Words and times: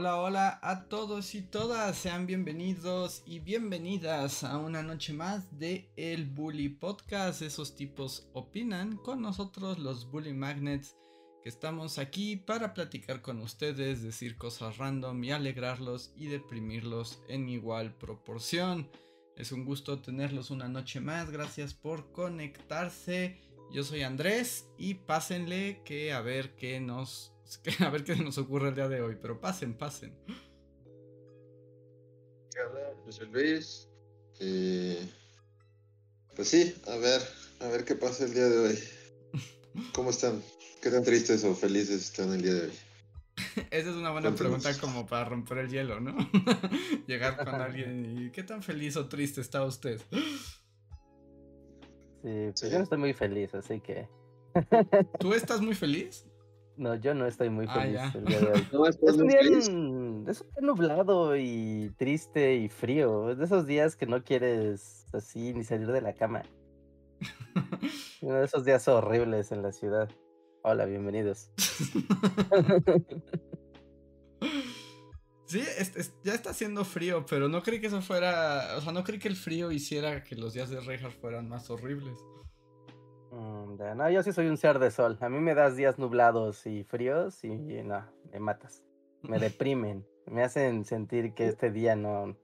Hola, 0.00 0.16
hola 0.16 0.60
a 0.62 0.88
todos 0.88 1.34
y 1.34 1.42
todas, 1.42 1.94
sean 1.94 2.26
bienvenidos 2.26 3.22
y 3.26 3.40
bienvenidas 3.40 4.44
a 4.44 4.56
una 4.56 4.82
noche 4.82 5.12
más 5.12 5.58
de 5.58 5.92
El 5.94 6.24
Bully 6.24 6.70
Podcast. 6.70 7.42
Esos 7.42 7.76
tipos 7.76 8.26
opinan 8.32 8.96
con 8.96 9.20
nosotros 9.20 9.78
los 9.78 10.10
Bully 10.10 10.32
Magnets 10.32 10.96
que 11.42 11.50
estamos 11.50 11.98
aquí 11.98 12.36
para 12.36 12.72
platicar 12.72 13.20
con 13.20 13.42
ustedes, 13.42 14.02
decir 14.02 14.38
cosas 14.38 14.78
random 14.78 15.22
y 15.22 15.32
alegrarlos 15.32 16.14
y 16.16 16.28
deprimirlos 16.28 17.22
en 17.28 17.50
igual 17.50 17.94
proporción. 17.94 18.88
Es 19.36 19.52
un 19.52 19.66
gusto 19.66 20.00
tenerlos 20.00 20.50
una 20.50 20.66
noche 20.66 21.00
más, 21.00 21.30
gracias 21.30 21.74
por 21.74 22.10
conectarse. 22.12 23.38
Yo 23.70 23.84
soy 23.84 24.00
Andrés 24.00 24.66
y 24.78 24.94
pásenle 24.94 25.82
que 25.84 26.14
a 26.14 26.22
ver 26.22 26.56
qué 26.56 26.80
nos 26.80 27.34
a 27.80 27.90
ver 27.90 28.04
qué 28.04 28.16
nos 28.16 28.38
ocurre 28.38 28.68
el 28.68 28.74
día 28.74 28.88
de 28.88 29.00
hoy, 29.00 29.16
pero 29.20 29.40
pasen, 29.40 29.74
pasen. 29.74 30.14
Yo 33.06 33.12
soy 33.12 33.28
Luis. 33.28 33.88
Eh, 34.40 35.08
pues 36.36 36.48
sí, 36.48 36.74
a 36.86 36.96
ver, 36.96 37.20
a 37.60 37.68
ver 37.68 37.84
qué 37.84 37.94
pasa 37.94 38.24
el 38.24 38.34
día 38.34 38.48
de 38.48 38.58
hoy. 38.58 38.78
¿Cómo 39.92 40.10
están? 40.10 40.42
¿Qué 40.82 40.90
tan 40.90 41.04
tristes 41.04 41.44
o 41.44 41.54
felices 41.54 42.02
están 42.02 42.32
el 42.32 42.42
día 42.42 42.54
de 42.54 42.60
hoy? 42.66 42.72
Esa 43.70 43.90
es 43.90 43.96
una 43.96 44.10
buena 44.10 44.34
pregunta 44.34 44.76
como 44.78 45.06
para 45.06 45.24
romper 45.24 45.58
el 45.58 45.70
hielo, 45.70 46.00
¿no? 46.00 46.16
Llegar 47.06 47.36
con 47.36 47.48
alguien 47.60 48.06
y 48.06 48.30
¿qué 48.30 48.42
tan 48.42 48.62
feliz 48.62 48.96
o 48.96 49.08
triste 49.08 49.40
está 49.40 49.64
usted? 49.64 50.00
Sí, 52.22 52.50
pues 52.60 52.70
yo 52.70 52.78
no 52.78 52.84
estoy 52.84 52.98
muy 52.98 53.14
feliz, 53.14 53.54
así 53.54 53.80
que. 53.80 54.08
¿Tú 55.18 55.32
estás 55.32 55.60
muy 55.60 55.74
feliz? 55.74 56.26
No, 56.80 56.94
yo 56.94 57.12
no 57.12 57.26
estoy 57.26 57.50
muy 57.50 57.66
ah, 57.68 57.74
feliz 57.74 58.14
el 58.14 58.24
día 58.24 58.40
de 58.40 58.46
hoy. 58.46 58.88
es, 58.88 59.16
un 59.18 59.28
día, 59.28 59.40
es, 59.40 59.68
un 59.68 60.24
día, 60.24 60.34
nublado 60.62 61.36
y 61.36 61.92
triste 61.98 62.54
y 62.56 62.70
frío. 62.70 63.30
Es 63.30 63.36
de 63.36 63.44
esos 63.44 63.66
días 63.66 63.96
que 63.96 64.06
no 64.06 64.24
quieres 64.24 65.04
así 65.12 65.52
ni 65.52 65.62
salir 65.62 65.88
de 65.88 66.00
la 66.00 66.14
cama. 66.14 66.42
Uno 68.22 68.36
de 68.36 68.46
esos 68.46 68.64
días 68.64 68.88
horribles 68.88 69.52
en 69.52 69.60
la 69.62 69.72
ciudad. 69.72 70.08
Hola, 70.62 70.86
bienvenidos. 70.86 71.50
Sí, 75.46 75.60
ya 76.22 76.34
está 76.34 76.50
haciendo 76.50 76.84
frío, 76.84 77.26
pero 77.28 77.48
no 77.48 77.60
creí 77.64 77.80
que 77.80 77.88
eso 77.88 78.00
fuera. 78.02 78.76
O 78.76 78.80
sea, 78.80 78.92
no 78.92 79.02
creí 79.02 79.18
que 79.18 79.26
el 79.26 79.34
frío 79.34 79.72
hiciera 79.72 80.22
que 80.22 80.36
los 80.36 80.54
días 80.54 80.70
de 80.70 80.78
Reinhardt 80.78 81.20
fueran 81.20 81.48
más 81.48 81.68
horribles. 81.70 82.16
Mm, 83.30 83.96
no, 83.96 84.10
yo 84.10 84.22
sí 84.22 84.32
soy 84.32 84.46
un 84.46 84.56
ser 84.56 84.78
de 84.78 84.90
sol. 84.90 85.18
A 85.20 85.28
mí 85.28 85.38
me 85.38 85.54
das 85.54 85.76
días 85.76 85.98
nublados 85.98 86.66
y 86.66 86.84
fríos 86.84 87.44
y 87.44 87.50
no, 87.50 88.04
me 88.32 88.40
matas. 88.40 88.82
Me 89.22 89.38
deprimen. 89.38 90.06
Me 90.26 90.42
hacen 90.42 90.84
sentir 90.84 91.34
que 91.34 91.46
este 91.46 91.70
día 91.70 91.96
no 91.96 92.36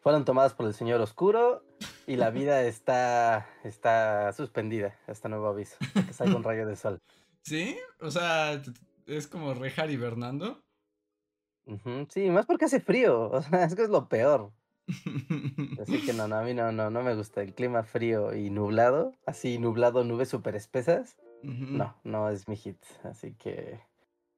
fueron 0.00 0.24
tomados 0.24 0.54
por 0.54 0.66
el 0.66 0.74
Señor 0.74 1.00
Oscuro 1.00 1.64
y 2.06 2.16
la 2.16 2.30
vida 2.30 2.62
está, 2.62 3.48
está 3.64 4.32
suspendida 4.32 4.98
hasta 5.06 5.28
nuevo 5.28 5.48
aviso. 5.48 5.76
Que 6.06 6.12
salga 6.12 6.36
un 6.36 6.44
rayo 6.44 6.66
de 6.66 6.76
sol. 6.76 6.98
¿Sí? 7.42 7.76
O 8.00 8.10
sea, 8.10 8.60
es 9.06 9.26
como 9.26 9.54
Rejar 9.54 9.90
hibernando. 9.90 10.60
Sí, 12.10 12.30
más 12.30 12.46
porque 12.46 12.66
hace 12.66 12.80
frío. 12.80 13.30
O 13.32 13.42
sea, 13.42 13.64
es 13.64 13.74
que 13.74 13.82
es 13.82 13.88
lo 13.88 14.08
peor. 14.08 14.52
Así 15.82 16.04
que 16.04 16.12
no, 16.12 16.28
no, 16.28 16.36
a 16.36 16.42
mí 16.42 16.54
no, 16.54 16.72
no, 16.72 16.90
no 16.90 17.02
me 17.02 17.14
gusta 17.14 17.42
el 17.42 17.54
clima 17.54 17.82
frío 17.82 18.34
y 18.34 18.50
nublado, 18.50 19.12
así 19.26 19.58
nublado, 19.58 20.04
nubes 20.04 20.28
súper 20.28 20.54
espesas. 20.56 21.16
No, 21.42 21.96
no 22.02 22.30
es 22.30 22.48
mi 22.48 22.56
hit, 22.56 22.82
así 23.04 23.34
que... 23.34 23.80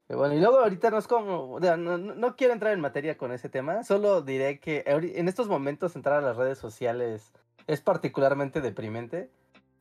Bueno, 0.09 0.35
y 0.35 0.41
luego 0.41 0.59
ahorita 0.59 0.91
no 0.91 0.99
es 0.99 1.07
como, 1.07 1.61
no, 1.61 1.99
no, 1.99 2.37
quiero 2.37 2.55
entrar 2.55 2.73
en 2.73 2.81
materia 2.81 3.19
con 3.19 3.31
ese 3.31 3.51
tema, 3.51 3.83
solo 3.85 4.23
diré 4.23 4.59
que 4.59 4.83
en 4.87 5.29
estos 5.29 5.49
momentos 5.49 5.97
entrar 5.97 6.19
a 6.19 6.27
las 6.27 6.37
redes 6.37 6.59
sociales 6.59 7.33
es 7.67 7.83
particularmente 7.83 8.63
deprimente. 8.63 9.31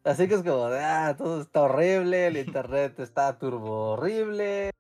Así 0.03 0.27
que 0.27 0.35
es 0.35 0.43
como, 0.43 0.65
ah, 0.65 1.15
todo 1.17 1.41
está 1.41 1.61
horrible, 1.63 2.27
el 2.27 2.37
internet 2.45 2.99
está 2.99 3.37
turbo 3.37 3.93
horrible, 3.93 4.71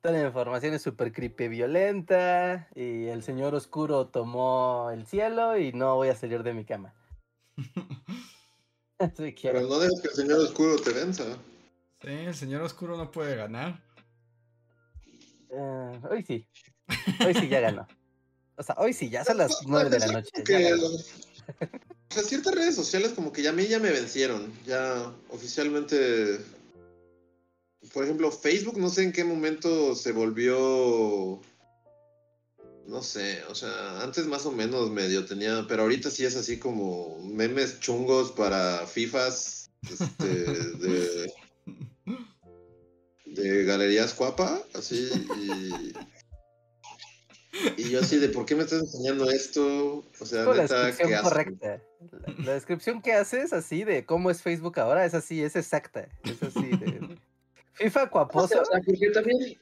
Toda 0.00 0.14
la 0.14 0.26
información 0.26 0.72
es 0.72 0.82
súper 0.82 1.12
creepy 1.12 1.48
violenta 1.48 2.68
y 2.74 3.06
el 3.08 3.22
señor 3.22 3.54
oscuro 3.54 4.06
tomó 4.06 4.90
el 4.92 5.06
cielo 5.06 5.58
y 5.58 5.72
no 5.72 5.96
voy 5.96 6.08
a 6.08 6.16
salir 6.16 6.42
de 6.42 6.54
mi 6.54 6.64
cama. 6.64 6.94
Pero 9.42 9.60
no 9.62 9.78
dejes 9.78 10.00
que 10.00 10.08
el 10.08 10.14
señor 10.14 10.38
oscuro 10.40 10.76
te 10.76 10.92
venza. 10.92 11.24
Sí, 12.02 12.08
el 12.08 12.34
señor 12.34 12.62
oscuro 12.62 12.96
no 12.96 13.10
puede 13.10 13.36
ganar. 13.36 13.82
Eh, 15.50 16.00
hoy 16.10 16.22
sí. 16.22 16.46
Hoy 17.24 17.34
sí 17.34 17.48
ya 17.48 17.60
ganó. 17.60 17.86
O 18.56 18.62
sea, 18.62 18.74
hoy 18.78 18.92
sí, 18.92 19.08
ya 19.08 19.24
son 19.24 19.38
las 19.38 19.58
nueve 19.66 19.90
de 19.90 19.98
la 20.00 20.06
noche. 20.06 20.30
o 20.36 22.14
sea, 22.14 22.22
ciertas 22.22 22.54
redes 22.54 22.74
sociales 22.74 23.12
como 23.12 23.32
que 23.32 23.42
ya 23.42 23.50
a 23.50 23.54
mí 23.54 23.66
ya 23.66 23.78
me 23.78 23.90
vencieron. 23.90 24.52
Ya 24.66 25.12
oficialmente 25.30 26.38
por 27.92 28.04
ejemplo, 28.04 28.30
Facebook 28.30 28.78
no 28.78 28.88
sé 28.88 29.04
en 29.04 29.12
qué 29.12 29.24
momento 29.24 29.94
se 29.94 30.12
volvió... 30.12 31.40
No 32.86 33.02
sé, 33.02 33.44
o 33.48 33.54
sea, 33.54 34.00
antes 34.02 34.26
más 34.26 34.46
o 34.46 34.52
menos 34.52 34.90
medio 34.90 35.24
tenía, 35.24 35.64
pero 35.68 35.82
ahorita 35.82 36.10
sí 36.10 36.24
es 36.24 36.34
así 36.34 36.58
como 36.58 37.20
memes 37.22 37.78
chungos 37.78 38.32
para 38.32 38.84
FIFAs 38.84 39.70
este, 39.88 40.26
de, 40.26 41.32
de 43.26 43.64
galerías 43.64 44.16
guapa, 44.16 44.60
así, 44.74 45.08
y, 45.36 45.94
y 47.76 47.90
yo 47.90 48.00
así 48.00 48.18
de, 48.18 48.28
¿por 48.28 48.44
qué 48.44 48.56
me 48.56 48.64
estás 48.64 48.80
enseñando 48.80 49.30
esto? 49.30 50.04
O 50.18 50.26
sea, 50.26 50.44
neta, 50.44 50.74
la 50.74 50.86
descripción 50.86 51.22
correcta. 51.22 51.82
La, 52.38 52.54
descripción 52.54 53.02
que 53.02 53.12
haces 53.12 53.52
así 53.52 53.84
de 53.84 54.04
cómo 54.04 54.30
es 54.30 54.42
Facebook 54.42 54.78
ahora 54.80 55.04
es 55.04 55.14
así, 55.14 55.42
es 55.42 55.56
exacta. 55.56 56.08
Es 56.24 56.42
así 56.42 56.66
de... 56.76 57.09
FIFA 57.80 58.10
cuaposo. 58.10 58.60
O 58.60 58.64
sea, 58.64 58.80
porque 58.84 59.10
también, 59.10 59.58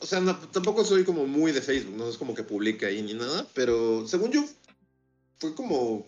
o 0.00 0.06
sea, 0.06 0.20
tampoco 0.52 0.84
soy 0.84 1.04
como 1.04 1.26
muy 1.26 1.52
de 1.52 1.62
Facebook, 1.62 1.96
no 1.96 2.08
es 2.08 2.18
como 2.18 2.34
que 2.34 2.42
publique 2.42 2.86
ahí 2.86 3.02
ni 3.02 3.14
nada, 3.14 3.46
pero 3.54 4.06
según 4.06 4.32
yo, 4.32 4.44
fue 5.38 5.54
como 5.54 6.06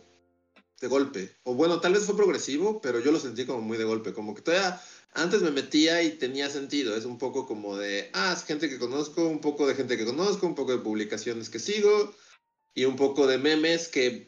de 0.81 0.89
golpe. 0.89 1.37
O 1.45 1.55
bueno, 1.55 1.81
tal 1.81 1.95
vez 1.95 2.05
fue 2.05 2.17
progresivo, 2.17 2.81
pero 2.81 3.01
yo 3.01 3.13
lo 3.13 3.21
sentí 3.21 3.47
como 3.47 3.61
muy 3.61 3.79
de 3.79 3.85
golpe. 3.85 4.13
Como 4.13 4.35
que 4.35 4.43
todavía 4.43 4.81
antes 5.15 5.43
me 5.43 5.51
metía 5.51 6.03
y 6.03 6.11
tenía 6.11 6.51
sentido. 6.51 6.97
Es 6.97 7.05
un 7.05 7.19
poco 7.19 7.47
como 7.47 7.77
de, 7.77 8.11
ah, 8.13 8.35
es 8.37 8.45
gente 8.45 8.69
que 8.69 8.79
conozco, 8.79 9.27
un 9.27 9.41
poco 9.41 9.67
de 9.67 9.75
gente 9.75 9.97
que 9.97 10.05
conozco, 10.05 10.47
un 10.47 10.55
poco 10.55 10.73
de 10.73 10.79
publicaciones 10.79 11.49
que 11.49 11.59
sigo 11.59 12.15
y 12.75 12.85
un 12.85 12.97
poco 12.97 13.27
de 13.27 13.39
memes 13.39 13.89
que, 13.89 14.27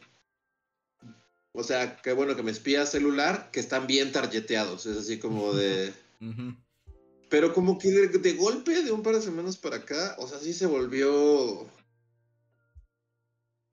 o 1.51 1.63
sea, 1.63 1.97
qué 2.01 2.13
bueno 2.13 2.35
que 2.35 2.43
me 2.43 2.51
espía 2.51 2.85
celular, 2.85 3.51
que 3.51 3.59
están 3.59 3.85
bien 3.85 4.11
tarjeteados. 4.11 4.85
Es 4.85 4.97
así 4.97 5.19
como 5.19 5.53
de... 5.53 5.93
Pero 7.29 7.53
como 7.53 7.77
que 7.77 7.89
de, 7.91 8.33
golpe, 8.33 8.83
de 8.83 8.91
un 8.91 9.03
par 9.03 9.15
de 9.15 9.21
semanas 9.21 9.55
para 9.55 9.77
acá, 9.77 10.15
o 10.17 10.27
sea, 10.27 10.39
sí 10.39 10.51
se 10.51 10.65
volvió. 10.65 11.67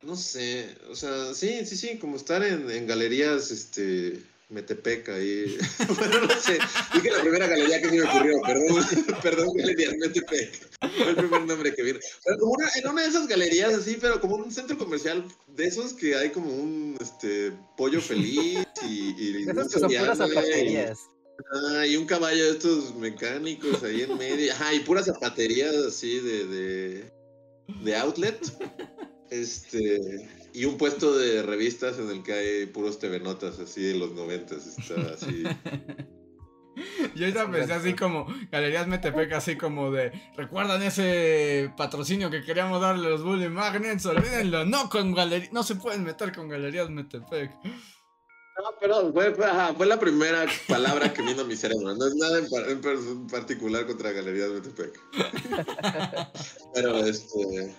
No 0.02 0.14
sé, 0.14 0.76
o 0.90 0.94
sea, 0.94 1.34
sí, 1.34 1.64
sí, 1.64 1.76
sí, 1.76 1.98
como 1.98 2.16
estar 2.16 2.44
en, 2.44 2.86
galerías, 2.86 3.50
este, 3.50 4.22
Metepec 4.50 5.08
ahí. 5.08 5.56
bueno, 5.98 6.26
no 6.26 6.40
sé, 6.40 6.58
dije 6.94 7.10
la 7.10 7.22
primera 7.22 7.46
galería 7.46 7.80
que 7.80 7.88
se 7.88 7.96
me 7.96 8.02
ocurrió, 8.02 8.40
perdón, 8.42 8.84
perdón, 9.22 9.48
galerías 9.56 9.94
Metepec. 9.96 10.68
Fue 10.98 11.08
el 11.08 11.16
primer 11.16 11.46
nombre 11.46 11.74
que 11.74 11.82
vi. 11.82 11.92
Pero 12.24 12.38
como 12.38 12.52
una, 12.52 12.68
en 12.76 12.88
una 12.88 13.02
de 13.02 13.08
esas 13.08 13.26
galerías 13.26 13.72
así, 13.72 13.96
pero 13.98 14.20
como 14.20 14.36
un 14.36 14.52
centro 14.52 14.76
comercial 14.76 15.24
de 15.48 15.66
esos 15.66 15.94
que 15.94 16.14
hay 16.14 16.28
como 16.28 16.52
un, 16.52 16.98
este, 17.00 17.52
pollo 17.78 18.02
feliz 18.02 18.66
y... 18.86 19.14
y 19.18 19.48
Esas 19.48 19.72
que 19.72 19.80
son 19.80 19.88
puras 19.90 20.18
zapaterías. 20.18 20.98
Ah, 21.52 21.86
y 21.86 21.96
un 21.96 22.06
caballo 22.06 22.44
de 22.44 22.50
estos 22.52 22.94
mecánicos 22.94 23.82
ahí 23.82 24.02
en 24.02 24.16
medio. 24.16 24.52
Ajá, 24.52 24.74
y 24.74 24.80
puras 24.80 25.06
zapaterías 25.06 25.74
así 25.74 26.20
de, 26.20 26.46
de, 26.46 27.12
de 27.82 27.96
outlet. 27.96 28.40
Este. 29.30 30.28
Y 30.52 30.64
un 30.64 30.78
puesto 30.78 31.16
de 31.16 31.42
revistas 31.42 31.98
en 31.98 32.10
el 32.10 32.22
que 32.22 32.32
hay 32.32 32.66
puros 32.66 32.98
TV 32.98 33.20
Notas 33.20 33.58
así 33.58 33.82
de 33.82 33.98
los 33.98 34.12
noventas. 34.12 34.66
Está 34.66 34.94
así. 35.12 35.44
Yo 37.14 37.24
ahorita 37.24 37.50
pensé 37.50 37.72
así 37.72 37.94
como 37.94 38.26
Galerías 38.50 38.86
Metepec, 38.86 39.32
así 39.32 39.56
como 39.56 39.90
de 39.90 40.12
¿Recuerdan 40.36 40.82
ese 40.82 41.72
patrocinio 41.76 42.30
que 42.30 42.42
queríamos 42.42 42.80
darle 42.80 43.06
a 43.06 43.10
los 43.10 43.22
Bully 43.24 43.48
Magnets? 43.48 44.04
Olvídenlo, 44.06 44.64
no 44.66 44.90
con 44.90 45.14
galerías, 45.14 45.52
no 45.52 45.62
se 45.62 45.76
pueden 45.76 46.04
meter 46.04 46.34
con 46.34 46.48
Galerías 46.48 46.90
Metepec. 46.90 47.50
No, 48.56 48.74
pero 48.80 49.12
fue, 49.12 49.86
la 49.86 50.00
primera 50.00 50.46
palabra 50.66 51.12
que 51.12 51.20
vino 51.20 51.42
a 51.42 51.44
mi 51.44 51.56
cerebro. 51.56 51.94
No 51.94 52.06
es 52.06 52.14
nada 52.14 52.38
en, 52.38 53.26
particular 53.26 53.86
contra 53.86 54.12
Galerías 54.12 54.50
Metepec. 54.50 54.98
pero 56.74 57.04
este. 57.04 57.76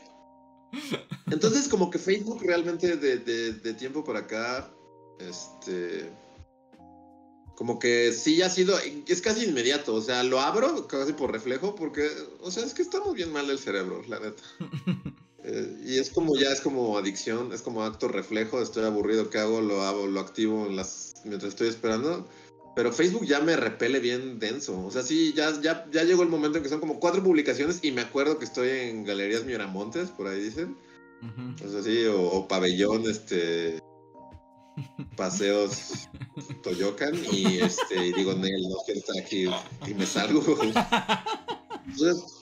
Entonces, 1.32 1.68
como 1.68 1.90
que 1.90 1.98
Facebook 1.98 2.44
realmente 2.44 2.96
de, 2.96 3.18
de, 3.18 3.74
tiempo 3.74 4.04
por 4.04 4.18
acá, 4.18 4.72
este. 5.20 6.12
Como 7.56 7.80
que 7.80 8.12
sí 8.12 8.44
ha 8.44 8.50
sido, 8.52 8.78
es 9.08 9.20
casi 9.20 9.46
inmediato, 9.46 9.96
o 9.96 10.02
sea, 10.02 10.22
lo 10.22 10.40
abro 10.40 10.88
casi 10.88 11.14
por 11.14 11.32
reflejo 11.32 11.74
porque, 11.74 12.08
o 12.42 12.52
sea, 12.52 12.64
es 12.64 12.76
que 12.76 12.84
estamos 12.84 13.16
bien 13.16 13.32
mal 13.32 13.48
del 13.48 13.58
cerebro, 13.58 14.04
la 14.08 14.20
neta. 14.20 14.44
Eh, 15.44 15.78
y 15.86 16.00
es 16.00 16.10
como 16.10 16.36
ya 16.36 16.51
es 16.51 16.62
como 16.62 16.98
adicción, 16.98 17.54
es 17.54 17.62
como 17.62 17.84
acto 17.84 18.07
reflejo, 18.07 18.62
estoy 18.62 18.86
aburrido, 18.86 19.30
¿qué 19.30 19.38
hago? 19.38 19.62
Lo 19.62 19.84
hago, 19.84 20.07
lo 20.07 20.19
activo 20.19 20.68
las, 20.69 21.16
mientras 21.24 21.54
estoy 21.54 21.69
esperando. 21.69 22.28
Pero 22.75 22.94
Facebook 22.94 23.25
ya 23.25 23.39
me 23.39 23.56
repele 23.56 24.00
bien 24.00 24.38
denso. 24.38 24.86
O 24.86 24.92
sea, 24.92 25.01
sí, 25.01 25.34
ya, 25.36 25.60
ya, 25.62 25.88
ya 25.92 26.04
llegó 26.04 26.22
el 26.22 26.30
momento 26.30 26.57
en 26.57 26.63
que 26.63 26.69
son 26.69 26.80
como 26.80 27.00
cuatro 27.00 27.24
publicaciones 27.24 27.80
y 27.81 27.92
me 27.92 28.01
acuerdo 28.01 28.38
que 28.38 28.45
estoy 28.45 28.69
en 28.69 29.04
Galerías 29.04 29.45
Miramontes, 29.45 30.10
por 30.10 30.28
ahí 30.28 30.39
dicen. 30.39 30.78
O 31.66 31.68
sea, 31.68 31.81
sí, 31.81 32.06
o, 32.06 32.48
pabellón, 32.48 33.10
este. 33.10 33.80
Paseos 35.16 36.07
Toyocan 36.62 37.16
y 37.31 37.57
este, 37.57 38.10
y 38.10 38.13
digo, 38.13 38.36
Nel, 38.36 38.62
no 38.69 38.75
quiero 38.86 39.00
estar 39.00 39.18
aquí 39.19 39.45
y 39.88 39.94
me 39.95 40.06
salgo. 40.06 40.44
Entonces, 41.88 42.37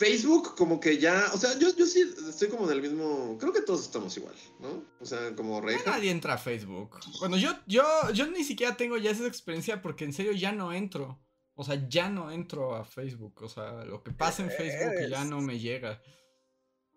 Facebook 0.00 0.54
como 0.56 0.80
que 0.80 0.96
ya, 0.96 1.26
o 1.34 1.36
sea, 1.36 1.58
yo, 1.58 1.76
yo 1.76 1.84
sí 1.84 2.00
estoy 2.26 2.48
como 2.48 2.64
en 2.64 2.72
el 2.72 2.80
mismo, 2.80 3.36
creo 3.38 3.52
que 3.52 3.60
todos 3.60 3.82
estamos 3.82 4.16
igual, 4.16 4.34
¿no? 4.58 4.82
O 4.98 5.04
sea, 5.04 5.36
como 5.36 5.60
rey. 5.60 5.76
Nadie 5.84 6.10
entra 6.10 6.34
a 6.34 6.38
Facebook. 6.38 6.98
Bueno, 7.18 7.36
yo, 7.36 7.50
yo, 7.66 7.84
yo 8.14 8.26
ni 8.28 8.42
siquiera 8.42 8.78
tengo 8.78 8.96
ya 8.96 9.10
esa 9.10 9.26
experiencia 9.26 9.82
porque 9.82 10.06
en 10.06 10.14
serio 10.14 10.32
ya 10.32 10.52
no 10.52 10.72
entro. 10.72 11.20
O 11.54 11.64
sea, 11.64 11.86
ya 11.86 12.08
no 12.08 12.30
entro 12.30 12.74
a 12.74 12.86
Facebook. 12.86 13.42
O 13.42 13.48
sea, 13.50 13.84
lo 13.84 14.02
que 14.02 14.12
pasa 14.12 14.42
en 14.42 14.50
Facebook 14.50 15.10
ya 15.10 15.26
no 15.26 15.42
me 15.42 15.58
llega. 15.58 16.00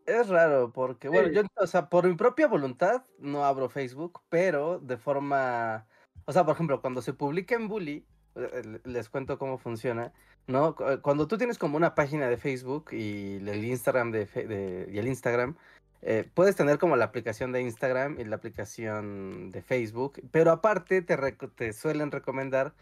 Es 0.06 0.30
raro 0.30 0.72
porque, 0.72 1.10
bueno, 1.10 1.30
yo, 1.30 1.42
o 1.58 1.68
sea, 1.68 1.90
por 1.90 2.08
mi 2.08 2.16
propia 2.16 2.48
voluntad 2.48 3.04
no 3.20 3.44
abro 3.44 3.68
Facebook, 3.68 4.22
pero 4.30 4.80
de 4.80 4.96
forma, 4.96 5.90
o 6.24 6.32
sea, 6.32 6.46
por 6.46 6.56
ejemplo, 6.56 6.80
cuando 6.80 7.02
se 7.02 7.12
publica 7.12 7.56
en 7.56 7.68
Bully, 7.68 8.08
eh, 8.36 8.80
les 8.86 9.10
cuento 9.10 9.38
cómo 9.38 9.58
funciona 9.58 10.14
¿no? 10.48 10.76
Cuando 11.02 11.28
tú 11.28 11.38
tienes 11.38 11.58
como 11.58 11.78
una 11.78 11.96
página 11.96 12.30
de 12.30 12.38
Facebook 12.38 12.92
y 12.92 13.36
el 13.36 13.64
Instagram 13.64 14.12
de, 14.12 14.90
y 14.92 14.98
el 14.98 15.08
Instagram, 15.08 15.56
eh, 16.02 16.30
puedes 16.34 16.56
tener 16.56 16.80
como 16.80 16.96
la 16.96 17.06
aplicación 17.06 17.52
de 17.52 17.62
Instagram 17.62 18.20
y 18.20 18.26
la 18.26 18.36
aplicación 18.36 19.52
de 19.52 19.62
Facebook, 19.62 20.22
pero 20.32 20.52
aparte 20.52 21.02
te, 21.02 21.18
te 21.56 21.74
suelen 21.74 22.12
recomendar 22.12 22.74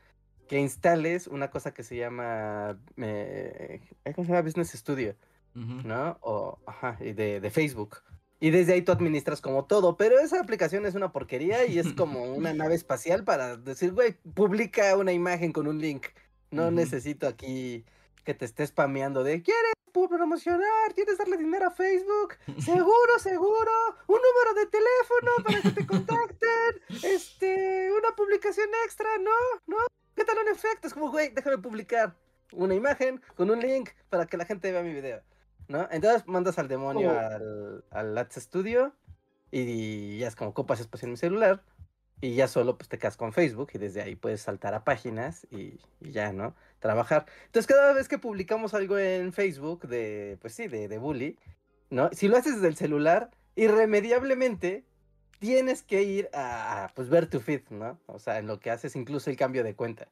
que 0.47 0.59
instales 0.59 1.27
una 1.27 1.49
cosa 1.49 1.73
que 1.73 1.83
se 1.83 1.95
llama, 1.95 2.77
eh, 2.97 3.79
¿cómo 4.15 4.25
se 4.25 4.33
llama? 4.33 4.41
Business 4.41 4.71
Studio, 4.71 5.15
¿no? 5.53 6.17
O, 6.21 6.59
ajá, 6.65 6.97
de, 6.99 7.39
de 7.39 7.49
Facebook. 7.51 7.99
Y 8.39 8.49
desde 8.49 8.73
ahí 8.73 8.81
tú 8.81 8.91
administras 8.91 9.39
como 9.39 9.65
todo, 9.65 9.95
pero 9.97 10.19
esa 10.19 10.41
aplicación 10.41 10.87
es 10.87 10.95
una 10.95 11.11
porquería 11.11 11.67
y 11.67 11.77
es 11.77 11.93
como 11.93 12.23
una 12.33 12.53
nave 12.53 12.73
espacial 12.73 13.23
para 13.23 13.55
decir, 13.55 13.93
güey, 13.93 14.13
publica 14.33 14.97
una 14.97 15.13
imagen 15.13 15.53
con 15.53 15.67
un 15.67 15.79
link 15.79 16.07
no 16.51 16.69
necesito 16.69 17.27
aquí 17.27 17.85
que 18.23 18.33
te 18.33 18.45
estés 18.45 18.69
spameando 18.69 19.23
de 19.23 19.41
¿quieres 19.41 19.73
promocionar? 19.91 20.93
¿Quieres 20.93 21.17
darle 21.17 21.37
dinero 21.37 21.67
a 21.67 21.71
Facebook? 21.71 22.35
Seguro, 22.59 23.19
seguro. 23.19 23.71
Un 24.07 24.17
número 24.17 24.53
de 24.55 24.65
teléfono 24.67 25.31
para 25.43 25.61
que 25.61 25.71
te 25.71 25.87
contacten. 25.87 27.01
Este, 27.03 27.91
una 27.91 28.15
publicación 28.15 28.69
extra, 28.85 29.09
¿no? 29.19 29.31
¿No? 29.67 29.77
¿Qué 30.15 30.23
tal 30.23 30.37
un 30.39 30.47
efecto? 30.47 30.87
Es 30.87 30.93
como, 30.93 31.11
güey, 31.11 31.29
déjame 31.29 31.57
publicar 31.57 32.15
una 32.53 32.75
imagen 32.75 33.21
con 33.35 33.49
un 33.49 33.59
link 33.59 33.89
para 34.09 34.25
que 34.25 34.37
la 34.37 34.45
gente 34.45 34.71
vea 34.71 34.83
mi 34.83 34.93
video. 34.93 35.21
¿No? 35.67 35.87
Entonces 35.91 36.27
mandas 36.27 36.59
al 36.59 36.67
demonio 36.67 37.11
al, 37.11 37.85
al 37.91 38.17
Ads 38.17 38.35
Studio 38.35 38.93
y 39.51 40.17
ya 40.17 40.27
es 40.27 40.35
como 40.35 40.53
copas 40.53 40.79
espacio 40.79 41.05
en 41.05 41.11
mi 41.11 41.17
celular 41.17 41.63
y 42.21 42.35
ya 42.35 42.47
solo 42.47 42.77
pues 42.77 42.87
te 42.87 42.99
quedas 42.99 43.17
con 43.17 43.33
Facebook 43.33 43.71
y 43.73 43.79
desde 43.79 44.01
ahí 44.03 44.15
puedes 44.15 44.41
saltar 44.41 44.75
a 44.75 44.83
páginas 44.83 45.47
y, 45.49 45.79
ya, 45.99 46.31
¿no? 46.31 46.55
Trabajar. 46.79 47.25
Entonces 47.47 47.67
cada 47.67 47.93
vez 47.93 48.07
que 48.07 48.19
publicamos 48.19 48.73
algo 48.75 48.97
en 48.97 49.33
Facebook 49.33 49.87
de, 49.87 50.37
pues 50.39 50.53
sí, 50.53 50.67
de, 50.67 50.87
de 50.87 50.97
bully, 50.99 51.37
¿no? 51.89 52.09
Si 52.13 52.27
lo 52.27 52.37
haces 52.37 52.55
desde 52.55 52.67
el 52.67 52.75
celular, 52.75 53.31
irremediablemente 53.55 54.85
tienes 55.39 55.81
que 55.81 56.03
ir 56.03 56.29
a, 56.33 56.91
pues 56.95 57.09
ver 57.09 57.27
tu 57.27 57.39
feed, 57.39 57.63
¿no? 57.71 57.99
O 58.05 58.19
sea, 58.19 58.37
en 58.37 58.45
lo 58.45 58.59
que 58.59 58.69
haces 58.69 58.95
incluso 58.95 59.31
el 59.31 59.37
cambio 59.37 59.63
de 59.63 59.75
cuenta. 59.75 60.07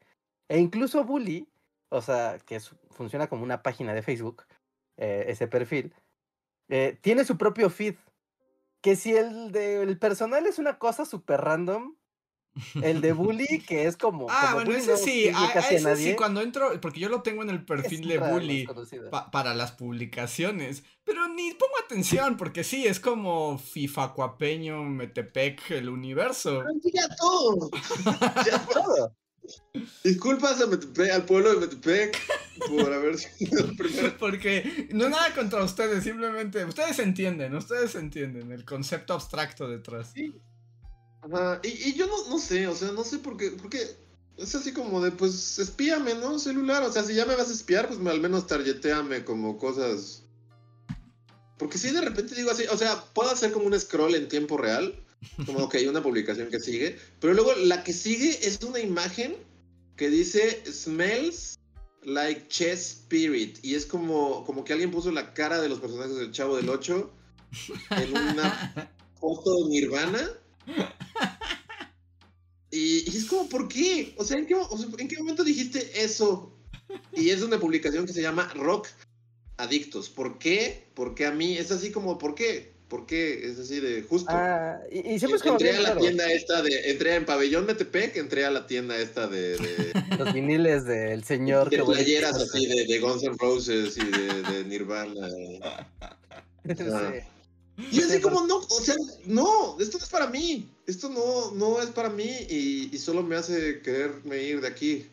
E 0.47 0.57
incluso 0.57 1.03
bully, 1.03 1.47
o 1.89 2.01
sea, 2.01 2.39
que 2.43 2.59
funciona 2.89 3.27
como 3.27 3.43
una 3.43 3.61
página 3.61 3.93
de 3.93 4.01
Facebook, 4.01 4.45
eh, 4.97 5.25
ese 5.27 5.47
perfil, 5.47 5.93
eh, 6.67 6.97
tiene 7.01 7.25
su 7.25 7.37
propio 7.37 7.69
feed. 7.69 7.95
Que 8.81 8.95
si 8.95 9.15
el 9.15 9.51
del 9.51 9.99
personal 9.99 10.47
es 10.47 10.57
una 10.57 10.79
cosa 10.79 11.05
súper 11.05 11.41
random, 11.41 11.95
el 12.81 13.01
de 13.01 13.13
Bully, 13.13 13.63
que 13.67 13.85
es 13.85 13.97
como. 13.97 14.27
Ah, 14.29 14.51
bueno, 14.53 14.71
ese 14.71 14.97
sí. 14.97 15.31
Ah, 15.33 15.51
ese 15.55 15.95
sí, 15.95 16.15
cuando 16.15 16.41
entro. 16.41 16.79
Porque 16.81 16.99
yo 16.99 17.09
lo 17.09 17.21
tengo 17.21 17.43
en 17.43 17.49
el 17.49 17.65
perfil 17.65 18.07
de 18.07 18.17
Bully 18.17 18.67
para 19.31 19.53
las 19.53 19.71
publicaciones. 19.71 20.83
Pero 21.03 21.27
ni 21.27 21.53
pongo 21.53 21.73
atención, 21.83 22.37
porque 22.37 22.63
sí, 22.63 22.85
es 22.85 22.99
como 22.99 23.57
FIFA, 23.57 24.13
Cuapeño, 24.13 24.83
Metepec, 24.83 25.71
el 25.71 25.89
universo. 25.89 26.63
Ya 26.83 27.09
todo. 27.15 27.71
ya 28.45 28.65
todo. 28.67 29.15
Disculpas 30.03 30.61
al 30.61 31.25
pueblo 31.25 31.53
de 31.53 31.59
Metepec 31.61 32.17
por 32.67 32.93
haber 32.93 33.17
sido 33.17 33.65
el 33.65 33.75
primero. 33.75 34.15
Porque 34.19 34.87
no 34.91 35.09
nada 35.09 35.33
contra 35.33 35.63
ustedes, 35.63 36.03
simplemente. 36.03 36.65
Ustedes 36.65 36.99
entienden, 36.99 37.55
ustedes 37.55 37.95
entienden 37.95 38.51
el 38.51 38.65
concepto 38.65 39.13
abstracto 39.13 39.67
detrás. 39.67 40.11
Sí. 40.13 40.33
Y, 41.63 41.93
yo 41.93 42.07
no, 42.07 42.29
no 42.29 42.39
sé, 42.39 42.67
o 42.67 42.75
sea, 42.75 42.91
no 42.91 43.03
sé 43.03 43.19
por 43.19 43.37
qué, 43.37 43.51
porque 43.51 43.79
es 44.37 44.55
así 44.55 44.71
como 44.71 45.01
de, 45.01 45.11
pues, 45.11 45.59
espíame, 45.59 46.15
¿no? 46.15 46.39
Celular, 46.39 46.83
o 46.83 46.91
sea, 46.91 47.03
si 47.03 47.13
ya 47.13 47.25
me 47.25 47.35
vas 47.35 47.49
a 47.49 47.53
espiar, 47.53 47.87
pues 47.87 47.99
al 48.05 48.21
menos 48.21 48.47
targeteame 48.47 49.25
como 49.25 49.57
cosas. 49.57 50.23
Porque 51.57 51.77
si 51.77 51.91
de 51.91 52.01
repente 52.01 52.35
digo 52.35 52.51
así, 52.51 52.63
o 52.71 52.77
sea, 52.77 53.03
puedo 53.13 53.29
hacer 53.29 53.51
como 53.51 53.65
un 53.65 53.77
scroll 53.77 54.15
en 54.15 54.29
tiempo 54.29 54.57
real, 54.57 54.95
como 55.45 55.67
que 55.67 55.79
hay 55.79 55.87
una 55.87 56.01
publicación 56.01 56.49
que 56.49 56.61
sigue, 56.61 56.97
pero 57.19 57.33
luego 57.33 57.53
la 57.55 57.83
que 57.83 57.91
sigue 57.91 58.47
es 58.47 58.63
una 58.63 58.79
imagen 58.79 59.35
que 59.97 60.09
dice 60.09 60.63
Smells 60.71 61.59
like 62.03 62.47
Chess 62.47 63.03
Spirit, 63.03 63.59
y 63.61 63.75
es 63.75 63.85
como, 63.85 64.45
como 64.45 64.63
que 64.63 64.71
alguien 64.71 64.91
puso 64.91 65.11
la 65.11 65.33
cara 65.33 65.59
de 65.59 65.67
los 65.67 65.81
personajes 65.81 66.15
del 66.15 66.31
Chavo 66.31 66.55
del 66.55 66.69
8 66.69 67.11
en 67.89 68.17
una 68.17 68.93
foto 69.19 69.65
de 69.65 69.69
Nirvana 69.69 70.29
y, 72.71 73.17
es 73.17 73.25
como, 73.25 73.49
¿por 73.49 73.67
qué? 73.67 74.13
O 74.17 74.23
sea, 74.23 74.37
¿en 74.37 74.45
qué, 74.45 74.55
¿en 74.97 75.07
qué 75.07 75.17
momento 75.17 75.43
dijiste 75.43 76.03
eso? 76.03 76.51
Y 77.13 77.29
es 77.29 77.41
una 77.41 77.59
publicación 77.59 78.05
que 78.05 78.13
se 78.13 78.21
llama 78.21 78.51
Rock 78.55 78.87
Adictos. 79.57 80.09
¿Por 80.09 80.37
qué? 80.39 80.87
Porque 80.93 81.25
a 81.25 81.31
mí 81.31 81.57
es 81.57 81.71
así 81.71 81.91
como, 81.91 82.17
¿por 82.17 82.35
qué? 82.35 82.73
¿Por 82.87 83.05
qué? 83.05 83.45
Es 83.45 83.59
así 83.59 83.79
de 83.79 84.01
justo. 84.01 84.31
Ah, 84.31 84.79
y, 84.91 85.19
siempre 85.19 85.37
es 85.37 85.43
como 85.43 85.53
entré 85.55 85.77
a 85.77 85.81
la 85.81 85.97
tienda 85.97 86.31
esta 86.31 86.61
de, 86.63 86.89
entré 86.89 87.15
en 87.15 87.25
Pabellón 87.25 87.67
Metepec, 87.67 88.17
entré 88.17 88.45
a 88.45 88.51
la 88.51 88.65
tienda 88.65 88.97
esta 88.97 89.27
de, 89.27 89.57
los 90.17 90.33
viniles 90.33 90.85
del 90.85 91.23
señor. 91.23 91.69
De 91.69 91.83
playeras 91.83 92.35
así 92.35 92.65
de, 92.65 92.85
de 92.85 92.99
Guns 92.99 93.23
N' 93.23 93.35
Roses 93.37 93.95
y 93.97 94.05
de, 94.05 94.65
Nirvana. 94.65 95.27
Y 97.93 98.01
así 98.01 98.19
como, 98.19 98.45
no, 98.45 98.57
o 98.57 98.81
sea, 98.81 98.93
no, 99.25 99.77
esto 99.79 99.97
no 99.97 100.03
es 100.03 100.09
para 100.09 100.27
mí. 100.27 100.67
Esto 100.89 101.07
no, 101.07 101.51
no 101.51 101.79
es 101.79 101.91
para 101.91 102.09
mí 102.09 102.27
y, 102.49 102.97
solo 102.97 103.21
me 103.21 103.35
hace 103.35 103.79
quererme 103.83 104.41
ir 104.41 104.59
de 104.59 104.67
aquí. 104.67 105.05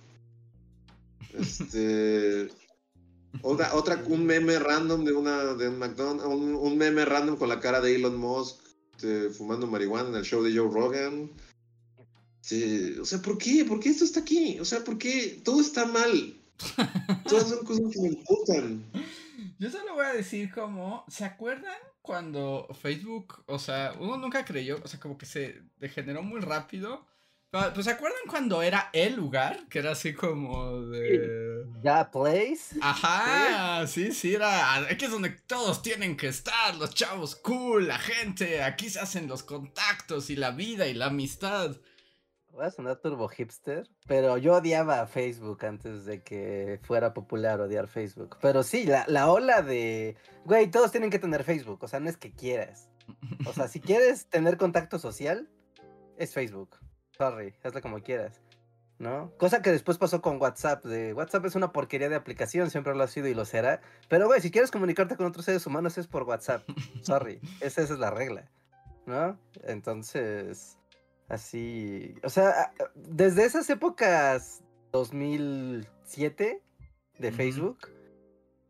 Este. 1.35 2.49
Otra, 3.43 3.75
otra, 3.75 4.03
un 4.07 4.25
meme 4.25 4.59
random 4.59 5.05
de 5.05 5.13
una, 5.13 5.53
de 5.53 5.69
un 5.69 5.79
McDonald's, 5.79 6.25
un, 6.25 6.79
meme 6.79 7.05
random 7.05 7.37
con 7.37 7.51
la 7.51 7.61
cara 7.61 7.83
de 7.83 7.95
Elon 7.95 8.17
Musk 8.17 8.57
este, 8.93 9.29
fumando 9.29 9.67
marihuana 9.67 10.09
en 10.09 10.15
el 10.15 10.25
show 10.25 10.43
de 10.43 10.57
Joe 10.57 10.73
Rogan. 10.73 11.31
o 12.99 13.05
sea, 13.05 13.21
¿por 13.21 13.37
qué? 13.37 13.67
¿Por 13.67 13.79
qué 13.79 13.91
esto 13.91 14.05
está 14.05 14.21
aquí? 14.21 14.59
O 14.59 14.65
sea, 14.65 14.83
¿por 14.83 14.97
qué? 14.97 15.43
Todo 15.45 15.61
está 15.61 15.85
mal. 15.85 16.41
Todas 17.29 17.51
son 17.51 17.67
cosas 17.67 17.85
que 17.93 18.01
me 18.01 18.09
importan. 18.09 18.91
Yo 19.59 19.71
solo 19.71 19.93
voy 19.93 20.07
a 20.07 20.15
decir 20.15 20.51
como, 20.51 21.05
¿se 21.09 21.27
acuerdan 21.27 21.77
cuando 22.07 22.69
Facebook, 22.81 23.43
o 23.47 23.59
sea, 23.59 23.93
uno 23.99 24.17
nunca 24.17 24.45
creyó, 24.45 24.79
o 24.83 24.89
sea, 24.89 25.01
como 25.01 25.19
que 25.19 25.27
se 25.27 25.61
degeneró 25.79 26.23
muy 26.23 26.41
rápido. 26.41 27.05
Pues 27.51 27.87
¿se 27.87 27.93
acuerdan 27.93 28.21
cuando 28.29 28.63
era 28.63 28.91
el 28.93 29.15
lugar? 29.15 29.67
Que 29.71 29.79
era 29.79 29.93
así 29.93 30.13
como 30.13 30.83
de... 30.83 31.65
Ya 31.83 32.11
Place. 32.11 32.77
Ajá, 32.83 33.87
sí, 33.87 34.13
sí, 34.13 34.35
era... 34.35 34.77
Aquí 34.77 35.07
es 35.07 35.11
donde 35.11 35.31
todos 35.31 35.81
tienen 35.81 36.17
que 36.17 36.29
estar, 36.29 36.75
los 36.77 36.95
chavos 36.95 37.35
cool, 37.37 37.89
la 37.89 37.99
gente, 37.99 38.63
aquí 38.63 38.91
se 38.91 39.01
hacen 39.01 39.27
los 39.27 39.43
contactos 39.43 40.29
y 40.29 40.37
la 40.37 40.51
vida 40.51 40.87
y 40.87 40.95
la 40.95 41.07
amistad. 41.07 41.77
Voy 42.57 42.67
a 42.67 42.71
sonar 42.71 42.97
turbo 42.97 43.29
hipster, 43.29 43.87
pero 44.07 44.39
yo 44.39 44.55
odiaba 44.55 45.07
Facebook 45.07 45.65
antes 45.65 46.07
de 46.07 46.23
que 46.23 46.81
fuera 46.83 47.13
popular 47.13 47.61
odiar 47.61 47.87
Facebook. 47.87 48.39
Pero 48.41 48.63
sí, 48.63 48.85
la, 48.85 49.05
la 49.09 49.31
ola 49.31 49.63
de, 49.63 50.17
güey, 50.45 50.71
todos 50.71 50.91
tienen 50.91 51.11
que 51.11 51.19
tener 51.19 51.45
Facebook, 51.45 51.79
o 51.83 51.89
sea, 51.89 52.01
no 52.01 52.09
es 52.09 52.17
que 52.17 52.33
quieras. 52.33 52.89
O 53.47 53.53
sea, 53.53 53.69
si 53.69 53.81
quieres 53.81 54.27
tener 54.27 54.57
contacto 54.57 54.99
social, 54.99 55.49
es 56.17 56.33
Facebook. 56.33 56.79
Sorry, 57.17 57.55
hazlo 57.63 57.81
como 57.81 58.01
quieras. 58.01 58.41
¿No? 58.99 59.31
Cosa 59.37 59.61
que 59.61 59.71
después 59.71 59.99
pasó 59.99 60.23
con 60.23 60.41
WhatsApp. 60.41 60.83
De 60.87 61.13
WhatsApp 61.13 61.45
es 61.45 61.55
una 61.55 61.71
porquería 61.71 62.09
de 62.09 62.17
aplicación, 62.17 62.71
siempre 62.71 62.95
lo 62.95 63.05
ha 63.05 63.09
sido 63.09 63.29
y 63.29 63.35
lo 63.35 63.45
será. 63.45 63.83
Pero, 64.09 64.27
güey, 64.27 64.41
si 64.41 64.51
quieres 64.51 64.71
comunicarte 64.71 65.17
con 65.17 65.27
otros 65.27 65.45
seres 65.45 65.67
humanos 65.67 65.99
es 65.99 66.07
por 66.07 66.23
WhatsApp. 66.23 66.67
Sorry, 67.03 67.39
esa, 67.61 67.83
esa 67.83 67.93
es 67.93 67.99
la 67.99 68.11
regla. 68.11 68.51
¿No? 69.05 69.39
Entonces, 69.65 70.79
así. 71.29 72.15
O 72.23 72.29
sea, 72.31 72.73
desde 72.95 73.45
esas 73.45 73.69
épocas 73.71 74.63
2007 74.93 76.63
de. 77.19 77.33
Facebook, 77.33 77.79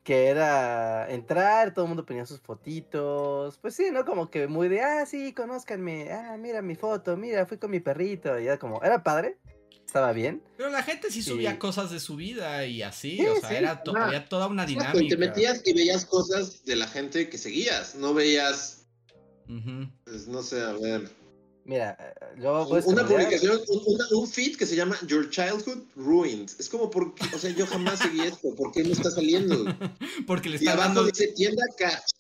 que 0.05 0.27
era 0.29 1.11
entrar, 1.11 1.75
todo 1.75 1.85
el 1.85 1.89
mundo 1.89 2.07
ponía 2.07 2.25
sus 2.27 2.41
fotitos, 2.41 3.59
pues 3.59 3.75
sí, 3.75 3.89
¿no? 3.93 4.05
Como 4.05 4.31
que 4.31 4.47
muy 4.47 4.69
de, 4.69 4.81
ah, 4.81 5.05
sí, 5.05 5.33
conózcanme, 5.33 6.13
ah, 6.13 6.37
mira 6.39 6.63
mi 6.63 6.77
foto, 6.77 7.17
mira, 7.17 7.45
fui 7.47 7.59
con 7.59 7.73
mi 7.73 7.81
perrito, 7.81 8.39
y 8.39 8.47
era 8.47 8.57
como, 8.57 8.81
era 8.85 9.03
padre, 9.03 9.37
estaba 9.85 10.13
bien. 10.13 10.43
Pero 10.57 10.71
la 10.71 10.85
gente 10.85 11.11
sí 11.11 11.23
subía 11.23 11.53
Sí. 11.53 11.59
cosas 11.59 11.91
de 11.91 11.99
su 11.99 12.15
vida 12.15 12.65
y 12.67 12.83
así, 12.83 13.17
Sí, 13.17 13.27
o 13.27 13.35
sea, 13.35 13.49
sí, 13.49 13.55
era 13.57 13.83
to- 13.83 13.97
había 13.97 14.29
toda 14.29 14.47
una 14.47 14.63
Exacto, 14.65 15.01
y 15.01 15.09
te 15.09 15.17
dinámica. 15.17 15.27
metías 15.35 15.63
y 15.67 15.75
veías 15.75 16.05
cosas 16.05 16.65
de 16.65 16.77
la 16.77 16.87
gente 16.87 17.29
que 17.29 17.37
seguías. 17.39 17.97
No 17.97 18.15
veías, 18.15 18.87
pues, 20.05 20.29
no 20.29 20.41
sé, 20.43 20.63
a 20.63 20.73
ver. 20.73 21.11
Mira, 21.67 21.97
eh, 21.99 22.41
yo 22.41 22.65
Una 22.87 23.07
publicación, 23.07 23.61
un, 23.69 23.99
un 24.21 24.29
feed 24.29 24.57
que 24.57 24.67
se 24.67 24.77
llama 24.77 24.97
Your 25.09 25.29
Childhood 25.31 25.83
Ruined. 25.97 26.49
Es 26.61 26.69
como, 26.69 26.89
porque, 26.91 27.25
o 27.35 27.39
sea, 27.39 27.51
yo 27.51 27.67
jamás 27.67 27.99
seguí 27.99 28.21
esto. 28.21 28.55
¿Por 28.55 28.71
qué 28.71 28.85
no 28.85 28.93
está 28.93 29.11
saliendo? 29.11 29.65
Porque 30.29 30.49
le 30.49 30.55
Y 30.57 30.59
está 30.61 30.73
abajo 30.75 30.89
dando. 30.89 31.05
dice 31.07 31.29
tienda 31.35 31.65
Catch. 31.77 32.11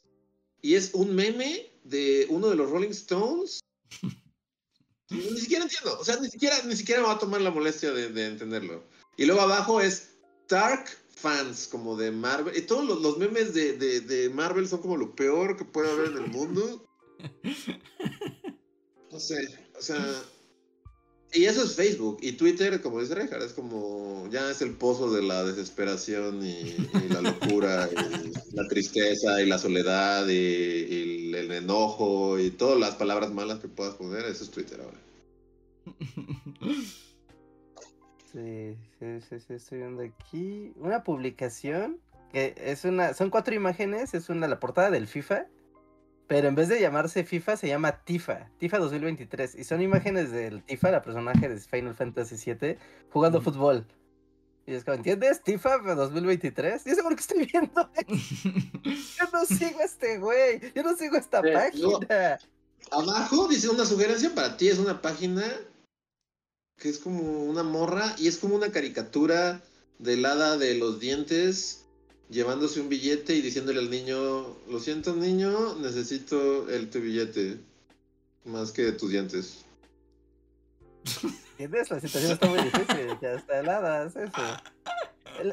Y 0.62 0.74
es 0.74 0.90
un 0.94 1.14
meme 1.14 1.70
de 1.84 2.26
uno 2.28 2.48
de 2.48 2.56
los 2.56 2.68
Rolling 2.70 2.90
Stones. 2.90 3.60
Ni 5.10 5.18
ni 5.30 5.38
siquiera 5.38 5.62
entiendo. 5.62 5.96
O 6.00 6.04
sea, 6.04 6.16
ni 6.16 6.28
siquiera, 6.28 6.56
ni 6.64 6.74
siquiera 6.74 7.00
me 7.02 7.06
va 7.06 7.14
a 7.14 7.18
tomar 7.20 7.40
la 7.40 7.52
molestia 7.52 7.92
de, 7.92 8.08
de 8.08 8.26
entenderlo. 8.26 8.82
Y 9.16 9.26
luego 9.26 9.42
abajo 9.42 9.80
es 9.80 10.08
Dark 10.48 10.86
Fans, 11.14 11.68
como 11.70 11.96
de 11.96 12.10
Marvel. 12.10 12.56
Y 12.56 12.62
todos 12.62 12.84
los, 12.84 13.00
los 13.00 13.16
memes 13.16 13.54
de, 13.54 13.74
de- 13.74 14.00
de 14.00 14.28
Marvel 14.30 14.66
son 14.68 14.80
como 14.82 14.96
lo 14.96 15.14
peor 15.14 15.56
que 15.56 15.64
puede 15.64 15.88
haber 15.92 16.08
en 16.10 16.16
el 16.24 16.26
mundo. 16.26 16.84
O 19.16 19.82
sea. 19.82 20.02
Y 21.32 21.44
eso 21.44 21.64
es 21.64 21.74
Facebook. 21.74 22.18
Y 22.22 22.32
Twitter, 22.32 22.80
como 22.80 23.00
dice 23.00 23.14
Rejar, 23.14 23.42
es 23.42 23.52
como. 23.52 24.28
Ya 24.30 24.50
es 24.50 24.62
el 24.62 24.72
pozo 24.72 25.10
de 25.10 25.22
la 25.22 25.44
desesperación 25.44 26.44
y, 26.44 26.76
la 27.10 27.20
locura, 27.20 27.88
la 28.52 28.68
tristeza 28.68 29.40
y 29.42 29.46
la 29.46 29.58
soledad 29.58 30.26
y, 30.28 30.32
y 30.32 31.34
el 31.34 31.50
enojo 31.52 32.38
y 32.38 32.50
todas 32.50 32.78
las 32.78 32.94
palabras 32.94 33.32
malas 33.32 33.58
que 33.58 33.68
puedas 33.68 33.94
poner. 33.94 34.24
Eso 34.24 34.44
es 34.44 34.50
Twitter 34.50 34.80
ahora. 34.80 34.98
Sí, 38.32 38.76
sí, 38.98 39.20
sí, 39.30 39.40
sí, 39.40 39.54
estoy 39.54 39.78
viendo 39.78 40.02
aquí 40.02 40.72
una 40.76 41.02
publicación 41.02 41.98
que 42.32 42.54
es 42.58 42.84
una, 42.84 43.14
son 43.14 43.30
cuatro 43.30 43.54
imágenes, 43.54 44.12
es 44.12 44.28
una 44.28 44.46
la 44.46 44.60
portada 44.60 44.90
del 44.90 45.06
FIFA, 45.06 45.46
pero 46.26 46.48
en 46.48 46.54
vez 46.54 46.68
de 46.68 46.80
llamarse 46.80 47.24
FIFA 47.24 47.56
se 47.56 47.68
llama 47.68 48.02
Tifa, 48.04 48.50
Tifa 48.58 48.78
2023 48.78 49.54
y 49.54 49.64
son 49.64 49.80
imágenes 49.80 50.30
del 50.32 50.62
Tifa, 50.62 50.90
la 50.90 51.02
personaje 51.02 51.48
de 51.48 51.58
Final 51.60 51.94
Fantasy 51.94 52.36
VII 52.52 52.76
jugando 53.10 53.38
Ujú. 53.38 53.50
fútbol. 53.52 53.86
Y 54.66 54.74
es 54.74 54.82
como, 54.82 54.96
¿entiendes? 54.96 55.40
Tifa 55.44 55.78
2023. 55.78 56.86
¿Y 56.86 56.90
eso 56.90 57.02
por 57.04 57.14
qué 57.14 57.20
estoy 57.20 57.46
viendo? 57.46 57.88
Yo 58.08 59.24
no 59.32 59.44
sigo 59.46 59.78
a 59.78 59.84
este 59.84 60.18
güey, 60.18 60.60
yo 60.74 60.82
no 60.82 60.96
sigo 60.96 61.16
esta 61.16 61.38
Eh, 61.38 61.52
página. 61.52 62.38
Abajo 62.90 63.46
dice 63.46 63.68
una 63.68 63.84
sugerencia 63.84 64.34
para 64.34 64.56
ti. 64.56 64.68
Es 64.68 64.78
una 64.78 65.00
página 65.00 65.44
que 66.78 66.88
es 66.88 66.98
como 66.98 67.44
una 67.44 67.62
morra 67.62 68.14
y 68.18 68.26
es 68.26 68.38
como 68.38 68.56
una 68.56 68.72
caricatura 68.72 69.62
del 70.00 70.26
hada 70.26 70.58
de 70.58 70.74
los 70.74 70.98
dientes 71.00 71.85
llevándose 72.28 72.80
un 72.80 72.88
billete 72.88 73.34
y 73.34 73.42
diciéndole 73.42 73.80
al 73.80 73.90
niño, 73.90 74.56
lo 74.68 74.80
siento 74.80 75.14
niño, 75.14 75.76
necesito 75.76 76.68
el 76.68 76.90
tu 76.90 77.00
billete 77.00 77.58
más 78.44 78.72
que 78.72 78.92
tus 78.92 79.10
dientes. 79.10 79.64
¿Entiendes? 81.58 81.90
La 81.90 82.00
situación 82.00 82.32
está 82.32 82.46
muy 82.48 82.62
difícil, 82.62 83.18
ya 83.20 83.32
está 83.32 83.60
helada, 83.60 84.06
es 84.06 84.16
eso. 84.16 84.42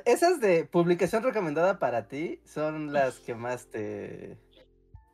Esas 0.05 0.39
de 0.39 0.65
publicación 0.65 1.23
recomendada 1.23 1.79
para 1.79 2.07
ti 2.07 2.39
son 2.45 2.93
las 2.93 3.19
que 3.19 3.35
más 3.35 3.67
te. 3.67 4.37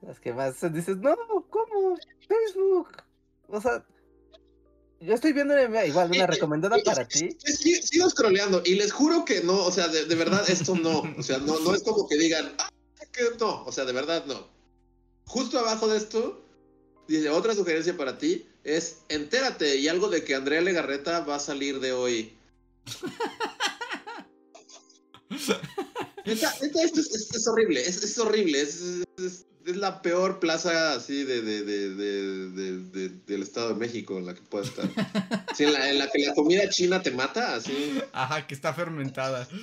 Las 0.02 0.20
que 0.20 0.34
más 0.34 0.62
dices, 0.72 0.98
no, 0.98 1.16
¿cómo? 1.50 1.98
Facebook. 2.28 2.90
O 3.48 3.60
sea, 3.60 3.84
yo 5.02 5.14
estoy 5.14 5.34
viendo 5.34 5.54
una- 5.54 5.86
igual 5.86 6.12
una 6.12 6.28
recomendada 6.28 6.78
para 6.84 7.08
ti. 7.08 7.30
Sí, 7.44 7.82
sigo 7.82 8.10
scrolleando 8.10 8.62
y 8.66 8.76
les 8.76 8.92
juro 8.92 9.26
que 9.26 9.42
no, 9.42 9.66
o 9.66 9.72
sea, 9.72 9.88
de, 9.88 10.06
de 10.06 10.16
verdad 10.16 10.48
esto 10.50 10.76
no, 10.76 11.04
o 11.18 11.24
sea, 11.24 11.38
no, 11.40 11.60
no 11.60 11.74
es 11.74 11.84
como 11.84 12.08
que 12.08 12.18
digan, 12.18 12.54
ah, 12.58 12.70
que 13.12 13.24
no, 13.40 13.64
o 13.66 13.72
sea, 13.72 13.86
de 13.86 13.94
verdad 13.94 14.26
no. 14.26 14.48
Justo 15.26 15.60
abajo 15.60 15.88
de 15.88 15.98
esto, 15.98 16.44
dice, 17.08 17.30
otra 17.30 17.56
sugerencia 17.56 17.96
para 17.96 18.18
ti 18.18 18.48
es, 18.64 19.00
entérate 19.10 19.78
y 19.78 19.88
algo 19.88 20.10
de 20.10 20.24
que 20.24 20.36
Andrea 20.36 20.62
Legarreta 20.62 21.22
va 21.22 21.36
a 21.36 21.40
salir 21.40 21.80
de 21.80 21.94
hoy. 21.94 22.34
Neta, 26.26 26.54
neta, 26.62 26.84
esto 26.84 27.00
es, 27.00 27.08
es- 27.12 27.32
es 27.36 27.48
horrible, 27.48 27.82
es, 27.82 28.04
es 28.04 28.18
horrible, 28.18 28.62
es, 28.62 28.82
es- 29.18 29.46
es 29.66 29.76
la 29.76 30.02
peor 30.02 30.40
plaza 30.40 30.94
así 30.94 31.24
de, 31.24 31.42
de- 31.42 31.64
de- 31.64 31.90
de- 31.96 32.50
de- 32.50 32.78
de- 32.80 33.10
del 33.28 33.44
Estado 33.44 33.70
de 33.70 33.76
México 33.76 34.18
en 34.18 34.26
la 34.26 34.34
que 34.34 34.42
pueda 34.42 34.66
estar. 34.66 34.90
Sí, 35.56 35.66
en, 35.66 35.74
la, 35.74 35.90
en 35.92 36.00
la 36.00 36.10
que 36.10 36.20
la 36.26 36.34
comida 36.34 36.68
china 36.70 37.02
te 37.04 37.12
mata, 37.12 37.56
así. 37.56 38.00
Ajá, 38.14 38.48
que 38.48 38.56
está 38.56 38.74
fermentada. 38.74 39.42
Ajá. 39.42 39.58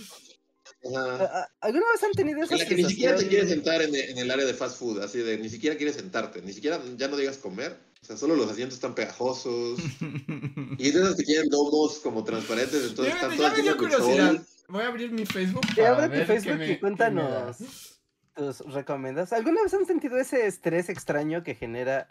¿A- 0.95 1.41
a- 1.41 1.49
¿Alguna 1.63 1.85
vez 1.93 2.03
han 2.05 2.13
tenido 2.13 2.39
En 2.39 2.45
esa 2.45 2.57
la 2.57 2.67
que 2.67 2.77
ni 2.77 2.85
siquiera 2.85 3.17
te 3.17 3.27
quieres 3.27 3.49
sentar 3.49 3.83
en, 3.83 3.95
en 3.95 4.19
el 4.19 4.31
área 4.31 4.45
de 4.47 4.55
fast 4.55 4.79
food, 4.79 5.01
así 5.03 5.19
de 5.19 5.39
ni 5.39 5.49
siquiera 5.49 5.77
quieres 5.77 5.97
sentarte, 5.97 6.41
ni 6.43 6.53
siquiera 6.53 6.81
ya 6.97 7.09
no 7.09 7.17
digas 7.17 7.39
comer. 7.39 7.77
O 8.03 8.07
sea, 8.07 8.17
solo 8.17 8.37
los 8.37 8.49
asientos 8.49 8.77
están 8.77 8.95
pegajosos. 8.95 9.81
Y 10.79 10.89
es 10.89 10.95
de 10.95 11.01
esas 11.01 11.17
que 11.17 11.25
tienen 11.25 11.49
domos 11.49 11.99
como 11.99 12.23
transparentes, 12.23 12.85
entonces 12.85 13.15
Ya 13.15 13.21
están 13.21 13.37
todas 13.37 13.57
me 13.57 13.63
dio 13.63 13.73
llenas 13.75 13.91
de 13.91 13.97
curiosidad. 13.97 14.33
sol. 14.37 14.47
Voy 14.69 14.83
a 14.83 14.89
abrir 14.89 15.13
mi 15.13 15.25
Facebook 15.27 15.63
para 15.77 15.91
ábrete 15.91 16.09
ver 16.09 16.27
qué 16.27 16.33
Facebook 16.35 16.55
y 16.55 16.69
me- 16.69 16.81
cuéntanos. 16.81 18.01
tus 18.35 18.61
recomendas. 18.73 19.33
¿Alguna 19.33 19.63
vez 19.63 19.73
han 19.75 19.87
sentido 19.87 20.19
ese 20.19 20.47
estrés 20.47 20.89
extraño 20.89 21.43
que 21.43 21.55
genera 21.55 22.09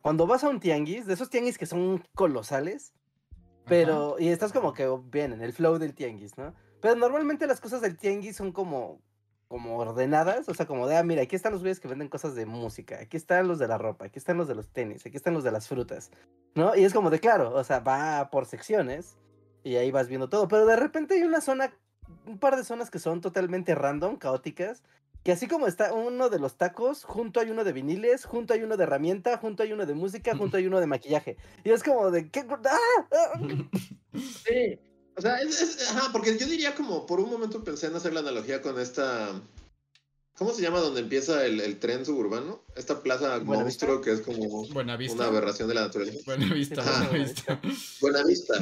cuando 0.00 0.26
vas 0.26 0.42
a 0.44 0.48
un 0.48 0.60
tianguis, 0.60 1.06
de 1.06 1.14
esos 1.14 1.30
tianguis 1.30 1.58
que 1.58 1.66
son 1.66 2.02
colosales, 2.14 2.94
pero 3.66 4.16
y 4.18 4.28
estás 4.28 4.52
como 4.52 4.72
que 4.72 4.88
bien 5.10 5.32
en 5.32 5.42
el 5.42 5.52
flow 5.52 5.78
del 5.78 5.94
tianguis, 5.94 6.36
¿no? 6.38 6.54
Pero 6.80 6.94
normalmente 6.96 7.46
las 7.46 7.60
cosas 7.60 7.80
del 7.80 7.96
tianguis 7.96 8.36
son 8.36 8.52
como 8.52 9.00
como 9.48 9.78
ordenadas, 9.78 10.46
o 10.50 10.52
sea, 10.54 10.66
como 10.66 10.86
de, 10.86 10.98
ah, 10.98 11.02
mira, 11.02 11.22
aquí 11.22 11.34
están 11.34 11.52
los 11.52 11.62
güeyes 11.62 11.80
que 11.80 11.88
venden 11.88 12.08
cosas 12.08 12.34
de 12.34 12.44
música, 12.44 12.98
aquí 13.00 13.16
están 13.16 13.48
los 13.48 13.58
de 13.58 13.66
la 13.66 13.78
ropa, 13.78 14.04
aquí 14.04 14.18
están 14.18 14.36
los 14.36 14.46
de 14.46 14.54
los 14.54 14.68
tenis, 14.68 15.06
aquí 15.06 15.16
están 15.16 15.32
los 15.32 15.42
de 15.42 15.50
las 15.50 15.68
frutas, 15.68 16.10
¿no? 16.54 16.76
Y 16.76 16.84
es 16.84 16.92
como 16.92 17.08
de, 17.08 17.18
claro, 17.18 17.54
o 17.54 17.64
sea, 17.64 17.80
va 17.80 18.28
por 18.30 18.44
secciones 18.44 19.16
y 19.64 19.76
ahí 19.76 19.90
vas 19.90 20.08
viendo 20.08 20.28
todo, 20.28 20.48
pero 20.48 20.66
de 20.66 20.76
repente 20.76 21.14
hay 21.14 21.22
una 21.22 21.40
zona, 21.40 21.72
un 22.26 22.38
par 22.38 22.56
de 22.56 22.64
zonas 22.64 22.90
que 22.90 22.98
son 22.98 23.20
totalmente 23.20 23.74
random, 23.74 24.16
caóticas, 24.16 24.82
que 25.24 25.32
así 25.32 25.46
como 25.48 25.66
está 25.66 25.92
uno 25.92 26.28
de 26.28 26.38
los 26.38 26.56
tacos, 26.56 27.04
junto 27.04 27.40
hay 27.40 27.50
uno 27.50 27.64
de 27.64 27.72
viniles, 27.72 28.24
junto 28.24 28.54
hay 28.54 28.62
uno 28.62 28.76
de 28.76 28.84
herramienta, 28.84 29.36
junto 29.38 29.62
hay 29.62 29.72
uno 29.72 29.84
de 29.84 29.94
música, 29.94 30.36
junto 30.36 30.56
hay 30.56 30.66
uno 30.66 30.80
de 30.80 30.86
maquillaje. 30.86 31.36
Y 31.64 31.70
es 31.70 31.82
como 31.82 32.10
de, 32.10 32.30
¿qué? 32.30 32.44
¡Ah! 32.64 32.78
¡Ah! 33.12 33.40
Sí. 34.14 34.78
O 35.16 35.20
sea, 35.20 35.36
es, 35.40 35.60
es- 35.60 35.90
ajá, 35.90 36.10
porque 36.12 36.36
yo 36.38 36.46
diría 36.46 36.74
como, 36.74 37.04
por 37.06 37.20
un 37.20 37.28
momento 37.30 37.62
pensé 37.64 37.88
en 37.88 37.96
hacer 37.96 38.12
la 38.14 38.20
analogía 38.20 38.62
con 38.62 38.78
esta, 38.80 39.32
¿cómo 40.36 40.52
se 40.52 40.62
llama 40.62 40.78
donde 40.78 41.00
empieza 41.00 41.44
el, 41.44 41.60
el 41.60 41.78
tren 41.80 42.06
suburbano? 42.06 42.62
Esta 42.76 43.02
plaza 43.02 43.40
monstruo 43.40 44.00
que 44.00 44.12
es 44.12 44.20
como 44.20 44.62
vista. 44.96 45.14
una 45.14 45.24
aberración 45.26 45.68
de 45.68 45.74
la 45.74 45.82
naturaleza. 45.82 46.18
Buena 46.24 46.54
vista, 46.54 46.82
buena 46.82 47.08
buena 48.00 48.22
vista. 48.24 48.54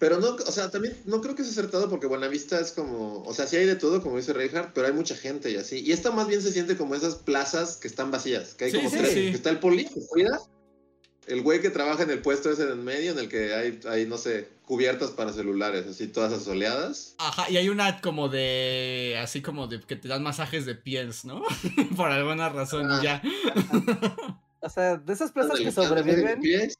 Pero 0.00 0.18
no, 0.18 0.30
o 0.30 0.50
sea, 0.50 0.70
también 0.70 0.96
no 1.04 1.20
creo 1.20 1.34
que 1.34 1.42
sea 1.44 1.52
acertado 1.52 1.90
porque 1.90 2.06
Buenavista 2.06 2.58
es 2.58 2.72
como, 2.72 3.22
o 3.22 3.34
sea, 3.34 3.46
sí 3.46 3.56
hay 3.56 3.66
de 3.66 3.76
todo, 3.76 4.02
como 4.02 4.16
dice 4.16 4.32
Reinhardt, 4.32 4.72
pero 4.72 4.86
hay 4.86 4.94
mucha 4.94 5.14
gente 5.14 5.50
y 5.50 5.56
así. 5.56 5.80
Y 5.80 5.92
esta 5.92 6.10
más 6.10 6.26
bien 6.26 6.40
se 6.40 6.52
siente 6.52 6.78
como 6.78 6.94
esas 6.94 7.16
plazas 7.16 7.76
que 7.76 7.86
están 7.86 8.10
vacías, 8.10 8.54
que 8.54 8.64
hay 8.64 8.70
Sí, 8.70 8.78
como 8.78 8.88
sí, 8.88 8.96
tres, 8.96 9.12
sí. 9.12 9.20
que 9.20 9.36
está 9.36 9.50
el 9.50 9.58
poli, 9.58 9.84
que 9.84 10.00
cuida, 10.08 10.40
el 11.26 11.42
güey 11.42 11.60
que 11.60 11.68
trabaja 11.68 12.02
en 12.02 12.10
el 12.10 12.22
puesto 12.22 12.50
ese 12.50 12.62
en 12.62 12.82
medio, 12.82 13.12
en 13.12 13.18
el 13.18 13.28
que 13.28 13.54
hay, 13.54 13.78
hay, 13.86 14.06
no 14.06 14.16
sé, 14.16 14.48
cubiertas 14.64 15.10
para 15.10 15.34
celulares, 15.34 15.86
así 15.86 16.08
todas 16.08 16.32
asoleadas. 16.32 17.14
Ajá, 17.18 17.50
y 17.50 17.58
hay 17.58 17.68
una 17.68 18.00
como 18.00 18.30
de. 18.30 19.18
Así 19.22 19.42
como 19.42 19.66
de 19.66 19.82
que 19.82 19.96
te 19.96 20.08
dan 20.08 20.22
masajes 20.22 20.64
de 20.64 20.76
pies, 20.76 21.26
¿no? 21.26 21.42
Por 21.96 22.10
alguna 22.10 22.48
razón, 22.48 22.88
y 22.90 23.04
ya. 23.04 23.22
O 24.60 24.70
sea, 24.70 24.96
de 24.96 25.12
esas 25.12 25.30
plazas 25.30 25.60
que 25.60 25.70
sobreviven, 25.70 26.40
pies. 26.40 26.78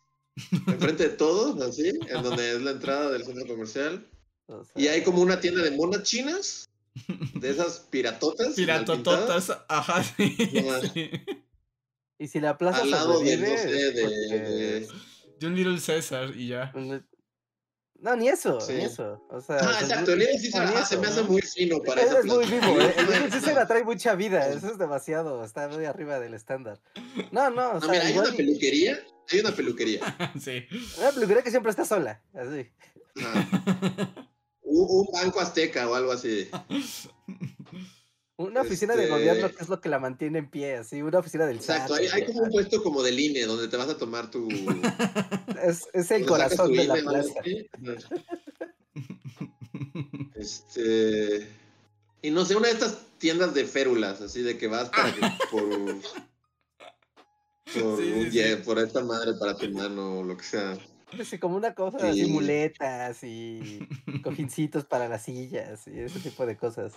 Enfrente 0.66 1.08
de 1.08 1.16
todos, 1.16 1.60
así, 1.62 1.88
en 1.88 2.22
donde 2.22 2.52
es 2.52 2.62
la 2.62 2.72
entrada 2.72 3.10
del 3.10 3.24
centro 3.24 3.46
comercial. 3.46 4.06
y 4.74 4.88
hay 4.88 5.02
como 5.02 5.22
una 5.22 5.40
tienda 5.40 5.62
de 5.62 5.70
monas 5.72 6.02
chinas, 6.02 6.68
de 7.34 7.50
esas 7.50 7.80
piratotas. 7.90 8.54
Piratototas, 8.54 9.52
ajá, 9.68 10.02
sí, 10.02 10.36
Y 12.18 12.28
si 12.28 12.40
la 12.40 12.58
plaza 12.58 12.82
Al 12.82 12.90
lado 12.90 13.20
de, 13.20 13.36
no 13.36 13.46
sé, 13.56 13.68
de, 13.68 14.88
de, 15.38 15.46
un 15.46 15.54
Little 15.54 15.80
César 15.80 16.36
y 16.36 16.48
ya. 16.48 16.72
No, 18.00 18.16
ni 18.16 18.28
eso, 18.28 18.58
ni 18.68 18.82
eso. 18.82 19.22
O 19.28 19.40
sea, 19.40 19.58
ah, 19.60 19.78
exacto, 19.82 20.12
el 20.12 20.20
Little 20.20 20.50
Caesar 20.50 20.86
se 20.86 20.96
me 20.96 21.06
hace 21.06 21.22
muy 21.22 21.42
fino 21.42 21.82
para 21.82 22.02
eso. 22.02 22.18
Es 22.18 22.26
muy 22.26 22.46
vivo, 22.46 22.80
¿eh? 22.80 22.94
El 22.96 23.06
Little 23.06 23.28
Caesar 23.28 23.58
atrae 23.58 23.84
mucha 23.84 24.14
vida, 24.14 24.48
eso 24.48 24.68
es 24.68 24.78
demasiado, 24.78 25.44
está 25.44 25.68
muy 25.68 25.84
arriba 25.84 26.18
del 26.18 26.32
estándar. 26.32 26.80
No, 27.30 27.50
no, 27.50 27.72
o 27.72 27.80
sea, 27.80 27.90
mira, 27.90 28.06
hay 28.06 28.18
una 28.18 28.32
peluquería, 28.32 28.98
hay 29.30 29.40
una 29.40 29.54
peluquería. 29.54 30.00
sí. 30.40 30.66
Una 30.98 31.12
peluquería 31.12 31.42
que 31.42 31.50
siempre 31.50 31.70
está 31.70 31.84
sola, 31.84 32.22
así. 32.34 32.68
un, 34.62 35.08
banco 35.12 35.40
azteca 35.40 35.88
o 35.88 35.94
algo 35.94 36.12
así. 36.12 36.48
Una 38.36 38.62
oficina 38.62 38.96
de 38.96 39.06
gobierno 39.06 39.46
este 39.46 39.56
que 39.58 39.62
es 39.64 39.68
lo 39.68 39.80
que 39.80 39.90
la 39.90 39.98
mantiene 39.98 40.38
en 40.38 40.50
pie, 40.50 40.76
así, 40.76 41.02
una 41.02 41.18
oficina 41.18 41.44
del 41.44 41.56
Exacto, 41.56 41.94
hay, 41.94 42.06
hay, 42.06 42.24
como 42.24 42.40
un 42.40 42.50
puesto 42.50 42.82
como 42.82 43.02
del 43.02 43.20
INE 43.20 43.44
donde 43.44 43.68
te 43.68 43.76
vas 43.76 43.90
a 43.90 43.98
tomar 43.98 44.30
tu... 44.30 44.48
es, 45.62 45.86
es 45.92 46.10
el 46.10 46.24
corazón 46.24 46.72
de 46.72 46.84
la 46.84 46.94
plaza. 46.94 47.34
Este... 50.34 51.46
Y 52.22 52.30
no 52.30 52.44
sé, 52.44 52.56
una 52.56 52.68
de 52.68 52.74
estas 52.74 52.98
tiendas 53.18 53.52
de 53.54 53.64
férulas, 53.66 54.20
así 54.22 54.42
de 54.42 54.56
que 54.56 54.66
vas 54.68 54.88
para 54.88 55.14
que 55.14 55.20
por... 55.50 55.62
Por, 57.74 58.64
por 58.64 58.78
esta 58.78 59.04
madre 59.04 59.34
para 59.34 59.56
tu 59.56 59.66
hermano 59.66 60.20
o 60.20 60.24
lo 60.24 60.36
que 60.36 60.44
sea. 60.44 60.78
Sí, 61.24 61.38
como 61.38 61.56
una 61.56 61.74
cosa 61.74 62.08
así, 62.08 62.26
muletas 62.26 63.22
y 63.24 63.80
cojincitos 64.22 64.84
para 64.84 65.08
las 65.08 65.24
sillas 65.24 65.86
y 65.86 65.98
ese 65.98 66.20
tipo 66.20 66.46
de 66.46 66.56
cosas. 66.56 66.94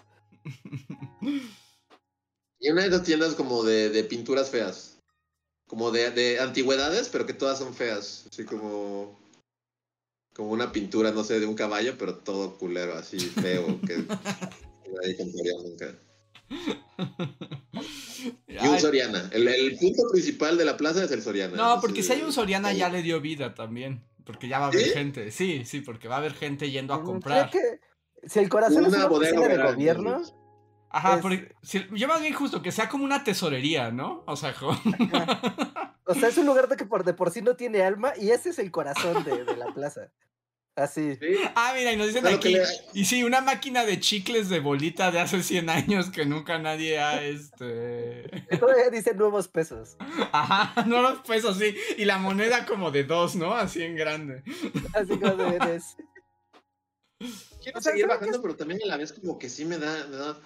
Y 2.59 2.69
una 2.69 2.83
de 2.83 2.87
esas 2.87 3.03
tiendas 3.03 3.33
como 3.35 3.63
de, 3.63 3.89
de 3.89 4.03
pinturas 4.03 4.49
feas. 4.49 4.99
Como 5.67 5.91
de, 5.91 6.11
de, 6.11 6.39
antigüedades, 6.39 7.09
pero 7.09 7.25
que 7.25 7.33
todas 7.33 7.59
son 7.59 7.73
feas. 7.73 8.25
Así 8.31 8.45
como. 8.45 9.19
Como 10.35 10.51
una 10.51 10.71
pintura, 10.71 11.11
no 11.11 11.23
sé, 11.23 11.39
de 11.39 11.45
un 11.45 11.55
caballo, 11.55 11.95
pero 11.97 12.17
todo 12.17 12.57
culero, 12.57 12.93
así 12.93 13.19
feo. 13.19 13.79
que 13.81 13.97
nadie 14.93 15.17
compraría 15.17 15.53
nunca. 15.61 15.99
Y 18.47 18.67
un 18.67 18.79
Soriana. 18.79 19.29
El, 19.31 19.47
el, 19.47 19.77
punto 19.77 20.03
principal 20.11 20.57
de 20.57 20.65
la 20.65 20.77
plaza 20.77 21.03
es 21.03 21.11
el 21.11 21.21
Soriana. 21.21 21.55
No, 21.55 21.81
porque 21.81 22.03
si 22.03 22.13
hay 22.13 22.21
un 22.21 22.33
Soriana 22.33 22.73
ya 22.73 22.89
le 22.89 23.01
dio 23.01 23.21
vida 23.21 23.53
también. 23.53 24.03
Porque 24.25 24.47
ya 24.47 24.59
va 24.59 24.65
a 24.65 24.67
haber 24.69 24.85
gente. 24.85 25.31
Sí, 25.31 25.63
sí, 25.65 25.81
porque 25.81 26.07
va 26.07 26.15
a 26.15 26.17
haber 26.19 26.33
gente 26.33 26.71
yendo 26.71 26.93
a 26.93 27.03
comprar. 27.03 27.49
Que 27.49 27.79
si 28.25 28.39
el 28.39 28.49
corazón 28.49 28.85
es 28.85 28.93
una 28.93 29.07
bodega 29.07 29.47
de 29.47 29.57
gobierno. 29.61 30.21
Ajá, 30.89 31.19
porque 31.21 31.55
yo 31.91 32.07
más 32.07 32.21
bien 32.21 32.33
justo 32.33 32.61
que 32.61 32.71
sea 32.71 32.87
como 32.87 33.03
una 33.03 33.23
tesorería, 33.23 33.91
¿no? 33.91 34.23
O 34.27 34.35
sea, 34.35 34.53
o 36.05 36.13
sea, 36.13 36.29
es 36.29 36.37
un 36.37 36.45
lugar 36.45 36.67
de 36.67 36.77
que 36.77 36.85
por 36.85 37.03
de 37.03 37.15
por 37.15 37.31
sí 37.31 37.41
no 37.41 37.55
tiene 37.55 37.81
alma 37.81 38.13
y 38.15 38.29
ese 38.29 38.49
es 38.49 38.59
el 38.59 38.69
corazón 38.69 39.23
de, 39.23 39.43
de 39.43 39.57
la 39.57 39.73
plaza. 39.73 40.11
Así. 40.75 41.19
Ah, 41.53 41.73
mira, 41.77 41.93
y 41.93 41.97
nos 41.97 42.07
dicen 42.07 42.25
aquí. 42.25 42.57
Y 42.93 43.05
sí, 43.05 43.23
una 43.23 43.41
máquina 43.41 43.85
de 43.85 43.99
chicles 43.99 44.49
de 44.49 44.59
bolita 44.59 45.11
de 45.11 45.19
hace 45.19 45.43
100 45.43 45.69
años 45.69 46.09
que 46.09 46.25
nunca 46.25 46.57
nadie 46.57 46.99
ha 46.99 47.23
este. 47.23 48.27
Todavía 48.59 48.89
dice 48.89 49.13
nuevos 49.13 49.47
pesos. 49.47 49.95
Ajá, 50.31 50.83
nuevos 50.87 51.19
pesos, 51.27 51.57
sí. 51.57 51.75
Y 51.97 52.05
la 52.05 52.17
moneda 52.17 52.65
como 52.65 52.89
de 52.89 53.03
dos, 53.03 53.35
¿no? 53.35 53.53
Así 53.53 53.83
en 53.83 53.95
grande. 53.95 54.43
Así 54.93 55.19
como 55.19 55.35
de. 55.35 55.59
de... 55.59 55.81
Quiero 57.63 57.79
seguir 57.79 58.07
bajando, 58.07 58.41
pero 58.41 58.55
también 58.55 58.81
a 58.83 58.87
la 58.87 58.97
vez 58.97 59.13
como 59.13 59.37
que 59.37 59.49
sí 59.49 59.65
me 59.65 59.77
da. 59.77 60.07
Me 60.07 60.15
da... 60.15 60.39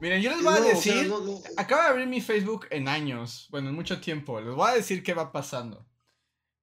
Miren, 0.00 0.20
yo 0.20 0.30
les 0.30 0.42
voy 0.42 0.54
a 0.54 0.60
decir. 0.60 1.12
Acabo 1.56 1.82
de 1.82 1.88
abrir 1.88 2.08
mi 2.08 2.20
Facebook 2.20 2.66
en 2.70 2.88
años. 2.88 3.46
Bueno, 3.50 3.68
en 3.68 3.76
mucho 3.76 4.00
tiempo. 4.00 4.40
Les 4.40 4.52
voy 4.52 4.68
a 4.68 4.74
decir 4.74 5.04
qué 5.04 5.14
va 5.14 5.30
pasando. 5.30 5.86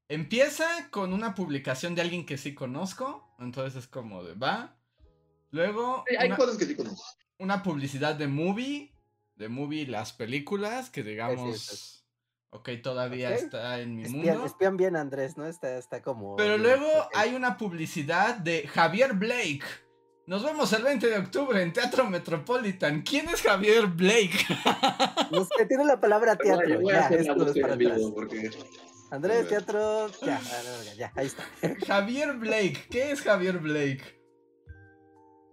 Empieza 0.10 0.89
con 0.89 1.13
una 1.13 1.36
publicación 1.36 1.93
de 1.93 2.02
alguien 2.02 2.26
que 2.26 2.38
sí 2.38 2.56
conozco. 2.56 3.32
Entonces 3.39 3.84
es 3.84 3.88
como 3.88 4.24
de 4.24 4.34
va. 4.34 4.76
Luego. 5.52 6.04
hay 6.17 6.28
una, 6.28 6.38
cosas 6.38 6.58
que 6.58 6.65
sí 6.65 6.76
conozco. 6.76 7.04
Una 7.38 7.62
publicidad 7.62 8.15
de 8.15 8.28
movie. 8.28 8.91
De 9.36 9.48
movie, 9.48 9.86
las 9.88 10.12
películas, 10.12 10.89
que 10.89 11.04
digamos. 11.04 12.04
Ok, 12.50 12.69
todavía 12.82 13.36
está 13.36 13.80
en 13.80 13.95
mi 13.95 14.10
mundo. 14.10 14.45
Espían 14.45 14.76
bien, 14.76 14.95
Andrés, 14.95 15.38
¿no? 15.38 15.45
Está, 15.45 15.78
está 15.78 16.02
como. 16.02 16.36
Pero 16.36 16.58
luego 16.58 16.88
hay 17.13 17.36
una 17.36 17.56
publicidad 17.56 18.36
de 18.36 18.67
Javier 18.67 19.13
Blake. 19.13 19.63
Nos 20.26 20.43
vemos 20.43 20.74
el 20.74 20.84
20 20.84 21.08
de 21.08 21.17
octubre 21.19 21.62
en 21.62 21.72
Teatro 21.72 22.10
Metropolitan. 22.10 23.04
¿Quién 23.04 23.30
es 23.30 23.41
Javier 23.43 23.88
Blake? 23.88 24.45
No 25.32 25.45
sé, 25.45 25.67
tiene 25.67 25.86
la 25.86 26.02
palabra 26.02 26.36
teatro. 26.36 26.82
ya, 26.82 27.08
esto 27.10 27.52
es 27.52 27.60
para 27.60 27.76
atrás. 27.76 28.02
Porque... 28.15 28.50
Andrés, 29.12 29.48
teatro. 29.48 30.08
Ya, 30.22 30.39
ya, 30.98 31.12
ahí 31.15 31.28
está. 31.28 31.43
Javier 31.88 32.38
Blake. 32.38 32.88
¿Qué 32.89 33.12
es 33.12 33.22
Javier 33.22 33.60
Blake? 33.60 34.22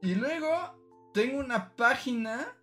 Y 0.03 0.15
luego 0.15 1.11
tengo 1.15 1.39
una 1.39 1.75
página 1.75 2.57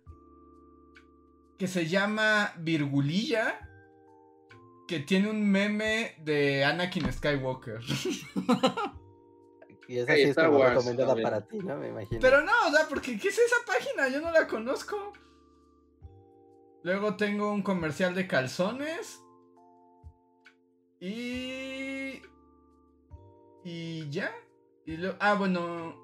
que 1.58 1.66
se 1.66 1.86
llama 1.86 2.52
Virgulilla. 2.58 3.60
Que 4.86 5.00
tiene 5.00 5.30
un 5.30 5.50
meme 5.50 6.14
de 6.18 6.64
Anakin 6.64 7.10
Skywalker. 7.12 7.80
Y 9.86 9.98
esa 9.98 10.14
sí 10.14 10.22
es 10.22 10.36
como 10.36 10.64
recomendada 10.64 11.14
para 11.14 11.46
ti, 11.46 11.58
¿no? 11.58 11.76
Me 11.76 11.88
imagino. 11.88 12.20
Pero 12.20 12.42
no, 12.42 12.52
o 12.68 12.70
sea, 12.70 12.86
porque 12.88 13.18
¿qué 13.18 13.28
es 13.28 13.38
esa 13.38 13.56
página? 13.66 14.08
Yo 14.08 14.20
no 14.20 14.30
la 14.30 14.46
conozco. 14.46 15.12
Luego 16.82 17.16
tengo 17.16 17.52
un 17.52 17.62
comercial 17.62 18.14
de 18.14 18.26
calzones 18.26 19.20
y. 21.00 22.22
Y 23.64 24.10
ya. 24.10 24.34
Y 24.86 24.96
lo... 24.96 25.16
Ah, 25.20 25.34
bueno. 25.34 25.94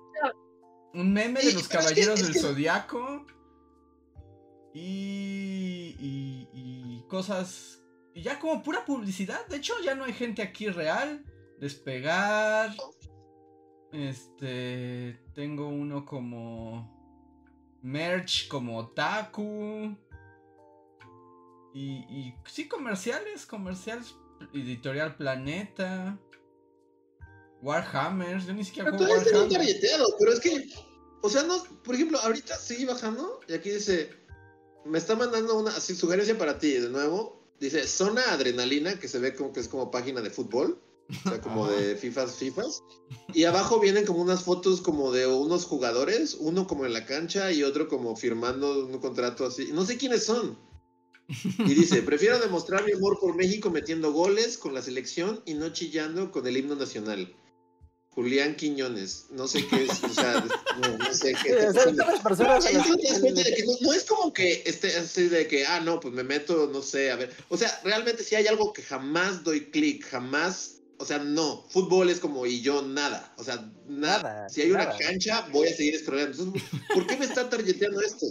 Un 0.92 1.12
meme 1.12 1.40
de 1.40 1.52
los 1.52 1.68
caballeros 1.68 2.22
del 2.22 2.34
zodiaco. 2.34 3.26
Y, 4.74 5.96
y, 5.98 6.48
y. 6.52 7.04
cosas. 7.08 7.82
Y 8.14 8.22
ya 8.22 8.38
como 8.38 8.62
pura 8.62 8.84
publicidad. 8.84 9.46
De 9.46 9.56
hecho, 9.56 9.74
ya 9.84 9.94
no 9.94 10.04
hay 10.04 10.12
gente 10.12 10.42
aquí 10.42 10.68
real. 10.68 11.24
Despegar. 11.58 12.74
Este. 13.92 15.22
Tengo 15.34 15.68
uno 15.68 16.04
como. 16.04 16.98
Merch 17.82 18.48
como 18.48 18.88
Taku. 18.88 19.96
Y, 21.72 22.04
y 22.08 22.34
sí, 22.46 22.68
comerciales, 22.68 23.46
comerciales 23.46 24.16
Editorial 24.52 25.16
Planeta. 25.16 26.18
Warhammer, 27.62 28.40
yo 28.44 28.54
ni 28.54 28.64
siquiera 28.64 28.90
juego 28.90 29.12
Warhammer. 29.12 29.58
pero 30.18 30.32
es 30.32 30.40
que, 30.40 30.66
o 31.22 31.28
sea, 31.28 31.42
no, 31.42 31.62
por 31.84 31.94
ejemplo, 31.94 32.18
ahorita 32.20 32.56
sigue 32.56 32.86
bajando 32.86 33.40
y 33.48 33.52
aquí 33.52 33.70
dice, 33.70 34.10
me 34.84 34.98
está 34.98 35.14
mandando 35.14 35.58
una 35.58 35.70
así, 35.70 35.94
sugerencia 35.94 36.38
para 36.38 36.58
ti, 36.58 36.72
de 36.72 36.88
nuevo, 36.88 37.44
dice 37.58 37.86
zona 37.86 38.22
adrenalina, 38.32 38.98
que 38.98 39.08
se 39.08 39.18
ve 39.18 39.34
como 39.34 39.52
que 39.52 39.60
es 39.60 39.68
como 39.68 39.90
página 39.90 40.22
de 40.22 40.30
fútbol, 40.30 40.80
o 41.26 41.28
sea, 41.28 41.40
como 41.40 41.68
de 41.68 41.96
FIFAs, 41.96 42.36
FIFAs, 42.36 42.82
y 43.34 43.44
abajo 43.44 43.78
vienen 43.78 44.06
como 44.06 44.22
unas 44.22 44.42
fotos 44.42 44.80
como 44.80 45.12
de 45.12 45.26
unos 45.26 45.66
jugadores, 45.66 46.36
uno 46.40 46.66
como 46.66 46.86
en 46.86 46.94
la 46.94 47.04
cancha 47.04 47.52
y 47.52 47.62
otro 47.62 47.88
como 47.88 48.16
firmando 48.16 48.86
un 48.86 48.98
contrato 48.98 49.44
así, 49.44 49.70
no 49.72 49.84
sé 49.84 49.98
quiénes 49.98 50.24
son. 50.24 50.56
Y 51.58 51.74
dice, 51.74 52.02
prefiero 52.02 52.38
demostrar 52.38 52.84
mi 52.84 52.92
amor 52.92 53.18
por 53.20 53.36
México 53.36 53.70
metiendo 53.70 54.12
goles 54.12 54.58
con 54.58 54.74
la 54.74 54.82
selección 54.82 55.42
y 55.46 55.54
no 55.54 55.70
chillando 55.70 56.32
con 56.32 56.46
el 56.46 56.56
himno 56.56 56.74
nacional. 56.74 57.34
Julián 58.10 58.56
Quiñones, 58.56 59.26
no 59.30 59.46
sé 59.46 59.64
qué 59.68 59.84
es, 59.84 60.02
o 60.02 60.08
sea, 60.08 60.44
no, 60.98 61.14
sé 61.14 61.32
qué. 61.42 61.50
no, 63.80 63.92
es 63.92 64.04
como 64.04 64.32
que 64.32 64.64
esté 64.66 64.96
así 64.96 65.28
de 65.28 65.46
que, 65.46 65.64
ah, 65.64 65.78
no, 65.78 66.00
pues 66.00 66.12
me 66.12 66.24
meto, 66.24 66.68
no 66.72 66.82
sé, 66.82 67.12
a 67.12 67.16
ver. 67.16 67.32
O 67.48 67.56
sea, 67.56 67.80
realmente 67.84 68.24
si 68.24 68.34
hay 68.34 68.48
algo 68.48 68.72
que 68.72 68.82
jamás 68.82 69.44
doy 69.44 69.70
clic, 69.70 70.04
jamás, 70.04 70.80
o 70.98 71.06
sea, 71.06 71.18
no, 71.18 71.64
fútbol 71.70 72.10
es 72.10 72.18
como 72.18 72.44
y 72.46 72.60
yo 72.60 72.82
nada, 72.82 73.32
o 73.38 73.44
sea, 73.44 73.72
nada. 73.86 74.48
si 74.48 74.62
hay 74.62 74.72
una 74.72 74.90
cancha, 74.96 75.46
voy 75.52 75.68
a 75.68 75.76
seguir. 75.76 76.04
Entonces, 76.04 76.62
¿por 76.92 77.06
qué 77.06 77.16
me 77.16 77.26
está 77.26 77.48
tarjeteando 77.48 78.00
esto? 78.00 78.26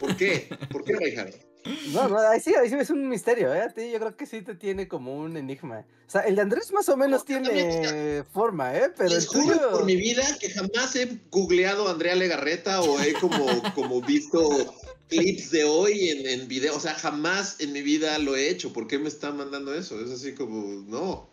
¿Por 0.00 0.16
qué? 0.16 0.48
¿Por 0.70 0.82
qué, 0.82 0.96
Reinhardt? 0.96 1.45
No, 1.92 2.08
no, 2.08 2.18
ahí 2.18 2.40
sí, 2.40 2.54
ahí 2.54 2.68
sí 2.68 2.74
es 2.74 2.90
un 2.90 3.08
misterio, 3.08 3.52
¿eh? 3.54 3.62
A 3.62 3.68
ti 3.70 3.90
yo 3.90 3.98
creo 3.98 4.16
que 4.16 4.26
sí 4.26 4.42
te 4.42 4.54
tiene 4.54 4.88
como 4.88 5.16
un 5.16 5.36
enigma. 5.36 5.84
O 6.06 6.10
sea, 6.10 6.22
el 6.22 6.36
de 6.36 6.42
Andrés 6.42 6.72
más 6.72 6.88
o 6.88 6.96
menos 6.96 7.24
tiene 7.24 8.24
forma, 8.32 8.76
¿eh? 8.76 8.92
Pero 8.96 9.14
el 9.14 9.26
tuyo... 9.26 9.70
por 9.70 9.84
mi 9.84 9.96
vida 9.96 10.22
que 10.38 10.50
jamás 10.50 10.94
he 10.96 11.18
googleado 11.30 11.88
a 11.88 11.92
Andrea 11.92 12.14
Legarreta 12.14 12.80
o 12.82 13.00
he 13.00 13.12
como, 13.14 13.46
como 13.74 14.00
visto 14.00 14.74
clips 15.08 15.50
de 15.50 15.64
hoy 15.64 16.10
en, 16.10 16.26
en 16.26 16.48
video. 16.48 16.76
O 16.76 16.80
sea, 16.80 16.94
jamás 16.94 17.60
en 17.60 17.72
mi 17.72 17.82
vida 17.82 18.18
lo 18.18 18.36
he 18.36 18.48
hecho. 18.48 18.72
¿Por 18.72 18.86
qué 18.86 18.98
me 18.98 19.08
está 19.08 19.32
mandando 19.32 19.74
eso? 19.74 20.00
Es 20.00 20.10
así 20.10 20.34
como, 20.34 20.84
no. 20.86 21.28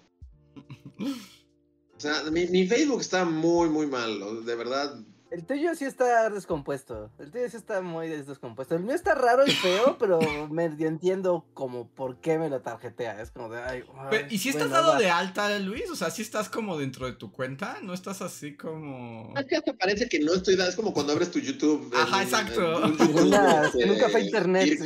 O 1.95 1.99
sea, 1.99 2.23
mi, 2.31 2.47
mi 2.47 2.67
Facebook 2.67 3.01
está 3.01 3.25
muy, 3.25 3.69
muy 3.69 3.87
mal. 3.87 4.45
De 4.45 4.55
verdad, 4.55 4.99
el 5.33 5.45
tuyo 5.45 5.73
sí 5.73 5.85
está 5.85 6.29
descompuesto. 6.29 7.09
El 7.17 7.31
tuyo 7.31 7.49
sí 7.49 7.57
está 7.57 7.81
muy 7.81 8.07
descompuesto. 8.07 8.75
El 8.75 8.83
mío 8.83 8.93
está 8.93 9.15
raro 9.15 9.45
y 9.47 9.51
feo, 9.51 9.97
pero 9.97 10.19
me 10.51 10.65
entiendo 10.65 11.45
como 11.55 11.87
por 11.89 12.17
qué 12.21 12.37
me 12.37 12.49
lo 12.49 12.61
tarjetea. 12.61 13.19
Es 13.19 13.31
como 13.31 13.49
de, 13.49 13.61
ay, 13.63 13.83
¿Y 14.29 14.37
si 14.37 14.49
estás 14.49 14.69
dado 14.69 14.95
de 14.95 15.09
alta, 15.09 15.57
Luis? 15.57 15.89
O 15.89 15.95
sea, 15.95 16.11
si 16.11 16.21
estás 16.21 16.49
como 16.49 16.77
dentro 16.77 17.07
de 17.07 17.13
tu 17.13 17.31
cuenta, 17.31 17.79
no 17.81 17.95
estás 17.95 18.21
así 18.21 18.55
como. 18.55 19.33
Es 19.35 19.45
que 19.45 19.55
hasta 19.55 19.73
parece 19.73 20.07
que 20.07 20.19
no 20.19 20.35
estoy 20.35 20.55
dado. 20.55 20.69
Es 20.69 20.75
como 20.75 20.93
cuando 20.93 21.13
abres 21.13 21.31
tu 21.31 21.39
YouTube. 21.39 21.91
Ajá, 21.95 22.21
exacto. 22.21 22.85
En, 22.85 23.89
un 23.89 23.99
café 23.99 24.21
internet. 24.21 24.79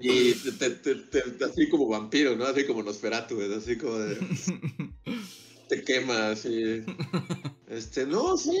Y, 0.00 0.32
te, 0.32 1.44
así 1.44 1.68
como 1.68 1.86
vampiro, 1.86 2.34
¿no? 2.34 2.46
Así 2.46 2.66
como 2.66 2.82
Nosferatu, 2.82 3.40
así 3.56 3.78
como 3.78 3.96
de. 3.96 4.18
te 5.68 5.84
quemas 5.84 6.44
y. 6.46 6.84
Este, 7.68 8.06
no, 8.06 8.36
sí. 8.36 8.56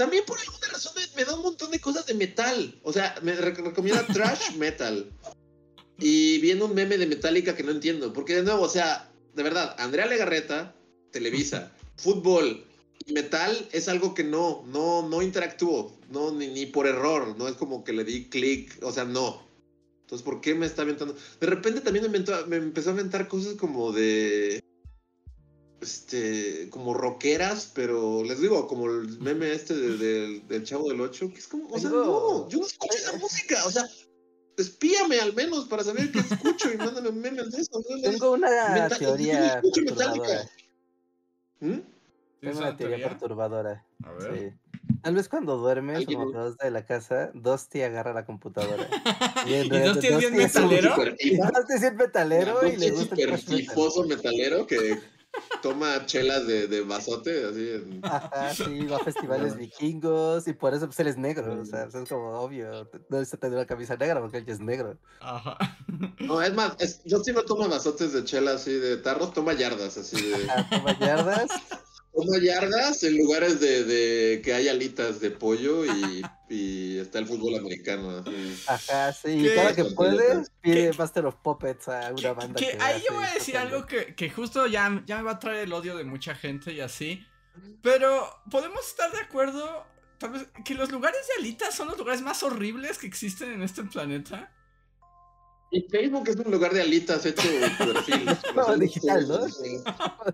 También 0.00 0.24
por 0.24 0.38
alguna 0.38 0.66
razón 0.72 0.94
me, 1.14 1.24
da 1.26 1.34
un 1.34 1.42
montón 1.42 1.70
de 1.70 1.78
cosas 1.78 2.06
de 2.06 2.14
metal. 2.14 2.74
O 2.82 2.90
sea, 2.90 3.14
me 3.20 3.34
recomienda 3.34 4.06
trash 4.14 4.56
metal. 4.56 5.12
Y 5.98 6.38
viene 6.38 6.62
un 6.62 6.74
meme 6.74 6.96
de 6.96 7.06
Metallica 7.06 7.54
que 7.54 7.62
no 7.62 7.70
entiendo. 7.70 8.10
Porque 8.14 8.36
de 8.36 8.42
nuevo, 8.42 8.62
o 8.62 8.68
sea, 8.70 9.12
de 9.34 9.42
verdad, 9.42 9.76
Andrea 9.78 10.06
Legarreta, 10.06 10.74
Televisa, 11.10 11.70
fútbol 11.96 12.64
y 13.04 13.12
metal 13.12 13.68
es 13.72 13.90
algo 13.90 14.14
que 14.14 14.24
no, 14.24 14.64
no, 14.68 15.06
no 15.06 15.20
interactúo. 15.20 15.94
No, 16.08 16.32
ni, 16.32 16.46
ni 16.46 16.64
por 16.64 16.86
error. 16.86 17.36
No 17.36 17.46
es 17.46 17.56
como 17.56 17.84
que 17.84 17.92
le 17.92 18.04
di 18.04 18.30
clic. 18.30 18.78
O 18.80 18.92
sea, 18.92 19.04
no. 19.04 19.46
Entonces, 20.04 20.24
¿por 20.24 20.40
qué 20.40 20.54
me 20.54 20.64
está 20.64 20.80
aventando? 20.80 21.14
De 21.38 21.46
repente 21.46 21.82
también 21.82 22.10
me, 22.10 22.18
me 22.46 22.56
empezó 22.56 22.88
a 22.88 22.92
aventar 22.94 23.28
cosas 23.28 23.56
como 23.56 23.92
de 23.92 24.64
este, 25.80 26.68
como 26.70 26.94
rockeras, 26.94 27.70
pero 27.74 28.22
les 28.22 28.40
digo, 28.40 28.66
como 28.66 28.86
el 28.86 29.18
meme 29.20 29.52
este 29.52 29.74
del 29.74 30.64
Chavo 30.64 30.88
del 30.88 31.00
Ocho, 31.00 31.30
que 31.32 31.38
es 31.38 31.48
como, 31.48 31.68
o 31.68 31.78
sea, 31.78 31.90
no, 31.90 32.48
yo 32.48 32.58
no 32.58 32.66
escucho 32.66 32.96
esa 32.96 33.16
música, 33.16 33.64
o 33.66 33.70
sea, 33.70 33.84
espíame 34.58 35.20
al 35.20 35.34
menos 35.34 35.66
para 35.66 35.82
saber 35.82 36.10
qué 36.12 36.18
escucho 36.18 36.72
y 36.72 36.76
mándame 36.76 37.10
memes 37.12 37.50
de 37.50 37.62
eso. 37.62 37.82
Tengo 38.02 38.32
una 38.32 38.88
teoría 38.88 39.60
perturbadora. 39.62 40.50
¿Mm? 41.60 41.78
Tengo 42.40 42.58
una 42.58 42.76
teoría, 42.76 43.08
perturbadora. 43.08 43.86
A 44.04 44.12
ver. 44.12 44.54
Tal 45.02 45.14
vez 45.14 45.28
cuando 45.28 45.56
duermes, 45.56 46.04
como 46.04 46.30
dos 46.30 46.58
de 46.58 46.70
la 46.70 46.84
casa, 46.84 47.30
Dosti 47.32 47.82
agarra 47.82 48.12
la 48.12 48.26
computadora. 48.26 48.86
y, 49.46 49.54
¿Y 49.54 49.68
Dosti 49.68 50.06
es 50.08 50.18
bien 50.18 50.36
metalero. 50.36 50.90
Dosti 50.90 51.72
es 51.74 51.80
bien 51.80 51.96
metalero 51.96 52.66
y 52.66 52.76
le 52.76 52.90
gusta 52.90 53.14
el 53.16 54.08
metalero 54.08 54.66
que 54.66 54.98
toma 55.60 56.04
chelas 56.06 56.46
de, 56.46 56.66
de 56.66 56.82
vasote, 56.82 57.44
así. 57.44 57.70
En... 57.70 58.00
Ajá, 58.04 58.54
sí, 58.54 58.86
va 58.86 58.96
a 58.96 58.98
festivales 59.04 59.56
vikingos 59.56 60.46
y 60.48 60.52
por 60.52 60.74
eso 60.74 60.86
pues, 60.86 60.98
él 61.00 61.08
es 61.08 61.16
negro, 61.16 61.60
o 61.60 61.64
sea, 61.64 61.84
es 61.84 62.08
como 62.08 62.40
obvio. 62.40 62.88
No 63.08 63.24
se 63.24 63.36
tener 63.36 63.56
una 63.56 63.66
camisa 63.66 63.96
negra 63.96 64.20
porque 64.20 64.38
él 64.38 64.46
ya 64.46 64.54
es 64.54 64.60
negro. 64.60 64.96
Ajá. 65.20 65.56
No, 66.18 66.42
es 66.42 66.54
más, 66.54 66.76
yo 67.04 67.22
sí 67.22 67.32
no 67.32 67.42
tomo 67.42 67.68
vasotes 67.68 68.12
de 68.12 68.24
chela 68.24 68.52
así 68.52 68.72
de 68.72 68.96
tarros, 68.96 69.32
toma 69.32 69.52
yardas 69.54 69.96
así 69.96 70.20
de. 70.20 70.46
toma 70.70 70.98
yardas. 70.98 71.50
Toma 72.12 72.38
yardas 72.38 73.02
en 73.04 73.16
lugares 73.16 73.60
de, 73.60 73.84
de, 73.84 74.42
que 74.42 74.52
hay 74.52 74.68
alitas 74.68 75.20
de 75.20 75.30
pollo 75.30 75.84
y, 75.84 76.22
y 76.48 76.98
está 76.98 77.20
el 77.20 77.26
fútbol 77.26 77.56
americano. 77.56 78.24
Ajá, 78.66 79.12
sí. 79.12 79.30
Y 79.30 79.54
cada 79.54 79.74
que 79.74 79.84
puede, 79.84 80.44
pide 80.60 80.92
Master 80.92 81.26
of 81.26 81.36
Puppets 81.36 81.88
a 81.88 82.12
una 82.12 82.32
banda. 82.32 82.58
Que, 82.58 82.76
ahí 82.80 83.00
yo 83.08 83.14
voy 83.14 83.24
a 83.24 83.34
decir 83.34 83.56
algo 83.56 83.86
que, 83.86 84.14
que 84.16 84.28
justo 84.28 84.66
ya, 84.66 85.02
ya 85.06 85.18
me 85.18 85.22
va 85.22 85.32
a 85.32 85.38
traer 85.38 85.60
el 85.60 85.72
odio 85.72 85.96
de 85.96 86.04
mucha 86.04 86.34
gente 86.34 86.72
y 86.72 86.80
así. 86.80 87.24
Pero 87.82 88.28
podemos 88.50 88.86
estar 88.86 89.12
de 89.12 89.20
acuerdo, 89.20 89.86
tal 90.18 90.32
vez, 90.32 90.46
que 90.64 90.74
los 90.74 90.90
lugares 90.90 91.20
de 91.28 91.42
alitas 91.42 91.74
son 91.74 91.88
los 91.88 91.98
lugares 91.98 92.22
más 92.22 92.42
horribles 92.42 92.98
que 92.98 93.06
existen 93.06 93.52
en 93.52 93.62
este 93.62 93.84
planeta. 93.84 94.52
Y 95.72 95.82
Facebook 95.82 96.28
es 96.28 96.36
un 96.36 96.50
lugar 96.50 96.72
de 96.72 96.82
alitas 96.82 97.24
hecho 97.24 97.42
perfil. 97.78 98.28
no, 98.56 98.76
digital, 98.76 99.28
¿no? 99.28 99.46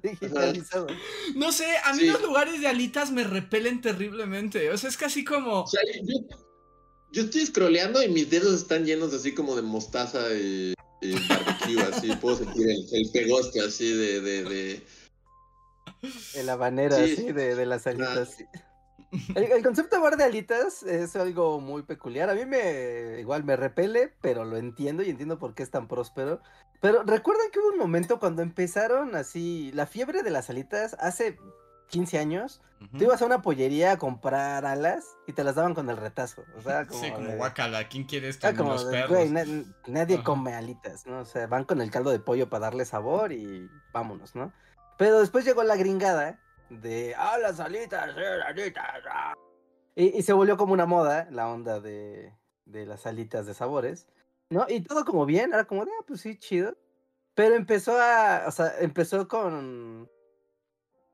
Digitalizado. 0.03 0.87
No 1.35 1.53
sé, 1.53 1.67
a 1.85 1.93
mí 1.93 2.05
los 2.05 2.23
lugares 2.23 2.61
de 2.61 2.69
alitas 2.69 3.11
me 3.11 3.23
repelen 3.23 3.83
terriblemente. 3.83 4.71
O 4.71 4.79
sea, 4.79 4.89
es 4.89 4.97
casi 4.97 5.25
como. 5.25 5.63
O 5.63 5.67
sea, 5.67 5.81
yo, 7.13 7.23
estoy 7.23 7.47
scrolleando 7.47 8.03
y 8.03 8.09
mis 8.09 8.31
dedos 8.31 8.55
están 8.55 8.87
llenos 8.87 9.13
así 9.13 9.35
como 9.35 9.57
de 9.57 9.63
mostaza 9.63 10.33
y, 10.35 10.75
barbecue, 11.29 11.83
así. 11.83 12.17
Puedo 12.17 12.39
sentir 12.39 12.71
el, 12.71 13.11
pegoste 13.13 13.61
así 13.61 13.93
de. 13.93 14.21
de, 14.23 14.45
de... 14.45 14.87
El 16.35 16.49
habanero, 16.49 16.97
así, 16.97 17.33
de, 17.33 17.55
de 17.55 17.67
las 17.67 17.87
alitas. 17.87 18.39
El, 19.35 19.63
concepto 19.63 19.97
de 19.97 20.03
bar 20.03 20.17
de 20.17 20.25
alitas 20.25 20.83
es 20.83 21.17
algo 21.17 21.61
muy 21.61 21.83
peculiar. 21.83 22.31
A 22.31 22.35
mí 22.35 22.45
me 22.45 23.21
igual 23.21 23.45
me 23.45 23.57
repele, 23.57 24.13
pero 24.21 24.45
lo 24.45 24.57
entiendo 24.57 25.03
y 25.03 25.11
entiendo 25.11 25.39
por 25.39 25.55
qué 25.55 25.63
es 25.63 25.71
tan 25.71 25.89
próspero. 25.89 26.41
Pero 26.81 27.03
recuerden 27.05 27.51
que 27.51 27.59
hubo 27.59 27.69
un 27.69 27.79
momento 27.79 28.19
cuando 28.19 28.43
empezaron 28.43 29.15
así 29.15 29.71
la 29.75 29.87
fiebre 29.87 30.23
de 30.23 30.31
las 30.31 30.51
alitas 30.51 30.97
hace 31.01 31.39
15 31.89 32.19
años. 32.19 32.63
Tú 32.99 33.05
ibas 33.05 33.23
a 33.23 33.27
una 33.27 33.41
pollería 33.41 33.93
a 33.93 33.97
comprar 33.97 34.67
alas 34.67 35.17
y 35.27 35.33
te 35.33 35.43
las 35.43 35.55
daban 35.55 35.73
con 35.73 35.89
el 35.89 35.97
retazo. 35.97 36.45
O 36.59 36.61
sea, 36.61 36.87
como 36.87 37.01
sí, 37.01 37.11
como 37.11 37.33
guacala, 37.37 37.89
¿quién 37.89 38.05
quiere 38.05 38.29
esto? 38.29 38.47
Ah, 38.47 38.53
como 38.55 38.75
los 38.75 38.85
perros? 38.85 39.31
nadie 39.87 40.23
come 40.23 40.55
alitas, 40.55 41.07
¿no? 41.07 41.21
O 41.21 41.25
sea, 41.25 41.47
van 41.47 41.65
con 41.65 41.81
el 41.81 41.91
caldo 41.91 42.11
de 42.11 42.19
pollo 42.19 42.51
para 42.51 42.67
darle 42.67 42.85
sabor 42.85 43.33
y 43.33 43.71
vámonos, 43.95 44.35
¿no? 44.35 44.53
Pero 44.99 45.21
después 45.21 45.47
llegó 45.47 45.63
la 45.63 45.77
gringada 45.77 46.39
de, 46.71 47.15
ah, 47.17 47.39
las 47.39 47.61
alitas, 47.61 48.17
alitas. 48.47 48.85
Ah". 49.11 49.35
Y, 49.95 50.23
se 50.23 50.33
volvió 50.33 50.57
como 50.57 50.73
una 50.73 50.87
moda 50.87 51.29
la 51.31 51.49
onda 51.49 51.81
de, 51.81 52.35
de 52.65 52.87
las 52.87 53.07
alitas 53.07 53.47
de 53.47 53.55
sabores, 53.55 54.07
¿no? 54.51 54.67
Y 54.69 54.83
todo 54.83 55.05
como 55.05 55.25
bien, 55.27 55.53
era 55.53 55.65
como 55.65 55.85
de, 55.85 55.91
ah, 55.93 56.05
pues 56.07 56.21
sí, 56.21 56.39
chido. 56.39 56.77
Pero 57.35 57.55
empezó 57.55 57.99
a, 58.01 58.45
o 58.47 58.51
sea, 58.51 58.75
empezó 58.81 59.29
con... 59.29 60.11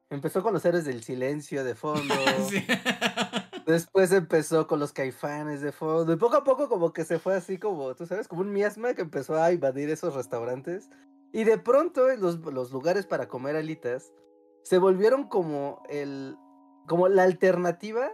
Empezó 0.08 0.42
con 0.42 0.52
los 0.52 0.64
héroes 0.64 0.84
del 0.84 1.02
silencio 1.02 1.64
de 1.64 1.74
fondo. 1.74 2.14
Después 3.66 4.12
empezó 4.12 4.66
con 4.66 4.78
los 4.78 4.92
caifanes 4.92 5.62
de 5.62 5.72
fondo. 5.72 6.12
Y 6.12 6.16
poco 6.16 6.36
a 6.36 6.44
poco 6.44 6.68
como 6.68 6.92
que 6.92 7.04
se 7.04 7.18
fue 7.18 7.34
así 7.34 7.58
como, 7.58 7.94
tú 7.94 8.06
sabes, 8.06 8.28
como 8.28 8.42
un 8.42 8.52
miasma 8.52 8.92
que 8.94 9.02
empezó 9.02 9.42
a 9.42 9.52
invadir 9.52 9.88
esos 9.88 10.14
restaurantes. 10.14 10.90
Y 11.32 11.44
de 11.44 11.56
pronto 11.56 12.06
los, 12.16 12.40
los 12.40 12.72
lugares 12.72 13.06
para 13.06 13.26
comer 13.26 13.56
alitas 13.56 14.12
se 14.62 14.78
volvieron 14.78 15.28
como 15.28 15.82
el 15.88 16.36
como 16.86 17.08
la 17.08 17.22
alternativa 17.22 18.10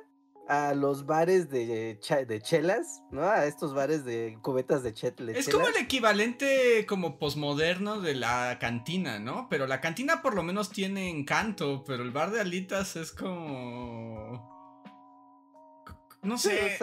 a 0.49 0.73
los 0.73 1.05
bares 1.05 1.51
de, 1.51 2.01
de 2.27 2.41
chelas, 2.41 3.03
¿no? 3.11 3.23
A 3.23 3.45
estos 3.45 3.75
bares 3.75 4.05
de 4.05 4.39
cubetas 4.41 4.83
de 4.83 4.95
chelas. 4.95 5.37
Es 5.37 5.49
como 5.49 5.69
el 5.69 5.77
equivalente 5.77 6.87
como 6.87 7.19
posmoderno 7.19 8.01
de 8.01 8.15
la 8.15 8.59
cantina, 8.59 9.19
¿no? 9.19 9.49
Pero 9.51 9.67
la 9.67 9.81
cantina 9.83 10.23
por 10.23 10.35
lo 10.35 10.43
menos 10.43 10.71
tiene 10.71 11.11
encanto, 11.11 11.85
pero 11.87 12.03
el 12.03 12.13
bar 12.13 12.31
de 12.31 12.41
alitas 12.41 12.97
es 12.97 13.13
como... 13.13 14.58
No 16.29 16.37
sé, 16.37 16.79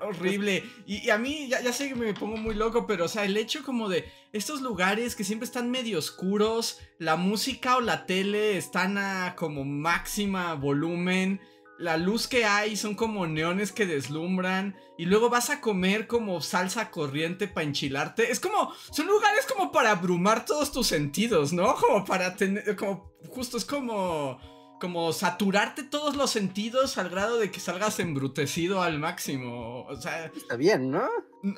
horrible. 0.00 0.64
Y, 0.84 1.10
a 1.10 1.16
mí, 1.16 1.46
ya, 1.48 1.60
ya, 1.60 1.72
sé 1.72 1.88
que 1.88 1.94
me 1.94 2.12
pongo 2.12 2.36
muy 2.36 2.56
loco, 2.56 2.88
pero 2.88 3.04
o 3.04 3.08
sea, 3.08 3.24
el 3.24 3.36
hecho 3.36 3.62
como 3.62 3.88
de 3.88 4.04
estos 4.32 4.62
lugares 4.62 5.14
que 5.14 5.22
siempre 5.22 5.46
están 5.46 5.70
medio 5.70 5.98
oscuros, 5.98 6.80
la 6.98 7.14
música 7.14 7.76
o 7.76 7.80
la 7.80 8.04
tele 8.04 8.56
están 8.56 8.98
a 8.98 9.36
como 9.36 9.64
máxima 9.64 10.54
volumen, 10.54 11.40
la 11.78 11.96
luz 11.96 12.26
que 12.26 12.44
hay 12.44 12.76
son 12.76 12.96
como 12.96 13.28
neones 13.28 13.70
que 13.70 13.86
deslumbran, 13.86 14.76
y 14.98 15.06
luego 15.06 15.30
vas 15.30 15.50
a 15.50 15.60
comer 15.60 16.08
como 16.08 16.40
salsa 16.40 16.90
corriente 16.90 17.46
para 17.46 17.66
enchilarte. 17.66 18.32
Es 18.32 18.40
como, 18.40 18.74
son 18.90 19.06
lugares 19.06 19.46
como 19.46 19.70
para 19.70 19.92
abrumar 19.92 20.44
todos 20.44 20.72
tus 20.72 20.88
sentidos, 20.88 21.52
¿no? 21.52 21.76
Como 21.76 22.04
para 22.04 22.34
tener, 22.34 22.74
como, 22.74 23.14
justo 23.28 23.56
es 23.56 23.64
como 23.64 24.38
como 24.80 25.12
saturarte 25.12 25.84
todos 25.84 26.16
los 26.16 26.30
sentidos 26.30 26.98
al 26.98 27.10
grado 27.10 27.38
de 27.38 27.50
que 27.52 27.60
salgas 27.60 28.00
embrutecido 28.00 28.82
al 28.82 28.98
máximo. 28.98 29.86
O 29.86 30.00
sea. 30.00 30.26
Está 30.34 30.56
bien, 30.56 30.90
¿no? 30.90 31.08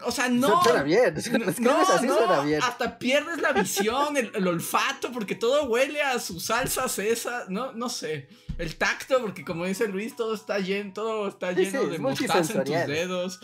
O 0.04 0.12
sea, 0.12 0.28
no. 0.28 0.62
Suena 0.62 0.82
bien. 0.82 1.14
no, 1.60 1.80
así, 1.80 2.06
no, 2.06 2.42
bien. 2.44 2.62
Hasta 2.62 2.98
pierdes 2.98 3.40
la 3.40 3.52
visión, 3.52 4.16
el, 4.16 4.46
olfato, 4.46 5.10
porque 5.12 5.34
todo 5.34 5.64
huele 5.64 6.02
a 6.02 6.18
sus 6.18 6.44
salsas 6.46 6.98
esas. 6.98 7.48
No, 7.48 7.72
no 7.72 7.88
sé. 7.88 8.28
El 8.58 8.76
tacto, 8.76 9.20
porque 9.22 9.44
como 9.44 9.64
dice 9.64 9.88
Luis, 9.88 10.14
todo 10.14 10.34
está 10.34 10.58
lleno, 10.58 10.92
todo 10.92 11.28
está 11.28 11.52
lleno 11.52 11.84
de 11.84 11.98
mostaza 11.98 12.52
en 12.52 12.64
tus 12.64 12.86
dedos. 12.86 13.40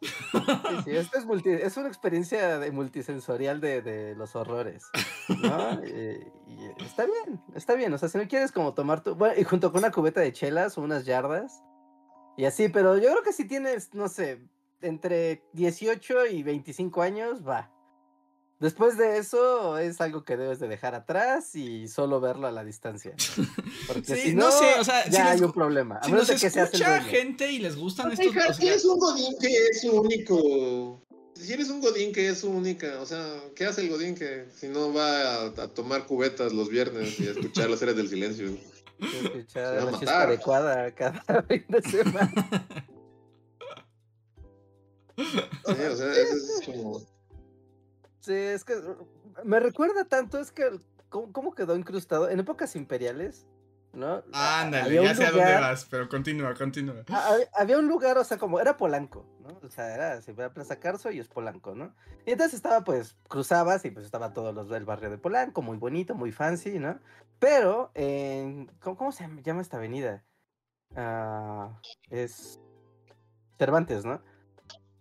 Sí, 0.00 0.08
sí, 0.84 0.96
esto 0.96 1.18
es, 1.18 1.26
multi, 1.26 1.50
es 1.50 1.76
una 1.76 1.88
experiencia 1.88 2.58
de 2.58 2.70
multisensorial 2.70 3.60
de, 3.60 3.82
de 3.82 4.14
los 4.14 4.34
horrores. 4.34 4.86
¿no? 5.28 5.84
y, 5.84 6.84
está 6.84 7.04
bien, 7.04 7.40
está 7.54 7.74
bien. 7.74 7.92
O 7.92 7.98
sea, 7.98 8.08
si 8.08 8.18
no 8.18 8.26
quieres 8.26 8.52
como 8.52 8.74
tomar 8.74 9.02
tu. 9.02 9.14
Bueno, 9.14 9.34
y 9.38 9.44
junto 9.44 9.70
con 9.70 9.80
una 9.80 9.90
cubeta 9.90 10.20
de 10.20 10.32
chelas 10.32 10.78
o 10.78 10.82
unas 10.82 11.04
yardas. 11.04 11.62
Y 12.36 12.44
así, 12.46 12.68
pero 12.68 12.96
yo 12.96 13.10
creo 13.10 13.22
que 13.22 13.32
si 13.32 13.46
tienes, 13.46 13.92
no 13.92 14.08
sé, 14.08 14.40
entre 14.80 15.44
18 15.52 16.26
y 16.26 16.42
25 16.42 17.02
años, 17.02 17.46
va. 17.46 17.70
Después 18.60 18.98
de 18.98 19.16
eso 19.16 19.78
es 19.78 20.00
algo 20.02 20.22
que 20.22 20.36
debes 20.36 20.60
de 20.60 20.68
dejar 20.68 20.94
atrás 20.94 21.54
y 21.54 21.88
solo 21.88 22.20
verlo 22.20 22.46
a 22.46 22.50
la 22.52 22.62
distancia. 22.62 23.14
Porque 23.88 24.14
Sí, 24.14 24.20
si 24.20 24.34
no 24.34 24.46
no, 24.46 24.52
sé, 24.52 24.74
o 24.78 24.84
sea, 24.84 25.04
si 25.04 25.10
ya 25.12 25.24
les 25.24 25.32
hay 25.32 25.40
un 25.42 25.52
problema. 25.52 25.96
A 25.96 26.04
Si 26.04 26.12
menos 26.12 26.28
nos 26.28 26.40
de 26.40 26.46
que 26.46 26.50
seas 26.50 26.68
el 26.74 26.82
escucha 26.82 27.02
gente 27.02 27.50
y 27.50 27.58
les 27.58 27.74
gustan 27.76 28.12
estos... 28.12 28.26
O 28.26 28.52
si 28.52 28.68
eres 28.68 28.84
un 28.84 28.98
godín 28.98 29.34
que 29.40 29.48
es 29.48 29.80
su 29.80 29.90
único... 30.00 31.02
Si 31.34 31.52
eres 31.54 31.70
un 31.70 31.80
godín 31.80 32.12
que 32.12 32.28
es 32.28 32.38
su 32.40 32.50
única, 32.50 33.00
o 33.00 33.06
sea, 33.06 33.40
¿qué 33.56 33.64
hace 33.64 33.80
el 33.80 33.88
godín 33.88 34.14
que 34.14 34.44
si 34.54 34.68
no 34.68 34.92
va 34.92 35.20
a, 35.22 35.44
a 35.46 35.68
tomar 35.68 36.06
cubetas 36.06 36.52
los 36.52 36.68
viernes 36.68 37.18
y 37.18 37.28
a 37.28 37.30
escuchar 37.30 37.70
las 37.70 37.78
series 37.78 37.96
del 37.96 38.10
silencio? 38.10 38.50
Escuchar 39.00 39.46
Se 39.48 39.60
va 39.76 39.82
a 39.82 39.84
la 39.86 39.92
chispa 39.98 40.18
matar. 40.18 40.28
adecuada 40.28 40.94
cada 40.94 41.42
fin 41.48 41.64
de 41.66 41.80
semana. 41.80 42.66
Sí, 45.16 45.72
o 45.72 45.96
sea, 45.96 46.12
eso 46.12 46.36
es 46.36 46.62
como... 46.66 47.09
Sí, 48.20 48.32
es 48.34 48.64
que 48.64 48.76
uh, 48.76 49.06
me 49.44 49.60
recuerda 49.60 50.04
tanto, 50.04 50.38
es 50.38 50.52
que 50.52 50.78
cómo, 51.08 51.32
cómo 51.32 51.54
quedó 51.54 51.76
incrustado 51.76 52.28
en 52.28 52.40
épocas 52.40 52.76
imperiales, 52.76 53.46
¿no? 53.92 54.22
A- 54.32 54.60
Ándale, 54.60 55.02
ya 55.02 55.14
sé 55.14 55.26
a 55.26 55.30
dónde 55.30 55.54
vas, 55.54 55.86
pero 55.90 56.08
continúa, 56.08 56.54
continúa. 56.54 57.02
Ah, 57.08 57.30
hab- 57.32 57.48
Había 57.54 57.78
un 57.78 57.88
lugar, 57.88 58.18
o 58.18 58.24
sea, 58.24 58.38
como 58.38 58.60
era 58.60 58.76
Polanco, 58.76 59.26
¿no? 59.40 59.58
O 59.66 59.70
sea, 59.70 59.94
era, 59.94 60.22
se 60.22 60.30
a 60.42 60.52
Plaza 60.52 60.78
Carso 60.78 61.10
y 61.10 61.18
es 61.18 61.28
Polanco, 61.28 61.74
¿no? 61.74 61.94
Y 62.26 62.32
entonces 62.32 62.54
estaba, 62.54 62.84
pues, 62.84 63.16
cruzabas 63.28 63.84
y 63.84 63.90
pues 63.90 64.04
estaba 64.04 64.32
todo 64.32 64.52
los 64.52 64.68
del 64.68 64.84
barrio 64.84 65.10
de 65.10 65.18
Polanco, 65.18 65.62
muy 65.62 65.78
bonito, 65.78 66.14
muy 66.14 66.30
fancy, 66.30 66.78
¿no? 66.78 67.00
Pero, 67.38 67.90
en, 67.94 68.66
¿cómo, 68.80 68.96
cómo 68.96 69.12
se 69.12 69.26
llama- 69.42 69.62
esta 69.62 69.78
avenida? 69.78 70.24
Ah, 70.94 71.80
es 72.10 72.60
Cervantes, 73.58 74.04
¿no? 74.04 74.22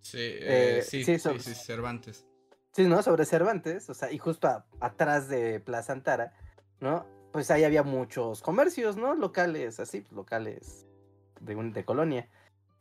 Sí, 0.01 0.17
eh, 0.19 0.77
Eh, 0.79 0.81
sí, 0.81 1.03
sí, 1.03 1.19
sí, 1.19 1.53
Cervantes. 1.55 2.25
Sí, 2.71 2.85
¿no? 2.87 3.01
Sobre 3.01 3.25
Cervantes, 3.25 3.89
o 3.89 3.93
sea, 3.93 4.11
y 4.11 4.17
justo 4.17 4.47
a- 4.47 4.65
atrás 4.79 5.27
de 5.27 5.59
Plaza 5.59 5.93
Antara, 5.93 6.33
¿no? 6.79 7.05
Pues 7.31 7.51
ahí 7.51 7.63
había 7.63 7.83
muchos 7.83 8.41
comercios, 8.41 8.95
¿no? 8.97 9.15
Locales, 9.15 9.79
así, 9.79 10.01
pues, 10.01 10.13
locales 10.13 10.85
de, 11.39 11.55
un, 11.55 11.73
de 11.73 11.83
colonia. 11.85 12.27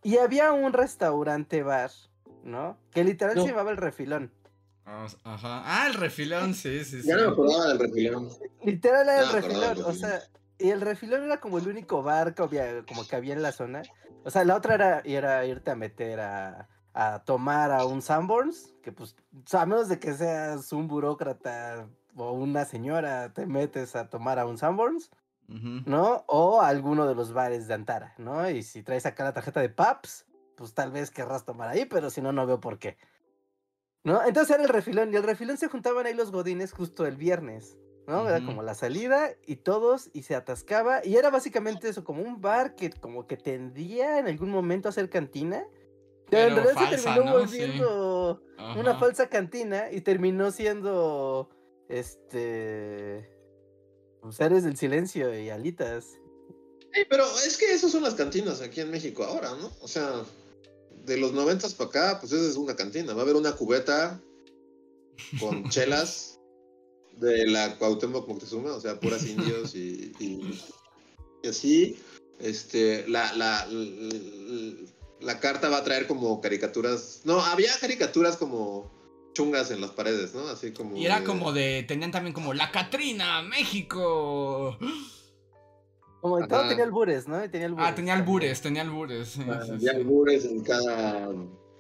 Y 0.02 0.18
había 0.18 0.52
un 0.52 0.72
restaurante 0.72 1.62
bar, 1.62 1.90
¿no? 2.44 2.78
Que 2.92 3.04
literal 3.04 3.36
No. 3.36 3.42
se 3.42 3.48
llamaba 3.48 3.70
El 3.70 3.76
Refilón. 3.78 4.32
Vamos, 4.84 5.18
Ajá. 5.22 5.62
Ah, 5.66 5.86
el 5.86 5.94
refilón, 5.94 6.54
sí, 6.54 6.82
sí, 6.84 7.02
sí. 7.02 7.08
Ya 7.08 7.16
no 7.16 7.26
me 7.26 7.32
acordaba 7.32 7.68
del 7.68 7.78
refilón. 7.78 8.30
Literal 8.64 9.06
era 9.06 9.20
El 9.20 9.28
Refilón, 9.32 9.82
o 9.84 9.92
sea, 9.92 10.20
y 10.58 10.70
El 10.70 10.80
Refilón 10.80 11.24
era 11.24 11.40
como 11.40 11.58
el 11.58 11.68
único 11.68 12.02
bar 12.02 12.34
que 12.34 12.42
había, 12.42 12.82
como 12.86 13.06
que 13.06 13.14
había 13.16 13.34
en 13.34 13.42
la 13.42 13.52
zona. 13.52 13.82
O 14.24 14.30
sea, 14.30 14.44
la 14.44 14.56
otra 14.56 14.74
era, 14.76 15.00
era 15.04 15.44
irte 15.44 15.70
a 15.70 15.74
meter 15.74 16.20
a, 16.20 16.68
a 16.94 17.22
tomar 17.24 17.70
a 17.70 17.84
un 17.84 18.02
Sanborns, 18.02 18.74
que 18.82 18.92
pues, 18.92 19.16
sea, 19.44 19.62
a 19.62 19.66
menos 19.66 19.88
de 19.88 19.98
que 19.98 20.14
seas 20.14 20.72
un 20.72 20.88
burócrata 20.88 21.88
o 22.16 22.32
una 22.32 22.64
señora, 22.64 23.32
te 23.32 23.46
metes 23.46 23.94
a 23.96 24.08
tomar 24.08 24.38
a 24.38 24.46
un 24.46 24.58
Sanborns. 24.58 25.10
¿no? 25.48 26.24
O 26.26 26.60
a 26.60 26.68
alguno 26.68 27.06
de 27.06 27.14
los 27.14 27.32
bares 27.32 27.66
de 27.68 27.74
Antara, 27.74 28.14
¿no? 28.18 28.48
Y 28.50 28.62
si 28.62 28.82
traes 28.82 29.06
acá 29.06 29.24
la 29.24 29.32
tarjeta 29.32 29.60
de 29.60 29.70
PAPS, 29.70 30.26
pues 30.54 30.74
tal 30.74 30.90
vez 30.90 31.10
querrás 31.10 31.44
tomar 31.44 31.68
ahí, 31.70 31.86
pero 31.86 32.10
si 32.10 32.20
no, 32.20 32.32
no 32.32 32.46
veo 32.46 32.60
por 32.60 32.78
qué. 32.78 32.98
¿No? 34.04 34.22
Entonces 34.24 34.54
era 34.54 34.64
el 34.64 34.68
refilón, 34.68 35.12
y 35.12 35.16
el 35.16 35.22
refilón 35.22 35.56
se 35.56 35.68
juntaban 35.68 36.06
ahí 36.06 36.14
los 36.14 36.30
godines 36.32 36.72
justo 36.72 37.06
el 37.06 37.16
viernes, 37.16 37.78
¿no? 38.06 38.28
Era 38.28 38.44
como 38.44 38.62
la 38.62 38.74
salida 38.74 39.30
y 39.46 39.56
todos, 39.56 40.10
y 40.12 40.22
se 40.22 40.34
atascaba, 40.34 41.04
y 41.04 41.16
era 41.16 41.30
básicamente 41.30 41.88
eso, 41.88 42.04
como 42.04 42.22
un 42.22 42.40
bar 42.40 42.74
que 42.74 42.90
como 42.90 43.26
que 43.26 43.36
tendía 43.36 44.18
en 44.18 44.26
algún 44.26 44.50
momento 44.50 44.88
a 44.88 44.92
ser 44.92 45.08
cantina, 45.08 45.64
pero, 46.30 46.48
en 46.48 46.64
realidad 46.64 46.90
se 46.90 46.98
falsa, 46.98 47.14
terminó 47.14 47.24
¿no? 47.40 47.46
Sí. 47.48 47.58
volviendo 47.58 48.42
una 48.76 48.98
falsa 48.98 49.28
cantina 49.28 49.90
y 49.92 50.00
terminó 50.00 50.50
siendo, 50.50 51.48
este, 51.88 53.28
seres 54.30 54.64
del 54.64 54.76
silencio 54.76 55.38
y 55.38 55.48
alitas. 55.50 56.04
Sí, 56.92 57.02
pero 57.08 57.24
es 57.46 57.56
que 57.56 57.72
esas 57.72 57.92
son 57.92 58.02
las 58.02 58.14
cantinas 58.14 58.60
aquí 58.60 58.80
en 58.80 58.90
México 58.90 59.24
ahora, 59.24 59.50
¿no? 59.54 59.70
O 59.80 59.88
sea, 59.88 60.24
de 61.04 61.16
los 61.16 61.32
noventas 61.32 61.74
para 61.74 61.88
acá, 61.90 62.20
pues 62.20 62.32
esa 62.32 62.48
es 62.48 62.56
una 62.56 62.76
cantina. 62.76 63.12
Va 63.14 63.20
a 63.20 63.22
haber 63.22 63.36
una 63.36 63.52
cubeta 63.52 64.20
con 65.38 65.64
chelas 65.70 66.40
de 67.16 67.46
la 67.46 67.76
Cuauhtémoc 67.78 68.28
Moctezuma, 68.28 68.72
o 68.74 68.80
sea, 68.80 68.98
puras 69.00 69.24
indios 69.26 69.74
y, 69.74 70.12
y- 70.18 70.60
y 71.42 71.48
así. 71.48 71.98
Este, 72.40 73.06
la, 73.08 73.32
la, 73.34 73.66
la, 73.66 73.84
la 73.84 74.74
carta 75.40 75.68
va 75.68 75.78
a 75.78 75.84
traer 75.84 76.06
como 76.06 76.40
caricaturas. 76.40 77.22
No, 77.24 77.40
había 77.40 77.70
caricaturas 77.80 78.36
como 78.36 78.90
chungas 79.34 79.70
en 79.70 79.80
las 79.80 79.90
paredes, 79.90 80.34
¿no? 80.34 80.48
Así 80.48 80.72
como. 80.72 80.96
Y 80.96 81.06
era 81.06 81.20
de- 81.20 81.26
como 81.26 81.52
de. 81.52 81.84
Tenían 81.86 82.10
también 82.10 82.32
como 82.34 82.54
La 82.54 82.70
Catrina, 82.70 83.42
México. 83.42 84.78
Como 86.20 86.46
todo 86.48 86.60
Ajá. 86.60 86.68
tenía 86.70 86.84
albures, 86.84 87.28
¿no? 87.28 87.38
Tenía 87.50 87.66
albures 87.66 87.86
Ah, 87.88 87.94
tenía 87.94 88.14
también. 88.14 88.28
albures, 88.28 88.60
tenía 88.60 88.82
albures. 88.82 89.28
sí, 89.28 89.40
Ah, 89.48 89.60
sí, 89.64 89.70
Había 89.72 89.92
sí. 89.92 89.96
albures 89.98 90.44
en 90.46 90.60
cada 90.64 91.28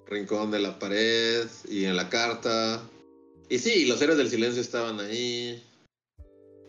rincón 0.06 0.50
de 0.52 0.60
la 0.60 0.78
pared 0.78 1.46
y 1.68 1.84
en 1.84 1.96
la 1.96 2.08
carta. 2.08 2.80
Y 3.48 3.58
sí, 3.58 3.86
los 3.86 4.00
héroes 4.00 4.18
del 4.18 4.30
silencio 4.30 4.60
estaban 4.62 5.00
ahí. 5.00 5.62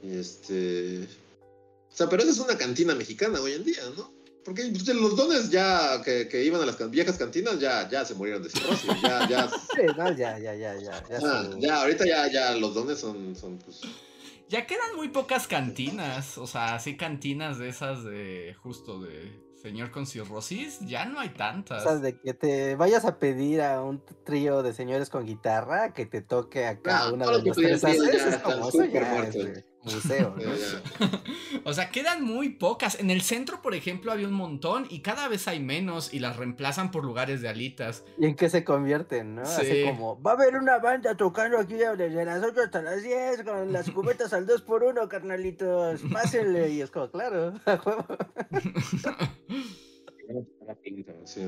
Y 0.01 0.17
este. 0.17 1.07
O 1.91 1.95
sea, 1.95 2.09
pero 2.09 2.23
esa 2.23 2.31
es 2.31 2.39
una 2.39 2.57
cantina 2.57 2.95
mexicana 2.95 3.39
hoy 3.41 3.51
en 3.53 3.63
día, 3.65 3.81
¿no? 3.97 4.11
Porque 4.49 4.63
pues, 4.71 4.87
los 4.95 5.15
dones 5.15 5.51
ya 5.51 6.01
que, 6.03 6.27
que 6.27 6.43
iban 6.43 6.59
a 6.59 6.65
las 6.65 6.75
can- 6.75 6.89
viejas 6.89 7.19
cantinas 7.19 7.59
ya, 7.59 7.87
ya 7.87 8.03
se 8.03 8.15
murieron 8.15 8.41
de 8.41 8.49
cirrosis. 8.49 8.89
Ya, 9.03 9.29
ya, 9.29 9.47
Sí, 9.75 9.81
no, 9.95 10.11
ya, 10.11 10.39
ya, 10.39 10.55
ya, 10.55 10.73
ya. 10.75 11.03
Ya, 11.07 11.19
ah, 11.23 11.49
ya, 11.59 11.81
ahorita 11.81 12.03
ya, 12.07 12.27
ya 12.31 12.55
los 12.55 12.73
dones 12.73 12.97
son, 12.99 13.35
son 13.35 13.59
pues. 13.59 13.81
Ya 14.47 14.65
quedan 14.65 14.95
muy 14.95 15.09
pocas 15.09 15.47
cantinas. 15.47 16.39
O 16.39 16.47
sea, 16.47 16.73
así 16.73 16.97
cantinas 16.97 17.59
de 17.59 17.69
esas 17.69 18.03
de. 18.03 18.55
Justo 18.63 18.99
de. 18.99 19.39
Señor 19.61 19.91
con 19.91 20.07
cirrosis. 20.07 20.79
Ya 20.81 21.05
no 21.05 21.19
hay 21.19 21.27
O 21.29 21.33
tantas. 21.33 21.83
sea, 21.83 21.97
de 21.97 22.19
que 22.19 22.33
te 22.33 22.75
vayas 22.75 23.05
a 23.05 23.19
pedir 23.19 23.61
a 23.61 23.83
un 23.83 24.03
trío 24.25 24.63
de 24.63 24.73
señores 24.73 25.11
con 25.11 25.27
guitarra 25.27 25.93
que 25.93 26.07
te 26.07 26.21
toque 26.23 26.65
acá 26.65 27.01
Ah, 27.03 27.11
una 27.13 27.27
de 27.29 27.43
que 27.43 27.51
tres 27.51 27.83
es 27.83 28.37
como 28.37 28.69
eso 28.69 28.83
ya 28.85 29.21
es 29.27 29.63
museo, 29.83 30.35
¿no? 30.37 30.43
O 31.65 31.73
sea, 31.73 31.89
quedan 31.91 32.23
muy 32.23 32.49
pocas. 32.49 32.99
En 32.99 33.09
el 33.11 33.21
centro, 33.21 33.61
por 33.61 33.75
ejemplo, 33.75 34.11
había 34.11 34.27
un 34.27 34.33
montón 34.33 34.85
y 34.89 35.01
cada 35.01 35.27
vez 35.27 35.47
hay 35.47 35.59
menos 35.59 36.13
y 36.13 36.19
las 36.19 36.37
reemplazan 36.37 36.89
por 36.89 37.03
lugares 37.03 37.41
de 37.41 37.49
alitas. 37.49 38.03
¿Y 38.17 38.25
en 38.25 38.35
qué 38.35 38.49
se 38.49 38.63
convierten, 38.63 39.35
no? 39.35 39.41
Así 39.43 39.65
Sí. 39.65 39.83
como, 39.85 40.21
va 40.21 40.31
a 40.31 40.33
haber 40.35 40.55
una 40.55 40.79
banda 40.79 41.15
tocando 41.15 41.59
aquí 41.59 41.73
desde 41.75 42.25
las 42.25 42.43
8 42.43 42.61
hasta 42.65 42.81
las 42.81 43.03
10 43.03 43.43
con 43.43 43.71
las 43.73 43.89
cubetas 43.91 44.33
al 44.33 44.45
2 44.47 44.61
por 44.63 44.83
1 44.83 45.07
carnalitos, 45.09 46.01
pásenle. 46.11 46.69
Y 46.69 46.81
es 46.81 46.89
como, 46.91 47.11
claro, 47.11 47.53
a 47.65 47.75
huevo. 47.85 48.05
Sí, 51.25 51.41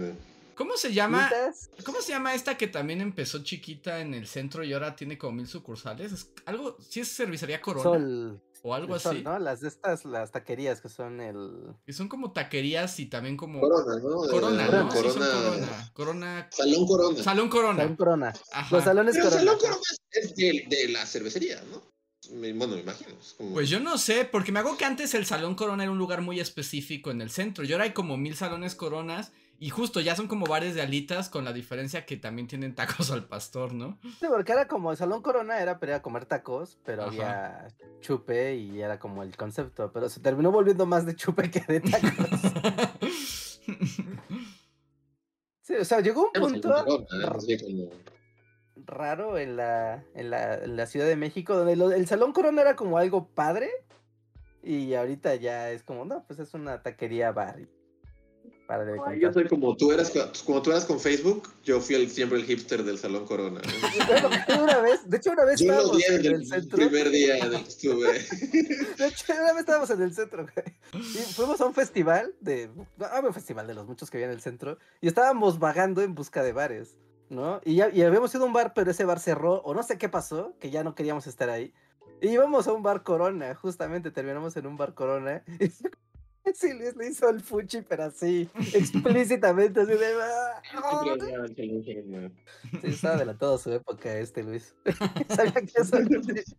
¿Cómo 0.56 0.78
se 0.78 0.94
llama? 0.94 1.30
¿Cómo 1.86 2.02
se 2.02 2.12
llama 2.12 2.34
esta 2.34 2.58
que 2.58 2.68
también 2.68 3.02
empezó 3.02 3.44
chiquita 3.44 4.00
en 4.00 4.14
el 4.14 4.28
centro 4.28 4.64
y 4.64 4.74
ahora 4.74 4.96
tiene 4.96 5.18
como 5.18 5.34
mil 5.34 5.48
sucursales? 5.48 6.12
Es 6.12 6.32
algo, 6.46 6.78
sí 6.88 7.00
es 7.00 7.16
cervecería 7.16 7.62
Corona 7.62 7.84
Sol. 7.84 8.42
o 8.64 8.74
algo 8.76 9.00
Sol, 9.00 9.16
así. 9.16 9.24
¿no? 9.24 9.40
Las 9.40 9.62
de 9.62 9.70
estas, 9.70 10.06
las 10.06 10.32
taquerías 10.32 10.82
que 10.82 10.90
son 10.90 11.20
el... 11.22 11.74
Que 11.86 11.94
son 11.94 12.08
como 12.08 12.32
taquerías 12.32 13.00
y 13.00 13.08
también 13.08 13.38
como 13.38 13.60
Corona, 13.60 13.96
¿no? 14.02 14.10
Corona, 14.30 14.68
¿no? 14.68 14.92
Sí, 14.92 14.98
son 14.98 15.04
Corona. 15.14 15.28
Corona. 15.32 15.90
Corona. 15.94 16.50
Salón 16.52 16.88
Corona. 16.88 17.24
Salón 17.24 17.50
Corona. 17.50 17.78
Salón 17.82 17.96
Corona. 17.96 18.34
Ajá. 18.52 18.76
Los 18.76 18.84
salones 18.84 19.16
Pero 19.16 19.30
Corona. 19.30 19.42
Salón 19.46 19.60
Corona 19.60 19.82
es 20.12 20.36
de, 20.36 20.66
de 20.70 20.88
la 20.90 21.06
cervecería, 21.06 21.62
¿no? 21.72 21.90
Bueno, 22.34 22.68
me 22.76 22.82
imagino. 22.82 23.16
como- 23.38 23.54
Pues 23.54 23.68
yo 23.70 23.80
no 23.80 23.98
sé, 23.98 24.26
porque 24.26 24.52
me 24.52 24.60
hago 24.60 24.78
que 24.78 24.86
antes 24.86 25.14
el 25.16 25.26
Salón 25.26 25.56
Corona 25.56 25.84
era 25.84 25.92
un 25.92 25.98
lugar 25.98 26.22
muy 26.22 26.40
específico 26.40 27.10
en 27.12 27.20
el 27.22 27.32
centro. 27.32 27.64
Y 27.66 27.72
ahora 27.74 27.86
hay 27.86 27.94
como 27.94 28.16
mil 28.16 28.36
salones 28.36 28.76
Coronas. 28.76 29.32
Y 29.64 29.70
justo 29.70 30.00
ya 30.00 30.16
son 30.16 30.28
como 30.28 30.48
bares 30.48 30.74
de 30.74 30.82
alitas, 30.82 31.30
con 31.30 31.46
la 31.46 31.54
diferencia 31.54 32.04
que 32.08 32.18
también 32.18 32.48
tienen 32.48 32.74
tacos 32.74 33.12
al 33.12 33.26
pastor, 33.28 33.74
¿no? 33.74 34.00
Sí, 34.20 34.26
porque 34.28 34.54
era 34.54 34.68
como 34.68 34.90
el 34.90 34.98
Salón 34.98 35.22
Corona, 35.22 35.62
era 35.62 35.80
para 35.80 35.92
ir 35.92 35.96
a 35.98 36.02
comer 36.02 36.26
tacos, 36.26 36.80
pero 36.84 37.04
Ajá. 37.04 37.12
había 37.12 37.68
chupe 38.00 38.56
y 38.56 38.82
era 38.82 38.98
como 38.98 39.22
el 39.22 39.38
concepto, 39.38 39.92
pero 39.94 40.10
se 40.10 40.20
terminó 40.20 40.52
volviendo 40.52 40.88
más 40.88 41.06
de 41.06 41.16
chupe 41.16 41.52
que 41.52 41.60
de 41.62 41.80
tacos. 41.80 42.42
Sí, 45.64 45.76
o 45.76 45.86
sea, 45.86 46.00
llegó 46.02 46.24
un 46.26 46.32
punto 46.34 46.76
¿eh? 46.76 47.90
Raro 48.78 49.38
en 49.38 49.56
la, 49.56 50.04
en 50.16 50.32
la, 50.32 50.56
en 50.56 50.76
la 50.76 50.88
Ciudad 50.88 51.06
de 51.06 51.16
México, 51.16 51.56
donde 51.56 51.76
lo- 51.76 51.92
el 51.92 52.08
Salón 52.08 52.34
Corona 52.34 52.62
era 52.64 52.76
como 52.76 52.98
algo 52.98 53.28
padre 53.28 53.70
y 54.64 54.96
ahorita 54.96 55.36
ya 55.36 55.70
es 55.70 55.84
como, 55.84 56.04
no, 56.04 56.26
pues 56.26 56.40
es 56.40 56.56
una 56.56 56.82
taquería 56.82 57.32
bar. 57.32 57.60
Y 58.72 58.78
Para 58.78 58.86
de 58.86 58.92
Ay, 58.94 58.98
contar. 58.98 59.16
Yo 59.20 59.34
soy 59.34 59.48
como 59.48 59.76
tú 59.76 59.92
eras, 59.92 60.10
co- 60.10 60.32
como 60.46 60.62
tú 60.62 60.72
eras 60.72 60.86
con 60.86 61.00
Facebook, 61.00 61.50
yo 61.64 61.82
fui 61.82 61.96
el, 61.96 62.10
siempre 62.10 62.38
el 62.40 62.46
hipster 62.46 62.84
del 62.84 62.98
Salón 62.98 63.26
Corona. 63.26 63.60
Bueno, 64.08 64.30
una 64.64 64.80
vez, 64.80 65.10
de 65.10 65.18
hecho 65.18 65.32
una 65.32 65.44
vez 65.46 65.60
Yo 65.60 65.66
estábamos 65.72 66.10
en 66.10 66.26
el 66.26 66.26
el 66.36 66.46
centro. 66.48 66.78
primer 66.78 67.10
día 67.10 67.38
en 67.38 67.54
el 67.54 67.64
que 67.64 67.70
estuve. 67.70 68.14
De 68.98 69.08
hecho, 69.08 69.34
una 69.34 69.52
vez 69.54 69.60
estábamos 69.60 69.90
en 69.90 70.02
el 70.02 70.14
centro. 70.14 70.46
Y 70.94 71.00
fuimos 71.34 71.60
a 71.60 71.66
un 71.66 71.74
festival 71.74 72.34
de. 72.40 72.70
Ah, 73.02 73.22
un 73.26 73.34
festival 73.34 73.68
de 73.68 73.74
los 73.74 73.86
muchos 73.88 74.10
que 74.10 74.18
había 74.18 74.28
en 74.28 74.34
el 74.34 74.42
centro. 74.42 74.78
Y 75.02 75.08
estábamos 75.08 75.60
vagando 75.60 76.02
en 76.02 76.16
busca 76.16 76.42
de 76.44 76.54
bares. 76.54 76.96
¿no? 77.30 77.62
Y, 77.64 77.76
ya, 77.76 77.90
y 77.90 78.02
habíamos 78.02 78.34
ido 78.36 78.44
a 78.44 78.48
un 78.48 78.52
bar, 78.54 78.74
pero 78.76 78.92
ese 78.92 79.06
bar 79.06 79.20
cerró, 79.22 79.62
o 79.62 79.74
no 79.74 79.84
sé 79.84 79.98
qué 79.98 80.10
pasó, 80.10 80.54
que 80.60 80.70
ya 80.70 80.84
no 80.84 80.96
queríamos 80.96 81.28
estar 81.28 81.50
ahí. 81.50 81.74
Y 82.22 82.28
íbamos 82.28 82.68
a 82.68 82.74
un 82.74 82.84
bar 82.84 83.04
Corona, 83.04 83.56
justamente 83.56 84.12
terminamos 84.12 84.56
en 84.58 84.68
un 84.68 84.76
bar 84.78 84.94
Corona. 84.94 85.42
Sí, 86.56 86.74
Luis 86.74 86.96
le 86.96 87.08
hizo 87.10 87.30
el 87.30 87.40
fuchi, 87.42 87.82
pero 87.82 88.06
así, 88.06 88.50
explícitamente, 88.74 89.82
así 89.82 89.92
de... 89.94 90.14
¡Ah! 90.22 90.62
Sí, 92.82 92.88
estaba 92.88 93.16
adelantado 93.16 93.56
a 93.56 93.58
su 93.60 93.72
época 93.72 94.18
este 94.18 94.44
Luis. 94.44 94.74
Sabía 95.36 95.54
que 95.54 95.72
eso... 95.82 95.98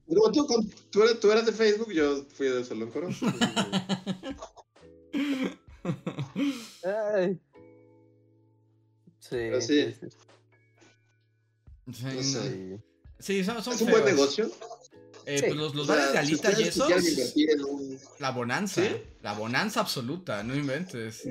Como 0.06 0.32
tú, 0.32 0.46
tú, 0.90 1.02
eras, 1.02 1.20
tú 1.20 1.32
eras 1.32 1.46
de 1.46 1.52
Facebook, 1.52 1.92
yo 1.92 2.24
fui 2.34 2.48
de 2.48 2.64
Salón 2.64 2.90
Corona. 2.90 3.14
Ay. 6.84 7.40
Sí, 9.18 9.28
Pero 9.30 9.60
sí. 9.60 9.92
sí, 9.92 10.08
Sí, 11.92 12.04
No 12.04 12.12
no. 12.12 12.22
sé. 12.22 12.80
sí. 13.18 13.44
Son, 13.44 13.62
son 13.62 13.74
Es 13.74 13.82
un 13.82 13.90
buen 13.90 14.04
negocio. 14.04 14.50
Eh, 15.26 15.38
Sí. 15.38 15.44
pues 15.46 15.56
los, 15.56 15.74
los 15.74 15.88
O 15.88 15.92
sea, 15.94 16.06
bares 16.06 16.12
de 16.12 16.18
si 16.26 16.32
alitas 16.32 16.58
y 16.58 16.62
esos, 16.64 17.36
en 17.36 17.64
un- 17.64 17.98
la 18.18 18.30
bonanza. 18.30 18.82
¿Sí? 18.82 18.88
La 19.22 19.32
bonanza 19.34 19.80
absoluta, 19.80 20.42
no 20.42 20.54
inventes. 20.56 21.22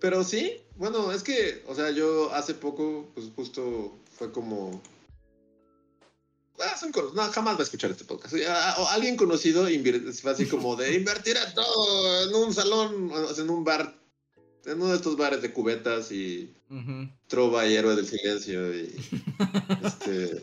Pero 0.00 0.24
sí, 0.24 0.56
bueno, 0.76 1.12
es 1.12 1.22
que, 1.22 1.62
o 1.66 1.74
sea, 1.74 1.90
yo 1.90 2.32
hace 2.34 2.54
poco, 2.54 3.08
pues 3.14 3.28
justo 3.36 3.96
fue 4.18 4.32
como. 4.32 4.82
Ah, 6.60 6.76
son 6.78 6.92
cono- 6.92 7.12
no, 7.14 7.22
jamás 7.32 7.56
va 7.56 7.60
a 7.60 7.64
escuchar 7.64 7.90
este 7.90 8.04
podcast. 8.04 8.34
O 8.78 8.88
alguien 8.88 9.16
conocido 9.16 9.66
fue 10.20 10.30
así 10.32 10.46
como 10.46 10.76
de 10.76 10.94
invertir 10.94 11.36
a 11.38 11.54
todo 11.54 12.22
en 12.28 12.34
un 12.34 12.52
salón, 12.54 13.10
en 13.38 13.50
un 13.50 13.64
bar, 13.64 13.96
en 14.66 14.74
uno 14.80 14.90
de 14.90 14.96
estos 14.96 15.16
bares 15.16 15.40
de 15.42 15.52
cubetas 15.52 16.12
y 16.12 16.52
trova 17.28 17.66
y 17.66 17.74
héroe 17.76 17.96
del 17.96 18.06
silencio 18.06 18.74
y 18.76 18.94
este. 19.84 20.42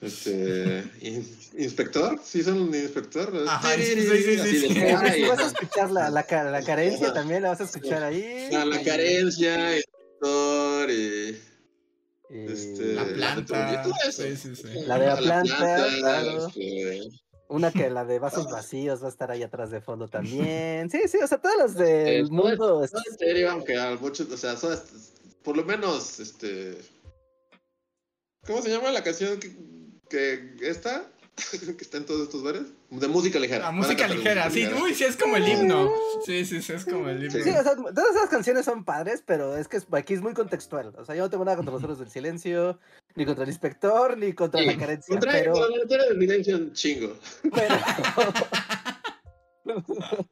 Este. 0.00 0.84
in- 1.00 1.26
inspector, 1.56 2.20
sí, 2.22 2.42
son 2.42 2.60
un 2.60 2.74
inspector. 2.74 3.32
Ajá, 3.48 3.74
sí, 3.76 3.82
sí, 3.82 4.00
sí, 4.02 4.22
sí, 4.22 4.40
Así 4.40 4.60
sí. 4.68 4.74
de, 4.74 4.90
Eh, 4.90 4.96
pues, 5.00 5.10
"Ay, 5.12 5.22
si 5.22 5.28
vas 5.28 5.38
a 5.38 5.42
ajá". 5.42 5.46
escuchar 5.52 5.90
la, 5.90 6.10
la, 6.10 6.22
ca- 6.24 6.44
la 6.44 6.62
carencia 6.62 7.12
también, 7.14 7.42
la 7.42 7.48
vas 7.50 7.60
a 7.62 7.64
escuchar 7.64 8.02
ahí. 8.02 8.48
A 8.54 8.64
la 8.66 8.82
carencia, 8.82 9.76
el 9.76 9.84
doctor 10.20 10.90
y. 10.90 11.40
Y- 12.28 12.52
Este, 12.52 12.92
La 12.94 13.04
planta. 13.04 13.82
todo 13.82 13.94
eso. 14.06 14.22
Sí, 14.22 14.36
sí, 14.36 14.56
sí. 14.56 14.68
La 14.86 14.98
de 14.98 15.06
la 15.06 15.16
planta, 15.16 15.86
claro. 15.98 16.46
este, 16.48 17.02
Una 17.48 17.70
que 17.70 17.88
la 17.88 18.04
de 18.04 18.18
vasos 18.18 18.50
vacíos 18.50 19.00
va 19.02 19.06
a 19.06 19.10
estar 19.10 19.30
ahí 19.30 19.44
atrás 19.44 19.70
de 19.70 19.80
fondo 19.80 20.08
también. 20.08 20.90
Sí, 20.90 20.98
sí, 21.06 21.18
o 21.22 21.26
sea, 21.28 21.38
todas 21.38 21.56
las 21.56 21.74
del 21.74 22.26
Eh, 22.26 22.28
mundo. 22.28 22.80
no, 22.92 23.00
en 23.00 23.18
serio, 23.18 23.50
aunque 23.52 23.76
a 23.78 23.94
muchos, 23.94 24.28
o 24.30 24.36
sea, 24.36 24.56
son- 24.56 24.78
por 25.44 25.56
lo 25.56 25.64
menos, 25.64 26.18
este. 26.20 26.76
¿Cómo 28.44 28.60
se 28.62 28.70
llama 28.70 28.90
la 28.90 29.02
canción 29.04 29.38
que, 30.08 30.56
esta? 30.62 31.10
que 31.50 31.82
está 31.84 31.98
en 31.98 32.06
todos 32.06 32.22
estos 32.22 32.42
bares? 32.42 32.62
De 32.90 33.08
música 33.08 33.38
ligera. 33.38 33.58
La 33.58 33.66
Van 33.66 33.74
a 33.74 33.78
música 33.78 34.08
ligera, 34.08 34.48
sí. 34.50 34.66
Uy, 34.82 34.94
sí, 34.94 35.04
es 35.04 35.16
como 35.16 35.36
el 35.36 35.46
himno. 35.46 35.90
Sí, 36.24 36.44
sí, 36.46 36.62
sí, 36.62 36.72
es 36.72 36.84
como 36.84 37.08
el 37.10 37.22
himno. 37.24 37.42
Sí, 37.44 37.50
o 37.50 37.62
sea, 37.62 37.74
todas 37.76 38.10
esas 38.16 38.28
canciones 38.30 38.64
son 38.64 38.84
padres, 38.84 39.22
pero 39.26 39.56
es 39.56 39.68
que 39.68 39.76
es- 39.76 39.86
aquí 39.92 40.14
es 40.14 40.22
muy 40.22 40.32
contextual. 40.34 40.94
O 40.96 41.04
sea, 41.04 41.14
yo 41.14 41.22
no 41.24 41.30
tengo 41.30 41.44
nada 41.44 41.56
contra 41.56 41.74
los 41.74 41.82
héroes 41.82 41.98
del 41.98 42.10
silencio, 42.10 42.78
ni 43.16 43.26
contra 43.26 43.44
el 43.44 43.50
inspector, 43.50 44.16
ni 44.16 44.32
contra 44.32 44.60
Sí, 44.60 44.66
la 44.66 44.76
carencia, 44.78 45.12
Contra 45.14 45.32
pero, 45.32 45.52
con 45.52 45.70
la 45.70 45.76
letra 45.78 46.04
de 46.04 46.10
evidencia 46.14 46.56
un 46.56 46.72
chingo. 46.72 47.16
pero 47.54 47.74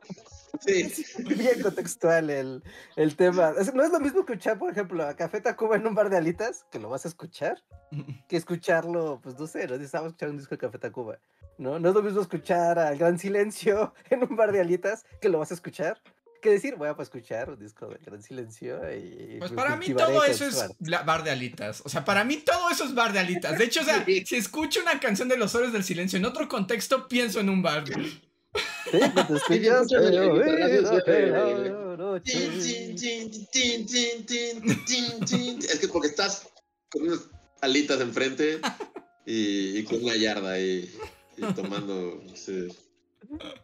Sí. 0.60 0.82
es 1.18 1.24
bien 1.24 1.60
contextual 1.62 2.30
el, 2.30 2.62
el 2.96 3.16
tema. 3.16 3.52
Es- 3.58 3.72
no 3.74 3.82
es 3.82 3.90
lo 3.90 4.00
mismo 4.00 4.20
escuchar, 4.20 4.58
por 4.58 4.70
ejemplo, 4.70 5.06
a 5.06 5.14
Café 5.14 5.40
Tacuba 5.40 5.76
en 5.76 5.86
un 5.86 5.94
bar 5.94 6.10
de 6.10 6.16
alitas, 6.16 6.64
que 6.70 6.78
lo 6.78 6.88
vas 6.88 7.04
a 7.04 7.08
escuchar, 7.08 7.62
que 8.28 8.36
escucharlo, 8.36 9.20
pues 9.22 9.38
no 9.38 9.46
sé, 9.46 9.66
no 9.66 9.74
estamos 9.74 10.08
escuchando 10.08 10.32
un 10.32 10.38
disco 10.38 10.54
de 10.54 10.58
Café 10.60 10.78
Tacuba, 10.78 11.18
¿no? 11.58 11.78
No 11.78 11.88
es 11.88 11.94
lo 11.94 12.02
mismo 12.02 12.20
escuchar 12.20 12.78
al 12.78 12.98
Gran 12.98 13.18
Silencio 13.18 13.94
en 14.10 14.22
un 14.22 14.36
bar 14.36 14.52
de 14.52 14.60
alitas, 14.60 15.04
que 15.20 15.28
lo 15.28 15.38
vas 15.38 15.50
a 15.50 15.54
escuchar, 15.54 16.00
que 16.42 16.50
decir, 16.50 16.74
voy 16.76 16.88
a 16.88 16.94
pues, 16.94 17.08
escuchar 17.08 17.48
un 17.48 17.58
disco 17.58 17.86
de 17.88 17.96
Gran 18.04 18.20
Silencio 18.22 18.78
y... 18.94 19.36
Pues 19.38 19.50
me 19.50 19.56
para 19.56 19.76
mí 19.76 19.94
todo 19.94 20.24
eso 20.24 20.44
es 20.44 20.54
Suar. 20.56 20.70
la- 20.80 21.02
bar 21.02 21.24
de 21.24 21.30
alitas. 21.30 21.80
O 21.86 21.88
sea, 21.88 22.04
para 22.04 22.22
mí 22.22 22.36
todo 22.36 22.68
eso 22.68 22.84
es 22.84 22.94
bar 22.94 23.14
de 23.14 23.20
alitas. 23.20 23.56
De 23.56 23.64
hecho, 23.64 23.80
o 23.80 23.84
sea, 23.84 24.04
si 24.04 24.36
escucho 24.36 24.82
una 24.82 25.00
canción 25.00 25.26
de 25.28 25.38
los 25.38 25.54
héroes 25.54 25.72
del 25.72 25.84
silencio 25.84 26.18
en 26.18 26.26
otro 26.26 26.46
contexto, 26.46 27.08
pienso 27.08 27.40
en 27.40 27.48
un 27.48 27.62
bar. 27.62 27.84
Es 35.60 35.78
que 35.80 35.88
porque 35.88 36.08
estás 36.08 36.46
con 36.90 37.02
unas 37.02 37.28
alitas 37.60 38.00
enfrente 38.00 38.60
y, 39.26 39.78
y 39.78 39.84
con 39.84 40.02
una 40.02 40.16
yarda 40.16 40.58
y, 40.60 40.92
y 41.36 41.42
tomando. 41.54 42.20
sí, 42.34 42.68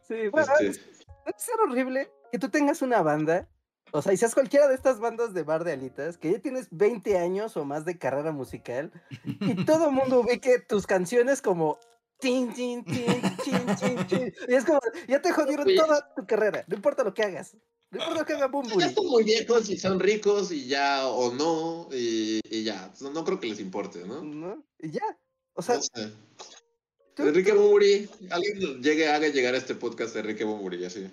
Sí, 0.09 0.29
bueno, 0.33 0.51
este, 0.55 0.67
es- 0.69 0.81
debe 1.27 1.39
ser 1.39 1.55
horrible 1.69 2.11
que 2.33 2.39
tú 2.39 2.49
tengas 2.49 2.81
una 2.83 3.03
banda, 3.03 3.47
o 3.93 4.01
sea, 4.01 4.13
y 4.13 4.17
seas 4.17 4.35
cualquiera 4.35 4.69
de 4.69 4.75
estas 4.75 5.01
bandas 5.01 5.35
de 5.35 5.43
bar 5.43 5.65
de 5.65 5.73
alitas, 5.73 6.17
que 6.17 6.33
ya 6.33 6.39
tienes 6.39 6.69
20 6.71 7.19
años 7.19 7.57
o 7.57 7.65
más 7.65 7.85
de 7.85 7.99
carrera 7.99 8.33
musical, 8.33 8.91
y 9.25 9.65
todo 9.67 9.87
el 9.89 9.93
mundo 9.93 10.21
ubique 10.21 10.61
tus 10.61 10.87
canciones 10.87 11.43
como 11.43 11.79
tin, 12.21 12.53
tin, 12.55 12.85
tin, 12.85 13.07
tin, 13.45 14.07
tin. 14.07 14.35
Y 14.49 14.55
es 14.55 14.65
como, 14.65 14.81
ya 15.09 15.21
te 15.23 15.33
jodieron 15.33 15.67
Oye. 15.67 15.77
toda 15.77 16.15
tu 16.15 16.27
carrera, 16.27 16.65
no 16.69 16.77
importa 16.77 17.03
lo 17.05 17.13
que 17.15 17.23
hagas. 17.23 17.55
No 17.91 17.99
importa 17.99 18.21
lo 18.21 18.27
que 18.27 18.33
haga 18.35 18.43
ya 18.43 18.49
Bumburi. 18.49 18.95
son 18.95 19.07
muy 19.07 19.25
viejos 19.25 19.69
y 19.71 19.77
son 19.79 19.99
ricos 19.99 20.53
y 20.53 20.67
ya 20.67 21.09
o 21.09 21.33
no 21.35 21.89
y, 21.93 22.41
y 22.49 22.63
ya. 22.63 22.93
No, 23.01 23.11
no 23.11 23.25
creo 23.25 23.41
que 23.41 23.49
les 23.49 23.59
importe, 23.61 24.05
¿no? 24.05 24.23
¿no? 24.23 24.65
Y 24.79 24.91
ya. 24.93 25.03
O 25.55 25.63
sea, 25.63 25.77
No 25.77 25.83
sé. 25.83 26.13
tú- 27.15 27.27
Enrique 27.27 27.53
Bumburi, 27.53 28.09
alguien 28.31 28.81
llegue, 28.83 29.09
haga 29.09 29.27
llegar 29.29 29.55
a 29.55 29.59
este 29.59 29.75
podcast 29.75 30.15
de 30.15 30.21
Enrique 30.21 30.45
Bumburi, 30.45 30.85
así. 30.85 31.11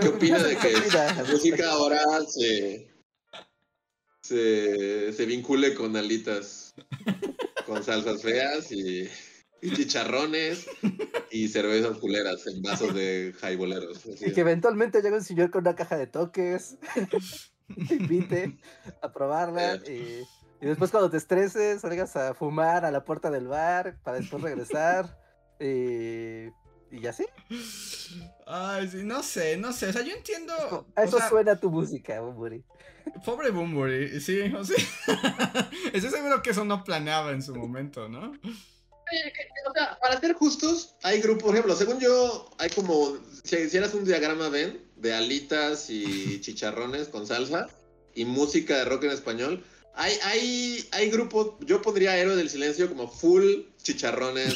¿Qué 0.00 0.08
opina 0.08 0.38
de 0.42 0.56
que 0.56 0.72
la 0.94 1.24
música 1.28 1.70
ahora 1.72 2.00
se, 2.28 2.88
se, 4.22 5.12
se 5.12 5.26
vincule 5.26 5.74
con 5.74 5.96
alitas, 5.96 6.74
con 7.66 7.82
salsas 7.82 8.22
feas 8.22 8.70
y, 8.70 9.08
y 9.62 9.70
chicharrones 9.70 10.66
y 11.30 11.48
cervezas 11.48 11.96
culeras 11.98 12.46
en 12.48 12.60
vasos 12.60 12.92
de 12.94 13.32
jaiboleros? 13.40 14.04
Y 14.20 14.32
que 14.32 14.40
eventualmente 14.40 15.00
llegue 15.00 15.16
un 15.16 15.24
señor 15.24 15.50
con 15.50 15.62
una 15.62 15.76
caja 15.76 15.96
de 15.96 16.08
toques, 16.08 16.76
te 17.88 17.94
invite 17.94 18.58
a 19.00 19.12
probarla 19.12 19.76
y, 19.88 20.22
y 20.60 20.66
después 20.66 20.90
cuando 20.90 21.10
te 21.10 21.16
estreses 21.16 21.80
salgas 21.80 22.16
a 22.16 22.34
fumar 22.34 22.84
a 22.84 22.90
la 22.90 23.04
puerta 23.04 23.30
del 23.30 23.46
bar 23.46 23.98
para 24.02 24.18
después 24.18 24.42
regresar 24.42 25.16
y, 25.60 26.48
y 26.90 27.06
así. 27.06 27.24
Ay, 28.46 28.88
sí, 28.88 29.04
no 29.04 29.22
sé, 29.22 29.56
no 29.56 29.72
sé. 29.72 29.88
O 29.88 29.92
sea, 29.92 30.02
yo 30.02 30.12
entiendo. 30.12 30.52
A 30.96 31.04
eso 31.04 31.18
sea, 31.18 31.28
suena 31.28 31.56
tu 31.58 31.70
música, 31.70 32.20
Bumburi. 32.20 32.64
Pobre 33.24 33.50
Bumburi, 33.50 34.20
sí, 34.20 34.40
o 34.40 34.64
sea. 34.64 34.76
Estoy 35.92 36.10
seguro 36.10 36.42
que 36.42 36.50
eso 36.50 36.64
no 36.64 36.82
planeaba 36.82 37.30
en 37.30 37.42
su 37.42 37.54
momento, 37.54 38.08
¿no? 38.08 38.32
O 39.68 39.72
sea, 39.72 39.98
para 40.00 40.20
ser 40.20 40.34
justos, 40.34 40.94
hay 41.02 41.20
grupos, 41.20 41.44
por 41.44 41.54
ejemplo, 41.54 41.76
según 41.76 42.00
yo, 42.00 42.50
hay 42.58 42.70
como, 42.70 43.18
si 43.44 43.56
hicieras 43.56 43.94
un 43.94 44.04
diagrama 44.04 44.48
Venn 44.48 44.80
de 44.96 45.14
alitas 45.14 45.90
y 45.90 46.40
chicharrones 46.40 47.08
con 47.08 47.26
salsa 47.26 47.68
y 48.14 48.24
música 48.24 48.78
de 48.78 48.84
rock 48.84 49.04
en 49.04 49.10
español, 49.10 49.64
hay, 49.94 50.14
hay, 50.22 50.88
hay 50.92 51.10
grupos, 51.10 51.54
yo 51.60 51.82
pondría 51.82 52.16
Héroe 52.16 52.36
del 52.36 52.48
Silencio 52.48 52.88
como 52.88 53.08
full 53.08 53.44
chicharrones 53.82 54.54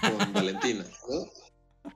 con 0.00 0.32
Valentina, 0.32 0.84
¿no? 1.08 1.30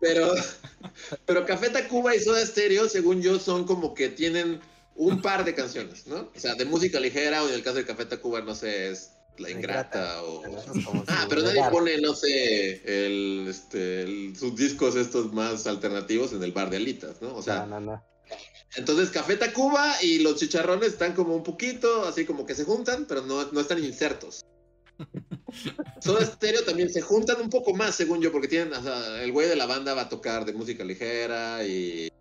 Pero, 0.01 0.33
pero 1.27 1.47
Café 1.47 1.71
Tacuba 1.71 2.15
y 2.17 2.21
Soda 2.21 2.45
Stereo, 2.45 2.89
según 2.89 3.23
yo, 3.23 3.39
son 3.39 3.65
como 3.65 3.95
que 3.95 4.09
tienen 4.09 4.61
un 4.95 5.23
par 5.23 5.45
de 5.45 5.55
canciones, 5.55 6.07
¿no? 6.07 6.31
O 6.35 6.41
sea, 6.41 6.55
de 6.55 6.65
música 6.65 7.01
ligera, 7.01 7.43
o 7.43 7.49
en 7.49 7.55
el 7.55 7.63
caso 7.63 7.77
de 7.77 7.87
Café 7.87 8.05
Tacuba, 8.05 8.41
no 8.41 8.55
sé, 8.55 8.91
es 8.91 9.11
La 9.39 9.51
Ingrata 9.51 10.23
o... 10.23 10.43
Ah, 11.09 11.27
pero 11.29 11.43
nadie 11.43 11.63
pone, 11.71 11.99
no 12.01 12.15
sé, 12.15 12.83
el, 12.85 13.47
este, 13.49 14.03
el- 14.03 14.37
sus 14.37 14.55
discos 14.57 14.95
estos 14.97 15.33
más 15.33 15.67
alternativos 15.67 16.33
en 16.33 16.43
el 16.43 16.53
bar 16.53 16.71
de 16.71 16.77
alitas, 16.77 17.21
¿no? 17.23 17.35
O 17.35 17.43
sea, 17.43 17.67
No, 17.67 17.81
no, 17.81 17.93
no. 17.93 18.05
entonces 18.77 19.11
Café 19.11 19.37
Tacuba 19.37 20.03
y 20.03 20.19
los 20.21 20.37
chicharrones 20.37 20.89
están 20.93 21.15
como 21.15 21.35
un 21.35 21.43
poquito, 21.43 22.05
así 22.07 22.25
como 22.27 22.45
que 22.47 22.55
se 22.55 22.65
juntan, 22.65 23.07
pero 23.07 23.23
no, 23.23 23.51
no 23.53 23.61
están 23.61 23.83
insertos. 23.83 24.45
Soda 26.01 26.25
Stereo 26.25 26.63
también 26.65 26.91
se 26.93 27.01
juntan 27.01 27.41
un 27.41 27.49
poco 27.51 27.73
más, 27.75 27.95
según 27.95 28.21
yo, 28.21 28.31
porque 28.31 28.49
tienen, 28.49 28.73
o 28.75 28.83
sea, 28.83 29.23
el 29.23 29.33
güey 29.33 29.49
de 29.49 29.57
la 29.57 29.67
banda 29.67 29.95
va 29.95 30.03
a 30.03 30.09
tocar 30.09 30.45
de 30.45 30.53
música 30.53 30.85
ligera 30.85 31.65
y 31.67 32.13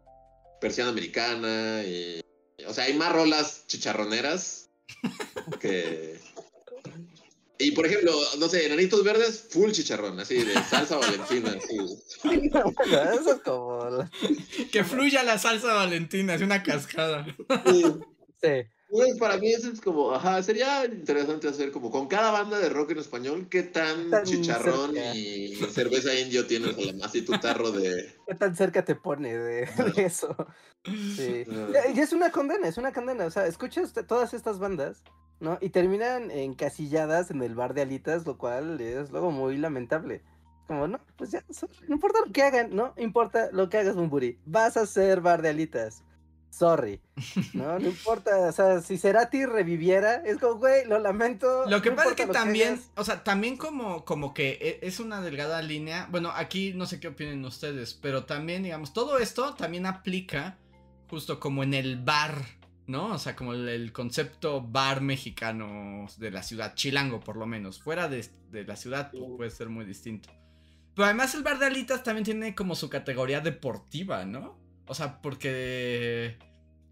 persiana 0.62 0.90
americana 0.92 1.84
y, 1.84 2.22
o 2.66 2.74
sea, 2.74 2.86
hay 2.86 2.94
más 2.94 3.12
rolas 3.12 3.66
chicharroneras 3.68 4.70
que... 5.60 6.20
Y 7.62 7.72
por 7.72 7.86
ejemplo, 7.86 8.14
no 8.40 8.48
sé, 8.50 8.66
Enanitos 8.66 9.04
Verdes, 9.04 9.46
full 9.50 9.72
chicharrón, 9.72 10.20
así 10.20 10.36
de 10.44 10.54
salsa 10.70 10.98
valentina, 10.98 11.52
así. 11.58 11.78
Bueno, 12.24 12.74
eso 13.14 13.34
es 13.36 13.42
como... 13.44 13.90
la- 13.90 14.12
Que 14.72 14.84
fluya 14.84 15.24
la 15.24 15.38
salsa 15.38 15.74
valentina, 15.74 16.34
es 16.36 16.42
una 16.42 16.64
cascada. 16.64 17.26
Sí. 17.68 17.84
Sí. 18.42 18.50
Pues 18.92 19.18
para 19.18 19.38
mí 19.38 19.50
eso 19.54 19.72
es 19.72 19.80
como, 19.80 20.12
ajá, 20.12 20.44
sería 20.44 20.84
interesante 20.84 21.48
hacer 21.48 21.72
como 21.72 21.90
con 21.90 22.08
cada 22.10 22.30
banda 22.30 22.60
de 22.60 22.68
rock 22.68 22.92
en 22.92 22.98
español, 22.98 23.48
qué 23.50 23.64
tan, 23.64 24.10
Tan 24.10 24.26
chicharrón 24.26 24.94
cerca. 24.94 25.16
y 25.16 25.56
cerveza 25.72 26.14
indio 26.14 26.46
tienes 26.46 26.78
a 26.78 26.82
la 26.82 26.94
más 26.94 27.16
y 27.16 27.22
tu 27.22 27.32
tarro 27.40 27.72
de... 27.72 28.14
¿Qué 28.28 28.36
tan 28.36 28.54
cerca 28.54 28.84
te 28.84 28.96
pone 28.96 29.34
de, 29.34 29.66
de 29.96 30.06
eso? 30.06 30.36
Sí. 30.84 31.46
Y 31.96 32.00
es 32.00 32.12
una 32.12 32.32
condena, 32.32 32.68
es 32.68 32.78
una 32.78 32.92
condena. 32.92 33.26
O 33.26 33.32
sea, 33.32 33.48
escuchas 33.48 33.94
todas 34.08 34.34
estas 34.34 34.60
bandas, 34.60 35.04
¿no? 35.40 35.58
Y 35.62 35.70
terminan 35.70 36.30
encasilladas 36.30 37.32
en 37.32 37.42
el 37.44 37.56
bar 37.56 37.74
de 37.74 37.84
alitas, 37.84 38.26
lo 38.26 38.38
cual 38.38 38.82
es 38.82 39.10
luego 39.12 39.32
muy 39.32 39.58
lamentable. 39.58 40.22
Como, 40.68 40.88
no, 40.90 41.00
pues 41.18 41.32
ya, 41.32 41.44
no 41.88 41.96
importa 41.96 42.20
lo 42.26 42.32
que 42.34 42.44
hagan, 42.44 42.76
no 42.76 42.94
importa 42.98 43.50
lo 43.54 43.70
que 43.70 43.78
hagas, 43.78 43.96
Bumburi. 43.96 44.38
Vas 44.46 44.76
a 44.76 44.86
ser 44.86 45.22
bar 45.22 45.42
de 45.42 45.50
alitas. 45.50 46.04
Sorry. 46.52 47.02
No, 47.54 47.80
no 47.80 47.88
importa. 47.88 48.38
O 48.50 48.52
sea, 48.52 48.82
si 48.82 48.98
Cerati 48.98 49.46
reviviera, 49.46 50.16
es 50.18 50.38
como, 50.38 50.56
güey, 50.56 50.86
lo 50.86 51.00
lamento. 51.00 51.66
Lo 51.68 51.82
que 51.82 51.90
no 51.90 51.96
pasa 51.96 52.10
es 52.10 52.16
que 52.18 52.28
también, 52.28 52.80
o 52.98 53.04
sea, 53.06 53.24
también 53.24 53.56
como, 53.58 54.04
como 54.04 54.34
que 54.34 54.60
e- 54.62 54.86
es 54.86 55.00
una 55.00 55.22
delgada 55.22 55.62
línea. 55.62 56.08
Bueno, 56.12 56.30
aquí 56.36 56.74
no 56.76 56.86
sé 56.86 57.00
qué 57.00 57.08
opinen 57.08 57.44
ustedes, 57.46 57.94
pero 57.94 58.26
también, 58.26 58.64
digamos, 58.64 58.94
todo 58.94 59.18
esto 59.18 59.56
también 59.56 59.86
aplica 59.86 60.58
justo 61.10 61.40
como 61.40 61.64
en 61.64 61.74
el 61.74 62.04
bar, 62.04 62.36
¿no? 62.86 63.08
O 63.14 63.18
sea, 63.18 63.36
como 63.36 63.54
el, 63.54 63.70
el 63.70 63.94
concepto 63.94 64.62
bar 64.62 65.00
mexicano 65.02 66.06
de 66.18 66.32
la 66.32 66.44
ciudad, 66.44 66.76
chilango 66.76 67.22
por 67.22 67.38
lo 67.38 67.46
menos. 67.46 67.82
Fuera 67.82 68.10
de, 68.10 68.28
de 68.52 68.66
la 68.66 68.76
ciudad 68.76 69.10
pues, 69.12 69.24
puede 69.38 69.52
ser 69.52 69.70
muy 69.70 69.86
distinto. 69.86 70.30
Pero 70.94 71.06
además 71.06 71.34
el 71.34 71.44
bar 71.44 71.58
de 71.60 71.68
alitas 71.68 72.04
también 72.04 72.26
tiene 72.26 72.54
como 72.54 72.76
su 72.76 72.90
categoría 72.90 73.40
deportiva, 73.40 74.26
¿no? 74.26 74.61
O 74.92 74.94
sea, 74.94 75.22
porque 75.22 76.38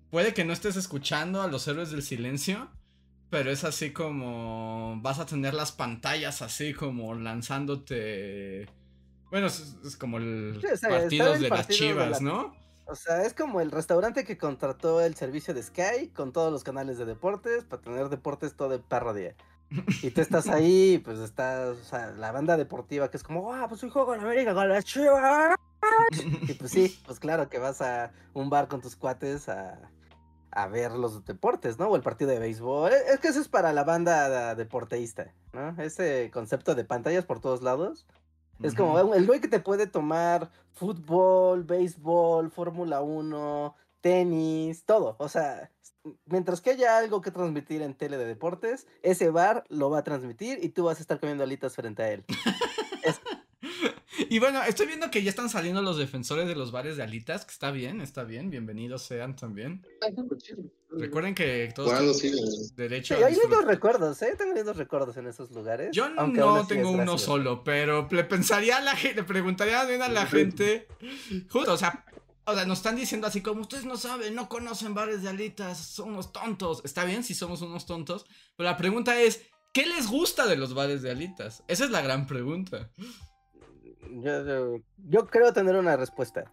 puede 0.09 0.33
que 0.33 0.45
no 0.45 0.53
estés 0.53 0.77
escuchando 0.77 1.41
a 1.41 1.47
los 1.47 1.67
héroes 1.67 1.91
del 1.91 2.01
silencio, 2.01 2.69
pero 3.29 3.51
es 3.51 3.65
así 3.65 3.91
como 3.91 4.97
vas 5.01 5.19
a 5.19 5.25
tener 5.25 5.53
las 5.53 5.73
pantallas 5.73 6.41
así 6.41 6.73
como 6.73 7.13
lanzándote... 7.13 8.69
Bueno, 9.29 9.47
es, 9.47 9.75
es 9.85 9.97
como 9.97 10.17
el 10.17 10.59
Sí, 10.61 10.67
o 10.73 10.77
sea, 10.77 10.89
partidos 10.91 11.41
de 11.41 11.49
las 11.49 11.67
de 11.67 11.73
chivas, 11.73 12.09
la- 12.11 12.19
¿no? 12.21 12.55
O 12.85 12.95
sea, 12.95 13.23
es 13.23 13.33
como 13.33 13.59
el 13.59 13.69
restaurante 13.69 14.23
que 14.23 14.37
contrató 14.37 15.01
el 15.01 15.15
servicio 15.15 15.53
de 15.53 15.61
Sky 15.61 16.07
con 16.15 16.31
todos 16.31 16.53
los 16.53 16.63
canales 16.63 16.97
de 16.97 17.03
deportes 17.05 17.65
para 17.65 17.81
tener 17.81 18.07
deportes 18.07 18.55
todo 18.55 18.75
el 18.75 18.81
perro 18.81 19.13
día. 19.13 19.35
Y 20.01 20.11
tú 20.11 20.21
estás 20.21 20.47
ahí, 20.47 20.99
pues 21.03 21.19
estás, 21.19 21.77
o 21.77 21.83
sea, 21.83 22.11
la 22.11 22.31
banda 22.31 22.55
deportiva 22.55 23.11
que 23.11 23.17
es 23.17 23.23
como, 23.23 23.53
ah, 23.53 23.67
pues 23.67 23.83
hoy 23.83 23.89
juego 23.89 24.15
en 24.15 24.21
América 24.21 24.53
con 24.53 24.69
las 24.69 24.85
chivas. 24.85 25.57
Y 26.47 26.53
pues 26.53 26.71
sí, 26.71 26.99
pues 27.05 27.19
claro 27.19 27.49
que 27.49 27.59
vas 27.59 27.82
a 27.82 28.11
un 28.34 28.49
bar 28.49 28.67
con 28.67 28.82
tus 28.82 28.95
cuates 28.95 29.49
a, 29.49 29.80
a 30.51 30.67
ver 30.67 30.91
los 30.91 31.25
deportes, 31.25 31.77
¿no? 31.77 31.88
O 31.88 31.95
el 31.95 32.01
partido 32.01 32.32
de 32.32 32.39
béisbol. 32.39 32.91
Es 32.91 33.19
que 33.19 33.30
eso 33.30 33.39
es 33.39 33.47
para 33.47 33.73
la 33.73 33.84
banda 33.84 34.55
deporteísta, 34.55 35.34
¿no? 35.53 35.82
Ese 35.82 36.30
concepto 36.32 36.75
de 36.75 36.86
pantallas 36.86 37.25
por 37.25 37.39
todos 37.39 37.61
lados. 37.61 38.05
Es 38.61 38.75
como 38.75 38.99
el 39.13 39.25
güey 39.25 39.39
que 39.39 39.47
te 39.47 39.61
puede 39.61 39.88
tomar 39.88 40.51
fútbol, 40.73 41.63
béisbol, 41.63 42.51
Fórmula 42.51 43.01
1, 43.01 43.75
tenis, 44.01 44.84
todo. 44.84 45.15
O 45.17 45.30
sea, 45.30 45.71
mientras 46.25 46.59
que 46.59 46.71
haya 46.71 46.97
algo 46.97 47.21
que 47.21 47.32
transmitir 47.32 47.82
en 47.82 47.93
tele 47.93 48.17
de 48.17 48.25
deportes, 48.25 48.86
ese 49.01 49.30
bar 49.30 49.63
lo 49.69 49.89
va 49.89 49.99
a 49.99 50.03
transmitir 50.03 50.59
y 50.61 50.69
tú 50.69 50.86
vas 50.86 50.97
a 50.97 51.01
estar 51.01 51.21
comiendo 51.21 51.43
alitas 51.45 51.73
frente 51.75 52.03
a 52.03 52.11
él. 52.11 52.25
Y 54.30 54.38
bueno, 54.38 54.61
estoy 54.63 54.86
viendo 54.86 55.09
que 55.09 55.23
ya 55.23 55.32
están 55.32 55.49
saliendo 55.49 55.82
los 55.82 55.97
defensores 55.97 56.47
de 56.47 56.53
los 56.53 56.71
bares 56.71 56.97
de 56.97 57.03
alitas, 57.03 57.45
que 57.45 57.51
está 57.51 57.71
bien, 57.71 57.99
está 57.99 58.23
bien, 58.23 58.51
bienvenidos 58.51 59.01
sean 59.01 59.36
también. 59.36 59.84
Recuerden 60.91 61.34
que 61.34 61.71
todos 61.73 61.91
algo 61.93 62.13
tienen 62.13 62.45
sí, 62.45 62.73
derecho 62.75 63.15
Sí, 63.15 63.23
a 63.23 63.25
hay 63.25 63.36
lindos 63.36 63.65
recuerdos, 63.65 64.21
¿eh? 64.21 64.36
Tengo 64.38 64.53
lindos 64.53 64.77
recuerdos 64.77 65.17
en 65.17 65.25
esos 65.25 65.49
lugares. 65.49 65.89
Yo 65.93 66.09
no 66.09 66.32
tengo 66.67 66.89
uno 66.89 66.97
gracioso. 66.97 67.25
solo, 67.25 67.63
pero 67.63 68.07
le 68.11 68.23
pensaría 68.23 68.77
a 68.77 68.82
la 68.82 68.95
gente, 68.95 69.17
le 69.17 69.23
preguntaría 69.23 69.84
bien 69.86 70.03
a 70.03 70.09
la 70.09 70.27
gente. 70.27 70.88
Justo, 71.49 71.73
o 71.73 71.77
sea, 71.77 72.05
o 72.45 72.53
sea, 72.53 72.65
nos 72.65 72.80
están 72.80 72.95
diciendo 72.95 73.25
así 73.25 73.41
como 73.41 73.61
ustedes 73.61 73.86
no 73.86 73.97
saben, 73.97 74.36
no 74.36 74.47
conocen 74.47 74.93
bares 74.93 75.23
de 75.23 75.30
alitas, 75.30 75.77
son 75.77 76.09
unos 76.09 76.32
tontos. 76.32 76.82
Está 76.84 77.03
bien 77.03 77.23
si 77.23 77.34
somos 77.34 77.63
unos 77.63 77.88
tontos, 77.88 78.27
pero 78.55 78.69
la 78.69 78.77
pregunta 78.77 79.19
es, 79.19 79.41
¿qué 79.73 79.88
les 79.88 80.07
gusta 80.07 80.45
de 80.45 80.55
los 80.55 80.75
bares 80.75 81.01
de 81.01 81.09
alitas? 81.09 81.63
Esa 81.67 81.86
es 81.86 81.91
la 81.91 82.01
gran 82.01 82.27
pregunta. 82.27 82.91
Yo, 84.01 84.45
yo- 84.45 84.79
yo 85.09 85.27
creo 85.27 85.53
tener 85.53 85.75
una 85.75 85.97
respuesta. 85.97 86.51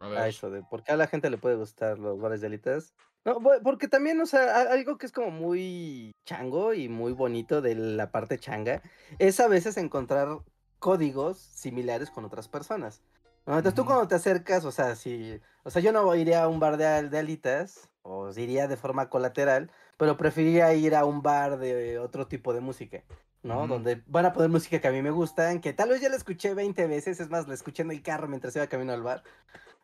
A 0.00 0.28
eso 0.28 0.50
de 0.50 0.62
por 0.62 0.82
qué 0.82 0.92
a 0.92 0.96
la 0.96 1.06
gente 1.06 1.28
le 1.30 1.36
puede 1.38 1.56
gustar 1.56 1.98
los 1.98 2.18
bares 2.20 2.40
de 2.40 2.46
alitas. 2.46 2.94
No, 3.24 3.38
porque 3.62 3.86
también, 3.86 4.18
o 4.20 4.26
sea, 4.26 4.62
algo 4.72 4.96
que 4.96 5.04
es 5.04 5.12
como 5.12 5.30
muy 5.30 6.12
chango 6.24 6.72
y 6.72 6.88
muy 6.88 7.12
bonito 7.12 7.60
de 7.60 7.74
la 7.74 8.10
parte 8.10 8.38
changa 8.38 8.80
es 9.18 9.40
a 9.40 9.48
veces 9.48 9.76
encontrar 9.76 10.38
códigos 10.78 11.38
similares 11.38 12.10
con 12.10 12.24
otras 12.24 12.48
personas. 12.48 13.02
¿no? 13.46 13.56
Entonces 13.58 13.74
tú 13.74 13.84
cuando 13.84 14.08
te 14.08 14.14
acercas, 14.14 14.64
o 14.64 14.72
sea, 14.72 14.96
si, 14.96 15.38
o 15.64 15.70
sea, 15.70 15.82
yo 15.82 15.92
no 15.92 16.14
iría 16.14 16.44
a 16.44 16.48
un 16.48 16.60
bar 16.60 16.78
de 16.78 17.18
alitas, 17.18 17.90
o 18.02 18.30
iría 18.30 18.68
de 18.68 18.78
forma 18.78 19.10
colateral, 19.10 19.70
pero 19.98 20.16
preferiría 20.16 20.72
ir 20.72 20.94
a 20.94 21.04
un 21.04 21.20
bar 21.20 21.58
de 21.58 21.98
otro 21.98 22.26
tipo 22.26 22.54
de 22.54 22.60
música. 22.60 23.02
¿No? 23.42 23.66
Donde 23.66 24.02
van 24.06 24.26
a 24.26 24.32
poner 24.32 24.50
música 24.50 24.80
que 24.80 24.88
a 24.88 24.92
mí 24.92 25.02
me 25.02 25.10
gustan, 25.10 25.60
que 25.60 25.72
tal 25.72 25.88
vez 25.88 26.00
ya 26.00 26.08
la 26.08 26.16
escuché 26.16 26.54
20 26.54 26.86
veces, 26.86 27.20
es 27.20 27.30
más, 27.30 27.48
la 27.48 27.54
escuché 27.54 27.82
en 27.82 27.90
el 27.90 28.02
carro 28.02 28.28
mientras 28.28 28.54
iba 28.56 28.66
camino 28.66 28.92
al 28.92 29.02
bar. 29.02 29.22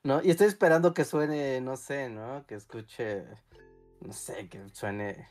¿no? 0.06 0.22
Y 0.22 0.30
estoy 0.30 0.46
esperando 0.46 0.94
que 0.94 1.04
suene, 1.04 1.60
no 1.60 1.76
sé, 1.76 2.08
¿no? 2.08 2.44
Que 2.46 2.54
escuche, 2.54 3.24
no 4.00 4.12
sé, 4.12 4.48
que 4.48 4.60
suene 4.72 5.28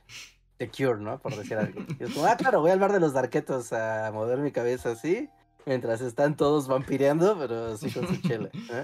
The 0.58 0.70
Cure, 0.70 1.00
¿no? 1.00 1.20
Por 1.20 1.36
decir 1.36 1.58
algo. 1.58 1.82
Y 2.00 2.04
es 2.04 2.14
como, 2.14 2.26
ah, 2.26 2.36
claro, 2.36 2.62
voy 2.62 2.72
al 2.72 2.80
bar 2.80 2.92
de 2.92 3.00
los 3.00 3.14
darquetos 3.14 3.72
a 3.72 4.12
mover 4.12 4.40
mi 4.40 4.52
cabeza 4.52 4.92
así, 4.92 5.30
mientras 5.66 6.02
están 6.02 6.36
todos 6.36 6.68
vampireando, 6.68 7.38
pero 7.40 7.74
así 7.74 7.90
con 7.90 8.08
su 8.08 8.22
chela. 8.22 8.50
¿eh? 8.72 8.84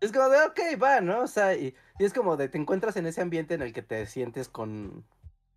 Es 0.00 0.10
como 0.10 0.28
de, 0.30 0.38
ok, 0.40 0.82
va, 0.82 1.00
¿no? 1.00 1.20
O 1.20 1.26
sea, 1.26 1.54
y, 1.54 1.74
y 1.98 2.04
es 2.04 2.14
como 2.14 2.36
de, 2.36 2.48
te 2.48 2.58
encuentras 2.58 2.96
en 2.96 3.06
ese 3.06 3.20
ambiente 3.20 3.54
en 3.54 3.62
el 3.62 3.72
que 3.72 3.82
te 3.82 4.06
sientes 4.06 4.48
con, 4.48 5.04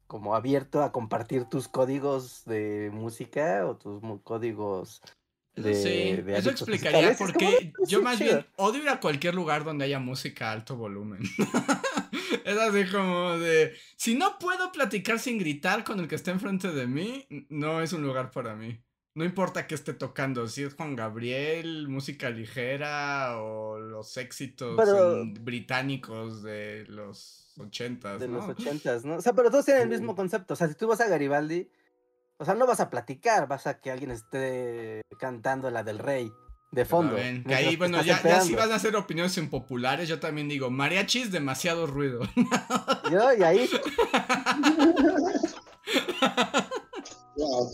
como 0.10 0.36
abierto 0.36 0.82
a 0.82 0.92
compartir 0.92 1.46
tus 1.46 1.68
códigos 1.68 2.44
de 2.46 2.90
música 2.92 3.66
o 3.68 3.78
tus 3.78 4.02
códigos 4.24 5.02
de, 5.56 5.76
sí, 5.76 6.22
de 6.24 6.38
eso 6.38 6.50
explicaría 6.50 7.10
musicales. 7.10 7.12
Es 7.12 7.18
por 7.20 7.34
como, 7.34 7.50
qué 7.52 7.74
"Ah, 7.78 7.84
yo 7.88 8.02
más 8.02 8.18
chido". 8.18 8.30
bien 8.34 8.46
odio 8.56 8.82
ir 8.82 8.90
a 8.90 9.00
cualquier 9.00 9.36
lugar 9.36 9.64
donde 9.64 9.86
haya 9.86 10.00
música 10.00 10.50
a 10.50 10.54
alto 10.54 10.76
volumen. 10.76 11.20
es 12.46 12.58
así 12.58 12.86
como 12.92 13.38
de, 13.38 13.74
si 13.96 14.16
no 14.16 14.40
puedo 14.40 14.72
platicar 14.72 15.20
sin 15.20 15.38
gritar 15.38 15.84
con 15.84 16.00
el 16.00 16.08
que 16.08 16.16
está 16.16 16.32
enfrente 16.32 16.72
de 16.72 16.88
mí, 16.88 17.28
no 17.50 17.82
es 17.82 17.94
un 17.94 18.02
lugar 18.02 18.32
para 18.32 18.56
mí. 18.56 18.82
No 19.16 19.26
importa 19.26 19.68
qué 19.68 19.76
esté 19.76 19.94
tocando, 19.94 20.48
si 20.48 20.64
es 20.64 20.74
Juan 20.76 20.96
Gabriel, 20.96 21.88
música 21.88 22.30
ligera 22.30 23.38
o 23.42 23.78
los 23.80 24.18
éxitos 24.18 24.76
Pero- 24.78 25.26
británicos 25.42 26.42
de 26.42 26.86
los 26.88 27.49
ochentas, 27.60 28.20
de 28.20 28.28
¿no? 28.28 28.38
los 28.38 28.50
ochentas, 28.50 29.06
¿no? 29.06 29.16
O 29.16 29.22
sea, 29.22 29.34
pero 29.34 29.50
todos 29.52 29.66
tienen 29.66 29.84
el 29.84 29.90
mismo 29.90 30.16
concepto. 30.16 30.54
O 30.54 30.58
sea, 30.58 30.68
si 30.68 30.76
tú 30.76 30.88
vas 30.88 31.02
a 31.02 31.08
Garibaldi, 31.08 31.70
o 32.38 32.46
sea, 32.46 32.56
no 32.56 32.66
vas 32.66 32.80
a 32.80 32.90
platicar, 32.90 33.48
vas 33.48 33.68
a 33.68 33.80
que 33.80 33.92
alguien 33.92 34.12
esté 34.12 35.02
cantando 35.20 35.70
la 35.70 35.84
del 35.84 36.00
rey 36.00 36.32
de 36.72 36.86
fondo. 36.86 37.16
Que 37.16 37.56
ahí, 37.56 37.76
bueno, 37.76 38.02
ya, 38.02 38.22
ya 38.22 38.42
si 38.42 38.56
van 38.56 38.72
a 38.72 38.76
hacer 38.76 38.96
opiniones 38.96 39.38
impopulares, 39.38 40.08
yo 40.08 40.20
también 40.20 40.48
digo, 40.48 40.70
mariachis, 40.70 41.32
demasiado 41.32 41.88
ruido. 41.88 42.22
Yo, 43.12 43.34
y 43.34 43.44
ahí, 43.44 43.70
Wow. 47.36 47.72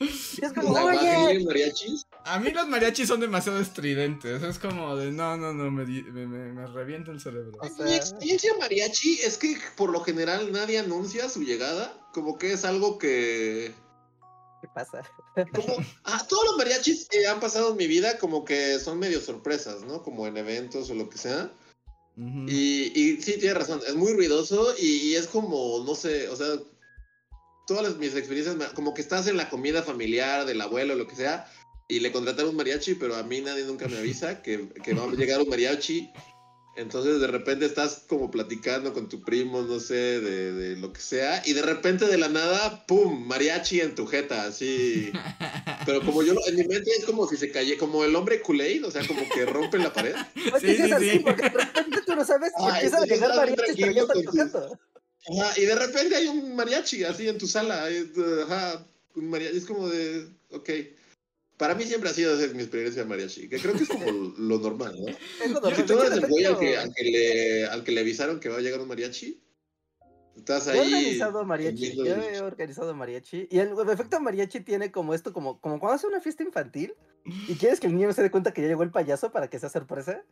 Es 0.00 0.52
como, 0.52 0.74
La 0.74 0.84
oye, 0.84 1.44
mariachis. 1.44 2.06
A 2.24 2.38
mí 2.38 2.50
los 2.50 2.66
mariachis 2.68 3.08
son 3.08 3.20
demasiado 3.20 3.60
estridentes. 3.60 4.42
Es 4.42 4.58
como 4.58 4.96
de 4.96 5.10
no, 5.10 5.36
no, 5.36 5.52
no, 5.52 5.70
me, 5.70 5.84
me, 5.84 6.26
me, 6.26 6.52
me 6.52 6.66
revienta 6.66 7.10
el 7.10 7.20
cerebro. 7.20 7.58
O 7.60 7.82
Mi 7.82 7.94
experiencia 7.94 8.52
mariachi 8.58 9.20
es 9.20 9.38
que 9.38 9.56
por 9.76 9.90
lo 9.90 10.00
general 10.00 10.52
nadie 10.52 10.78
anuncia 10.78 11.28
su 11.28 11.42
llegada. 11.42 11.96
Como 12.12 12.38
que 12.38 12.52
es 12.52 12.64
algo 12.64 12.98
que. 12.98 13.74
¿qué 14.60 14.68
pasa? 14.74 15.02
Como, 15.52 15.76
ah, 16.04 16.24
todos 16.28 16.44
los 16.46 16.56
mariachis 16.56 17.08
que 17.08 17.26
han 17.26 17.40
pasado 17.40 17.72
en 17.72 17.76
mi 17.76 17.86
vida, 17.86 18.18
como 18.18 18.44
que 18.44 18.78
son 18.78 18.98
medio 18.98 19.20
sorpresas, 19.20 19.82
¿no? 19.82 20.02
Como 20.02 20.26
en 20.26 20.36
eventos 20.36 20.90
o 20.90 20.94
lo 20.94 21.08
que 21.08 21.18
sea. 21.18 21.50
Y, 22.16 22.92
y 22.94 23.20
sí, 23.20 23.38
tiene 23.38 23.54
razón, 23.54 23.80
es 23.84 23.96
muy 23.96 24.12
ruidoso 24.12 24.72
y, 24.78 24.86
y 24.86 25.14
es 25.16 25.26
como, 25.26 25.82
no 25.84 25.96
sé, 25.96 26.28
o 26.28 26.36
sea, 26.36 26.46
todas 27.66 27.82
las- 27.84 27.96
mis 27.96 28.14
experiencias, 28.14 28.56
como 28.74 28.94
que 28.94 29.02
estás 29.02 29.26
en 29.26 29.36
la 29.36 29.48
comida 29.50 29.82
familiar 29.82 30.44
del 30.46 30.60
abuelo 30.60 30.94
o 30.94 30.96
lo 30.96 31.06
que 31.06 31.16
sea, 31.16 31.46
y 31.88 32.00
le 32.00 32.12
contrataron 32.12 32.50
un 32.50 32.56
mariachi, 32.56 32.94
pero 32.94 33.14
a 33.16 33.22
mí 33.22 33.40
nadie 33.40 33.64
nunca 33.64 33.88
me 33.88 33.98
avisa 33.98 34.42
que, 34.42 34.68
que 34.82 34.94
va 34.94 35.04
a 35.04 35.12
llegar 35.14 35.40
un 35.40 35.48
mariachi. 35.48 36.10
Entonces 36.76 37.20
de 37.20 37.28
repente 37.28 37.66
estás 37.66 38.02
como 38.08 38.32
platicando 38.32 38.92
con 38.92 39.08
tu 39.08 39.22
primo, 39.22 39.62
no 39.62 39.78
sé, 39.78 39.94
de, 40.20 40.52
de 40.52 40.76
lo 40.76 40.92
que 40.92 41.00
sea, 41.00 41.40
y 41.46 41.52
de 41.52 41.62
repente 41.62 42.06
de 42.06 42.18
la 42.18 42.28
nada, 42.28 42.84
¡pum! 42.86 43.24
Mariachi 43.28 43.80
en 43.80 43.94
tu 43.94 44.06
jeta, 44.08 44.42
así. 44.46 45.12
Pero 45.86 46.00
como 46.04 46.24
yo, 46.24 46.34
lo- 46.34 46.44
en 46.48 46.56
mi 46.56 46.64
mente 46.66 46.90
es 46.98 47.04
como 47.04 47.28
si 47.28 47.36
se 47.36 47.52
cayera, 47.52 47.78
como 47.78 48.02
el 48.02 48.16
hombre 48.16 48.42
Kool-Aid, 48.42 48.84
o 48.86 48.90
sea, 48.90 49.06
como 49.06 49.20
que 49.32 49.46
rompe 49.46 49.78
la 49.78 49.92
pared. 49.92 50.16
Pues 50.50 50.62
Sí, 50.62 50.76
que 50.76 50.98
sí 50.98 51.10
sí, 51.10 51.18
porque 51.20 51.42
de 51.42 51.48
repente 51.50 51.98
tú 52.04 52.16
no 52.16 52.24
sabes 52.24 52.50
y 52.58 52.64
empiezan 52.68 53.02
a 53.02 53.06
llegar 53.06 53.36
mariachis 53.36 53.76
pero 53.78 53.92
ya 53.92 54.00
están 54.02 54.22
tocando. 54.24 54.78
Ajá, 55.30 55.58
y 55.58 55.64
de 55.64 55.74
repente 55.74 56.16
hay 56.16 56.26
un 56.26 56.54
mariachi 56.54 57.04
así 57.04 57.28
en 57.28 57.38
tu 57.38 57.46
sala. 57.46 57.86
Ajá, 58.44 58.86
un 59.14 59.30
mariachi. 59.30 59.56
Es 59.56 59.64
como 59.64 59.88
de. 59.88 60.28
Ok. 60.50 60.70
Para 61.56 61.74
mí 61.74 61.84
siempre 61.84 62.10
ha 62.10 62.14
sido 62.14 62.38
esa 62.38 62.52
mi 62.52 62.62
experiencia 62.62 63.02
de 63.02 63.08
mariachi, 63.08 63.48
que 63.48 63.58
creo 63.60 63.74
que 63.74 63.84
es 63.84 63.88
como 63.88 64.10
lo 64.38 64.58
normal, 64.58 64.96
¿no? 64.98 65.08
Es 65.08 65.50
lo 65.50 65.60
normal. 65.60 65.86
tú 65.86 66.00
eres 66.00 66.12
el 66.12 66.26
güey 66.26 66.44
al 66.44 66.58
que, 66.58 66.76
al, 66.76 66.92
que 66.92 67.04
le, 67.04 67.66
al 67.66 67.84
que 67.84 67.92
le 67.92 68.00
avisaron 68.00 68.40
que 68.40 68.48
va 68.48 68.58
a 68.58 68.60
llegar 68.60 68.80
un 68.80 68.88
mariachi, 68.88 69.40
Estás 70.36 70.66
ahí. 70.66 70.76
Yo 70.76 70.84
he 70.84 70.86
organizado 70.86 71.44
mariachi. 71.44 71.96
Yo 71.96 72.16
he 72.16 72.40
organizado 72.40 72.94
mariachi. 72.94 73.48
Y 73.50 73.58
el, 73.58 73.72
efecto 73.90 74.20
mariachi 74.20 74.60
tiene 74.60 74.90
como 74.90 75.14
esto, 75.14 75.32
como, 75.32 75.60
como 75.60 75.78
cuando 75.78 75.94
hace 75.94 76.06
una 76.06 76.20
fiesta 76.20 76.42
infantil 76.42 76.94
y 77.24 77.54
quieres 77.54 77.80
que 77.80 77.86
el 77.86 77.94
niño 77.94 78.12
se 78.12 78.22
dé 78.22 78.30
cuenta 78.30 78.52
que 78.52 78.62
ya 78.62 78.68
llegó 78.68 78.82
el 78.82 78.90
payaso 78.90 79.30
para 79.30 79.48
que 79.48 79.58
sea 79.58 79.68
sorpresa. 79.68 80.24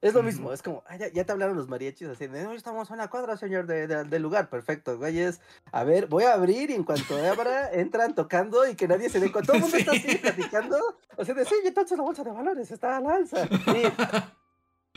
Es 0.00 0.14
lo 0.14 0.22
mismo, 0.22 0.52
es 0.52 0.62
como, 0.62 0.84
ah, 0.86 0.96
ya, 0.96 1.24
te 1.24 1.32
hablaron 1.32 1.56
los 1.56 1.66
mariachis 1.68 2.06
así 2.06 2.28
de, 2.28 2.54
estamos 2.54 2.88
a 2.88 2.94
una 2.94 3.08
cuadra, 3.08 3.36
señor, 3.36 3.66
de, 3.66 3.88
del 3.88 4.22
lugar. 4.22 4.48
Perfecto, 4.48 4.96
güeyes. 4.96 5.40
A 5.72 5.82
ver, 5.82 6.06
voy 6.06 6.22
a 6.22 6.34
abrir 6.34 6.70
y 6.70 6.74
en 6.74 6.84
cuanto 6.84 7.16
abra, 7.16 7.72
entran 7.72 8.14
tocando 8.14 8.68
y 8.68 8.76
que 8.76 8.86
nadie 8.86 9.10
se 9.10 9.18
dé 9.18 9.32
cuenta. 9.32 9.52
Todo 9.52 9.56
el 9.56 9.62
mundo 9.62 9.76
está 9.76 9.92
así 9.92 10.16
platicando. 10.16 10.78
O 11.16 11.24
sea, 11.24 11.34
de 11.34 11.44
sí, 11.44 11.54
entonces 11.64 11.98
la 11.98 12.04
bolsa 12.04 12.22
de 12.22 12.30
valores 12.30 12.70
está 12.70 12.96
a 12.96 13.00
la 13.00 13.14
alza. 13.16 13.44
Y 13.44 13.82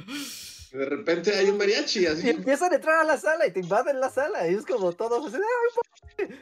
de 0.78 0.86
repente 0.86 1.36
hay 1.36 1.50
un 1.50 1.58
mariachi 1.58 2.06
así. 2.08 2.28
Y 2.28 2.30
empiezan 2.30 2.72
a 2.72 2.76
entrar 2.76 3.00
a 3.00 3.04
la 3.04 3.18
sala 3.18 3.46
y 3.46 3.52
te 3.52 3.60
invaden 3.60 4.00
la 4.00 4.10
sala. 4.10 4.48
Y 4.48 4.56
es 4.56 4.66
como 4.66 4.94
todos 4.94 5.34
así. 5.34 5.42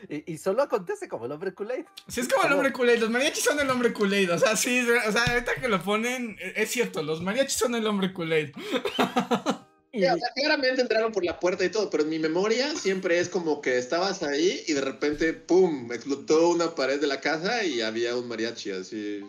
Y, 0.10 0.34
y, 0.34 0.38
solo 0.38 0.64
acontece 0.64 1.08
como 1.08 1.26
el 1.26 1.32
hombre 1.32 1.54
Kool-Aid. 1.54 1.86
Sí, 2.08 2.22
es 2.22 2.28
como, 2.28 2.46
el 2.46 2.54
hombre 2.54 2.74
Kool-Aid. 2.74 3.00
Los 3.00 3.10
mariachis 3.10 3.44
son 3.44 3.60
el 3.60 3.70
hombre 3.70 3.94
Kool-Aid. 3.94 4.34
O 4.34 4.38
sea, 4.38 4.56
sí, 4.56 4.86
o 5.08 5.12
sea, 5.12 5.24
ahorita 5.24 5.56
que 5.56 5.68
lo 5.68 5.82
ponen, 5.82 6.38
es 6.56 6.70
cierto, 6.70 7.02
los 7.02 7.22
mariachis 7.22 7.58
son 7.58 7.76
el 7.76 7.88
hombre 7.88 8.14
Kool-Aid. 8.14 8.52
Y... 9.92 10.04
claramente 10.36 10.82
entraron 10.82 11.12
por 11.12 11.24
la 11.26 11.40
puerta 11.40 11.66
y 11.66 11.70
todo, 11.70 11.90
pero 11.90 12.04
en 12.04 12.10
mi 12.10 12.20
memoria 12.20 12.76
siempre 12.76 13.20
es 13.20 13.28
como 13.28 13.60
que 13.62 13.78
estabas 13.78 14.22
ahí 14.22 14.64
y 14.68 14.74
de 14.74 14.82
repente, 14.82 15.34
¡pum!, 15.34 15.92
explotó 15.92 16.50
una 16.50 16.76
pared 16.76 17.02
de 17.02 17.08
la 17.08 17.20
casa 17.20 17.64
y 17.64 17.82
había 17.82 18.16
un 18.16 18.28
mariachi 18.28 18.72
así 18.72 19.22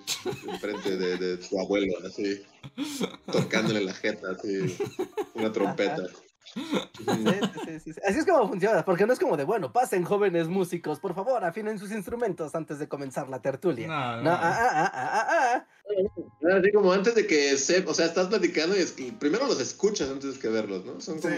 enfrente 0.47 0.99
de, 0.99 1.17
de 1.17 1.37
tu 1.39 1.59
abuelo, 1.59 1.95
así, 2.07 2.43
tocándole 3.33 3.81
la 3.81 3.95
jeta, 3.95 4.33
así, 4.33 4.77
una 5.35 5.51
trompeta. 5.51 6.03
Así 8.07 8.19
es 8.19 8.27
como 8.27 8.49
funciona, 8.49 8.85
porque 8.85 9.07
no 9.07 9.13
es 9.13 9.19
como 9.19 9.37
de, 9.37 9.45
bueno, 9.45 9.73
pasen 9.73 10.05
jóvenes 10.05 10.49
músicos, 10.49 10.99
por 10.99 11.15
favor, 11.15 11.45
afinen 11.45 11.79
sus 11.79 11.93
instrumentos 11.93 12.55
antes 12.55 12.79
de 12.79 12.89
comenzar 12.89 13.29
la 13.29 13.41
tertulia. 13.41 13.87
No, 13.87 14.23
no. 14.23 14.31
Ah, 14.31 14.91
ah, 14.93 15.27
ah, 15.29 15.67
Así 16.59 16.73
como 16.73 16.93
antes 16.93 17.15
de 17.15 17.27
que 17.27 17.57
se, 17.57 17.85
o 17.87 17.95
sea, 17.95 18.07
estás 18.07 18.29
platicando 18.29 18.77
y 18.77 18.81
es, 18.81 18.93
primero 19.19 19.47
los 19.47 19.61
escuchas 19.61 20.11
antes 20.11 20.39
que 20.39 20.49
verlos, 20.49 20.85
¿no? 20.85 21.01
Son 21.01 21.21
como... 21.21 21.33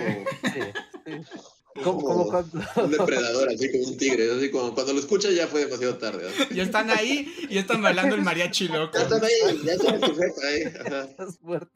Como, 1.83 2.29
cuando... 2.29 2.61
un 2.85 2.91
depredador, 2.91 3.49
así 3.49 3.73
como 3.73 3.85
un 3.85 3.97
tigre, 3.97 4.31
así 4.31 4.51
como 4.51 4.75
cuando 4.75 4.93
lo 4.93 4.99
escuchas 4.99 5.35
ya 5.35 5.47
fue 5.47 5.65
demasiado 5.65 5.97
tarde. 5.97 6.29
Y 6.51 6.61
están 6.61 6.91
ahí 6.91 7.33
y 7.49 7.57
están 7.57 7.81
bailando 7.81 8.15
el 8.15 8.23
mariachi 8.23 8.69
loco. 8.69 8.99
Ya 8.99 9.05
están 9.05 9.25
ahí, 9.25 9.63
ya 9.65 9.73
están 9.73 9.95
en 9.95 10.01
tu 10.03 10.15
jefa 10.15 10.47
ahí. 10.47 10.63
Estás 11.09 11.41
muerto. 11.41 11.73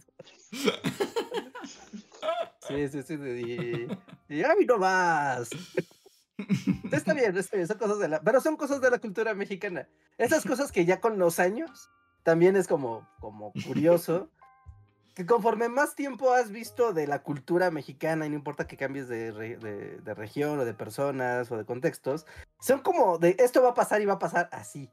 Sí, 2.68 2.88
sí, 2.88 3.02
sí. 3.02 3.14
Y, 4.28 4.42
a 4.42 4.54
mí 4.56 4.64
no 4.66 4.78
más. 4.78 5.48
Está 6.92 7.14
bien, 7.14 7.36
está 7.36 7.56
bien, 7.56 7.68
son 7.68 7.78
cosas 7.78 7.98
de 7.98 8.08
la. 8.08 8.20
Pero 8.20 8.40
son 8.40 8.56
cosas 8.56 8.80
de 8.80 8.90
la 8.90 8.98
cultura 8.98 9.34
mexicana. 9.34 9.88
Esas 10.18 10.44
cosas 10.44 10.72
que 10.72 10.84
ya 10.84 11.00
con 11.00 11.18
los 11.18 11.38
años 11.38 11.88
también 12.26 12.56
es 12.56 12.66
como, 12.66 13.08
como 13.20 13.52
curioso. 13.66 14.28
Que 15.14 15.24
conforme 15.24 15.70
más 15.70 15.94
tiempo 15.94 16.34
has 16.34 16.50
visto 16.50 16.92
de 16.92 17.06
la 17.06 17.22
cultura 17.22 17.70
mexicana, 17.70 18.26
y 18.26 18.28
no 18.28 18.34
importa 18.34 18.66
que 18.66 18.76
cambies 18.76 19.08
de, 19.08 19.32
de, 19.32 20.14
región 20.14 20.58
o 20.58 20.66
de 20.66 20.74
personas 20.74 21.50
o 21.50 21.56
de 21.56 21.64
contextos, 21.64 22.26
son 22.60 22.80
como 22.80 23.16
de 23.16 23.34
esto 23.38 23.62
va 23.62 23.70
a 23.70 23.74
pasar 23.74 24.02
y 24.02 24.04
va 24.04 24.12
a 24.12 24.18
pasar 24.18 24.50
así, 24.52 24.90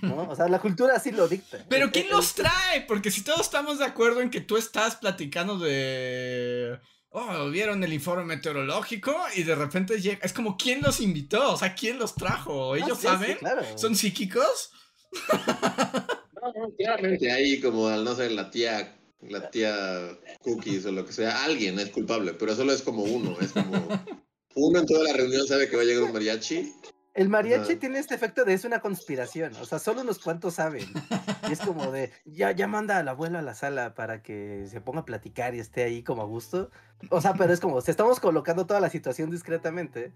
¿no? 0.00 0.28
O 0.30 0.36
sea, 0.36 0.46
la 0.46 0.60
cultura 0.60 0.94
así 0.94 1.10
lo 1.10 1.26
dicta. 1.26 1.58
Pero 1.68 1.90
¿quién 1.90 2.08
los 2.08 2.36
trae? 2.36 2.82
Porque 2.86 3.10
si 3.10 3.24
todos 3.24 3.40
estamos 3.40 3.80
de 3.80 3.86
acuerdo 3.86 4.20
en 4.20 4.30
que 4.30 4.40
tú 4.40 4.56
estás 4.56 4.94
platicando 4.94 5.58
de 5.58 6.78
oh, 7.10 7.50
vieron 7.50 7.82
el 7.82 7.92
informe 7.92 8.26
meteorológico 8.26 9.16
y 9.34 9.42
de 9.42 9.56
repente 9.56 10.00
llega, 10.00 10.20
es 10.22 10.32
como, 10.32 10.56
¿quién 10.56 10.82
los 10.82 11.00
invitó? 11.00 11.52
O 11.52 11.56
sea, 11.56 11.74
¿quién 11.74 11.98
los 11.98 12.14
trajo? 12.14 12.76
¿Ellos 12.76 13.00
saben? 13.00 13.38
¿Son 13.74 13.96
psíquicos? 13.96 14.70
No, 16.44 16.70
claramente 16.76 17.30
ahí 17.30 17.60
como, 17.60 17.88
al 17.88 18.04
no 18.04 18.14
ser 18.14 18.32
la 18.32 18.50
tía, 18.50 18.96
la 19.22 19.50
tía 19.50 20.18
Cookies 20.42 20.86
o 20.86 20.92
lo 20.92 21.06
que 21.06 21.12
sea, 21.12 21.44
alguien 21.44 21.78
es 21.78 21.90
culpable, 21.90 22.34
pero 22.34 22.54
solo 22.54 22.72
es 22.72 22.82
como 22.82 23.02
uno, 23.02 23.36
es 23.40 23.52
como, 23.52 23.88
uno 24.54 24.78
en 24.78 24.86
toda 24.86 25.04
la 25.04 25.12
reunión 25.14 25.46
sabe 25.46 25.68
que 25.68 25.76
va 25.76 25.82
a 25.82 25.86
llegar 25.86 26.04
un 26.04 26.12
mariachi 26.12 26.72
el 27.14 27.28
mariachi 27.28 27.76
tiene 27.76 28.00
este 28.00 28.16
efecto 28.16 28.44
de 28.44 28.54
es 28.54 28.64
una 28.64 28.80
conspiración, 28.80 29.54
o 29.60 29.64
sea, 29.64 29.78
solo 29.78 30.00
unos 30.00 30.18
cuantos 30.18 30.54
saben. 30.54 30.84
Y 31.48 31.52
es 31.52 31.60
como 31.60 31.92
de, 31.92 32.10
ya, 32.24 32.50
ya 32.50 32.66
manda 32.66 32.98
al 32.98 33.06
abuelo 33.06 33.38
a 33.38 33.42
la 33.42 33.54
sala 33.54 33.94
para 33.94 34.20
que 34.20 34.66
se 34.66 34.80
ponga 34.80 35.00
a 35.00 35.04
platicar 35.04 35.54
y 35.54 35.60
esté 35.60 35.84
ahí 35.84 36.02
como 36.02 36.22
a 36.22 36.24
gusto. 36.24 36.70
O 37.10 37.20
sea, 37.20 37.34
pero 37.34 37.52
es 37.52 37.60
como, 37.60 37.80
se 37.82 37.92
estamos 37.92 38.18
colocando 38.18 38.66
toda 38.66 38.80
la 38.80 38.90
situación 38.90 39.30
discretamente 39.30 40.12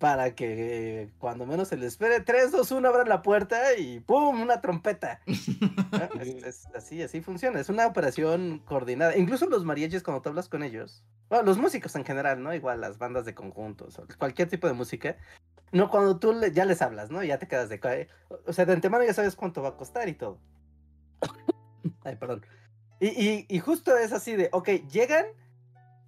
para 0.00 0.34
que 0.34 1.10
cuando 1.18 1.44
menos 1.44 1.68
se 1.68 1.76
le 1.76 1.86
espere, 1.86 2.20
3, 2.20 2.52
2, 2.52 2.72
1, 2.72 2.88
abran 2.88 3.08
la 3.10 3.20
puerta 3.20 3.74
y 3.76 4.00
¡pum! 4.00 4.40
Una 4.40 4.62
trompeta. 4.62 5.20
así, 6.74 7.02
así 7.02 7.20
funciona. 7.20 7.60
Es 7.60 7.68
una 7.68 7.86
operación 7.86 8.62
coordinada. 8.64 9.14
Incluso 9.18 9.46
los 9.46 9.66
mariachis, 9.66 10.02
cuando 10.02 10.22
tú 10.22 10.30
hablas 10.30 10.48
con 10.48 10.62
ellos, 10.62 11.04
bueno, 11.28 11.44
los 11.44 11.58
músicos 11.58 11.94
en 11.96 12.06
general, 12.06 12.42
¿no? 12.42 12.54
Igual 12.54 12.80
las 12.80 12.96
bandas 12.96 13.26
de 13.26 13.34
conjuntos, 13.34 13.98
o 13.98 14.06
cualquier 14.18 14.48
tipo 14.48 14.66
de 14.66 14.72
música, 14.72 15.18
no, 15.70 15.90
cuando 15.90 16.18
tú 16.18 16.34
ya 16.50 16.64
les 16.64 16.80
hablas, 16.80 17.10
¿no? 17.10 17.22
Ya 17.22 17.38
te 17.38 17.46
quedas 17.46 17.68
de... 17.68 18.08
O 18.46 18.54
sea, 18.54 18.64
de 18.64 18.72
antemano 18.72 19.04
ya 19.04 19.12
sabes 19.12 19.36
cuánto 19.36 19.60
va 19.60 19.68
a 19.68 19.76
costar 19.76 20.08
y 20.08 20.14
todo. 20.14 20.38
Ay, 22.04 22.16
perdón. 22.16 22.40
Y, 23.00 23.44
y, 23.54 23.58
justo 23.60 23.98
es 23.98 24.12
así 24.12 24.34
de, 24.34 24.48
ok, 24.52 24.68
llegan, 24.90 25.26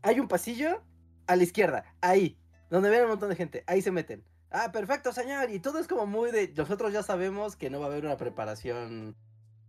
hay 0.01 0.19
un 0.19 0.29
pasillo 0.29 0.81
a 1.27 1.37
la 1.37 1.43
izquierda, 1.43 1.85
ahí, 2.01 2.39
donde 2.73 2.89
ven 2.89 3.03
un 3.03 3.11
montón 3.11 3.29
de 3.29 3.37
gente, 3.37 3.65
ahí 3.67 3.83
se 3.83 3.91
meten. 3.91 4.25
Ah, 4.51 4.73
perfecto, 4.73 5.13
señor. 5.13 5.51
Y 5.51 5.61
todo 5.61 5.79
es 5.79 5.87
como 5.87 6.07
muy 6.07 6.31
de, 6.31 6.49
nosotros 6.57 6.91
ya 6.91 7.03
sabemos 7.03 7.55
que 7.55 7.69
no 7.69 7.81
va 7.81 7.87
a 7.87 7.89
haber 7.91 8.07
una 8.07 8.17
preparación 8.17 9.15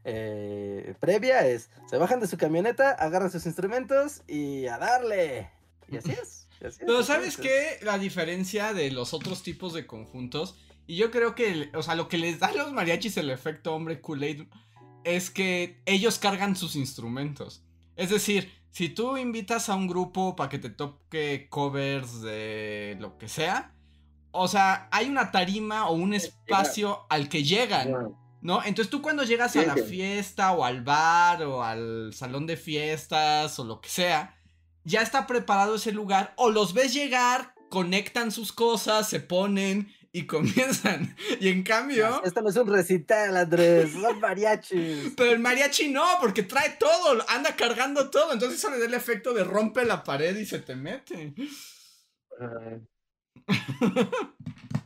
eh, 0.06 0.95
previa, 1.01 1.45
es, 1.45 1.70
se 1.89 1.97
bajan 1.97 2.22
de 2.22 2.28
su 2.28 2.38
camioneta, 2.38 2.91
agarran 2.91 3.30
sus 3.30 3.45
instrumentos 3.45 4.22
y 4.26 4.68
a 4.68 4.78
darle. 4.78 5.49
Y 5.89 5.97
así 5.97 6.12
es. 6.12 6.47
Pero 6.80 7.04
¿sabes 7.04 7.36
qué? 7.36 7.78
La 7.82 7.97
diferencia 7.97 8.74
de 8.74 8.89
los 8.89 9.14
otros 9.14 9.43
tipos 9.43 9.74
de 9.74 9.86
conjuntos, 9.86 10.58
y 10.88 10.95
yo 10.95 11.12
creo 11.12 11.36
que, 11.36 11.72
o 11.74 11.84
sea, 11.84 11.95
lo 11.95 12.08
que 12.08 12.18
les 12.18 12.39
da 12.39 12.47
a 12.47 12.54
los 12.54 12.72
mariachis 12.72 13.18
el 13.18 13.32
efecto 13.32 13.76
hombre 13.76 13.99
Kool-Aid 13.99 14.47
es 15.04 15.30
que 15.30 15.82
ellos 15.86 16.20
cargan 16.20 16.56
sus 16.56 16.78
instrumentos. 16.78 17.66
Es 17.97 18.12
decir, 18.12 18.49
si 18.74 18.90
tú 18.90 19.18
invitas 19.18 19.70
a 19.70 19.76
un 19.76 19.88
grupo 19.88 20.36
para 20.36 20.50
que 20.50 20.58
te 20.58 20.72
toque 20.72 21.46
covers 21.48 22.24
de 22.24 22.98
lo 23.00 23.20
que 23.20 23.30
sea, 23.30 23.76
o 24.32 24.48
sea, 24.48 24.88
hay 24.92 25.08
una 25.08 25.30
tarima 25.30 25.88
o 25.88 25.94
un 25.94 26.16
espacio 26.16 27.06
al 27.10 27.30
que 27.30 27.44
llegan. 27.44 28.18
¿No? 28.42 28.62
Entonces 28.64 28.90
tú 28.90 29.02
cuando 29.02 29.24
llegas 29.24 29.56
a 29.56 29.64
la 29.64 29.78
fiesta 29.78 30.52
o 30.52 30.66
al 30.66 30.82
bar 30.82 31.44
o 31.44 31.64
al 31.64 32.14
salón 32.14 32.46
de 32.48 32.58
fiestas 32.58 33.58
o 33.60 33.64
lo 33.64 33.80
que 33.80 33.88
sea, 33.88 34.36
ya 34.84 35.02
está 35.02 35.28
preparado 35.28 35.76
ese 35.76 35.92
lugar, 35.94 36.34
o 36.36 36.50
los 36.50 36.74
ves 36.74 36.94
llegar, 36.94 37.54
conectan 37.70 38.32
sus 38.32 38.52
cosas, 38.52 39.08
se 39.08 39.20
ponen 39.22 39.94
y 40.14 40.26
comienzan. 40.28 41.16
Y 41.41 41.49
en 41.49 41.64
cambio. 41.64 42.24
Esto 42.24 42.41
no 42.41 42.49
es 42.49 42.55
un 42.55 42.68
recital, 42.68 43.36
Andrés, 43.36 43.91
son 43.91 44.20
mariachis. 44.22 45.14
Pero 45.18 45.32
el 45.32 45.39
mariachi 45.39 45.89
no, 45.89 46.05
porque 46.22 46.43
trae 46.43 46.78
todo, 46.80 47.22
anda 47.28 47.55
cargando 47.55 48.09
todo. 48.09 48.32
Entonces 48.32 48.59
eso 48.59 48.70
le 48.70 48.80
da 48.80 48.86
el 48.86 48.93
efecto 48.93 49.34
de 49.34 49.43
rompe 49.43 49.84
la 49.84 50.03
pared 50.03 50.38
y 50.38 50.45
se 50.45 50.59
te 50.59 50.76
mete. 50.76 51.34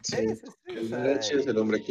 Sí, 0.02 0.18
el 0.66 0.90
mariachi 0.90 1.36
es 1.36 1.48
el 1.48 1.58
hombre 1.58 1.84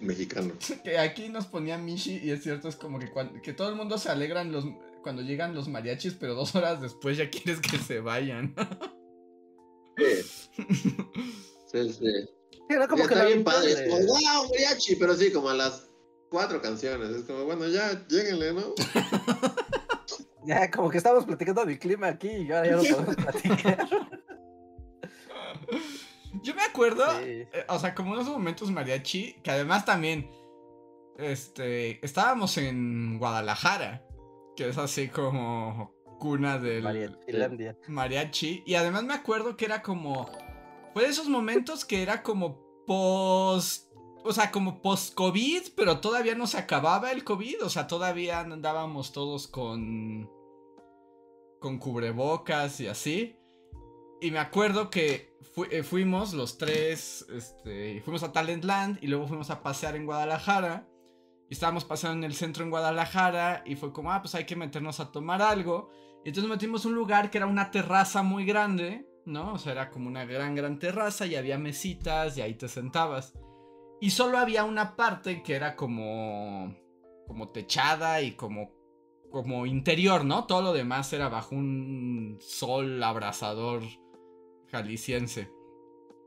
mexicano. 0.00 0.52
Que 0.84 0.98
aquí 0.98 1.30
nos 1.30 1.46
ponía 1.46 1.78
Mishi 1.78 2.20
y 2.22 2.30
es 2.30 2.42
cierto, 2.42 2.68
es 2.68 2.76
como 2.76 2.98
que, 2.98 3.10
que 3.42 3.54
todo 3.54 3.70
el 3.70 3.76
mundo 3.76 3.96
se 3.98 4.10
alegra 4.10 4.44
los 4.44 4.66
cuando 5.02 5.22
llegan 5.22 5.54
los 5.54 5.68
mariachis, 5.68 6.14
pero 6.14 6.34
dos 6.34 6.54
horas 6.54 6.80
después 6.80 7.16
ya 7.16 7.28
quieres 7.30 7.60
que 7.60 7.78
se 7.78 8.00
vayan. 8.00 8.54
sí. 9.96 10.92
Sí, 11.72 11.92
sí. 11.94 12.41
Como 12.88 13.06
que 13.06 13.14
está 13.14 13.24
bien 13.24 13.44
padre. 13.44 13.72
Es 13.72 13.82
como, 13.82 14.06
wow, 14.06 14.48
mariachi, 14.50 14.96
pero 14.96 15.14
sí, 15.14 15.32
como 15.32 15.48
a 15.50 15.54
las 15.54 15.88
cuatro 16.30 16.60
canciones. 16.60 17.10
Es 17.10 17.22
como, 17.22 17.44
bueno, 17.44 17.66
ya, 17.68 18.06
lléguenle, 18.08 18.52
¿no? 18.54 18.74
ya, 20.46 20.70
como 20.70 20.90
que 20.90 20.98
estamos 20.98 21.24
platicando 21.24 21.64
del 21.64 21.78
clima 21.78 22.08
aquí 22.08 22.28
y 22.28 22.52
ahora 22.52 22.66
ya 22.68 22.76
no 22.76 22.82
podemos 22.82 23.16
platicar. 23.16 23.88
Yo 26.42 26.54
me 26.54 26.62
acuerdo, 26.62 27.04
eh, 27.20 27.46
o 27.68 27.78
sea, 27.78 27.94
como 27.94 28.14
en 28.14 28.22
esos 28.22 28.32
momentos 28.32 28.70
mariachi, 28.70 29.34
que 29.42 29.50
además 29.50 29.84
también, 29.84 30.30
este, 31.18 32.04
estábamos 32.04 32.56
en 32.56 33.18
Guadalajara 33.18 34.02
que 34.56 34.68
es 34.68 34.78
así 34.78 35.08
como 35.08 35.94
cuna 36.18 36.58
del 36.58 36.84
mariachi. 37.88 38.62
Y 38.66 38.74
además 38.74 39.04
me 39.04 39.14
acuerdo 39.14 39.56
que 39.56 39.64
era 39.64 39.82
como. 39.82 40.30
Fue 40.92 41.04
de 41.04 41.08
esos 41.08 41.28
momentos 41.28 41.84
que 41.84 42.02
era 42.02 42.22
como 42.22 42.84
post. 42.86 43.90
O 44.24 44.32
sea, 44.32 44.52
como 44.52 44.80
post-COVID, 44.82 45.72
pero 45.74 45.98
todavía 46.00 46.34
no 46.34 46.46
se 46.46 46.58
acababa 46.58 47.10
el 47.10 47.24
COVID. 47.24 47.64
O 47.64 47.70
sea, 47.70 47.86
todavía 47.86 48.40
andábamos 48.40 49.12
todos 49.12 49.48
con. 49.48 50.30
con 51.60 51.78
cubrebocas 51.78 52.80
y 52.80 52.86
así. 52.86 53.36
Y 54.20 54.30
me 54.30 54.38
acuerdo 54.38 54.90
que 54.90 55.36
eh, 55.70 55.82
fuimos 55.82 56.34
los 56.34 56.58
tres. 56.58 57.26
Este, 57.34 58.00
fuimos 58.02 58.22
a 58.22 58.32
Talentland 58.32 59.02
y 59.02 59.08
luego 59.08 59.26
fuimos 59.26 59.50
a 59.50 59.62
pasear 59.62 59.96
en 59.96 60.06
Guadalajara. 60.06 60.88
Y 61.48 61.54
estábamos 61.54 61.84
paseando 61.84 62.18
en 62.18 62.24
el 62.24 62.34
centro 62.34 62.62
en 62.62 62.70
Guadalajara. 62.70 63.62
Y 63.66 63.76
fue 63.76 63.92
como, 63.92 64.12
ah, 64.12 64.22
pues 64.22 64.34
hay 64.34 64.44
que 64.44 64.56
meternos 64.56 65.00
a 65.00 65.10
tomar 65.10 65.42
algo. 65.42 65.90
Y 66.24 66.28
entonces 66.28 66.48
metimos 66.48 66.84
un 66.84 66.94
lugar 66.94 67.30
que 67.30 67.38
era 67.38 67.46
una 67.46 67.70
terraza 67.70 68.22
muy 68.22 68.44
grande. 68.44 69.08
¿No? 69.26 69.54
O 69.54 69.58
sea, 69.58 69.72
era 69.72 69.90
como 69.90 70.08
una 70.08 70.24
gran, 70.24 70.54
gran 70.54 70.78
terraza 70.78 71.26
y 71.26 71.36
había 71.36 71.58
mesitas 71.58 72.36
y 72.36 72.42
ahí 72.42 72.54
te 72.54 72.68
sentabas. 72.68 73.34
Y 74.00 74.10
solo 74.10 74.38
había 74.38 74.64
una 74.64 74.96
parte 74.96 75.42
que 75.42 75.54
era 75.54 75.76
como, 75.76 76.74
como 77.26 77.50
techada 77.50 78.20
y 78.20 78.32
como, 78.32 78.72
como 79.30 79.66
interior, 79.66 80.24
¿no? 80.24 80.46
Todo 80.46 80.62
lo 80.62 80.72
demás 80.72 81.12
era 81.12 81.28
bajo 81.28 81.54
un 81.54 82.38
sol 82.40 83.02
abrasador 83.02 83.82
jalisciense. 84.70 85.50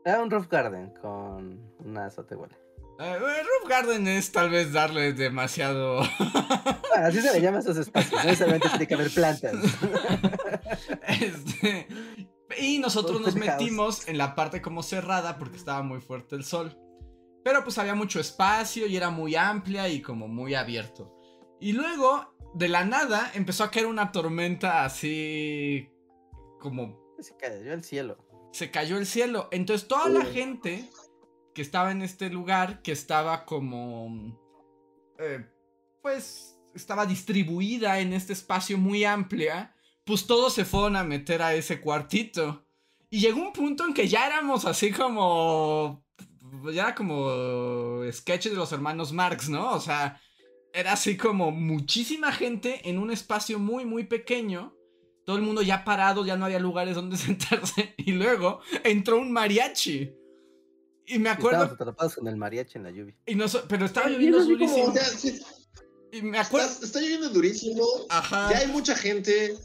Era 0.05 0.21
un 0.21 0.29
roof 0.29 0.47
garden 0.47 0.93
con 1.01 1.59
una 1.79 2.05
azotehuela. 2.05 2.55
Eh, 2.99 3.17
roof 3.19 3.69
garden 3.69 4.07
es 4.07 4.31
tal 4.31 4.49
vez 4.49 4.71
darle 4.71 5.11
demasiado. 5.13 5.99
así 6.95 7.21
se 7.21 7.33
le 7.33 7.41
llama 7.41 7.57
a 7.57 7.59
esos 7.61 7.75
espacios. 7.77 8.13
No 8.13 8.23
necesariamente 8.23 8.69
tiene 8.69 8.87
que 8.87 8.93
haber 8.93 9.11
plantas. 9.11 9.55
este, 11.07 11.87
y 12.57 12.79
nosotros 12.79 13.21
nos 13.21 13.35
metimos 13.35 14.07
en 14.07 14.17
la 14.17 14.35
parte 14.35 14.61
como 14.61 14.83
cerrada 14.83 15.37
porque 15.37 15.57
estaba 15.57 15.81
muy 15.83 16.01
fuerte 16.01 16.35
el 16.35 16.43
sol. 16.43 16.77
Pero 17.43 17.63
pues 17.63 17.77
había 17.77 17.95
mucho 17.95 18.19
espacio 18.19 18.87
y 18.87 18.97
era 18.97 19.09
muy 19.09 19.35
amplia 19.35 19.87
y 19.87 20.01
como 20.01 20.27
muy 20.27 20.55
abierto. 20.55 21.15
Y 21.59 21.73
luego, 21.73 22.35
de 22.55 22.69
la 22.69 22.85
nada, 22.85 23.31
empezó 23.35 23.63
a 23.63 23.71
caer 23.71 23.85
una 23.85 24.11
tormenta 24.11 24.83
así 24.83 25.89
como... 26.59 27.15
Se 27.19 27.35
cayó 27.37 27.71
el 27.71 27.83
cielo. 27.83 28.17
Se 28.51 28.71
cayó 28.71 28.97
el 28.97 29.05
cielo. 29.05 29.47
Entonces 29.51 29.87
toda 29.87 30.09
la 30.09 30.25
gente 30.25 30.89
que 31.53 31.61
estaba 31.61 31.91
en 31.91 32.01
este 32.01 32.29
lugar, 32.29 32.81
que 32.81 32.91
estaba 32.91 33.45
como... 33.45 34.37
Eh, 35.19 35.45
pues 36.01 36.59
estaba 36.73 37.05
distribuida 37.05 37.99
en 37.99 38.13
este 38.13 38.33
espacio 38.33 38.77
muy 38.77 39.05
amplia 39.05 39.74
pues 40.05 40.27
todos 40.27 40.53
se 40.53 40.65
fueron 40.65 40.95
a 40.95 41.03
meter 41.03 41.41
a 41.41 41.53
ese 41.53 41.81
cuartito. 41.81 42.65
Y 43.09 43.19
llegó 43.19 43.41
un 43.41 43.53
punto 43.53 43.85
en 43.85 43.93
que 43.93 44.07
ya 44.07 44.27
éramos 44.27 44.65
así 44.65 44.91
como. 44.91 46.03
Ya 46.73 46.95
como 46.95 48.01
sketches 48.11 48.51
de 48.53 48.57
los 48.57 48.71
hermanos 48.71 49.11
Marx, 49.11 49.49
¿no? 49.49 49.73
O 49.73 49.79
sea, 49.79 50.21
era 50.73 50.93
así 50.93 51.17
como 51.17 51.51
muchísima 51.51 52.31
gente 52.31 52.89
en 52.89 52.97
un 52.97 53.11
espacio 53.11 53.59
muy, 53.59 53.85
muy 53.85 54.05
pequeño. 54.05 54.75
Todo 55.25 55.37
el 55.37 55.41
mundo 55.41 55.61
ya 55.61 55.83
parado, 55.83 56.25
ya 56.25 56.37
no 56.37 56.45
había 56.45 56.59
lugares 56.59 56.95
donde 56.95 57.17
sentarse. 57.17 57.95
Y 57.97 58.11
luego 58.11 58.61
entró 58.83 59.17
un 59.17 59.31
mariachi. 59.31 60.13
Y 61.07 61.19
me 61.19 61.29
acuerdo. 61.29 61.63
Estábamos 61.63 61.81
atrapados 61.81 62.15
con 62.15 62.27
el 62.27 62.35
mariachi 62.35 62.77
en 62.77 62.83
la 62.83 62.91
lluvia. 62.91 63.15
Y 63.25 63.35
no, 63.35 63.45
pero 63.67 63.85
estaba 63.85 64.09
lloviendo 64.09 64.43
durísimo. 64.43 64.93
y 66.11 66.21
me 66.21 66.37
acuerdo. 66.39 66.67
está, 66.67 66.99
lloviendo 66.99 67.29
durísimo. 67.29 67.85
Ajá. 68.09 68.51
Ya 68.51 68.59
hay 68.59 68.67
mucha 68.67 68.95
gente. 68.95 69.55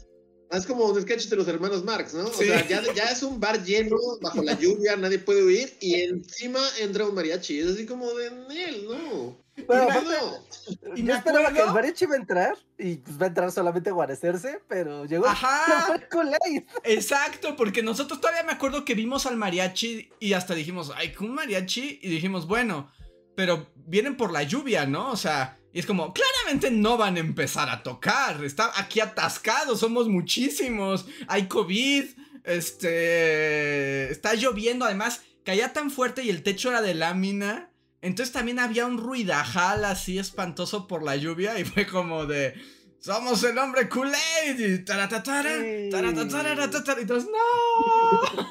Es 0.51 0.65
como 0.65 0.85
un 0.85 1.01
sketch 1.01 1.27
de 1.27 1.35
los 1.37 1.47
hermanos 1.47 1.83
Marx, 1.83 2.13
¿no? 2.13 2.25
O 2.25 2.33
sea, 2.33 2.67
ya, 2.67 2.81
ya, 2.93 3.05
es 3.05 3.23
un 3.23 3.39
bar 3.39 3.63
lleno, 3.63 3.95
bajo 4.21 4.43
la 4.43 4.57
lluvia, 4.59 4.97
nadie 4.97 5.19
puede 5.19 5.45
huir, 5.45 5.77
y 5.79 6.01
encima 6.01 6.59
entra 6.79 7.05
un 7.05 7.15
mariachi. 7.15 7.59
Es 7.59 7.67
así 7.67 7.85
como 7.85 8.11
de 8.13 8.27
él, 8.27 8.85
¿no? 8.87 9.37
Bueno, 9.65 9.87
no. 10.01 10.95
Y 10.95 11.03
yo 11.03 11.13
esperaba 11.13 11.53
que 11.53 11.61
el 11.61 11.71
mariachi 11.71 12.05
iba 12.05 12.15
a 12.15 12.17
entrar, 12.17 12.57
y 12.77 12.95
pues 12.97 13.19
va 13.19 13.25
a 13.25 13.27
entrar 13.29 13.51
solamente 13.51 13.89
a 13.91 13.93
guarecerse, 13.93 14.59
pero 14.67 15.05
llegó 15.05 15.27
Ajá. 15.27 15.99
Exacto, 16.83 17.55
porque 17.55 17.81
nosotros 17.81 18.19
todavía 18.19 18.43
me 18.43 18.51
acuerdo 18.51 18.83
que 18.83 18.93
vimos 18.93 19.25
al 19.25 19.37
mariachi 19.37 20.09
y 20.19 20.33
hasta 20.33 20.53
dijimos, 20.53 20.91
ay, 20.95 21.13
un 21.21 21.33
mariachi, 21.33 21.99
y 22.01 22.09
dijimos, 22.09 22.45
bueno, 22.45 22.91
pero 23.35 23.71
vienen 23.75 24.17
por 24.17 24.33
la 24.33 24.43
lluvia, 24.43 24.85
¿no? 24.85 25.11
O 25.11 25.17
sea, 25.17 25.60
y 25.73 25.79
es 25.79 25.85
como, 25.85 26.13
claramente 26.13 26.69
no 26.69 26.97
van 26.97 27.15
a 27.15 27.21
empezar 27.21 27.69
a 27.69 27.81
tocar. 27.81 28.43
Está 28.43 28.71
aquí 28.75 28.99
atascado, 28.99 29.77
somos 29.77 30.09
muchísimos. 30.09 31.05
Hay 31.27 31.47
COVID. 31.47 32.05
Este. 32.43 34.11
Está 34.11 34.33
lloviendo. 34.33 34.83
Además, 34.85 35.21
caía 35.45 35.71
tan 35.71 35.89
fuerte 35.89 36.23
y 36.23 36.29
el 36.29 36.43
techo 36.43 36.69
era 36.69 36.81
de 36.81 36.93
lámina. 36.93 37.69
Entonces 38.01 38.33
también 38.33 38.59
había 38.59 38.85
un 38.85 38.97
ruidajal 38.97 39.85
así 39.85 40.17
espantoso 40.17 40.87
por 40.87 41.03
la 41.03 41.15
lluvia. 41.15 41.57
Y 41.57 41.63
fue 41.63 41.87
como 41.87 42.25
de. 42.25 42.53
Somos 42.99 43.41
el 43.43 43.57
hombre 43.57 43.87
Kool-Aid. 43.87 44.59
Y 44.59 44.79
taratatara, 44.83 45.55
y 45.55 47.01
entonces, 47.01 47.29
¡no! 47.31 48.41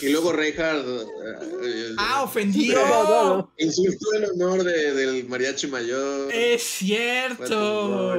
Y 0.02 0.10
luego 0.10 0.32
Reinhardt. 0.32 0.86
Eh, 0.88 1.96
ah, 1.98 2.24
ofendió. 2.24 3.52
Insultó 3.58 4.14
en 4.14 4.42
honor 4.42 4.64
del 4.64 5.28
mariachi 5.28 5.68
mayor. 5.68 6.34
Es 6.34 6.64
cierto. 6.64 8.16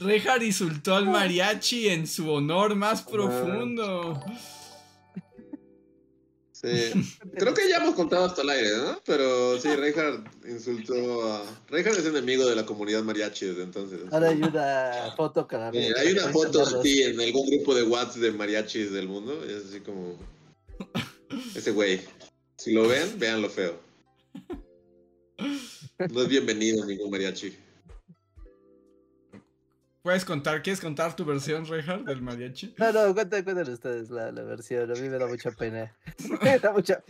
Reinhardt 0.00 0.42
insultó 0.42 0.94
al 0.94 1.06
mariachi 1.06 1.88
en 1.88 2.06
su 2.06 2.30
honor 2.30 2.74
más 2.74 3.02
profundo. 3.02 4.22
Sí. 6.52 6.92
Creo 7.36 7.54
que 7.54 7.68
ya 7.68 7.76
hemos 7.76 7.94
contado 7.94 8.24
hasta 8.24 8.42
el 8.42 8.50
aire, 8.50 8.76
¿no? 8.76 9.00
Pero 9.06 9.58
sí, 9.60 9.68
Reinhardt 9.68 10.26
insultó 10.44 11.32
a. 11.32 11.42
Reinhardt 11.68 12.00
es 12.00 12.06
enemigo 12.06 12.46
de 12.46 12.56
la 12.56 12.66
comunidad 12.66 13.02
mariachi 13.02 13.46
desde 13.46 13.62
entonces. 13.62 14.00
Ahora 14.10 14.28
hay 14.28 14.42
una 14.42 15.14
foto 15.16 15.46
cada 15.46 15.70
vez. 15.70 15.96
hay 15.96 16.12
una 16.12 16.28
foto 16.32 16.66
de 16.66 16.82
ti 16.82 17.02
en 17.02 17.20
algún 17.20 17.48
grupo 17.48 17.74
de 17.74 17.84
WhatsApp 17.84 18.16
de 18.16 18.32
mariachis 18.32 18.92
del 18.92 19.08
mundo. 19.08 19.40
Y 19.48 19.52
es 19.52 19.66
así 19.66 19.80
como. 19.80 20.16
Ese 21.54 21.70
güey. 21.70 22.00
Si 22.56 22.72
lo 22.72 22.88
ven, 22.88 23.18
vean 23.18 23.42
lo 23.42 23.48
feo. 23.48 23.80
No 26.10 26.22
es 26.22 26.28
bienvenido 26.28 26.84
ningún 26.84 27.10
mariachi. 27.10 27.56
¿Puedes 30.02 30.24
contar? 30.24 30.62
¿Quieres 30.62 30.80
contar 30.80 31.14
tu 31.14 31.24
versión, 31.24 31.66
Reinhardt, 31.66 32.06
del 32.06 32.22
mariachi? 32.22 32.74
No, 32.78 32.92
no, 32.92 33.14
cuéntanos 33.14 33.68
ustedes 33.68 34.08
la, 34.10 34.30
versión. 34.30 34.90
A 34.90 34.94
mí 34.94 35.08
me 35.08 35.18
da 35.18 35.26
mucha 35.26 35.50
pena. 35.50 35.94
me 36.42 36.58
da 36.58 36.72
mucha... 36.72 37.02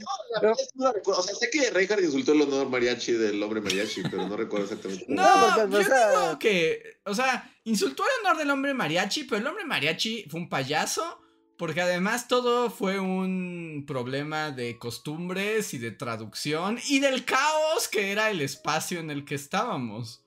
No, 0.74 0.92
o 1.04 1.22
sea, 1.22 1.34
sé 1.34 1.48
que 1.50 1.70
Reinhardt 1.70 2.02
insultó 2.02 2.32
el 2.32 2.42
honor 2.42 2.68
mariachi 2.68 3.12
del 3.12 3.40
hombre 3.42 3.60
mariachi, 3.60 4.02
pero 4.02 4.26
no 4.26 4.36
recuerdo 4.36 4.64
exactamente. 4.64 5.04
No, 5.06 5.66
no 5.68 5.70
yo 5.70 5.78
o 5.78 5.84
sea... 5.84 6.10
digo 6.10 6.38
que, 6.38 7.00
o 7.04 7.14
sea, 7.14 7.54
insultó 7.64 8.02
el 8.02 8.26
honor 8.26 8.38
del 8.38 8.50
hombre 8.50 8.74
mariachi, 8.74 9.24
pero 9.24 9.42
el 9.42 9.46
hombre 9.46 9.64
mariachi 9.64 10.26
fue 10.28 10.40
un 10.40 10.48
payaso 10.48 11.20
porque 11.58 11.82
además 11.82 12.28
todo 12.28 12.70
fue 12.70 13.00
un 13.00 13.84
problema 13.86 14.52
de 14.52 14.78
costumbres 14.78 15.74
y 15.74 15.78
de 15.78 15.90
traducción 15.90 16.78
y 16.88 17.00
del 17.00 17.24
caos 17.24 17.88
que 17.88 18.12
era 18.12 18.30
el 18.30 18.40
espacio 18.40 19.00
en 19.00 19.10
el 19.10 19.24
que 19.24 19.34
estábamos. 19.34 20.24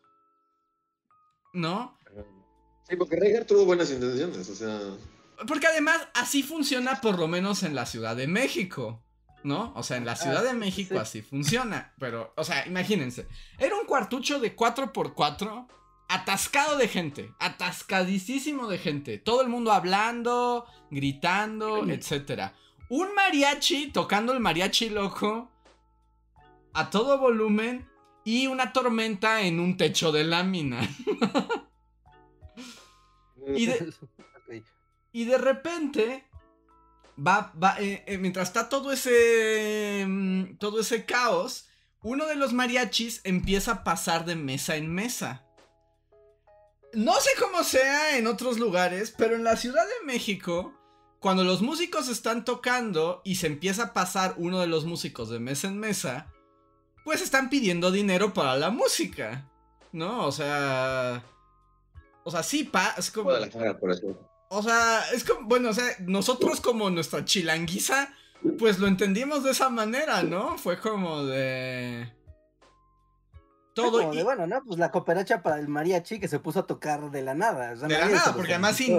¿No? 1.54 1.98
Sí, 2.88 2.98
porque 2.98 3.16
Reinhardt 3.16 3.48
tuvo 3.48 3.66
buenas 3.66 3.90
intenciones, 3.92 4.50
o 4.50 4.56
sea... 4.56 4.80
Porque 5.48 5.68
además 5.68 6.06
así 6.14 6.44
funciona 6.44 7.00
por 7.00 7.18
lo 7.18 7.28
menos 7.30 7.64
en 7.64 7.76
la 7.76 7.86
Ciudad 7.86 8.16
de 8.16 8.28
México. 8.28 9.02
¿No? 9.44 9.74
O 9.76 9.82
sea, 9.82 9.98
en 9.98 10.06
la 10.06 10.16
Ciudad 10.16 10.44
de 10.44 10.52
ah, 10.52 10.54
México 10.54 11.00
así 11.00 11.24
funciona. 11.24 11.96
Pero, 11.98 12.32
o 12.38 12.44
sea, 12.44 12.68
imagínense. 12.68 13.28
Era 13.58 13.76
un 13.76 13.88
cuartucho 13.88 14.40
de 14.40 14.56
4x4 14.56 15.68
atascado 16.12 16.78
de 16.78 16.90
gente, 16.90 17.34
atascadísimo 17.40 18.68
de 18.68 18.78
gente, 18.78 19.18
todo 19.18 19.42
el 19.42 19.48
mundo 19.48 19.72
hablando, 19.72 20.66
gritando, 20.90 21.90
etc. 21.90 22.52
Un 22.90 23.16
mariachi 23.16 23.92
tocando 23.92 24.34
el 24.34 24.42
mariachi 24.42 24.90
loco 24.90 25.50
a 26.74 26.90
todo 26.90 27.18
volumen 27.18 27.90
y 28.26 28.48
una 28.48 28.74
tormenta 28.74 29.42
en 29.42 29.62
un 29.62 29.78
techo 29.78 30.12
de 30.12 30.26
lámina. 30.26 30.82
y, 33.56 33.68
de, 33.68 33.94
y 35.14 35.24
de 35.24 35.38
repente 35.38 36.26
va, 37.18 37.54
va 37.62 37.78
eh, 37.80 38.04
eh, 38.06 38.18
mientras 38.18 38.50
está 38.50 38.68
todo 38.68 38.92
ese 38.92 40.04
mm, 40.06 40.58
todo 40.58 40.82
ese 40.82 41.06
caos, 41.06 41.70
uno 42.02 42.26
de 42.26 42.36
los 42.36 42.52
mariachis 42.52 43.22
empieza 43.24 43.72
a 43.72 43.84
pasar 43.86 44.26
de 44.26 44.36
mesa 44.36 44.76
en 44.76 44.94
mesa. 44.94 45.48
No 46.94 47.14
sé 47.20 47.30
cómo 47.40 47.64
sea 47.64 48.18
en 48.18 48.28
otros 48.28 48.60
lugares, 48.60 49.14
pero 49.18 49.36
en 49.36 49.44
la 49.44 49.56
Ciudad 49.56 49.86
de 49.86 50.06
México, 50.06 50.74
cuando 51.20 51.44
los 51.44 51.62
músicos 51.62 52.10
están 52.10 52.44
tocando 52.44 53.22
y 53.24 53.36
se 53.36 53.48
empieza 53.48 53.84
a 53.84 53.94
pasar 53.94 54.36
uno 54.38 54.60
de 54.60 54.68
los 54.68 54.86
músicos 54.86 55.30
de 55.30 55.40
mesa 55.40 55.68
en 55.68 55.80
mesa, 55.80 56.28
pues 57.06 57.22
están 57.22 57.50
pidiendo 57.50 57.92
dinero 57.92 58.34
para 58.34 58.58
la 58.58 58.70
música. 58.70 59.50
¿No? 59.92 60.26
O 60.26 60.32
sea... 60.32 61.24
O 62.24 62.32
sea, 62.32 62.44
sí, 62.44 62.64
pa, 62.64 62.94
es 62.98 63.10
como. 63.10 63.26
Guadalajara, 63.26 63.80
por 63.80 63.92
eso. 63.92 64.16
O 64.50 64.62
sea, 64.62 65.02
es 65.14 65.24
como, 65.24 65.48
bueno, 65.48 65.70
o 65.70 65.74
sea, 65.74 65.96
nosotros 66.02 66.62
como 66.62 66.90
nuestra 66.90 67.26
chilanguiza, 67.26 68.14
pues 68.60 68.80
lo 68.80 68.88
entendimos 68.88 69.44
de 69.44 69.52
esa 69.52 69.70
manera, 69.70 70.24
¿no? 70.24 70.58
Fue 70.58 70.78
como 70.80 71.24
de... 71.24 72.12
Todo. 73.74 74.12
De, 74.12 74.24
bueno, 74.24 74.48
¿no? 74.48 74.64
Pues 74.64 74.80
la 74.80 74.92
cooperacha 74.92 75.42
para 75.42 75.60
el 75.60 75.68
mariachi 75.68 76.20
que 76.20 76.28
se 76.28 76.40
puso 76.40 76.60
a 76.60 76.68
tocar 76.68 77.10
de 77.10 77.22
la 77.22 77.34
nada. 77.34 77.74
de 77.76 77.88
la 77.88 78.10
nada, 78.10 78.34
porque 78.36 78.54
además, 78.54 78.76
sí, 78.76 78.94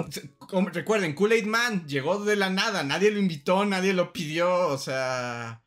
recuerden, 0.71 1.13
Kool-Aid 1.13 1.45
Man 1.45 1.87
llegó 1.87 2.23
de 2.23 2.35
la 2.35 2.49
nada, 2.49 2.83
nadie 2.83 3.11
lo 3.11 3.19
invitó, 3.19 3.65
nadie 3.65 3.93
lo 3.93 4.13
pidió, 4.13 4.67
o 4.67 4.77
sea... 4.77 5.61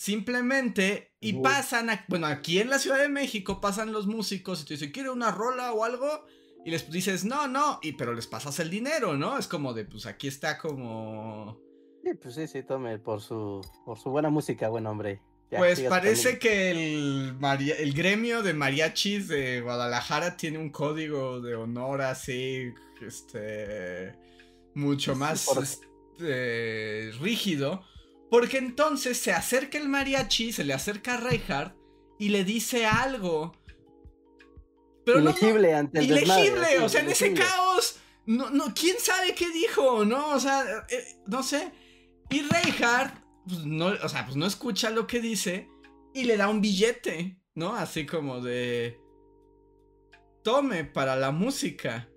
Simplemente, 0.00 1.12
y 1.18 1.34
pasan, 1.34 1.90
bueno, 2.06 2.28
aquí 2.28 2.60
en 2.60 2.70
la 2.70 2.78
Ciudad 2.78 2.98
de 2.98 3.08
México 3.08 3.60
pasan 3.60 3.92
los 3.92 4.06
músicos 4.06 4.62
y 4.62 4.64
te 4.64 4.74
dicen, 4.74 4.92
¿quiere 4.92 5.10
una 5.10 5.32
rola 5.32 5.72
o 5.72 5.84
algo? 5.84 6.24
Y 6.64 6.70
les 6.70 6.88
dices, 6.90 7.24
no, 7.24 7.48
no, 7.48 7.80
y 7.82 7.92
pero 7.92 8.14
les 8.14 8.28
pasas 8.28 8.60
el 8.60 8.70
dinero, 8.70 9.16
¿no? 9.16 9.38
Es 9.38 9.48
como 9.48 9.74
de, 9.74 9.84
pues 9.84 10.06
aquí 10.06 10.28
está 10.28 10.56
como... 10.58 11.58
Sí, 12.04 12.14
pues 12.14 12.34
sí, 12.36 12.46
sí, 12.46 12.62
tome 12.62 12.98
por 12.98 13.20
su, 13.20 13.60
por 13.84 13.98
su 13.98 14.10
buena 14.10 14.30
música, 14.30 14.68
buen 14.68 14.86
hombre. 14.86 15.20
Pues 15.50 15.80
parece 15.80 16.38
que 16.38 16.70
el, 16.70 17.36
el 17.78 17.92
gremio 17.94 18.42
de 18.42 18.52
mariachis 18.52 19.28
de 19.28 19.60
Guadalajara 19.60 20.36
tiene 20.36 20.58
un 20.58 20.70
código 20.70 21.40
de 21.40 21.54
honor 21.54 22.02
así, 22.02 22.72
este, 23.00 24.14
mucho 24.74 25.14
más 25.14 25.48
este, 25.56 27.12
rígido. 27.20 27.82
Porque 28.30 28.58
entonces 28.58 29.18
se 29.18 29.32
acerca 29.32 29.78
el 29.78 29.88
mariachi, 29.88 30.52
se 30.52 30.64
le 30.64 30.74
acerca 30.74 31.14
a 31.14 31.16
Reinhardt 31.16 31.74
y 32.18 32.28
le 32.28 32.44
dice 32.44 32.84
algo 32.84 33.54
ilegible 35.16 35.74
ante 35.74 36.00
el 36.00 36.06
Ilegible, 36.06 36.78
o 36.80 36.88
sea, 36.88 37.00
en 37.00 37.10
ese 37.10 37.32
caos. 37.32 37.96
No, 38.26 38.50
no, 38.50 38.74
quién 38.74 38.96
sabe 38.98 39.34
qué 39.34 39.48
dijo, 39.50 40.04
¿no? 40.04 40.30
O 40.30 40.40
sea, 40.40 40.62
eh, 40.90 41.16
no 41.26 41.42
sé. 41.42 41.72
Y 42.28 42.42
Reinhardt, 42.42 43.14
pues 43.48 43.64
no, 43.64 43.86
o 43.86 44.08
sea, 44.08 44.24
pues 44.24 44.36
no 44.36 44.46
escucha 44.46 44.90
lo 44.90 45.06
que 45.06 45.20
dice 45.20 45.68
y 46.14 46.24
le 46.24 46.36
da 46.36 46.48
un 46.48 46.60
billete, 46.60 47.40
¿no? 47.54 47.74
Así 47.74 48.06
como 48.06 48.40
de. 48.40 49.00
Tome 50.42 50.84
para 50.84 51.16
la 51.16 51.30
música. 51.30 52.08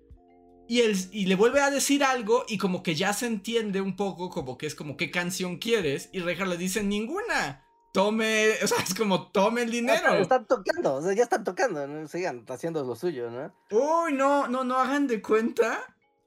Y, 0.68 0.80
él, 0.80 0.96
y 1.10 1.26
le 1.26 1.34
vuelve 1.34 1.60
a 1.60 1.70
decir 1.70 2.04
algo 2.04 2.44
y 2.48 2.56
como 2.56 2.82
que 2.82 2.94
ya 2.94 3.12
se 3.12 3.26
entiende 3.26 3.80
un 3.80 3.96
poco, 3.96 4.30
como 4.30 4.56
que 4.56 4.66
es 4.66 4.74
como 4.74 4.96
qué 4.96 5.10
canción 5.10 5.58
quieres. 5.58 6.08
Y 6.12 6.20
Reinhardt 6.20 6.50
le 6.50 6.56
dice 6.56 6.82
ninguna 6.82 7.66
tome, 7.92 8.52
o 8.62 8.66
sea, 8.66 8.78
es 8.78 8.94
como 8.94 9.30
tome 9.30 9.62
el 9.62 9.70
dinero. 9.70 10.14
Están 10.14 10.46
tocando, 10.46 10.94
o 10.94 11.02
sea, 11.02 11.12
ya 11.12 11.24
están 11.24 11.44
tocando, 11.44 11.86
¿no? 11.86 12.08
sigan 12.08 12.44
haciendo 12.48 12.82
lo 12.84 12.96
suyo, 12.96 13.30
¿no? 13.30 13.54
Uy, 13.70 14.14
no, 14.14 14.48
no, 14.48 14.64
no 14.64 14.76
hagan 14.76 15.06
de 15.06 15.20
cuenta 15.20 15.78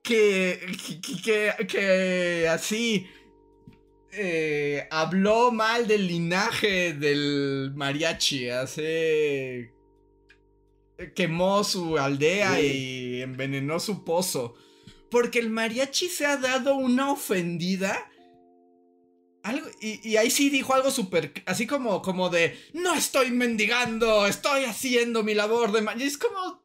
que, 0.04 0.60
que, 1.24 1.68
que, 1.68 2.48
así 2.48 3.08
eh, 4.18 4.88
habló 4.92 5.52
mal 5.52 5.88
del 5.88 6.08
linaje 6.08 6.94
del 6.94 7.72
mariachi, 7.76 8.50
hace 8.50 9.72
quemó 11.14 11.64
su 11.64 11.98
aldea 11.98 12.62
y 12.62 13.22
envenenó 13.22 13.80
su 13.80 14.04
pozo. 14.04 14.56
Porque 15.12 15.40
el 15.40 15.50
mariachi 15.50 16.08
se 16.08 16.26
ha 16.26 16.38
dado 16.38 16.76
una 16.76 17.12
ofendida 17.12 18.10
y, 19.80 20.18
ahí 20.18 20.32
sí 20.32 20.50
dijo 20.50 20.74
algo 20.74 20.90
súper, 20.90 21.32
así 21.46 21.68
como, 21.68 22.02
como 22.02 22.30
de, 22.30 22.58
no 22.74 22.96
estoy 22.96 23.30
mendigando, 23.32 24.26
estoy 24.26 24.66
haciendo 24.66 25.24
mi 25.24 25.36
labor 25.36 25.72
de... 25.72 25.86
Y 26.02 26.04
es 26.04 26.18
como, 26.18 26.64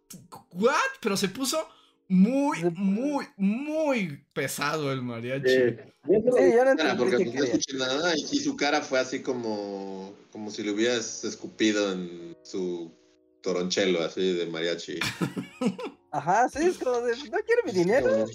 ¿what? 0.53 0.75
Pero 1.01 1.17
se 1.17 1.29
puso 1.29 1.69
muy, 2.11 2.65
muy, 2.75 3.25
muy 3.37 4.25
pesado 4.33 4.93
el 4.93 5.01
mariachi. 5.01 5.49
sí, 5.49 5.77
yo 6.05 6.65
no 6.65 6.71
entendí 6.73 6.97
porque 6.99 7.25
no 7.25 7.45
escuché 7.45 7.77
nada 7.77 8.17
y, 8.17 8.41
su 8.41 8.57
cara 8.57 8.83
fue 8.83 8.99
así 8.99 9.23
como, 9.23 10.13
como 10.33 10.51
si 10.51 10.65
le 10.65 10.73
hubieras 10.73 11.23
escupido 11.23 11.93
en 11.93 12.37
su 12.43 12.93
toronchelo, 13.43 14.03
así 14.03 14.35
de 14.35 14.47
mariachi. 14.47 14.99
Ajá, 16.11 16.49
sí, 16.49 16.67
es 16.67 16.79
como 16.79 17.01
de, 17.01 17.17
¿no 17.17 17.39
quiere 17.47 17.63
mi 17.65 17.73
dinero? 17.73 18.27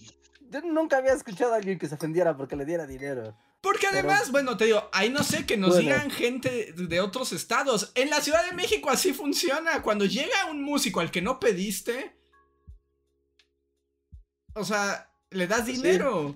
Yo 0.49 0.61
nunca 0.61 0.99
había 0.99 1.11
escuchado 1.11 1.51
a 1.51 1.57
alguien 1.57 1.77
que 1.77 1.89
se 1.89 1.95
ofendiera 1.95 2.37
porque 2.37 2.55
le 2.55 2.63
diera 2.63 2.87
dinero. 2.87 3.35
Porque 3.59 3.87
además, 3.87 4.31
bueno, 4.31 4.55
te 4.55 4.65
digo, 4.65 4.89
ahí 4.93 5.09
no 5.09 5.21
sé, 5.21 5.45
que 5.45 5.57
nos 5.57 5.77
digan 5.77 6.09
gente 6.11 6.71
de 6.77 7.01
otros 7.01 7.33
estados. 7.33 7.91
En 7.95 8.09
la 8.09 8.21
Ciudad 8.21 8.45
de 8.45 8.55
México 8.55 8.89
así 8.89 9.11
funciona. 9.11 9.81
Cuando 9.81 10.05
llega 10.05 10.45
un 10.49 10.61
músico 10.61 11.01
al 11.01 11.11
que 11.11 11.21
no 11.21 11.39
pediste, 11.41 12.15
o 14.55 14.63
sea, 14.63 15.09
le 15.29 15.47
das 15.47 15.65
dinero. 15.65 16.35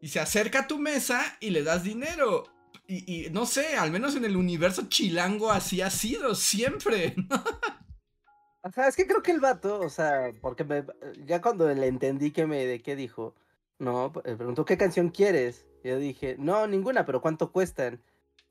Y 0.00 0.08
se 0.08 0.20
acerca 0.20 0.60
a 0.60 0.66
tu 0.66 0.78
mesa 0.78 1.20
y 1.40 1.50
le 1.50 1.62
das 1.62 1.82
dinero. 1.82 2.44
Y, 2.86 3.28
no 3.32 3.46
sé, 3.46 3.76
al 3.76 3.90
menos 3.90 4.14
en 4.14 4.24
el 4.24 4.36
universo 4.36 4.86
chilango 4.88 5.50
así 5.50 5.80
ha 5.80 5.90
sido 5.90 6.36
siempre. 6.36 7.16
o 8.62 8.70
sea, 8.70 8.86
es 8.86 8.94
que 8.94 9.06
creo 9.06 9.22
que 9.22 9.32
el 9.32 9.40
vato, 9.40 9.80
o 9.80 9.88
sea, 9.88 10.30
porque 10.40 10.84
ya 11.24 11.40
cuando 11.40 11.68
le 11.72 11.86
entendí 11.88 12.30
que 12.30 12.46
me 12.46 12.64
de 12.64 12.80
qué 12.82 12.94
dijo, 12.94 13.34
no, 13.78 14.12
eh, 14.24 14.36
preguntó 14.36 14.64
qué 14.64 14.76
canción 14.76 15.08
quieres. 15.08 15.66
Yo 15.82 15.98
dije, 15.98 16.36
no, 16.38 16.66
ninguna, 16.66 17.04
pero 17.06 17.20
¿cuánto 17.20 17.50
cuestan? 17.50 18.00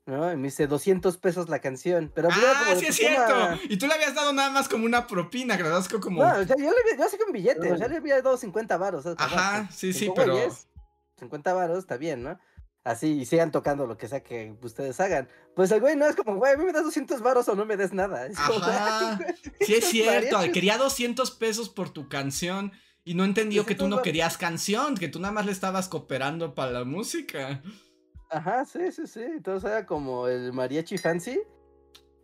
¿No? 0.06 0.32
Y 0.32 0.36
me 0.36 0.44
dice 0.44 0.66
200 0.66 1.16
pesos 1.18 1.48
la 1.48 1.58
canción. 1.58 2.10
Pero 2.14 2.28
ah, 2.30 2.74
sí 2.78 2.86
es 2.86 2.96
cierto. 2.96 3.34
Y 3.68 3.76
tú 3.76 3.86
le 3.86 3.94
habías 3.94 4.14
dado 4.14 4.32
nada 4.32 4.50
más 4.50 4.68
como 4.68 4.86
una 4.86 5.06
propina, 5.06 5.58
que 5.58 6.00
como. 6.00 6.24
No, 6.24 6.42
yo 6.42 6.54
le 6.56 6.96
yo 6.98 7.08
sé 7.08 7.18
que 7.18 7.24
un 7.24 7.32
billete, 7.32 7.72
o 7.72 7.76
sea, 7.76 7.88
le 7.88 7.96
había 7.96 8.22
dado 8.22 8.36
50 8.36 8.76
varos. 8.76 9.04
Ajá, 9.18 9.68
sí, 9.70 9.92
sí, 9.92 10.10
pero. 10.14 10.36
50 11.18 11.54
varos 11.54 11.78
está 11.78 11.96
bien, 11.96 12.22
¿no? 12.22 12.38
Así, 12.84 13.08
y 13.20 13.26
sigan 13.26 13.50
tocando 13.50 13.86
lo 13.86 13.96
que 13.98 14.06
sea 14.06 14.22
que 14.22 14.54
ustedes 14.62 15.00
hagan. 15.00 15.28
Pues 15.56 15.72
el 15.72 15.80
güey 15.80 15.96
no 15.96 16.06
es 16.06 16.14
como, 16.14 16.36
güey, 16.36 16.54
a 16.54 16.56
mí 16.56 16.64
me 16.64 16.72
das 16.72 16.84
200 16.84 17.20
varos 17.20 17.48
o 17.48 17.56
no 17.56 17.64
me 17.64 17.76
des 17.76 17.92
nada. 17.92 18.26
Es 18.26 18.38
Ajá. 18.38 19.18
sí, 19.60 19.74
es 19.74 19.86
cierto. 19.86 20.38
Quería 20.52 20.78
200 20.78 21.32
pesos 21.32 21.68
por 21.68 21.90
tu 21.90 22.08
canción. 22.08 22.72
Y 23.02 23.14
no 23.14 23.24
entendió 23.24 23.66
que 23.66 23.76
tú 23.76 23.88
no 23.88 24.02
querías 24.02 24.36
canción, 24.36 24.96
que 24.96 25.08
tú 25.08 25.20
nada 25.20 25.32
más 25.32 25.46
le 25.46 25.52
estabas 25.52 25.88
cooperando 25.88 26.54
para 26.54 26.72
la 26.72 26.84
música. 26.84 27.62
Ajá, 28.30 28.64
sí, 28.64 28.92
sí, 28.92 29.06
sí. 29.06 29.22
Entonces 29.22 29.70
era 29.70 29.86
como 29.86 30.28
el 30.28 30.52
mariachi 30.52 30.98
fancy. 30.98 31.40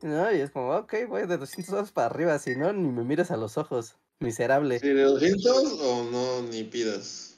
¿no? 0.03 0.33
Y 0.33 0.41
es 0.41 0.51
como, 0.51 0.75
ok, 0.77 0.95
voy 1.09 1.27
de 1.27 1.39
200 1.39 1.71
dólares 1.71 1.93
para 1.93 2.07
arriba, 2.09 2.39
si 2.39 2.57
no, 2.57 2.73
ni 2.73 2.91
me 2.91 3.05
mires 3.05 3.31
a 3.31 3.37
los 3.37 3.57
ojos, 3.57 3.97
miserable. 4.21 4.79
¿Sí, 4.81 4.89
de 4.89 5.03
200 5.03 5.81
o 5.81 6.05
no, 6.11 6.43
ni 6.49 6.65
pidas? 6.65 7.29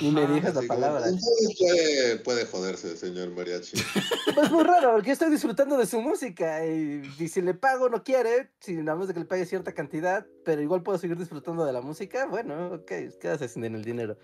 y 0.00 0.10
me 0.10 0.26
digas 0.26 0.54
la 0.54 0.62
palabra. 0.62 1.04
Puede, 1.58 2.16
puede 2.20 2.46
joderse, 2.46 2.96
señor 2.96 3.30
mariachi. 3.32 3.76
Pues 4.34 4.50
muy 4.50 4.62
raro, 4.62 4.92
porque 4.92 5.10
estoy 5.10 5.30
disfrutando 5.30 5.76
de 5.76 5.86
su 5.86 6.00
música 6.00 6.64
y, 6.64 7.02
si 7.28 7.42
le 7.42 7.54
pago 7.54 7.88
no 7.88 8.04
quiere, 8.04 8.50
si 8.60 8.74
nada 8.74 8.96
más 8.96 9.08
de 9.08 9.14
que 9.14 9.20
le 9.20 9.26
pague 9.26 9.46
cierta 9.46 9.72
cantidad, 9.72 10.26
pero 10.44 10.62
igual 10.62 10.82
puedo 10.82 10.96
seguir 10.96 11.18
disfrutando 11.18 11.64
de 11.64 11.72
la 11.72 11.80
música, 11.80 12.26
bueno, 12.26 12.74
ok, 12.74 12.92
quédase 13.20 13.48
sin 13.48 13.64
el 13.64 13.84
dinero. 13.84 14.16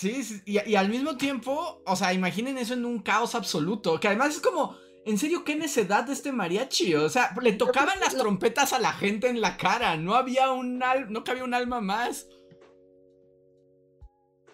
Sí, 0.00 0.22
sí 0.22 0.40
y, 0.46 0.70
y, 0.70 0.76
al 0.76 0.88
mismo 0.88 1.18
tiempo, 1.18 1.82
o 1.84 1.94
sea, 1.94 2.14
imaginen 2.14 2.56
eso 2.56 2.72
en 2.72 2.86
un 2.86 3.00
caos 3.00 3.34
absoluto, 3.34 4.00
que 4.00 4.08
además 4.08 4.36
es 4.36 4.40
como, 4.40 4.74
en 5.04 5.18
serio, 5.18 5.44
qué 5.44 5.56
necedad 5.56 6.04
de 6.04 6.14
este 6.14 6.32
mariachi, 6.32 6.94
o 6.94 7.10
sea, 7.10 7.34
le 7.42 7.52
tocaban 7.52 8.00
las 8.00 8.16
trompetas 8.16 8.72
a 8.72 8.78
la 8.78 8.94
gente 8.94 9.28
en 9.28 9.42
la 9.42 9.58
cara, 9.58 9.98
no 9.98 10.14
había 10.14 10.52
un, 10.52 10.82
al 10.82 11.12
no 11.12 11.22
cabía 11.22 11.44
un 11.44 11.52
alma 11.52 11.82
más. 11.82 12.28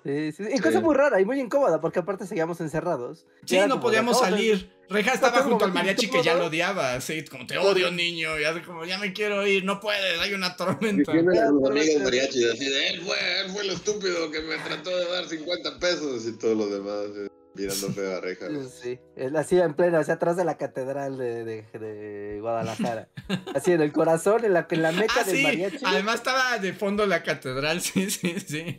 Sí, 0.07 0.31
sí, 0.31 0.45
Y 0.55 0.61
cosa 0.61 0.81
muy 0.81 0.95
rara 0.95 1.21
y 1.21 1.25
muy 1.25 1.41
incómoda, 1.41 1.81
porque 1.81 1.99
aparte 1.99 2.29
seguíamos 2.29 2.61
encerrados. 2.61 3.27
Sí, 3.45 3.59
no 3.67 3.81
podíamos 3.81 4.21
salir. 4.21 4.71
Reja 4.89 5.15
estaba 5.15 5.43
junto 5.43 5.65
al 5.65 5.73
mariachi 5.73 6.09
que 6.09 6.23
ya 6.23 6.35
lo 6.35 6.47
odiaba, 6.47 6.95
así, 6.95 7.25
como 7.25 7.45
te 7.45 7.59
odio, 7.59 7.91
niño, 7.91 8.39
y 8.39 8.45
así 8.45 8.61
como, 8.61 8.85
ya 8.85 8.99
me 8.99 9.13
quiero 9.13 9.45
ir, 9.45 9.65
no 9.65 9.81
puedes, 9.81 10.21
hay 10.21 10.33
una 10.33 10.55
tormenta. 10.55 11.13
Y 11.13 11.19
amigos 11.19 11.73
mariachi, 12.05 12.49
así 12.49 12.71
de, 12.71 12.89
él 12.91 13.03
fue, 13.03 13.17
él 13.41 13.51
fue 13.51 13.63
el 13.63 13.71
estúpido 13.71 14.31
que 14.31 14.43
me 14.43 14.57
trató 14.59 14.97
de 14.97 15.07
dar 15.07 15.27
50 15.27 15.81
pesos 15.81 16.25
y 16.29 16.39
todo 16.39 16.55
lo 16.55 16.69
demás, 16.69 17.07
eh, 17.17 17.29
mirando 17.55 17.93
feo 17.93 18.17
a 18.17 18.21
Reja. 18.21 18.47
Sí, 18.81 19.01
él 19.17 19.35
hacía 19.35 19.65
en 19.65 19.75
pleno, 19.75 19.99
hacia 19.99 20.15
atrás 20.15 20.37
de 20.37 20.45
la 20.45 20.57
catedral 20.57 21.19
de, 21.19 21.45
de, 21.45 22.39
Guadalajara. 22.41 23.09
así 23.57 23.73
en 23.73 23.81
el 23.81 23.91
corazón, 23.91 24.45
en 24.45 24.53
la, 24.53 24.69
en 24.71 24.83
la 24.83 24.93
meca 24.93 25.15
ah, 25.23 25.25
del 25.25 25.43
mariachi. 25.43 25.85
Además 25.85 26.17
estaba 26.17 26.59
de 26.59 26.73
fondo 26.75 27.07
la 27.07 27.25
catedral, 27.25 27.81
sí, 27.81 28.09
sí, 28.09 28.37
sí. 28.39 28.77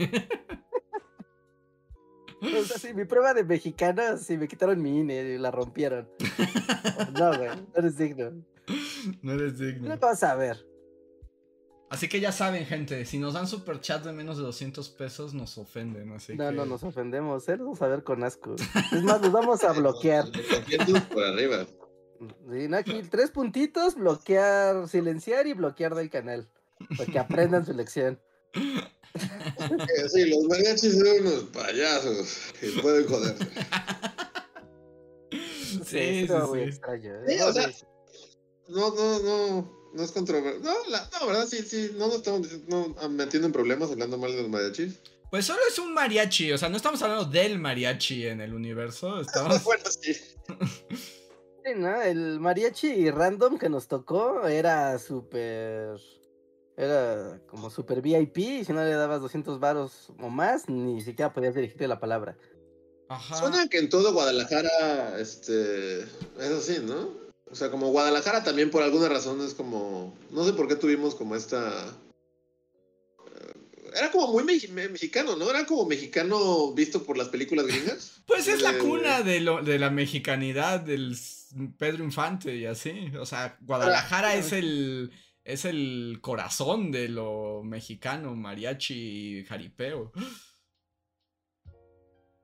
O 2.41 2.63
sea, 2.63 2.77
sí, 2.77 2.93
mi 2.93 3.05
prueba 3.05 3.33
de 3.33 3.43
mexicana, 3.43 4.17
sí, 4.17 4.37
me 4.37 4.47
quitaron 4.47 4.81
mi 4.81 4.99
INE 4.99 5.21
y 5.23 5.37
la 5.37 5.51
rompieron. 5.51 6.09
No, 7.13 7.35
güey, 7.35 7.49
no 7.49 7.67
eres 7.75 7.97
digno. 7.97 8.31
No 9.21 9.33
eres 9.33 9.59
digno. 9.59 9.89
No 9.89 9.97
vas 9.97 10.23
a 10.23 10.35
ver. 10.35 10.65
Así 11.89 12.09
que 12.09 12.19
ya 12.19 12.31
saben, 12.31 12.65
gente, 12.65 13.05
si 13.05 13.17
nos 13.17 13.33
dan 13.33 13.47
super 13.47 13.79
chat 13.79 14.03
de 14.03 14.11
menos 14.11 14.37
de 14.37 14.43
200 14.43 14.89
pesos, 14.89 15.33
nos 15.33 15.57
ofenden. 15.57 16.11
Así 16.11 16.35
no, 16.35 16.51
no 16.51 16.65
nos 16.65 16.83
ofendemos, 16.83 17.47
¿eh? 17.47 17.55
Vamos 17.55 17.81
a 17.81 17.87
ver 17.87 18.03
con 18.03 18.23
asco. 18.23 18.55
Es 18.91 19.03
más, 19.03 19.21
nos 19.21 19.31
vamos 19.31 19.63
a 19.63 19.71
bloquear. 19.79 20.25
por 21.13 21.23
arriba. 21.23 21.65
Sí, 22.51 22.67
no, 22.67 22.77
aquí 22.77 23.01
tres 23.09 23.31
puntitos, 23.31 23.95
bloquear, 23.95 24.87
silenciar 24.89 25.47
y 25.47 25.53
bloquear 25.53 25.95
del 25.95 26.09
canal. 26.09 26.49
Para 26.97 27.11
que 27.11 27.19
aprendan 27.19 27.65
su 27.65 27.73
lección. 27.73 28.19
sí, 30.13 30.25
los 30.29 30.43
mariachis 30.43 30.93
son 30.97 31.07
unos 31.27 31.43
payasos 31.53 32.37
y 32.61 32.69
pueden 32.79 33.07
joderse. 33.07 33.45
Sí, 35.31 35.77
sí, 35.85 36.27
sí. 36.27 36.33
muy 36.47 36.59
sí. 36.59 36.65
extraño. 36.65 37.15
¿eh? 37.15 37.23
Sí, 37.27 37.35
No, 37.37 37.45
o 37.47 37.53
sea, 37.53 37.71
sí, 37.71 37.85
No, 38.69 38.93
no, 38.93 39.19
no, 39.19 39.89
no 39.93 40.03
es 40.03 40.11
controversia. 40.11 40.59
No, 40.61 40.73
la, 40.89 41.09
no, 41.19 41.27
verdad, 41.27 41.45
sí, 41.47 41.61
sí, 41.63 41.91
no 41.97 42.07
nos 42.07 42.17
estamos 42.17 42.43
diciendo- 42.43 42.95
no, 43.01 43.09
metiendo 43.09 43.47
en 43.47 43.53
problemas 43.53 43.91
hablando 43.91 44.17
mal 44.17 44.31
de 44.31 44.41
los 44.41 44.49
mariachis. 44.49 44.95
Pues 45.29 45.45
solo 45.45 45.59
es 45.69 45.77
un 45.77 45.93
mariachi, 45.93 46.53
o 46.53 46.57
sea, 46.57 46.69
no 46.69 46.77
estamos 46.77 47.01
hablando 47.01 47.25
del 47.25 47.59
mariachi 47.59 48.27
en 48.27 48.39
el 48.41 48.53
universo, 48.53 49.19
estamos... 49.19 49.61
bueno, 49.63 49.83
sí. 49.89 50.13
Sí, 50.13 51.73
¿no? 51.75 52.01
El 52.01 52.39
mariachi 52.39 53.09
random 53.11 53.57
que 53.57 53.67
nos 53.69 53.87
tocó 53.89 54.47
era 54.47 54.97
súper. 54.99 55.97
Era 56.77 57.41
como 57.47 57.69
súper 57.69 58.01
VIP. 58.01 58.37
Y 58.37 58.63
si 58.65 58.71
no 58.71 58.83
le 58.83 58.91
dabas 58.91 59.19
200 59.21 59.59
varos 59.59 60.09
o 60.19 60.29
más, 60.29 60.69
ni 60.69 61.01
siquiera 61.01 61.33
podías 61.33 61.55
dirigirle 61.55 61.87
la 61.87 61.99
palabra. 61.99 62.37
Ajá. 63.09 63.35
Suena 63.37 63.67
que 63.67 63.79
en 63.79 63.89
todo 63.89 64.13
Guadalajara, 64.13 65.19
este, 65.19 66.01
es 66.01 66.51
así, 66.51 66.77
¿no? 66.83 67.09
O 67.49 67.55
sea, 67.55 67.71
como 67.71 67.89
Guadalajara 67.91 68.43
también 68.43 68.69
por 68.69 68.83
alguna 68.83 69.07
razón 69.09 69.41
es 69.41 69.53
como, 69.53 70.13
no 70.31 70.43
sé 70.45 70.53
por 70.53 70.67
qué 70.67 70.75
tuvimos 70.75 71.15
como 71.15 71.35
esta... 71.35 71.87
eh, 73.25 73.53
Era 73.95 74.11
como 74.11 74.27
muy 74.33 74.43
me- 74.43 74.89
mexicano, 74.89 75.35
¿no? 75.35 75.49
Era 75.49 75.65
como 75.65 75.85
mexicano 75.85 76.73
visto 76.73 77.03
por 77.03 77.17
las 77.17 77.29
películas 77.29 77.65
gringas. 77.67 78.13
Pues 78.27 78.49
es 78.49 78.61
la 78.61 78.71
Eh, 78.73 78.77
cuna 78.79 79.21
de, 79.21 79.39
lo, 79.39 79.63
de 79.63 79.79
la 79.79 79.89
mexicanidad 79.89 80.81
del 80.81 81.17
Pedro 81.77 82.03
Infante 82.03 82.53
y 82.57 82.65
así. 82.65 83.09
O 83.17 83.25
sea, 83.25 83.57
Guadalajara 83.61 84.35
es 84.35 84.51
el, 84.51 85.13
es 85.47 85.63
el 85.63 86.19
corazón 86.19 86.91
de 86.91 87.07
lo 87.07 87.63
mexicano, 87.63 88.35
mariachi 88.35 89.39
y 89.39 89.45
jaripeo. 89.45 90.11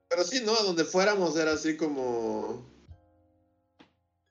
Pero 0.08 0.24
sí, 0.24 0.40
¿no? 0.42 0.54
A 0.54 0.62
donde 0.62 0.84
fuéramos 0.84 1.36
era 1.36 1.52
así 1.52 1.76
como... 1.76 2.66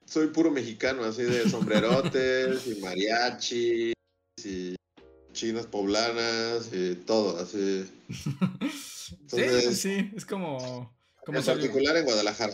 Soy 0.07 0.27
puro 0.27 0.49
mexicano, 0.49 1.03
así 1.03 1.21
de 1.21 1.47
sombrerotes 1.49 2.65
y 2.65 2.81
mariachi 2.81 3.93
y 4.43 4.75
chinas 5.33 5.67
poblanas 5.67 6.69
y 6.73 6.95
todo, 6.95 7.37
así. 7.37 7.85
sí, 8.09 8.15
sí, 8.17 9.15
Entonces- 9.37 9.79
sí, 9.79 10.11
es 10.15 10.25
como... 10.25 10.91
como 11.23 11.37
en 11.37 11.45
particular 11.45 11.95
en 11.97 12.05
Guadalajara. 12.05 12.53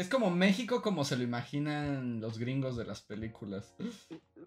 Es 0.00 0.08
como 0.08 0.30
México 0.30 0.82
como 0.82 1.04
se 1.04 1.16
lo 1.16 1.22
imaginan 1.22 2.20
los 2.20 2.38
gringos 2.38 2.76
de 2.76 2.84
las 2.84 3.02
películas. 3.02 3.74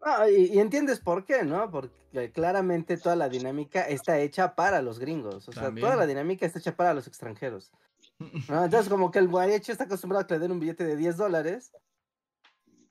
Ah, 0.01 0.29
y, 0.29 0.53
y 0.53 0.59
entiendes 0.59 0.99
por 0.99 1.25
qué, 1.25 1.43
¿no? 1.43 1.69
Porque 1.71 2.31
claramente 2.31 2.97
toda 2.97 3.15
la 3.15 3.29
dinámica 3.29 3.81
está 3.87 4.19
hecha 4.19 4.55
para 4.55 4.81
los 4.81 4.99
gringos. 4.99 5.47
O 5.47 5.51
sea, 5.51 5.63
También. 5.63 5.85
toda 5.85 5.95
la 5.97 6.05
dinámica 6.07 6.45
está 6.45 6.59
hecha 6.59 6.75
para 6.75 6.93
los 6.93 7.07
extranjeros. 7.07 7.71
¿no? 8.49 8.63
Entonces, 8.65 8.89
como 8.89 9.11
que 9.11 9.19
el 9.19 9.29
mariachi 9.29 9.71
está 9.71 9.83
acostumbrado 9.85 10.23
a 10.23 10.27
que 10.27 10.33
le 10.35 10.39
den 10.39 10.51
un 10.51 10.59
billete 10.59 10.83
de 10.83 10.95
10 10.95 11.17
dólares, 11.17 11.71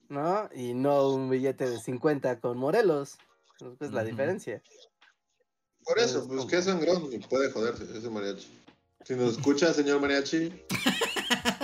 ¿no? 0.09 0.49
Y 0.55 0.75
no 0.75 1.09
un 1.11 1.31
billete 1.31 1.69
de 1.69 1.79
50 1.79 2.41
con 2.41 2.59
Morelos. 2.59 3.17
Esa 3.61 3.85
Es 3.87 3.93
la 3.93 4.05
diferencia. 4.05 4.63
Por 5.85 5.99
eso, 5.99 6.19
Es 6.21 6.25
pues 6.27 6.39
como- 6.39 6.47
qué 6.49 6.63
sangrón 6.63 7.13
y 7.13 7.19
puede 7.19 7.51
joderse 7.51 7.85
ese 7.97 8.11
mariachi. 8.11 8.49
Si 9.05 9.15
nos 9.15 9.37
escucha, 9.39 9.73
señor 9.73 10.01
mariachi, 10.01 10.53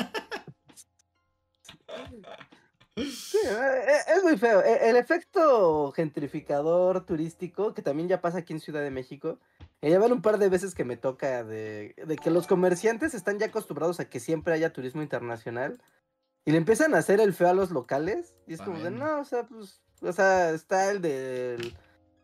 Sí, 3.42 3.48
eh, 3.48 3.82
eh, 3.88 4.12
es 4.16 4.22
muy 4.24 4.36
feo. 4.36 4.62
E- 4.62 4.88
El 4.90 4.96
efecto 4.96 5.92
gentrificador 5.92 7.04
turístico, 7.04 7.74
que 7.74 7.82
también 7.82 8.08
ya 8.08 8.20
pasa 8.20 8.38
aquí 8.38 8.52
en 8.52 8.60
Ciudad 8.60 8.82
de 8.82 8.90
México, 8.90 9.38
eh, 9.82 9.90
ya 9.90 9.98
van 9.98 10.12
un 10.12 10.22
par 10.22 10.38
de 10.38 10.48
veces 10.48 10.74
que 10.74 10.84
me 10.84 10.96
toca 10.96 11.44
de, 11.44 11.94
de 12.06 12.16
que 12.16 12.30
los 12.30 12.46
comerciantes 12.46 13.14
están 13.14 13.38
ya 13.38 13.46
acostumbrados 13.46 14.00
a 14.00 14.08
que 14.08 14.20
siempre 14.20 14.54
haya 14.54 14.72
turismo 14.72 15.02
internacional 15.02 15.80
y 16.44 16.52
le 16.52 16.58
empiezan 16.58 16.94
a 16.94 16.98
hacer 16.98 17.20
el 17.20 17.34
feo 17.34 17.48
a 17.48 17.54
los 17.54 17.70
locales. 17.70 18.38
Y 18.46 18.54
es 18.54 18.60
como 18.62 18.78
de, 18.78 18.90
no, 18.90 19.20
o 19.20 19.24
sea, 19.24 19.44
pues, 19.44 19.82
o 20.00 20.12
sea, 20.12 20.50
está 20.50 20.90
el 20.90 21.02
del... 21.02 21.76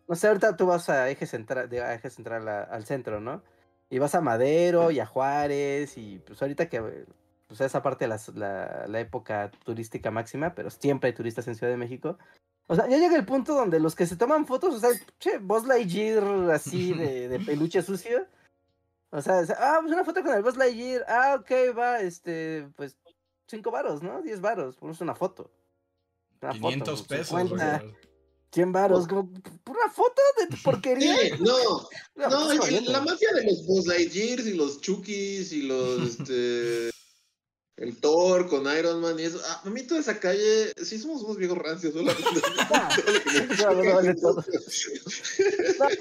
No 0.08 0.14
sé, 0.16 0.28
ahorita 0.28 0.56
tú 0.56 0.66
vas 0.66 0.88
a 0.90 1.08
Eje 1.10 1.26
Central, 1.26 1.68
de, 1.68 1.80
a 1.82 1.94
Eje 1.94 2.10
Central 2.10 2.48
a- 2.48 2.62
al 2.64 2.84
centro, 2.86 3.20
¿no? 3.20 3.42
Y 3.88 3.98
vas 3.98 4.14
a 4.14 4.20
Madero 4.20 4.90
y 4.90 5.00
a 5.00 5.06
Juárez 5.06 5.96
y 5.98 6.18
pues 6.18 6.40
ahorita 6.42 6.68
que 6.68 7.04
pues 7.52 7.60
esa 7.60 7.82
parte 7.82 8.08
la, 8.08 8.18
la 8.88 9.00
época 9.00 9.50
turística 9.62 10.10
máxima, 10.10 10.54
pero 10.54 10.70
siempre 10.70 11.08
hay 11.08 11.14
turistas 11.14 11.46
en 11.48 11.54
Ciudad 11.54 11.70
de 11.70 11.76
México. 11.76 12.16
O 12.66 12.74
sea, 12.74 12.88
ya 12.88 12.96
llega 12.96 13.14
el 13.14 13.26
punto 13.26 13.54
donde 13.54 13.78
los 13.78 13.94
que 13.94 14.06
se 14.06 14.16
toman 14.16 14.46
fotos, 14.46 14.74
o 14.74 14.78
sea, 14.78 14.88
che, 15.18 15.36
Buzz 15.36 15.66
Lightyear 15.66 16.50
así 16.50 16.94
de, 16.94 17.28
de 17.28 17.40
peluche 17.40 17.82
sucio. 17.82 18.26
O 19.10 19.20
sea, 19.20 19.40
o 19.40 19.44
sea, 19.44 19.56
ah, 19.58 19.78
pues 19.82 19.92
una 19.92 20.02
foto 20.02 20.22
con 20.22 20.34
el 20.34 20.42
Buzz 20.42 20.56
Lightyear. 20.56 21.04
Ah, 21.06 21.36
ok, 21.38 21.76
va, 21.76 22.00
este, 22.00 22.66
pues, 22.74 22.96
cinco 23.46 23.70
varos, 23.70 24.02
¿no? 24.02 24.22
Diez 24.22 24.40
varos, 24.40 24.76
ponemos 24.76 25.02
una 25.02 25.14
foto. 25.14 25.50
Una 26.40 26.52
foto, 26.54 26.68
500 26.68 27.02
pesos. 27.02 27.28
50, 27.28 27.78
Robert. 27.80 27.96
100 28.52 28.72
varos, 28.72 29.06
como, 29.06 29.22
¿una 29.22 29.92
foto 29.92 30.22
de 30.40 30.46
tu 30.46 30.56
porquería? 30.64 31.16
Sí, 31.18 31.30
no, 31.40 31.52
No, 32.14 32.28
no, 32.28 32.28
estás 32.28 32.42
es 32.44 32.52
que 32.52 32.58
jodiendo. 32.58 32.92
la 32.92 33.00
mafia 33.02 33.28
de 33.34 33.44
los 33.44 33.66
Buzz 33.66 33.86
Lightyears 33.86 34.46
y 34.46 34.54
los 34.54 34.80
Chukis 34.80 35.52
y 35.52 35.62
los, 35.62 36.18
este, 36.18 36.91
el 37.76 37.96
Thor 37.98 38.48
con 38.48 38.66
Iron 38.76 39.00
Man 39.00 39.18
y 39.18 39.22
eso, 39.22 39.40
ah, 39.46 39.62
a 39.64 39.70
mí 39.70 39.82
toda 39.82 40.00
esa 40.00 40.20
calle, 40.20 40.72
sí 40.82 40.98
somos 40.98 41.22
unos 41.22 41.38
viejos 41.38 41.56
rancios, 41.58 41.94
no, 41.94 42.02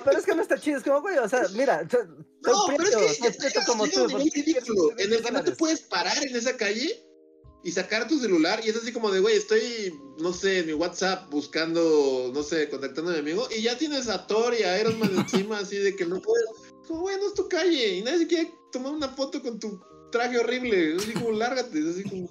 pero 0.03 0.17
es 0.17 0.25
que 0.25 0.35
no 0.35 0.41
está 0.41 0.59
chido, 0.59 0.77
es 0.77 0.83
como, 0.83 1.01
güey, 1.01 1.17
o 1.17 1.29
sea, 1.29 1.47
mira, 1.53 1.87
soy 1.89 2.01
No, 2.41 2.65
pero 2.77 2.83
es 2.83 3.19
que 3.19 3.31
soy 3.31 3.51
como 3.65 3.87
tú. 3.87 4.05
nivel 4.07 4.11
¿por 4.11 4.23
qué 4.23 4.43
quieres 4.43 4.67
ridículo, 4.67 4.91
en 4.97 5.13
el 5.13 5.23
que 5.23 5.31
no 5.31 5.41
te 5.43 5.51
puedes 5.51 5.79
parar 5.81 6.17
en 6.23 6.35
esa 6.35 6.57
calle 6.57 7.05
y 7.63 7.71
sacar 7.71 8.07
tu 8.07 8.19
celular 8.19 8.59
y 8.63 8.69
es 8.69 8.75
así 8.75 8.91
como 8.91 9.11
de, 9.11 9.19
güey, 9.19 9.37
estoy, 9.37 9.99
no 10.19 10.33
sé, 10.33 10.59
en 10.59 10.67
mi 10.67 10.73
WhatsApp 10.73 11.29
buscando, 11.29 12.31
no 12.33 12.43
sé, 12.43 12.69
contactando 12.69 13.11
a 13.11 13.13
mi 13.13 13.19
amigo 13.19 13.47
y 13.55 13.61
ya 13.61 13.77
tienes 13.77 14.09
a 14.09 14.27
Thor 14.27 14.53
y 14.53 14.63
a 14.63 14.79
Iron 14.79 14.99
Man 14.99 15.11
encima 15.17 15.59
así 15.59 15.77
de 15.77 15.95
que 15.95 16.05
no 16.05 16.21
puedes. 16.21 16.45
Como, 16.87 17.01
güey, 17.01 17.17
no 17.17 17.27
es 17.27 17.33
tu 17.33 17.47
calle 17.47 17.95
y 17.95 18.01
nadie 18.01 18.19
se 18.19 18.27
quiere 18.27 18.53
tomar 18.71 18.91
una 18.91 19.09
foto 19.09 19.41
con 19.41 19.59
tu 19.59 19.79
traje 20.11 20.37
horrible. 20.37 20.95
Así 20.97 21.13
como, 21.13 21.31
lárgate, 21.31 21.79
así 21.89 22.03
como... 22.03 22.29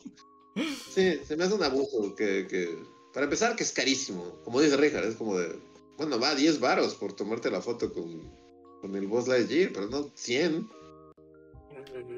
Sí, 0.95 1.21
se 1.27 1.37
me 1.37 1.45
hace 1.45 1.55
un 1.55 1.63
abuso 1.63 2.15
que, 2.15 2.47
que... 2.47 2.79
Para 3.13 3.25
empezar, 3.25 3.57
que 3.57 3.65
es 3.65 3.73
carísimo. 3.73 4.41
Como 4.45 4.61
dice 4.61 4.77
Richard, 4.77 5.05
es 5.05 5.17
como 5.17 5.37
de... 5.37 5.59
Bueno, 5.97 6.19
va 6.21 6.35
10 6.35 6.61
varos 6.61 6.95
por 6.95 7.13
tomarte 7.15 7.51
la 7.51 7.61
foto 7.61 7.93
con, 7.93 8.31
con 8.81 8.95
el 8.95 9.07
Buzz 9.07 9.29
Lightyear, 9.29 9.73
pero 9.73 9.89
no 9.89 10.11
100. 10.15 10.71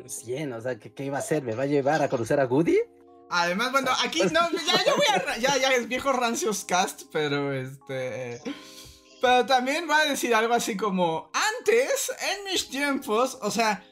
100, 0.06 0.52
o 0.52 0.60
sea, 0.60 0.78
¿qué, 0.78 0.92
¿qué 0.92 1.04
iba 1.06 1.16
a 1.16 1.20
hacer? 1.20 1.42
¿Me 1.42 1.54
va 1.54 1.64
a 1.64 1.66
llevar 1.66 2.02
a 2.02 2.08
conocer 2.08 2.38
a 2.40 2.44
Goody? 2.44 2.78
Además, 3.34 3.72
bueno, 3.72 3.90
aquí 4.04 4.20
no, 4.20 4.50
ya, 4.50 4.84
ya 4.84 4.94
voy 4.94 5.06
a. 5.10 5.38
Ya, 5.38 5.56
ya 5.56 5.72
es 5.72 5.88
viejo 5.88 6.12
rancios 6.12 6.66
cast, 6.66 7.04
pero 7.10 7.52
este. 7.54 8.42
Pero 9.22 9.46
también 9.46 9.86
voy 9.86 9.96
a 9.96 10.10
decir 10.10 10.34
algo 10.34 10.52
así 10.52 10.76
como. 10.76 11.30
Antes, 11.32 12.12
en 12.30 12.44
mis 12.44 12.68
tiempos, 12.68 13.38
o 13.40 13.50
sea. 13.50 13.82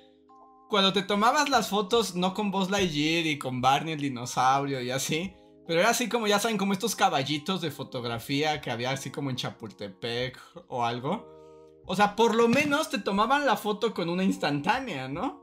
Cuando 0.70 0.92
te 0.92 1.02
tomabas 1.02 1.48
las 1.50 1.68
fotos, 1.68 2.14
no 2.14 2.32
con 2.32 2.52
Buzz 2.52 2.70
Lightyear 2.70 3.26
y 3.26 3.38
con 3.40 3.60
Barney 3.60 3.94
el 3.94 4.00
dinosaurio 4.00 4.80
y 4.80 4.92
así. 4.92 5.34
Pero 5.66 5.80
era 5.80 5.90
así 5.90 6.08
como, 6.08 6.28
ya 6.28 6.38
saben, 6.38 6.58
como 6.58 6.72
estos 6.72 6.94
caballitos 6.94 7.60
de 7.60 7.72
fotografía 7.72 8.60
que 8.60 8.70
había 8.70 8.92
así 8.92 9.10
como 9.10 9.30
en 9.30 9.36
Chapultepec 9.36 10.38
o 10.68 10.84
algo. 10.84 11.82
O 11.86 11.96
sea, 11.96 12.14
por 12.14 12.36
lo 12.36 12.46
menos 12.46 12.88
te 12.88 12.98
tomaban 12.98 13.46
la 13.46 13.56
foto 13.56 13.92
con 13.92 14.08
una 14.08 14.22
instantánea, 14.22 15.08
¿no? 15.08 15.40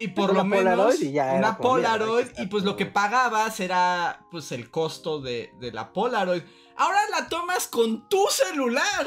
Y 0.00 0.08
por 0.08 0.34
lo 0.34 0.44
menos 0.44 0.74
Polaroid 0.74 1.02
y 1.02 1.12
ya 1.12 1.34
una 1.34 1.56
Polaroid 1.56 2.26
y 2.38 2.46
pues 2.46 2.64
lo 2.64 2.76
que 2.76 2.86
pagabas 2.86 3.60
era 3.60 4.26
pues 4.30 4.50
el 4.50 4.70
costo 4.70 5.20
de, 5.20 5.52
de 5.60 5.70
la 5.70 5.92
Polaroid. 5.92 6.42
Ahora 6.76 6.98
la 7.10 7.28
tomas 7.28 7.68
con 7.68 8.08
tu 8.08 8.24
celular. 8.28 9.06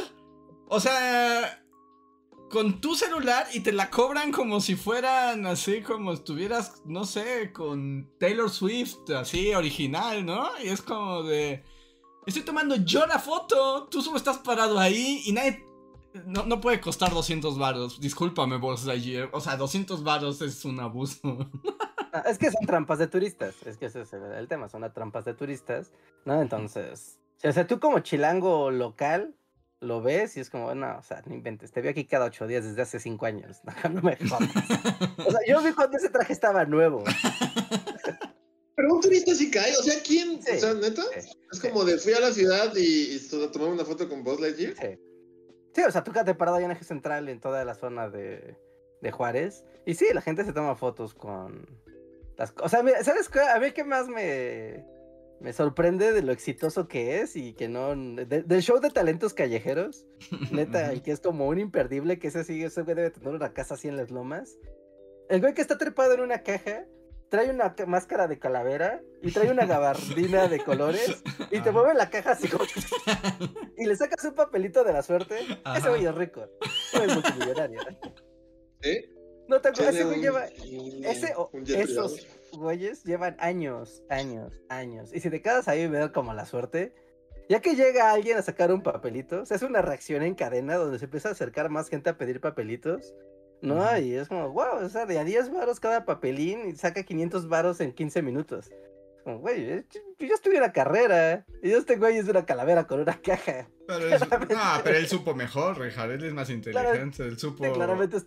O 0.69 0.79
sea, 0.79 1.60
con 2.51 2.81
tu 2.81 2.95
celular 2.95 3.47
y 3.53 3.61
te 3.61 3.71
la 3.71 3.89
cobran 3.89 4.31
como 4.31 4.59
si 4.59 4.75
fueran 4.75 5.45
así 5.45 5.81
como 5.81 6.11
estuvieras, 6.11 6.81
no 6.85 7.05
sé, 7.05 7.51
con 7.53 8.11
Taylor 8.19 8.49
Swift, 8.49 9.09
así 9.17 9.53
original, 9.53 10.25
¿no? 10.25 10.49
Y 10.63 10.67
es 10.67 10.81
como 10.81 11.23
de... 11.23 11.63
Estoy 12.25 12.43
tomando 12.43 12.75
yo 12.75 13.07
la 13.07 13.17
foto, 13.17 13.87
tú 13.89 14.01
solo 14.01 14.17
estás 14.17 14.37
parado 14.39 14.77
ahí 14.77 15.23
y 15.25 15.31
nadie... 15.31 15.65
No, 16.25 16.45
no 16.45 16.59
puede 16.59 16.81
costar 16.81 17.11
200 17.13 17.57
varos, 17.57 18.01
discúlpame 18.01 18.57
Buzz 18.57 18.85
Lightyear, 18.85 19.29
o 19.31 19.39
sea, 19.39 19.55
200 19.55 20.03
varos 20.03 20.41
es 20.41 20.65
un 20.65 20.79
abuso. 20.81 21.49
Ah, 22.13 22.23
Es 22.27 22.37
que 22.37 22.51
son 22.51 22.65
trampas 22.65 22.99
de 22.99 23.07
turistas, 23.07 23.55
es 23.65 23.77
que 23.77 23.85
ese 23.85 24.01
es 24.01 24.11
el, 24.11 24.23
el 24.33 24.47
tema, 24.49 24.67
son 24.67 24.81
las 24.81 24.93
trampas 24.93 25.23
de 25.23 25.33
turistas, 25.33 25.93
¿no? 26.25 26.41
Entonces, 26.41 27.17
o 27.41 27.51
sea, 27.53 27.65
tú 27.65 27.79
como 27.79 27.99
chilango 27.99 28.69
local 28.69 29.33
lo 29.81 30.01
ves 30.01 30.37
y 30.37 30.39
es 30.39 30.49
como, 30.49 30.73
no, 30.75 30.97
o 30.97 31.03
sea, 31.03 31.21
no 31.25 31.33
inventes, 31.33 31.71
te 31.71 31.81
veo 31.81 31.91
aquí 31.91 32.05
cada 32.05 32.25
ocho 32.25 32.47
días 32.47 32.63
desde 32.63 32.81
hace 32.83 32.99
cinco 32.99 33.25
años, 33.25 33.59
no, 33.63 33.73
no 33.89 34.01
me 34.01 34.15
jodas. 34.15 34.49
O 35.25 35.31
sea, 35.31 35.39
yo 35.47 35.61
vi 35.61 35.73
cuando 35.73 35.97
ese 35.97 36.09
traje 36.09 36.33
estaba 36.33 36.65
nuevo. 36.65 37.03
Pero 38.75 38.93
un 38.93 39.01
turista 39.01 39.35
sí 39.35 39.51
cae, 39.51 39.71
o 39.75 39.83
sea, 39.83 40.01
¿quién? 40.01 40.41
Sí, 40.41 40.53
o 40.55 40.59
sea, 40.59 40.73
neta, 40.73 41.03
sí, 41.19 41.29
es 41.51 41.59
como 41.59 41.83
de 41.83 41.97
fui 41.97 42.13
a 42.13 42.19
la 42.19 42.31
ciudad 42.31 42.73
y, 42.75 43.15
y 43.15 43.27
to- 43.29 43.51
tomé 43.51 43.65
una 43.65 43.83
foto 43.85 44.07
con 44.07 44.23
Buzz 44.23 44.39
Lightyear. 44.39 44.73
Sí. 44.75 44.99
Sí, 45.73 45.81
o 45.83 45.91
sea, 45.91 46.03
tú 46.03 46.11
quedaste 46.11 46.35
parado 46.35 46.57
ahí 46.57 46.65
en 46.65 46.71
eje 46.71 46.83
central 46.83 47.29
en 47.29 47.39
toda 47.39 47.63
la 47.63 47.75
zona 47.75 48.09
de, 48.09 48.57
de 49.01 49.11
Juárez. 49.11 49.63
Y 49.85 49.93
sí, 49.95 50.05
la 50.13 50.21
gente 50.21 50.43
se 50.43 50.51
toma 50.53 50.75
fotos 50.75 51.13
con 51.13 51.65
las 52.37 52.53
O 52.61 52.67
sea, 52.69 52.83
¿sabes 53.03 53.29
qué? 53.29 53.39
A 53.39 53.59
mí 53.59 53.71
qué 53.71 53.83
más 53.83 54.07
me, 54.07 54.85
me 55.41 55.53
sorprende 55.53 56.13
de 56.13 56.21
lo 56.21 56.31
exitoso 56.31 56.87
que 56.87 57.21
es 57.21 57.35
y 57.35 57.53
que 57.53 57.67
no. 57.67 57.95
del 57.95 58.61
show 58.61 58.79
de 58.79 58.91
talentos 58.91 59.33
callejeros. 59.33 60.05
Neta, 60.51 60.93
y 60.93 61.01
que 61.01 61.11
es 61.11 61.19
como 61.19 61.47
un 61.47 61.59
imperdible, 61.59 62.19
que 62.19 62.27
ese 62.27 62.43
sí, 62.43 62.63
ese 62.63 62.83
güey 62.83 62.95
debe 62.95 63.09
tener 63.09 63.33
una 63.33 63.53
casa 63.53 63.73
así 63.73 63.87
en 63.87 63.97
las 63.97 64.11
lomas. 64.11 64.57
El 65.29 65.41
güey 65.41 65.53
que 65.53 65.61
está 65.61 65.77
trepado 65.77 66.13
en 66.13 66.21
una 66.21 66.43
caja 66.43 66.85
trae 67.29 67.49
una 67.49 67.73
máscara 67.87 68.27
de 68.27 68.37
calavera 68.37 69.01
y 69.21 69.31
trae 69.31 69.49
una 69.49 69.65
gabardina 69.65 70.47
de 70.47 70.59
colores 70.59 71.23
y 71.49 71.61
te 71.61 71.71
mueve 71.71 71.93
la 71.93 72.09
caja 72.09 72.31
así 72.31 72.49
como... 72.49 72.65
y 73.77 73.85
le 73.85 73.95
sacas 73.95 74.23
un 74.25 74.35
papelito 74.35 74.83
de 74.83 74.93
la 74.93 75.01
suerte. 75.01 75.39
Ese 75.75 75.89
güey 75.89 76.05
es 76.05 76.13
rico. 76.13 76.45
es 76.93 77.13
multimillonario. 77.13 77.79
¿Eh? 78.81 79.09
No 79.47 79.61
te 79.61 79.69
acuerdas, 79.69 79.95
ese 79.95 80.03
güey 80.03 80.19
lleva... 80.19 80.45
Ese, 80.45 81.33
esos 81.67 82.27
güeyes 82.57 83.03
llevan 83.03 83.35
años, 83.39 84.03
años, 84.09 84.61
años. 84.69 85.11
Y 85.13 85.19
si 85.19 85.29
te 85.29 85.41
quedas 85.41 85.67
ahí 85.67 85.87
veo 85.87 86.11
como 86.11 86.33
la 86.33 86.45
suerte, 86.45 86.93
ya 87.49 87.59
que 87.59 87.75
llega 87.75 88.11
alguien 88.11 88.37
a 88.37 88.41
sacar 88.41 88.71
un 88.71 88.81
papelito, 88.81 89.45
se 89.45 89.55
hace 89.55 89.65
una 89.65 89.81
reacción 89.81 90.23
en 90.23 90.35
cadena 90.35 90.75
donde 90.75 90.99
se 90.99 91.05
empieza 91.05 91.29
a 91.29 91.31
acercar 91.33 91.69
más 91.69 91.89
gente 91.89 92.09
a 92.09 92.17
pedir 92.17 92.39
papelitos. 92.39 93.13
¿no? 93.61 93.97
Y 93.97 94.15
es 94.15 94.27
como, 94.27 94.49
wow, 94.49 94.83
o 94.83 94.89
sea, 94.89 95.05
de 95.05 95.19
a 95.19 95.23
10 95.23 95.51
varos 95.51 95.79
cada 95.79 96.05
papelín 96.05 96.67
y 96.67 96.75
saca 96.75 97.03
500 97.03 97.47
varos 97.47 97.79
en 97.79 97.93
15 97.93 98.21
minutos. 98.21 98.71
Como, 99.23 99.39
güey, 99.39 99.67
yo 99.67 100.27
ya 100.27 100.33
estuve 100.33 100.55
en 100.55 100.61
la 100.61 100.73
carrera. 100.73 101.45
Y 101.61 101.69
yo 101.69 101.77
este 101.77 101.97
güey 101.97 102.17
es 102.17 102.27
una 102.27 102.45
calavera 102.45 102.87
con 102.87 103.01
una 103.01 103.21
caja. 103.21 103.69
Pero, 103.87 104.05
pero 104.83 104.97
él 104.97 105.07
supo 105.07 105.35
mejor, 105.35 105.89
Jared 105.91 106.23
es 106.23 106.33
más 106.33 106.49
inteligente. 106.49 107.23
él 107.23 107.37
supo. 107.37 107.71
claramente 107.71 108.17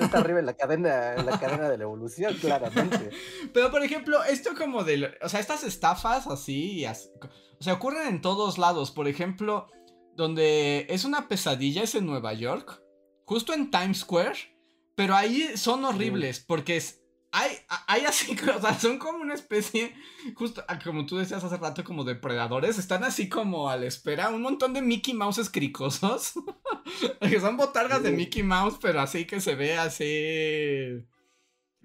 está 0.00 0.18
arriba 0.18 0.40
en 0.40 0.46
la 0.46 0.54
cadena, 0.54 1.14
en 1.14 1.26
la 1.26 1.38
cadena 1.38 1.68
de 1.68 1.78
la 1.78 1.84
evolución, 1.84 2.34
claramente. 2.34 3.10
Pero 3.52 3.70
por 3.70 3.82
ejemplo, 3.82 4.22
esto 4.24 4.50
como 4.56 4.84
de. 4.84 5.10
O 5.22 5.28
sea, 5.28 5.40
estas 5.40 5.64
estafas 5.64 6.26
así, 6.26 6.84
así, 6.84 7.08
O 7.60 7.62
sea, 7.62 7.74
ocurren 7.74 8.08
en 8.08 8.20
todos 8.20 8.58
lados. 8.58 8.90
Por 8.90 9.08
ejemplo, 9.08 9.68
donde 10.14 10.86
es 10.88 11.04
una 11.04 11.28
pesadilla 11.28 11.82
es 11.82 11.94
en 11.94 12.06
Nueva 12.06 12.32
York. 12.34 12.82
Justo 13.24 13.52
en 13.52 13.70
Times 13.70 13.98
Square 13.98 14.58
pero 14.98 15.14
ahí 15.14 15.56
son 15.56 15.84
horribles 15.84 16.40
porque 16.40 16.76
es, 16.76 16.97
hay, 17.32 17.52
hay 17.86 18.04
así, 18.04 18.36
o 18.56 18.60
sea, 18.60 18.78
son 18.78 18.98
como 18.98 19.18
una 19.18 19.34
especie, 19.34 19.94
justo 20.34 20.64
ah, 20.68 20.78
como 20.78 21.06
tú 21.06 21.18
decías 21.18 21.44
hace 21.44 21.56
rato, 21.56 21.84
como 21.84 22.04
depredadores. 22.04 22.78
Están 22.78 23.04
así 23.04 23.28
como 23.28 23.68
a 23.68 23.76
la 23.76 23.86
espera. 23.86 24.30
Un 24.30 24.42
montón 24.42 24.72
de 24.72 24.82
Mickey 24.82 25.14
Mouse 25.14 25.50
cricosos. 25.50 26.32
que 27.20 27.40
son 27.40 27.56
botargas 27.56 28.02
de 28.02 28.12
Mickey 28.12 28.42
Mouse, 28.42 28.78
pero 28.80 29.00
así 29.00 29.26
que 29.26 29.40
se 29.40 29.54
ve 29.54 29.76
así. 29.76 31.04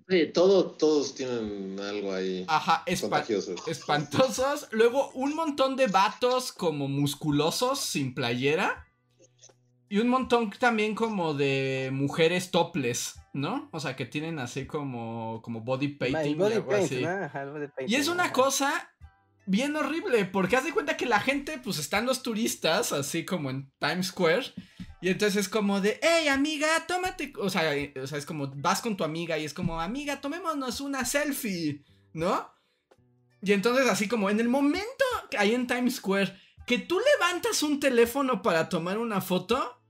Sí, 0.10 0.32
todo, 0.34 0.72
todos 0.72 1.16
tienen 1.16 1.80
algo 1.80 2.14
ahí. 2.14 2.46
Ajá, 2.48 2.84
espantosos. 2.86 4.68
Luego 4.72 5.12
un 5.12 5.34
montón 5.36 5.76
de 5.76 5.88
vatos 5.88 6.52
como 6.52 6.88
musculosos 6.88 7.80
sin 7.80 8.14
playera. 8.14 8.86
Y 9.94 10.00
un 10.00 10.08
montón 10.08 10.50
también 10.50 10.96
como 10.96 11.36
de 11.36 11.92
mujeres 11.94 12.50
topless, 12.50 13.22
¿no? 13.32 13.70
O 13.72 13.80
sea, 13.80 13.96
que 13.96 14.08
tienen 14.08 14.40
así 14.40 14.66
como, 14.66 15.40
como 15.44 15.62
body 15.62 15.90
painting. 15.90 16.36
y, 16.36 16.44
algo 16.44 16.72
así. 16.72 17.06
y 17.86 17.94
es 17.94 18.08
una 18.08 18.34
cosa 18.34 18.92
bien 19.46 19.76
horrible, 19.76 20.26
porque 20.26 20.56
haz 20.56 20.64
de 20.64 20.74
cuenta 20.74 20.98
que 20.98 21.06
la 21.06 21.20
gente, 21.20 21.60
pues 21.64 21.78
están 21.78 22.08
los 22.08 22.24
turistas, 22.24 22.92
así 22.92 23.24
como 23.24 23.52
en 23.52 23.72
Times 23.78 24.08
Square. 24.08 24.56
Y 25.00 25.10
entonces 25.10 25.42
es 25.42 25.48
como 25.48 25.80
de, 25.80 26.00
hey 26.02 26.28
amiga, 26.28 26.70
tómate. 26.88 27.32
O 27.38 27.52
sea, 27.52 27.76
eh, 27.76 27.94
o 28.02 28.08
sea, 28.08 28.18
es 28.18 28.26
como 28.26 28.48
vas 28.48 28.82
con 28.82 28.98
tu 28.98 29.04
amiga 29.04 29.38
y 29.38 29.46
es 29.46 29.54
como, 29.54 29.80
amiga, 29.80 30.20
tomémonos 30.20 30.82
una 30.82 31.06
selfie, 31.06 31.84
¿no? 32.14 32.52
Y 33.44 33.52
entonces, 33.52 33.88
así 33.88 34.08
como 34.08 34.32
en 34.32 34.40
el 34.40 34.50
momento 34.50 35.06
que 35.30 35.38
hay 35.38 35.54
en 35.54 35.68
Times 35.68 35.98
Square 35.98 36.36
que 36.66 36.80
tú 36.80 37.00
levantas 37.00 37.62
un 37.62 37.80
teléfono 37.80 38.42
para 38.42 38.70
tomar 38.70 38.98
una 38.98 39.22
foto, 39.22 39.83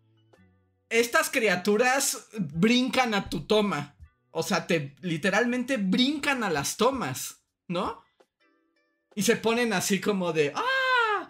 estas 1.00 1.30
criaturas 1.30 2.28
brincan 2.38 3.14
a 3.14 3.30
tu 3.30 3.46
toma. 3.46 3.96
O 4.32 4.44
sea, 4.44 4.68
te 4.68 4.96
literalmente 5.02 5.78
brincan 5.78 6.44
a 6.44 6.50
las 6.50 6.78
tomas, 6.78 7.44
¿no? 7.68 8.04
Y 9.16 9.24
se 9.24 9.36
ponen 9.36 9.74
así 9.74 10.00
como 10.02 10.34
de 10.34 10.54
¡Ah! 10.56 11.30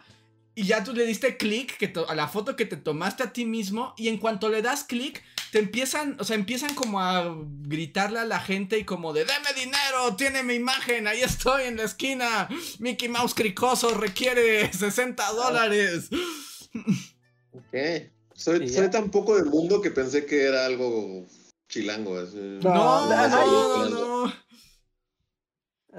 Y 0.55 0.65
ya 0.65 0.83
tú 0.83 0.93
le 0.93 1.05
diste 1.05 1.37
clic 1.37 1.77
a 2.07 2.15
la 2.15 2.27
foto 2.27 2.55
que 2.55 2.65
te 2.65 2.77
tomaste 2.77 3.23
a 3.23 3.33
ti 3.33 3.45
mismo. 3.45 3.93
Y 3.97 4.09
en 4.09 4.17
cuanto 4.17 4.49
le 4.49 4.61
das 4.61 4.83
clic, 4.83 5.23
te 5.51 5.59
empiezan, 5.59 6.15
o 6.19 6.23
sea, 6.23 6.35
empiezan 6.35 6.75
como 6.75 7.01
a 7.01 7.35
gritarle 7.63 8.19
a 8.19 8.25
la 8.25 8.39
gente 8.39 8.77
y 8.77 8.83
como 8.83 9.13
de 9.13 9.25
¡Deme 9.25 9.53
dinero! 9.55 10.15
¡Tiene 10.15 10.43
mi 10.43 10.53
imagen! 10.53 11.07
¡Ahí 11.07 11.21
estoy 11.21 11.63
en 11.63 11.77
la 11.77 11.83
esquina! 11.83 12.47
¡Mickey 12.79 13.09
Mouse 13.09 13.33
cricoso 13.33 13.95
requiere 13.95 14.71
60 14.73 15.31
dólares! 15.31 16.09
Ok. 17.51 18.12
Soy, 18.43 18.69
tan 18.91 19.09
poco 19.09 19.37
del 19.37 19.45
mundo 19.45 19.81
que 19.81 19.89
pensé 19.89 20.25
que 20.25 20.43
era 20.43 20.65
algo 20.65 21.25
chilango. 21.69 22.21
No, 22.61 23.09
no, 23.09 23.89
no, 23.89 24.33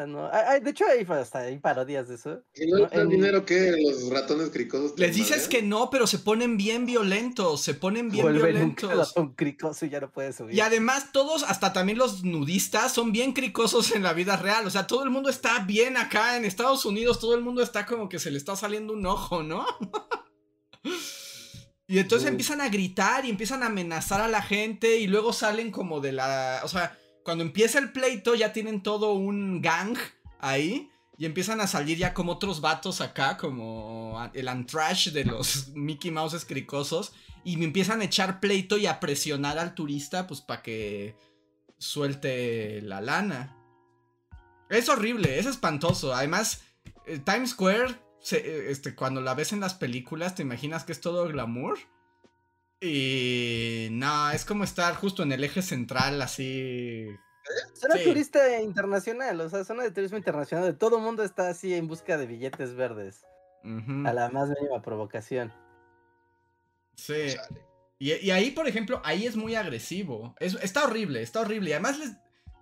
no. 0.07 0.29
Ah, 0.31 0.59
de 0.61 0.71
hecho, 0.71 0.85
hay, 0.87 1.07
hasta 1.09 1.39
hay 1.39 1.59
parodias 1.59 2.09
de 2.09 2.17
eso. 2.17 2.43
¿Y 2.55 2.67
no, 2.67 2.87
el 2.91 3.09
dinero 3.09 3.47
que 3.47 3.73
los 3.81 4.11
ratones 4.11 4.51
cricosos? 4.51 4.93
Les 4.99 5.17
dices 5.17 5.49
que 5.49 5.63
no, 5.63 5.89
pero 5.89 6.07
se 6.07 6.19
ponen 6.19 6.59
bien 6.59 6.85
violentos. 6.85 7.63
Se 7.63 7.73
ponen 7.73 8.11
bien 8.11 8.31
violentos. 8.35 9.17
Un 9.17 9.35
cricoso 9.35 9.87
y 9.87 9.89
ya 9.89 10.01
no 10.01 10.13
puedes 10.13 10.37
subir. 10.37 10.55
Y 10.55 10.61
además, 10.61 11.13
todos, 11.13 11.45
hasta 11.45 11.73
también 11.73 11.97
los 11.97 12.25
nudistas, 12.25 12.93
son 12.93 13.11
bien 13.11 13.33
cricosos 13.33 13.93
en 13.93 14.03
la 14.03 14.13
vida 14.13 14.37
real. 14.37 14.67
O 14.67 14.71
sea, 14.71 14.87
todo 14.87 15.03
el 15.03 15.09
mundo 15.09 15.31
está 15.31 15.61
bien 15.61 15.97
acá 15.97 16.37
en 16.37 16.45
Estados 16.45 16.85
Unidos. 16.85 17.21
Todo 17.21 17.35
el 17.35 17.41
mundo 17.41 17.63
está 17.63 17.87
como 17.87 18.11
que 18.11 18.19
se 18.19 18.31
le 18.31 18.37
está 18.37 18.55
saliendo 18.55 18.93
un 18.93 19.07
ojo, 19.07 19.43
¿no? 19.43 19.65
Y 21.87 21.99
entonces 21.99 22.29
empiezan 22.29 22.61
a 22.61 22.69
gritar 22.69 23.27
y 23.27 23.31
empiezan 23.31 23.63
a 23.63 23.67
amenazar 23.67 24.21
a 24.21 24.29
la 24.29 24.41
gente 24.41 24.99
y 24.99 25.07
luego 25.07 25.33
salen 25.33 25.71
como 25.71 26.01
de 26.01 26.13
la... 26.13 26.61
O 26.65 26.69
sea, 26.69 26.97
cuando 27.25 27.45
empieza 27.45 27.79
el 27.79 27.93
pleito 27.93 28.35
ya 28.35 28.53
tienen 28.53 28.83
todo 28.83 29.13
un 29.13 29.61
gang 29.61 29.97
ahí 30.41 30.91
y 31.19 31.27
empiezan 31.27 31.61
a 31.61 31.67
salir 31.67 31.99
ya 31.99 32.15
como 32.15 32.33
otros 32.33 32.61
vatos 32.61 33.01
acá, 33.01 33.37
como 33.37 34.31
el 34.33 34.49
antrash 34.49 35.11
de 35.11 35.25
los 35.25 35.69
Mickey 35.75 36.11
Mouse 36.11 36.45
cricosos 36.45 37.13
y 37.45 37.59
me 37.59 37.67
empiezan 37.67 38.01
a 38.01 38.05
echar 38.05 38.41
pleito 38.41 38.79
y 38.79 38.87
a 38.87 38.99
presionar 38.99 39.59
al 39.59 39.75
turista 39.75 40.27
pues 40.27 40.41
para 40.41 40.63
que 40.63 41.17
suelte 41.79 42.81
la 42.81 43.03
lana. 43.03 43.57
Es 44.71 44.89
horrible, 44.89 45.39
es 45.39 45.45
espantoso. 45.45 46.15
Además, 46.15 46.63
eh, 47.07 47.19
Times 47.19 47.51
Square 47.51 48.04
eh, 48.33 48.67
este, 48.71 48.95
cuando 48.95 49.21
la 49.21 49.35
ves 49.35 49.53
en 49.53 49.61
las 49.61 49.75
películas 49.75 50.35
te 50.35 50.43
imaginas 50.43 50.85
que 50.85 50.93
es 50.93 51.01
todo 51.01 51.29
glamour. 51.29 51.79
Y 52.81 53.89
no, 53.93 54.31
es 54.31 54.45
como 54.45 54.65
estar 54.65 54.95
justo 54.95 55.23
en 55.23 55.33
el 55.33 55.45
eje 55.45 55.63
central, 55.63 56.21
así. 56.21 57.07
Zona 57.75 58.03
turista 58.03 58.61
internacional, 58.61 59.41
o 59.41 59.49
sea, 59.49 59.65
zona 59.65 59.83
de 59.83 59.91
turismo 59.91 60.19
internacional, 60.19 60.67
de 60.67 60.73
todo 60.73 60.99
el 60.99 61.03
mundo 61.03 61.23
está 61.23 61.49
así 61.49 61.75
en 61.75 61.87
busca 61.87 62.17
de 62.17 62.27
billetes 62.27 62.75
verdes. 62.75 63.25
A 63.65 64.13
la 64.13 64.29
más 64.29 64.51
mínima 64.51 64.83
provocación. 64.83 65.51
Sí. 66.97 67.35
Y, 67.99 68.31
ahí, 68.31 68.51
por 68.51 68.69
ejemplo, 68.69 69.01
ahí 69.05 69.27
es 69.27 69.37
muy 69.37 69.55
agresivo. 69.55 70.35
está 70.39 70.85
horrible, 70.85 71.23
está 71.23 71.41
horrible. 71.41 71.71
Y 71.71 71.73
además 71.73 71.99
les, 71.99 72.13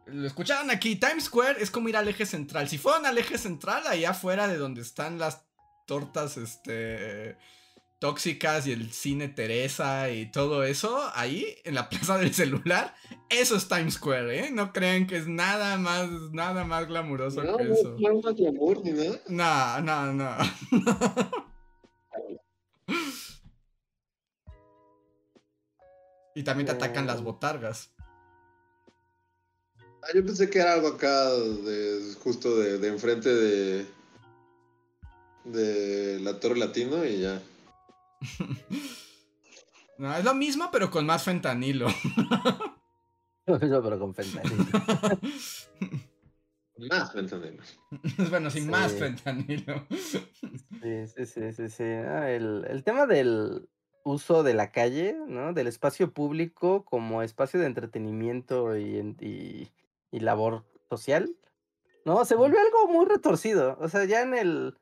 lo 0.06 0.26
escucharon 0.26 0.70
aquí, 0.70 0.96
Times 0.96 1.24
Square 1.24 1.60
es 1.60 1.70
como 1.70 1.88
ir 1.88 1.96
al 1.96 2.08
eje 2.08 2.26
central. 2.26 2.68
Si 2.68 2.78
fueron 2.78 3.06
al 3.06 3.18
eje 3.18 3.38
central, 3.38 3.82
allá 3.86 4.10
afuera 4.10 4.46
de 4.46 4.56
donde 4.56 4.82
están 4.82 5.18
las 5.18 5.44
tortas, 5.86 6.36
este 6.36 7.36
tóxicas 8.02 8.66
y 8.66 8.72
el 8.72 8.92
cine 8.92 9.28
Teresa 9.28 10.10
y 10.10 10.28
todo 10.32 10.64
eso, 10.64 11.00
ahí 11.14 11.46
en 11.62 11.76
la 11.76 11.88
plaza 11.90 12.18
del 12.18 12.34
celular, 12.34 12.96
eso 13.28 13.54
es 13.54 13.68
Times 13.68 13.94
Square, 13.94 14.40
¿eh? 14.40 14.50
No 14.50 14.72
crean 14.72 15.06
que 15.06 15.18
es 15.18 15.28
nada 15.28 15.78
más, 15.78 16.10
nada 16.32 16.64
más 16.64 16.88
glamuroso 16.88 17.42
que 17.42 17.70
eso. 17.70 17.96
No, 19.28 19.80
no, 19.82 20.12
no. 20.12 20.36
y 26.34 26.42
también 26.42 26.66
te 26.66 26.72
atacan 26.72 27.06
las 27.06 27.22
botargas. 27.22 27.92
Ah, 30.02 30.08
yo 30.12 30.26
pensé 30.26 30.50
que 30.50 30.58
era 30.58 30.72
algo 30.72 30.88
acá 30.88 31.30
de, 31.30 32.16
justo 32.18 32.58
de, 32.58 32.78
de 32.78 32.88
enfrente 32.88 33.32
de, 33.32 33.86
de 35.44 36.20
la 36.20 36.38
Torre 36.40 36.58
Latino 36.58 37.04
y 37.04 37.20
ya. 37.20 37.40
no, 39.98 40.16
es 40.16 40.24
lo 40.24 40.34
mismo, 40.34 40.70
pero 40.72 40.90
con 40.90 41.06
más 41.06 41.24
fentanilo. 41.24 41.88
Lo 43.44 43.58
mismo, 43.58 43.82
pero 43.82 43.98
con 43.98 44.14
fentanilo. 44.14 44.64
más 46.88 47.12
fentanilo. 47.12 47.60
bueno, 48.30 48.50
sin 48.50 48.70
más 48.70 48.92
fentanilo. 48.92 49.84
sí, 49.90 51.06
sí, 51.08 51.26
sí, 51.26 51.52
sí. 51.52 51.68
sí. 51.68 51.82
Ah, 51.82 52.30
el, 52.30 52.64
el, 52.70 52.84
tema 52.84 53.06
del, 53.06 53.68
uso 54.04 54.42
de 54.42 54.54
la 54.54 54.70
calle, 54.70 55.16
¿no? 55.26 55.52
Del 55.52 55.66
espacio 55.66 56.12
público 56.12 56.84
como 56.84 57.22
espacio 57.22 57.60
de 57.60 57.66
entretenimiento 57.66 58.76
y, 58.76 59.16
y, 60.10 60.20
labor 60.20 60.64
social, 60.88 61.34
¿no? 62.04 62.24
Se 62.24 62.34
volvió 62.34 62.58
algo 62.60 62.92
muy 62.92 63.06
retorcido. 63.06 63.76
O 63.80 63.88
sea, 63.88 64.04
ya 64.04 64.22
en 64.22 64.34
el, 64.34 64.78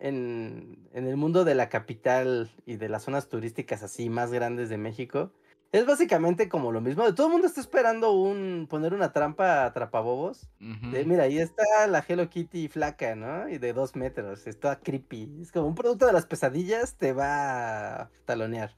en, 0.00 0.88
en 0.92 1.06
el 1.06 1.16
mundo 1.16 1.44
de 1.44 1.54
la 1.54 1.68
capital 1.68 2.50
y 2.66 2.76
de 2.76 2.88
las 2.88 3.04
zonas 3.04 3.28
turísticas 3.28 3.82
así 3.82 4.10
más 4.10 4.32
grandes 4.32 4.68
de 4.68 4.78
México, 4.78 5.32
es 5.72 5.86
básicamente 5.86 6.48
como 6.48 6.72
lo 6.72 6.80
mismo. 6.80 7.14
Todo 7.14 7.28
el 7.28 7.32
mundo 7.32 7.46
está 7.46 7.60
esperando 7.60 8.12
un 8.12 8.66
poner 8.68 8.92
una 8.92 9.12
trampa 9.12 9.64
a 9.64 9.72
trapabobos. 9.72 10.48
mira, 10.58 11.24
ahí 11.24 11.38
está 11.38 11.86
la 11.86 12.04
Hello 12.06 12.28
Kitty 12.28 12.68
flaca, 12.68 13.14
¿no? 13.14 13.48
Y 13.48 13.58
de 13.58 13.72
dos 13.72 13.94
metros. 13.94 14.46
Está 14.48 14.80
creepy. 14.80 15.38
Es 15.40 15.52
como 15.52 15.68
un 15.68 15.76
producto 15.76 16.06
de 16.06 16.12
las 16.12 16.26
pesadillas 16.26 16.96
te 16.96 17.12
va 17.12 18.02
a 18.02 18.10
talonear. 18.24 18.74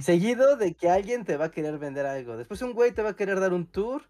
Seguido 0.00 0.56
de 0.56 0.74
que 0.74 0.90
alguien 0.90 1.24
te 1.24 1.38
va 1.38 1.46
a 1.46 1.50
querer 1.50 1.78
vender 1.78 2.04
algo. 2.06 2.36
Después 2.36 2.60
un 2.60 2.74
güey 2.74 2.92
te 2.92 3.02
va 3.02 3.10
a 3.10 3.16
querer 3.16 3.40
dar 3.40 3.54
un 3.54 3.66
tour 3.66 4.02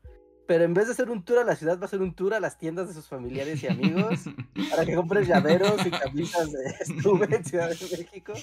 pero 0.47 0.65
en 0.65 0.75
vez 0.75 0.87
de 0.87 0.93
hacer 0.93 1.11
un 1.11 1.25
tour 1.25 1.39
a 1.39 1.45
la 1.45 1.57
ciudad, 1.57 1.79
va 1.79 1.87
a 1.87 1.89
ser 1.89 2.03
un 2.03 2.15
tour 2.15 2.35
a 2.35 2.41
las 2.41 2.59
tiendas 2.59 2.89
de 2.89 2.95
sus 2.95 3.07
familiares 3.07 3.63
y 3.63 3.69
amigos 3.69 4.25
para 4.71 4.85
que 4.85 4.95
compres 4.95 5.29
llaveros 5.29 5.85
y 5.87 5.91
camisas 5.91 6.53
de 6.53 6.65
estuve 6.81 7.35
en 7.35 7.45
Ciudad 7.45 7.69
de 7.69 7.97
México. 7.97 8.33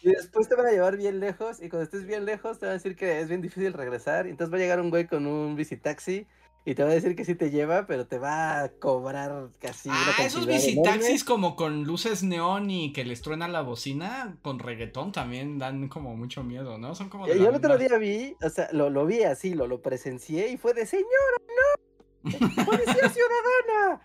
Y 0.00 0.10
después 0.10 0.48
te 0.48 0.54
van 0.54 0.66
a 0.66 0.70
llevar 0.70 0.96
bien 0.96 1.18
lejos 1.18 1.60
y 1.60 1.68
cuando 1.68 1.82
estés 1.82 2.06
bien 2.06 2.24
lejos 2.24 2.60
te 2.60 2.66
van 2.66 2.70
a 2.70 2.74
decir 2.74 2.94
que 2.94 3.20
es 3.20 3.28
bien 3.28 3.42
difícil 3.42 3.72
regresar. 3.72 4.26
Y 4.26 4.30
entonces 4.30 4.52
va 4.52 4.56
a 4.56 4.60
llegar 4.60 4.80
un 4.80 4.90
güey 4.90 5.08
con 5.08 5.26
un 5.26 5.56
visitaxi 5.56 6.26
y 6.68 6.74
te 6.74 6.84
va 6.84 6.90
a 6.90 6.92
decir 6.92 7.16
que 7.16 7.24
sí 7.24 7.34
te 7.34 7.50
lleva, 7.50 7.86
pero 7.86 8.06
te 8.06 8.18
va 8.18 8.60
a 8.60 8.68
cobrar 8.68 9.48
casi. 9.58 9.88
Ah, 9.90 10.12
esos 10.22 10.46
visitaxis 10.46 11.24
como 11.24 11.56
con 11.56 11.84
luces 11.84 12.22
neón 12.22 12.70
y 12.70 12.92
que 12.92 13.06
les 13.06 13.22
truena 13.22 13.48
la 13.48 13.62
bocina, 13.62 14.36
con 14.42 14.58
reggaetón 14.58 15.10
también 15.10 15.58
dan 15.58 15.88
como 15.88 16.14
mucho 16.14 16.44
miedo, 16.44 16.76
¿no? 16.76 16.94
Son 16.94 17.08
como. 17.08 17.26
Yo 17.26 17.48
el 17.48 17.54
otro 17.54 17.78
día 17.78 17.96
vi, 17.96 18.36
o 18.42 18.50
sea, 18.50 18.68
lo, 18.72 18.90
lo 18.90 19.06
vi 19.06 19.22
así, 19.22 19.54
lo, 19.54 19.66
lo 19.66 19.80
presencié 19.80 20.50
y 20.50 20.58
fue 20.58 20.74
de 20.74 20.84
señora, 20.84 21.08
no, 21.48 22.64
policía 22.66 23.08
ciudadana. 23.08 24.02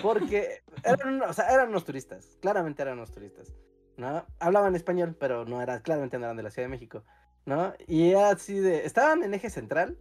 Porque 0.00 0.62
eran, 0.84 1.20
o 1.20 1.34
sea, 1.34 1.50
eran 1.52 1.68
unos 1.68 1.84
turistas, 1.84 2.38
claramente 2.40 2.80
eran 2.80 2.94
unos 2.96 3.12
turistas, 3.12 3.54
¿no? 3.98 4.24
Hablaban 4.40 4.74
español, 4.74 5.14
pero 5.20 5.44
no 5.44 5.60
era, 5.60 5.82
claramente 5.82 6.18
no 6.18 6.24
eran 6.24 6.38
de 6.38 6.44
la 6.44 6.50
Ciudad 6.50 6.64
de 6.64 6.70
México, 6.70 7.04
¿no? 7.44 7.74
Y 7.86 8.14
así 8.14 8.58
de, 8.58 8.86
estaban 8.86 9.22
en 9.22 9.34
eje 9.34 9.50
central 9.50 9.98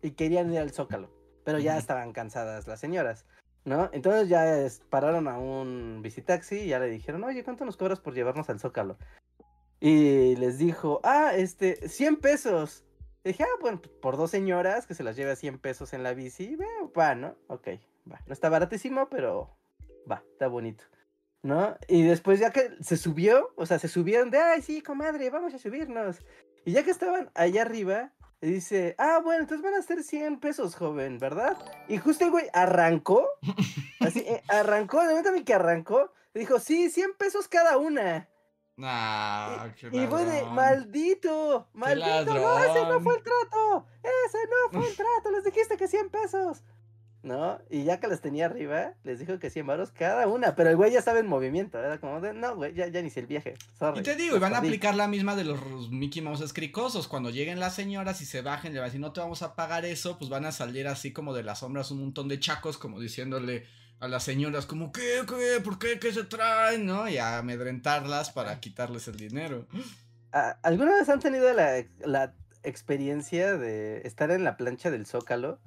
y 0.00 0.12
querían 0.12 0.50
ir 0.50 0.60
al 0.60 0.70
Zócalo 0.70 1.17
pero 1.44 1.58
ya 1.58 1.78
estaban 1.78 2.12
cansadas 2.12 2.66
las 2.66 2.80
señoras, 2.80 3.24
¿no? 3.64 3.90
Entonces 3.92 4.28
ya 4.28 4.66
pararon 4.90 5.28
a 5.28 5.38
un 5.38 6.00
visitaxi 6.02 6.56
y 6.56 6.68
ya 6.68 6.78
le 6.78 6.88
dijeron, 6.88 7.24
oye, 7.24 7.44
¿cuánto 7.44 7.64
nos 7.64 7.76
cobras 7.76 8.00
por 8.00 8.14
llevarnos 8.14 8.48
al 8.50 8.60
Zócalo? 8.60 8.96
Y 9.80 10.36
les 10.36 10.58
dijo, 10.58 11.00
ah, 11.04 11.32
este, 11.34 11.88
100 11.88 12.16
pesos. 12.16 12.84
Y 13.24 13.28
dije, 13.28 13.44
ah, 13.44 13.58
bueno, 13.60 13.80
por 14.02 14.16
dos 14.16 14.30
señoras 14.30 14.86
que 14.86 14.94
se 14.94 15.04
las 15.04 15.16
lleve 15.16 15.32
a 15.32 15.36
100 15.36 15.58
pesos 15.58 15.92
en 15.92 16.02
la 16.02 16.14
bici, 16.14 16.56
va, 16.96 17.14
¿no? 17.14 17.36
Ok, 17.46 17.68
va. 18.10 18.20
No 18.26 18.32
está 18.32 18.48
baratísimo, 18.48 19.08
pero 19.08 19.56
va, 20.10 20.24
está 20.32 20.48
bonito. 20.48 20.84
¿No? 21.42 21.76
Y 21.86 22.02
después 22.02 22.40
ya 22.40 22.50
que 22.50 22.72
se 22.80 22.96
subió, 22.96 23.52
o 23.54 23.64
sea, 23.64 23.78
se 23.78 23.86
subieron 23.86 24.30
de, 24.30 24.38
ay, 24.38 24.60
sí, 24.60 24.82
comadre, 24.82 25.30
vamos 25.30 25.54
a 25.54 25.58
subirnos. 25.58 26.18
Y 26.64 26.72
ya 26.72 26.82
que 26.82 26.90
estaban 26.90 27.30
allá 27.34 27.62
arriba, 27.62 28.12
y 28.40 28.50
dice, 28.50 28.94
ah, 28.98 29.20
bueno, 29.22 29.42
entonces 29.42 29.64
van 29.64 29.74
a 29.74 29.82
ser 29.82 30.02
100 30.02 30.38
pesos, 30.38 30.76
joven, 30.76 31.18
¿verdad? 31.18 31.58
Y 31.88 31.98
justo 31.98 32.24
el 32.24 32.30
güey 32.30 32.46
arrancó, 32.52 33.28
así, 34.00 34.20
eh, 34.20 34.42
arrancó, 34.48 35.00
de 35.00 35.14
momento 35.14 35.44
que 35.44 35.54
arrancó, 35.54 36.12
dijo, 36.34 36.60
sí, 36.60 36.90
100 36.90 37.14
pesos 37.14 37.48
cada 37.48 37.78
una. 37.78 38.28
Nah, 38.76 39.66
y, 39.90 39.98
de, 39.98 40.44
maldito, 40.52 41.68
maldito, 41.72 42.32
no, 42.32 42.58
ese 42.60 42.84
no 42.84 43.00
fue 43.00 43.16
el 43.16 43.22
trato, 43.24 43.86
ese 44.04 44.38
no 44.46 44.78
fue 44.78 44.88
el 44.88 44.96
trato, 44.96 45.32
les 45.32 45.42
dijiste 45.42 45.76
que 45.76 45.88
100 45.88 46.10
pesos. 46.10 46.62
¿No? 47.22 47.58
Y 47.68 47.84
ya 47.84 48.00
que 48.00 48.06
las 48.06 48.20
tenía 48.20 48.46
arriba, 48.46 48.94
les 49.02 49.18
dijo 49.18 49.38
que 49.38 49.50
100 49.50 49.66
varos 49.66 49.90
cada 49.90 50.26
una, 50.26 50.54
pero 50.54 50.70
el 50.70 50.76
güey 50.76 50.92
ya 50.92 51.02
sabe 51.02 51.20
en 51.20 51.26
movimiento, 51.26 51.78
era 51.78 51.98
como 51.98 52.20
de, 52.20 52.32
no, 52.32 52.56
güey, 52.56 52.74
ya, 52.74 52.86
ya 52.88 53.02
ni 53.02 53.10
sé 53.10 53.20
el 53.20 53.26
viaje, 53.26 53.54
Y 53.96 54.02
te 54.02 54.16
digo, 54.16 54.36
y 54.36 54.40
van 54.40 54.54
a 54.54 54.58
aplicar 54.58 54.94
la 54.94 55.08
misma 55.08 55.34
de 55.34 55.44
los 55.44 55.90
Mickey 55.90 56.22
Mouse 56.22 56.40
escricosos, 56.40 57.08
cuando 57.08 57.30
lleguen 57.30 57.60
las 57.60 57.74
señoras 57.74 58.20
y 58.20 58.26
se 58.26 58.42
bajen, 58.42 58.72
le 58.72 58.78
van 58.78 58.86
a 58.86 58.88
decir, 58.88 59.00
no 59.00 59.12
te 59.12 59.20
vamos 59.20 59.42
a 59.42 59.54
pagar 59.54 59.84
eso, 59.84 60.18
pues 60.18 60.30
van 60.30 60.44
a 60.44 60.52
salir 60.52 60.86
así 60.86 61.12
como 61.12 61.34
de 61.34 61.42
las 61.42 61.60
sombras 61.60 61.90
un 61.90 62.00
montón 62.00 62.28
de 62.28 62.38
chacos, 62.38 62.78
como 62.78 63.00
diciéndole 63.00 63.66
a 64.00 64.06
las 64.06 64.22
señoras, 64.22 64.66
como, 64.66 64.92
¿qué, 64.92 65.22
qué, 65.26 65.60
por 65.60 65.78
qué, 65.78 65.98
qué 65.98 66.12
se 66.12 66.24
traen, 66.24 66.86
no? 66.86 67.08
Y 67.08 67.18
a 67.18 67.38
amedrentarlas 67.38 68.30
para 68.30 68.60
quitarles 68.60 69.08
el 69.08 69.16
dinero. 69.16 69.66
¿Alguna 70.62 70.92
vez 70.94 71.08
han 71.08 71.18
tenido 71.18 71.52
la, 71.52 71.84
la 72.04 72.32
experiencia 72.62 73.56
de 73.56 74.02
estar 74.06 74.30
en 74.30 74.44
la 74.44 74.56
plancha 74.56 74.90
del 74.90 75.06
Zócalo? 75.06 75.58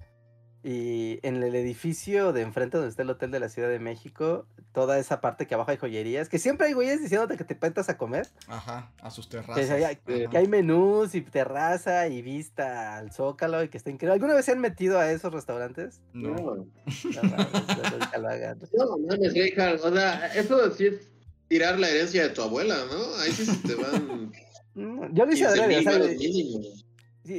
Y 0.63 1.19
en 1.23 1.41
el 1.41 1.55
edificio 1.55 2.33
de 2.33 2.41
enfrente 2.41 2.77
donde 2.77 2.91
está 2.91 3.01
el 3.01 3.09
hotel 3.09 3.31
de 3.31 3.39
la 3.39 3.49
Ciudad 3.49 3.67
de 3.67 3.79
México, 3.79 4.45
toda 4.73 4.99
esa 4.99 5.19
parte 5.19 5.47
que 5.47 5.55
abajo 5.55 5.71
hay 5.71 5.77
joyerías, 5.77 6.29
que 6.29 6.37
siempre 6.37 6.67
hay 6.67 6.73
güeyes 6.73 7.01
diciéndote 7.01 7.35
que 7.35 7.43
te 7.43 7.55
petas 7.55 7.89
a 7.89 7.97
comer. 7.97 8.27
Ajá, 8.47 8.91
a 9.01 9.09
sus 9.09 9.27
terrazas. 9.27 9.67
Que, 10.05 10.29
hay, 10.31 10.47
menús 10.47 11.15
y 11.15 11.21
terraza 11.21 12.07
y 12.07 12.21
vista 12.21 12.97
al 12.97 13.11
zócalo 13.11 13.63
y 13.63 13.69
que 13.69 13.77
está 13.77 13.89
increíble. 13.89 14.13
¿Alguna 14.13 14.35
vez 14.35 14.45
se 14.45 14.51
han 14.51 14.59
metido 14.59 14.99
a 14.99 15.11
esos 15.11 15.33
restaurantes? 15.33 15.99
No. 16.13 16.29
No, 16.35 16.55
no, 16.55 16.67
no, 18.77 18.97
no 18.97 19.83
O 19.83 19.93
sea, 19.93 20.27
eso 20.27 20.71
sí 20.75 20.85
es 20.85 21.11
tirar 21.47 21.79
la 21.79 21.89
herencia 21.89 22.23
de 22.23 22.29
tu 22.29 22.43
abuela, 22.43 22.77
¿no? 22.91 23.15
Ahí 23.21 23.31
sí 23.31 23.45
se 23.45 23.67
te 23.67 23.75
van. 23.75 24.31
yo 25.11 25.25
lo 25.25 25.33
hice 25.33 25.45
adrede, 25.45 25.83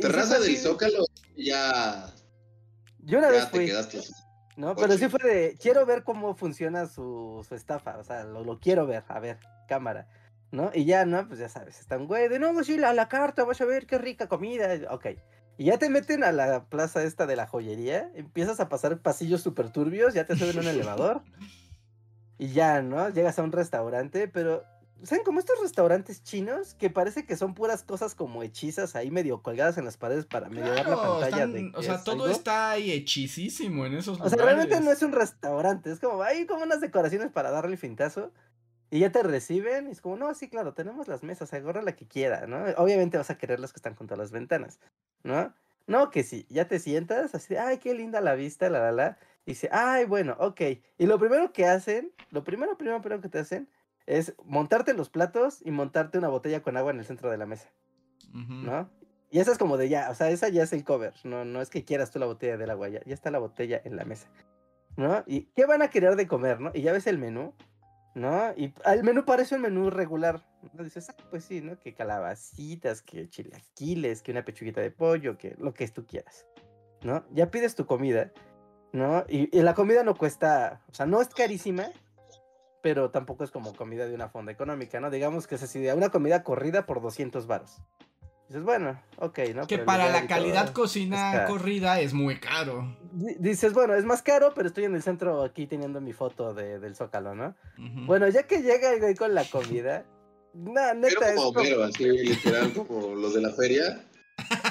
Terraza 0.01 0.39
del 0.39 0.57
zócalo 0.59 1.05
ya 1.37 2.13
yo 3.03 3.19
una 3.19 3.29
vez 3.29 3.49
fui. 3.49 3.71
No, 4.57 4.77
pero 4.77 4.97
sí 4.99 5.09
fue 5.09 5.29
de, 5.29 5.57
quiero 5.61 5.87
ver 5.87 6.05
cómo 6.05 6.35
funciona 6.35 6.87
su, 6.87 7.45
su 7.49 7.55
estafa, 7.55 7.97
o 7.97 8.05
sea, 8.05 8.25
lo, 8.25 8.45
lo, 8.45 8.61
quiero 8.61 8.87
ver, 8.87 9.03
a 9.09 9.19
ver, 9.19 9.39
cámara, 9.67 10.07
¿no? 10.51 10.71
Y 10.75 10.85
ya, 10.85 11.07
¿no? 11.07 11.27
Pues 11.27 11.41
ya 11.41 11.49
sabes, 11.49 11.81
están, 11.81 12.07
güey, 12.07 12.29
de 12.29 12.39
nuevo, 12.39 12.63
sí, 12.63 12.77
la, 12.77 12.93
la 12.93 13.09
carta, 13.09 13.45
vas 13.45 13.61
a 13.63 13.65
ver 13.65 13.87
qué 13.87 13.97
rica 13.97 14.29
comida, 14.29 14.69
ok. 14.91 15.07
Y 15.57 15.65
ya 15.65 15.79
te 15.79 15.89
meten 15.89 16.23
a 16.23 16.33
la 16.33 16.65
plaza 16.67 17.03
esta 17.03 17.27
de 17.27 17.37
la 17.37 17.47
joyería, 17.47 18.11
empiezas 18.15 18.61
a 18.61 18.69
pasar 18.69 18.99
pasillos 18.99 19.41
súper 19.41 19.71
turbios, 19.71 20.13
ya 20.13 20.27
te 20.27 20.37
suben 20.37 20.59
un 20.59 20.67
elevador, 20.69 21.23
y 22.37 22.49
ya, 22.49 22.83
¿no? 22.83 23.09
Llegas 23.09 23.39
a 23.39 23.43
un 23.43 23.53
restaurante, 23.53 24.29
pero 24.29 24.65
¿Saben 25.05 25.25
como 25.25 25.41
estos 25.41 25.61
restaurantes 25.61 26.23
chinos 26.23 26.75
que 26.75 26.89
parece 26.89 27.27
que 27.27 27.37
son 27.37 27.55
puras 27.55 27.83
cosas 27.83 28.15
como 28.15 28.43
hechizas 28.43 28.95
ahí 28.95 29.11
medio 29.11 29.43
colgadas 29.43 29.77
en 29.77 29.85
las 29.85 29.97
paredes 29.97 30.27
para 30.27 30.49
medio 30.49 30.73
dar 30.75 30.89
la 30.89 30.97
pantalla 30.97 31.47
de 31.47 31.73
O 31.75 31.83
sea, 31.83 32.03
todo 32.05 32.29
está 32.29 32.71
ahí 32.71 32.93
hechisísimo 32.93 33.85
en 33.87 33.95
esos 33.95 34.19
lugares. 34.19 34.33
O 34.33 34.37
sea, 34.37 34.47
realmente 34.47 34.81
no 34.81 34.93
es 34.93 35.03
un 35.03 35.13
restaurante, 35.13 35.91
es 35.91 35.99
como 35.99 36.23
hay 36.23 36.47
como 36.47 36.63
unas 36.63 36.81
decoraciones 36.81 37.33
para 37.33 37.51
darle 37.51 37.77
fintazo 37.77 38.33
y 38.91 39.01
ya 39.01 39.11
te 39.11 39.23
reciben 39.23 39.89
y 39.89 39.93
es 39.93 40.01
como, 40.01 40.17
"No, 40.17 40.35
sí, 40.35 40.49
claro, 40.49 40.75
tenemos 40.75 41.09
las 41.09 41.23
mesas, 41.23 41.53
agarra 41.53 41.83
la 41.83 41.97
que 41.97 42.07
quiera", 42.07 42.47
¿no? 42.47 42.65
Obviamente 42.77 43.19
vas 43.19 43.31
a 43.31 43.39
querer 43.39 43.59
las 43.61 43.73
que 43.73 43.79
están 43.79 43.97
junto 43.97 44.15
a 44.15 44.19
las 44.19 44.33
ventanas, 44.33 44.81
¿no? 45.25 45.55
No, 45.89 46.11
que 46.11 46.23
sí, 46.23 46.47
ya 46.49 46.69
te 46.69 46.79
sientas 46.79 47.35
así, 47.35 47.57
"Ay, 47.57 47.79
qué 47.79 47.95
linda 47.95 48.21
la 48.21 48.35
vista, 48.35 48.71
la 48.71 48.81
la 48.81 48.93
la." 48.93 49.19
Y 49.47 49.53
dice, 49.53 49.69
"Ay, 49.73 50.05
bueno, 50.05 50.37
ok." 50.39 50.61
Y 50.99 51.07
lo 51.07 51.19
primero 51.19 51.53
que 51.53 51.67
hacen, 51.67 52.13
lo 52.31 52.45
primero 52.45 52.77
primero 52.79 53.01
primero 53.01 53.21
que 53.23 53.29
te 53.29 53.41
hacen 53.41 53.69
es 54.07 54.35
montarte 54.45 54.95
los 54.95 55.11
platos 55.11 55.61
y 55.65 55.71
montarte 55.71 56.19
una 56.19 56.29
botella 56.29 56.63
con 56.63 56.77
agua 56.77 56.93
en 56.93 56.99
el 56.99 57.05
centro 57.05 57.31
de 57.31 57.39
la 57.39 57.47
mesa. 57.47 57.71
¿No? 58.33 58.89
Y 59.31 59.41
esa 59.41 59.53
es 59.53 59.59
como 59.59 59.77
de 59.77 59.89
ya, 59.89 60.11
o 60.11 60.15
sea, 60.15 60.31
esa 60.31 60.49
ya 60.49 60.63
es 60.63 60.73
el 60.73 60.85
cover. 60.85 61.15
No, 61.25 61.45
no 61.45 61.61
es 61.61 61.71
que 61.71 61.85
quieras 61.85 62.11
tú 62.11 62.19
la 62.19 62.27
botella 62.27 62.57
del 62.57 62.71
agua, 62.71 62.89
ya, 62.89 63.01
ya 63.05 63.15
está 63.15 63.31
la 63.31 63.39
botella 63.39 63.81
en 63.85 63.97
la 63.97 64.05
mesa. 64.05 64.29
¿No? 64.97 65.25
¿Y 65.27 65.45
qué 65.55 65.65
van 65.65 65.83
a 65.83 65.89
querer 65.89 66.17
de 66.17 66.27
comer, 66.27 66.61
no? 66.61 66.71
Y 66.75 66.83
ya 66.83 66.93
ves 66.93 67.07
el 67.07 67.19
menú, 67.19 67.55
¿no? 68.15 68.53
Y 68.57 68.75
el 68.85 69.05
menú 69.05 69.25
parece 69.25 69.55
un 69.55 69.63
menú 69.63 69.89
regular. 69.89 70.43
¿no? 70.75 70.85
Dices, 70.85 71.09
ah, 71.09 71.17
pues 71.31 71.45
sí, 71.45 71.63
¿no? 71.63 71.79
Que 71.79 71.95
calabacitas, 71.95 73.01
que 73.03 73.29
chilaquiles, 73.29 74.23
que 74.23 74.33
una 74.33 74.45
pechuguita 74.45 74.81
de 74.81 74.91
pollo, 74.91 75.39
que 75.39 75.57
lo 75.59 75.73
que 75.73 75.89
tú 75.89 76.07
quieras, 76.07 76.47
¿no? 77.03 77.25
Ya 77.33 77.51
pides 77.51 77.75
tu 77.75 77.87
comida, 77.87 78.33
¿no? 78.93 79.25
Y, 79.29 79.57
y 79.57 79.63
la 79.63 79.75
comida 79.75 80.05
no 80.05 80.15
cuesta, 80.15 80.83
o 80.91 80.95
sea, 80.95 81.07
no 81.07 81.23
es 81.23 81.29
carísima, 81.29 81.91
pero 82.83 83.11
tampoco 83.11 83.45
es 83.45 83.51
como 83.51 83.75
comida 83.75 84.07
de 84.07 84.15
una 84.15 84.29
fonda 84.29 84.53
económica, 84.53 85.01
¿no? 85.01 85.11
Digamos 85.11 85.47
que 85.47 85.55
es 85.55 85.63
así, 85.63 85.81
de 85.81 85.95
una 85.95 86.11
comida 86.11 86.43
corrida 86.43 86.85
por 86.85 87.01
200 87.01 87.47
varos. 87.47 87.79
Dices, 88.49 88.65
bueno, 88.65 89.01
ok, 89.17 89.39
¿no? 89.55 89.67
Que 89.67 89.79
para 89.79 90.11
la 90.11 90.27
calidad 90.27 90.75
cocina 90.75 91.47
corrida 91.47 92.01
es 92.01 92.13
muy 92.13 92.39
caro. 92.39 92.95
dices, 93.39 93.73
bueno, 93.73 93.95
es 93.95 94.05
más 94.05 94.21
caro, 94.21 94.53
pero 94.55 94.69
estoy 94.69 94.85
en 94.85 94.95
el 94.95 95.03
centro 95.03 95.43
aquí 95.43 95.67
teniendo 95.67 96.03
mi 96.03 96.13
foto 96.13 96.53
de, 96.53 96.79
del 96.79 96.95
Zócalo, 96.95 97.35
¿no? 97.35 97.55
Bueno, 97.79 98.29
ya 98.29 98.43
que 98.43 98.61
llega 98.61 98.93
el 98.93 99.01
güey 99.01 99.15
con 99.15 99.35
la 99.35 99.45
comida, 99.45 100.05
nah, 100.53 100.93
neta. 100.93 101.15
Pero 101.21 101.37
como 101.37 101.49
Homero, 101.49 101.85
así, 101.85 102.05
literal, 102.05 102.73
como 102.75 103.15
los 103.15 103.33
de 103.33 103.41
la 103.41 103.53
feria. 103.53 104.05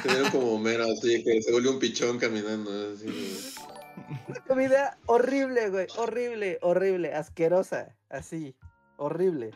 Se 0.04 0.32
como 0.32 0.56
Homero, 0.56 0.84
así, 0.84 1.24
que 1.24 1.42
se 1.42 1.52
vuelve 1.52 1.70
un 1.70 1.80
pichón 1.80 2.20
caminando, 2.20 2.70
así. 2.94 3.56
Una 4.28 4.40
comida 4.48 4.98
horrible, 5.06 5.70
güey. 5.70 5.88
Horrible, 5.98 6.60
horrible, 6.62 7.14
asquerosa. 7.14 7.96
Así, 8.10 8.56
horrible. 8.98 9.52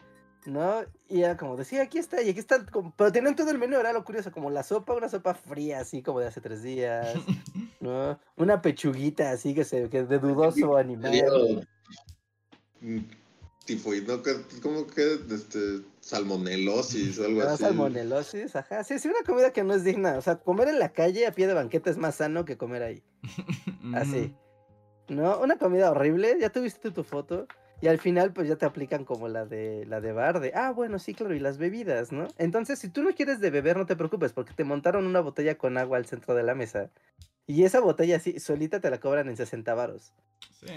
¿no? 0.46 0.84
Y 1.10 1.22
era 1.22 1.38
como 1.38 1.56
decía, 1.56 1.82
aquí 1.82 1.98
está, 1.98 2.22
y 2.22 2.30
aquí 2.30 2.40
está, 2.40 2.66
pero 2.98 3.12
tienen 3.12 3.36
todo 3.36 3.52
el 3.52 3.58
menú, 3.58 3.78
era 3.78 3.94
lo 3.94 4.04
curioso, 4.04 4.32
como 4.32 4.50
la 4.50 4.64
sopa, 4.64 4.94
una 4.94 5.10
sopa 5.10 5.34
fría, 5.34 5.80
así 5.80 6.02
como 6.02 6.20
de 6.20 6.28
hace 6.28 6.42
tres 6.42 6.62
días, 6.62 7.08
¿no? 7.80 8.20
Una 8.36 8.62
pechuguita 8.62 9.32
así 9.32 9.54
que 9.54 9.64
se, 9.64 9.90
que 9.90 10.04
de 10.04 10.20
dudoso 10.20 10.78
animal. 10.78 11.68
Mm, 12.82 13.00
tifoideo, 13.66 14.22
como 14.62 14.86
que 14.88 15.20
este, 15.32 15.82
salmonelosis 16.00 17.18
o 17.20 17.26
algo 17.26 17.42
así. 17.42 17.64
Salmonelosis, 17.64 18.56
ajá. 18.56 18.84
Sí, 18.84 19.00
sí, 19.00 19.08
una 19.08 19.24
comida 19.26 19.52
que 19.52 19.64
no 19.64 19.74
es 19.74 19.84
digna. 19.84 20.18
O 20.18 20.22
sea, 20.22 20.38
comer 20.38 20.68
en 20.68 20.80
la 20.80 20.94
calle 20.94 21.26
a 21.26 21.32
pie 21.32 21.48
de 21.48 21.54
banqueta 21.56 21.90
es 21.90 21.98
más 21.98 22.16
sano 22.16 22.46
que 22.46 22.58
comer 22.58 22.84
ahí. 22.84 23.04
Así. 23.96 24.36
¿No? 25.08 25.40
Una 25.40 25.58
comida 25.58 25.92
horrible. 25.92 26.38
Ya 26.40 26.50
tuviste 26.50 26.92
tu 26.92 27.04
foto. 27.04 27.48
Y 27.82 27.88
al 27.88 28.00
final, 28.00 28.32
pues 28.32 28.48
ya 28.48 28.56
te 28.56 28.66
aplican 28.66 29.04
como 29.04 29.28
la 29.28 29.46
de 29.46 29.86
la 29.86 30.00
de 30.00 30.14
bar, 30.14 30.40
de 30.40 30.54
ah, 30.56 30.72
bueno, 30.72 30.98
sí, 30.98 31.14
claro, 31.14 31.36
y 31.36 31.40
las 31.40 31.58
bebidas, 31.58 32.12
¿no? 32.12 32.28
Entonces, 32.38 32.80
si 32.80 32.88
tú 32.88 33.04
no 33.04 33.14
quieres 33.14 33.42
de 33.42 33.50
beber, 33.50 33.76
no 33.76 33.86
te 33.86 33.98
preocupes, 33.98 34.32
porque 34.32 34.54
te 34.54 34.64
montaron 34.64 35.06
una 35.06 35.20
botella 35.20 35.58
con 35.58 35.78
agua 35.78 35.98
al 35.98 36.06
centro 36.06 36.36
de 36.36 36.44
la 36.44 36.56
mesa. 36.56 36.90
Y 37.48 37.64
esa 37.64 37.82
botella 37.82 38.16
así, 38.16 38.40
solita 38.40 38.80
te 38.80 38.90
la 38.90 39.00
cobran 39.00 39.28
en 39.28 39.38
60 39.38 39.74
varos. 39.74 40.14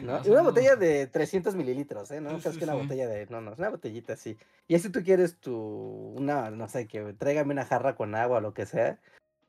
¿no? 0.03 0.21
y 0.23 0.29
una 0.29 0.43
botella 0.43 0.77
de 0.77 1.07
300 1.07 1.55
mililitros, 1.55 2.11
¿eh? 2.11 2.21
No 2.21 2.37
es 2.37 2.45
que 2.45 2.65
una 2.65 2.75
botella 2.75 3.09
de. 3.09 3.27
No, 3.27 3.41
no, 3.41 3.53
es 3.53 3.59
una 3.59 3.71
botellita 3.71 4.15
así. 4.15 4.37
Y 4.67 4.79
si 4.79 4.91
tú 4.91 5.03
quieres 5.03 5.37
tu. 5.37 5.55
Una, 5.55 6.51
no 6.51 6.69
sé, 6.69 6.87
que 6.87 7.15
tráigame 7.15 7.53
una 7.53 7.65
jarra 7.65 7.95
con 7.95 8.15
agua 8.15 8.39
o 8.39 8.41
lo 8.41 8.53
que 8.53 8.67
sea. 8.67 8.99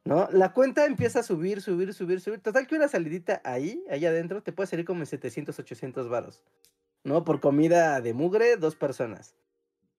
¿No? 0.10 0.28
La 0.32 0.54
cuenta 0.54 0.86
empieza 0.86 1.20
a 1.20 1.24
subir, 1.24 1.62
subir, 1.62 1.94
subir, 1.94 2.20
subir. 2.20 2.42
Total 2.42 2.66
que 2.66 2.74
una 2.74 2.88
salidita 2.88 3.44
ahí, 3.46 3.84
ahí 3.92 4.08
adentro, 4.08 4.42
te 4.42 4.52
puede 4.52 4.66
salir 4.66 4.84
como 4.84 5.02
en 5.02 5.06
700, 5.06 5.60
800 5.60 6.10
varos. 6.10 6.42
¿No? 7.04 7.24
Por 7.24 7.40
comida 7.40 8.02
de 8.02 8.16
mugre, 8.16 8.58
dos 8.58 8.76
personas. 8.76 9.36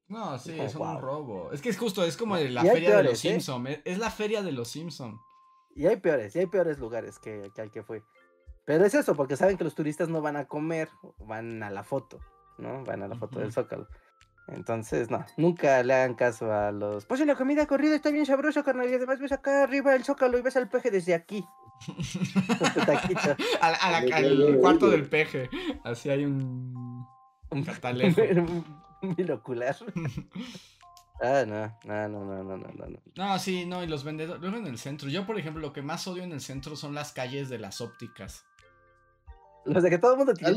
No, 0.09 0.37
sí, 0.41 0.59
es, 0.59 0.75
un 0.75 1.01
robo. 1.01 1.53
Es 1.53 1.63
que 1.63 1.69
es 1.69 1.79
justo, 1.79 2.03
es 2.05 2.17
como 2.17 2.37
la 2.37 2.65
feria 2.65 2.97
de 2.97 3.05
los 3.05 3.25
¿eh? 3.25 3.31
Simpsons. 3.31 3.79
Es 3.85 3.99
la 3.99 4.11
feria 4.11 4.43
de 4.43 4.51
los 4.51 4.67
Simpsons. 4.67 5.21
Y 5.77 5.87
hay 5.87 5.99
peores, 5.99 6.35
y 6.35 6.41
hay 6.41 6.47
peores 6.47 6.81
lugares 6.81 7.21
que, 7.21 7.53
que 7.55 7.61
al 7.61 7.71
que 7.71 7.85
fue. 7.85 8.03
Pero 8.65 8.85
es 8.85 8.95
eso, 8.95 9.15
porque 9.15 9.37
saben 9.37 9.57
que 9.57 9.63
los 9.63 9.77
turistas 9.77 10.09
no 10.09 10.21
van 10.21 10.37
a 10.37 10.49
comer, 10.49 10.89
van 11.21 11.63
a 11.63 11.71
la 11.71 11.85
foto, 11.85 12.19
¿no? 12.59 12.83
Van 12.83 13.05
a 13.05 13.07
la 13.07 13.15
foto 13.15 13.39
del 13.39 13.53
Zócalo. 13.53 13.87
Entonces, 14.49 15.11
no, 15.11 15.25
nunca 15.37 15.83
le 15.83 15.95
hagan 15.95 16.15
caso 16.15 16.53
a 16.53 16.73
los. 16.73 17.07
Pues 17.07 17.25
la 17.25 17.37
comida 17.37 17.67
corrida 17.67 17.95
está 17.95 18.11
bien 18.11 18.27
sabrosa, 18.27 18.63
carnal. 18.63 18.91
Y 18.91 18.95
además 18.95 19.21
ves 19.21 19.33
acá 19.33 19.63
arriba 19.63 19.95
el 19.95 20.05
Zócalo 20.05 20.39
y 20.39 20.43
ves 20.43 20.57
al 20.57 20.69
peje 20.69 20.91
desde 20.91 21.15
aquí. 21.15 21.45
al 23.61 24.61
cuarto 24.61 24.91
del 24.91 25.09
peje. 25.09 25.49
Así 25.85 26.11
hay 26.11 26.25
un. 26.25 27.07
Un 27.51 27.65
catalejo. 27.65 28.21
un 29.03 29.17
binocular. 29.17 29.77
Ah, 31.23 31.45
no, 31.47 31.79
no, 31.85 32.09
no, 32.09 32.25
no, 32.25 32.43
no, 32.43 32.57
no, 32.57 32.87
no. 32.87 32.99
No, 33.15 33.39
sí, 33.39 33.67
no, 33.67 33.85
y 33.85 33.87
los 33.87 34.05
vendedores, 34.05 34.41
luego 34.41 34.57
en 34.57 34.67
el 34.67 34.79
centro. 34.79 35.07
Yo, 35.11 35.27
por 35.27 35.39
ejemplo, 35.39 35.61
lo 35.61 35.71
que 35.71 35.83
más 35.83 36.09
odio 36.09 36.23
en 36.23 36.33
el 36.33 36.41
centro 36.41 36.77
son 36.77 36.95
las 36.95 37.13
calles 37.13 37.51
de 37.51 37.59
las 37.59 37.83
ópticas. 37.83 38.47
Los 39.67 39.83
de 39.83 39.91
que 39.91 39.99
todo 39.99 40.13
el 40.13 40.17
mundo 40.17 40.33
tiene... 40.33 40.55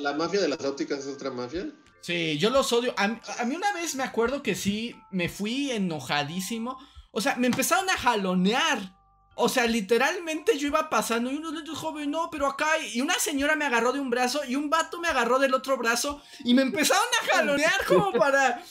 La, 0.00 0.12
mafia 0.14 0.40
de 0.40 0.48
las 0.48 0.64
ópticas 0.64 0.98
es 0.98 1.06
otra 1.06 1.30
mafia. 1.30 1.70
Sí, 2.06 2.38
yo 2.38 2.50
los 2.50 2.72
odio. 2.72 2.94
A, 2.96 3.08
mí 3.08 3.56
una 3.56 3.72
vez 3.72 3.96
me 3.96 4.04
acuerdo 4.04 4.40
que 4.40 4.54
sí, 4.54 4.94
me 5.10 5.28
fui 5.28 5.72
enojadísimo. 5.72 6.78
O 7.10 7.20
sea, 7.20 7.34
me 7.34 7.48
empezaron 7.48 7.90
a 7.90 7.96
jalonear. 7.98 8.94
O 9.34 9.48
sea, 9.48 9.66
literalmente 9.66 10.56
yo 10.56 10.68
iba 10.68 10.88
pasando 10.88 11.32
y 11.32 11.36
uno 11.36 11.50
le 11.50 11.62
dijo, 11.62 11.74
joven, 11.74 12.12
no, 12.12 12.30
pero 12.30 12.46
acá. 12.46 12.78
Y 12.94 13.00
una 13.00 13.14
señora 13.14 13.56
me 13.56 13.64
agarró 13.64 13.92
de 13.92 13.98
un 13.98 14.08
brazo 14.08 14.44
y 14.44 14.54
un 14.54 14.70
vato 14.70 15.00
me 15.00 15.08
agarró 15.08 15.40
del 15.40 15.52
otro 15.52 15.76
brazo 15.78 16.22
y 16.44 16.54
me 16.54 16.62
empezaron 16.62 17.08
a 17.22 17.34
jalonear 17.34 17.84
como 17.88 18.12
para. 18.12 18.62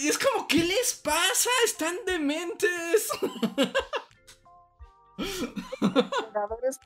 Y 0.00 0.08
es 0.08 0.16
como, 0.16 0.48
¿qué 0.48 0.64
les 0.64 0.94
pasa? 0.94 1.50
Están 1.66 1.96
dementes. 2.06 3.10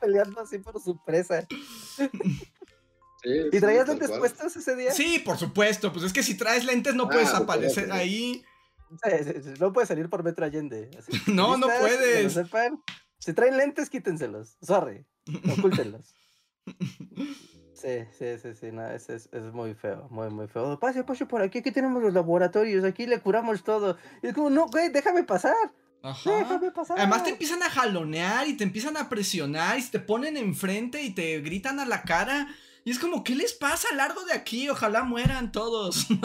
Peleando 0.01 0.41
así 0.41 0.59
por 0.59 0.81
su 0.81 1.01
presa. 1.05 1.47
¿Y 3.23 3.59
traías 3.59 3.87
lentes 3.87 4.11
puestos 4.11 4.55
ese 4.55 4.75
día? 4.75 4.91
Sí, 4.91 5.19
por 5.19 5.37
supuesto. 5.37 5.91
Pues 5.91 6.05
es 6.05 6.13
que 6.13 6.23
si 6.23 6.35
traes 6.35 6.65
lentes 6.65 6.95
no 6.95 7.09
puedes 7.09 7.29
ah, 7.29 7.37
aparecer 7.37 7.91
ahí. 7.91 8.43
No 9.59 9.73
puedes 9.73 9.87
salir 9.87 10.09
por 10.09 10.23
Metro 10.23 10.45
Allende. 10.45 10.89
no, 11.27 11.57
no 11.57 11.67
puedes. 11.67 12.39
Si 13.19 13.33
traen 13.33 13.57
lentes, 13.57 13.89
quítenselos. 13.89 14.57
Sorry. 14.61 15.05
Ocúltenlos. 15.57 16.15
Sí, 17.79 18.03
sí, 18.11 18.25
sí, 18.41 18.49
sí, 18.59 18.71
no, 18.73 18.85
es, 18.89 19.09
es, 19.09 19.29
es, 19.31 19.53
muy 19.53 19.73
feo, 19.73 20.09
muy, 20.11 20.29
muy 20.29 20.49
feo. 20.49 20.77
Pase, 20.77 21.05
pase 21.05 21.25
por 21.25 21.41
aquí, 21.41 21.59
aquí 21.59 21.71
tenemos 21.71 22.03
los 22.03 22.13
laboratorios, 22.13 22.83
aquí 22.83 23.07
le 23.07 23.21
curamos 23.21 23.63
todo. 23.63 23.97
Y 24.21 24.27
es 24.27 24.33
como, 24.33 24.49
no, 24.49 24.67
güey, 24.67 24.89
déjame 24.89 25.23
pasar. 25.23 25.55
Ajá. 26.03 26.39
Déjame 26.39 26.71
pasar. 26.71 26.99
Además 26.99 27.23
te 27.23 27.29
empiezan 27.29 27.63
a 27.63 27.69
jalonear 27.69 28.49
y 28.49 28.57
te 28.57 28.65
empiezan 28.65 28.97
a 28.97 29.07
presionar 29.07 29.79
y 29.79 29.83
te 29.83 29.99
ponen 29.99 30.35
enfrente 30.35 31.03
y 31.03 31.11
te 31.11 31.39
gritan 31.39 31.79
a 31.79 31.85
la 31.85 32.01
cara. 32.01 32.49
Y 32.89 32.91
es 32.91 32.97
como, 32.97 33.23
¿qué 33.23 33.35
les 33.35 33.53
pasa? 33.53 33.87
Largo 33.93 34.25
de 34.25 34.33
aquí, 34.33 34.67
ojalá 34.67 35.03
mueran 35.03 35.51
todos. 35.51 36.07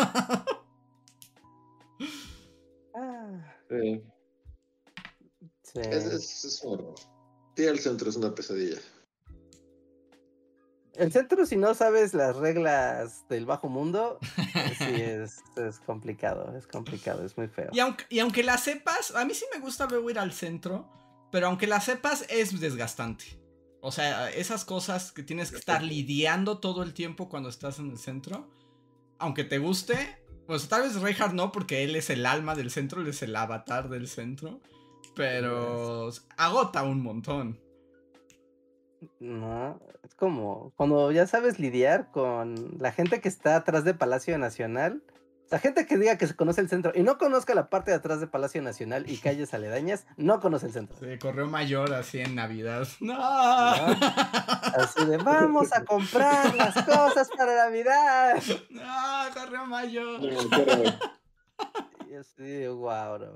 ah. 2.95 3.55
Sí. 3.69 4.03
sí. 5.63 5.81
Es, 5.91 6.07
es, 6.43 6.65
horror. 6.65 6.95
Sí, 7.55 7.65
el 7.67 7.79
centro 7.79 8.09
es 8.09 8.17
una 8.17 8.35
pesadilla. 8.35 8.79
El 10.95 11.13
centro, 11.13 11.45
si 11.45 11.57
no 11.57 11.75
sabes 11.75 12.15
las 12.15 12.35
reglas 12.35 13.29
del 13.29 13.45
bajo 13.45 13.69
mundo, 13.69 14.19
sí 14.79 15.03
es, 15.03 15.43
es, 15.59 15.81
complicado, 15.81 16.57
es 16.57 16.67
complicado, 16.67 17.27
es 17.27 17.37
muy 17.37 17.49
feo. 17.49 17.69
Y 17.75 17.81
aunque, 17.81 18.07
y 18.09 18.21
aunque 18.21 18.43
la 18.43 18.57
sepas, 18.57 19.15
a 19.15 19.27
mí 19.27 19.35
sí 19.35 19.45
me 19.53 19.61
gusta 19.61 19.87
luego 19.87 20.09
ir 20.09 20.19
al 20.19 20.33
centro, 20.33 20.89
pero 21.31 21.49
aunque 21.49 21.67
la 21.67 21.83
sepas 21.83 22.25
es 22.31 22.59
desgastante. 22.59 23.44
O 23.85 23.93
sea, 23.93 24.31
esas 24.31 24.65
cosas 24.65 25.13
que 25.13 25.23
tienes 25.23 25.51
que 25.51 25.59
estar 25.59 25.83
lidiando 25.83 26.57
todo 26.57 26.83
el 26.83 26.95
tiempo 26.95 27.29
cuando 27.29 27.51
estás 27.51 27.79
en 27.79 27.91
el 27.91 27.99
centro, 27.99 28.49
aunque 29.19 29.45
te 29.45 29.59
guste, 29.59 29.95
pues 30.47 30.71
tal 30.71 30.85
vez 30.85 30.99
Reinhardt 30.99 31.35
no, 31.35 31.53
porque 31.53 31.85
él 31.85 31.95
es 31.95 32.09
el 32.09 32.25
alma 32.25 32.55
del 32.55 32.71
centro, 32.71 33.03
él 33.03 33.09
es 33.09 33.21
el 33.23 33.37
avatar 33.37 33.91
del 33.91 34.09
centro, 34.09 34.63
pero 35.15 36.09
agota 36.39 36.83
un 36.83 37.03
montón. 37.03 37.61
No, 39.21 39.79
es 40.03 40.15
como 40.15 40.73
cuando 40.77 41.13
ya 41.13 41.27
sabes 41.27 41.59
lidiar 41.59 42.11
con 42.11 42.79
la 42.79 42.91
gente 42.91 43.21
que 43.21 43.29
está 43.29 43.57
atrás 43.57 43.85
de 43.85 43.93
Palacio 43.93 44.39
Nacional. 44.39 45.03
Sea, 45.55 45.61
gente 45.61 45.87
que 45.87 45.97
diga 45.97 46.19
que 46.19 46.27
se 46.27 46.35
conoce 46.35 46.61
el 46.61 46.69
centro 46.69 46.91
y 46.97 47.05
no 47.05 47.17
conozca 47.17 47.55
la 47.55 47.71
parte 47.71 47.93
de 47.93 47.99
atrás 47.99 48.19
de 48.19 48.27
Palacio 48.27 48.61
Nacional 48.61 49.09
y 49.09 49.19
calles 49.19 49.55
aledañas, 49.55 50.05
no 50.17 50.41
conoce 50.41 50.67
el 50.67 50.73
centro. 50.73 50.97
Sí, 50.99 51.17
correo 51.17 51.47
mayor 51.47 51.95
así 51.95 52.19
en 52.19 52.35
Navidad. 52.35 52.89
¡No! 53.01 53.15
Así 53.17 55.05
de, 55.07 55.17
vamos 55.19 55.73
a 55.73 55.85
comprar 55.85 56.53
las 56.57 56.75
cosas 56.85 57.29
para 57.37 57.67
Navidad. 57.67 58.43
No, 58.69 58.83
correo 59.33 59.65
mayor. 59.67 60.21
Y 62.11 62.15
así, 62.17 62.67
wow, 62.67 63.33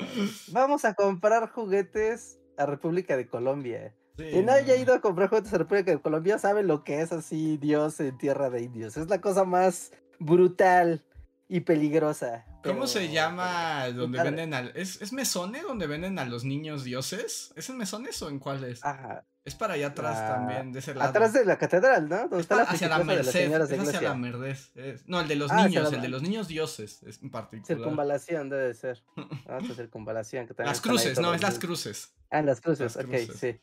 Vamos 0.49 0.85
a 0.85 0.95
comprar 0.95 1.49
juguetes 1.51 2.41
a 2.57 2.67
República 2.67 3.17
de 3.17 3.29
Colombia. 3.29 3.95
Quien 4.17 4.51
haya 4.51 4.75
ido 4.75 4.93
a 4.93 5.01
comprar 5.01 5.29
juguetes 5.29 5.53
en 5.53 5.61
República 5.61 5.93
de 5.93 6.01
Colombia 6.01 6.39
sabe 6.41 6.65
lo 6.65 6.83
que 6.83 7.01
es 7.01 7.13
así 7.13 7.59
Dios 7.59 8.01
en 8.01 8.19
tierra 8.19 8.51
de 8.51 8.63
indios. 8.63 8.97
Es 8.97 9.09
la 9.09 9.21
cosa 9.21 9.45
más 9.45 9.93
brutal 10.19 11.05
y 11.49 11.61
peligrosa. 11.61 12.45
¿Cómo 12.63 12.87
se 12.87 13.11
llama 13.11 13.89
donde 13.91 14.23
venden 14.23 14.53
al... 14.53 14.73
¿Es, 14.75 15.01
¿Es 15.01 15.13
Mesone 15.13 15.63
donde 15.63 15.87
venden 15.87 16.19
a 16.19 16.27
los 16.27 16.45
niños 16.45 16.85
dioses? 16.85 17.53
¿Es 17.57 17.71
en 17.71 17.79
Mesones 17.79 18.21
o 18.23 18.29
en 18.29 18.39
cuáles? 18.39 18.85
Ajá. 18.85 19.25
Es 19.49 19.55
para 19.55 19.75
allá 19.75 19.87
atrás 19.87 20.29
también, 20.29 20.73
de 20.73 20.81
ese 20.81 20.95
lado. 20.95 21.09
Atrás 21.09 21.33
de 21.33 21.43
la 21.47 21.57
catedral, 21.57 22.07
¿no? 22.07 22.19
Donde 22.29 22.41
está 22.41 22.57
la 22.57 22.63
hacia 22.65 22.87
la 22.87 23.03
Merced, 23.03 23.49
de 23.49 23.65
es 23.65 23.81
hacia 23.81 24.03
la 24.03 24.15
Merced. 24.15 25.01
No, 25.07 25.21
el 25.23 25.29
de 25.29 25.37
los 25.37 25.51
ah, 25.51 25.65
niños, 25.65 25.91
el 25.91 26.03
de 26.03 26.09
los 26.09 26.21
niños 26.21 26.49
dioses 26.49 27.03
es 27.05 27.23
en 27.23 27.31
particular. 27.31 27.79
Circunvalación 27.79 28.51
debe 28.51 28.75
ser. 28.75 29.03
Ah, 29.49 29.61
circunvalación. 29.75 30.47
Que 30.47 30.63
las 30.63 30.83
cruces, 30.83 31.19
no, 31.19 31.33
es 31.33 31.41
las 31.41 31.59
cruces. 31.59 32.13
Ah, 32.31 32.43
las 32.43 32.61
cruces, 32.61 32.95
ok, 32.99 33.15
sí. 33.35 33.59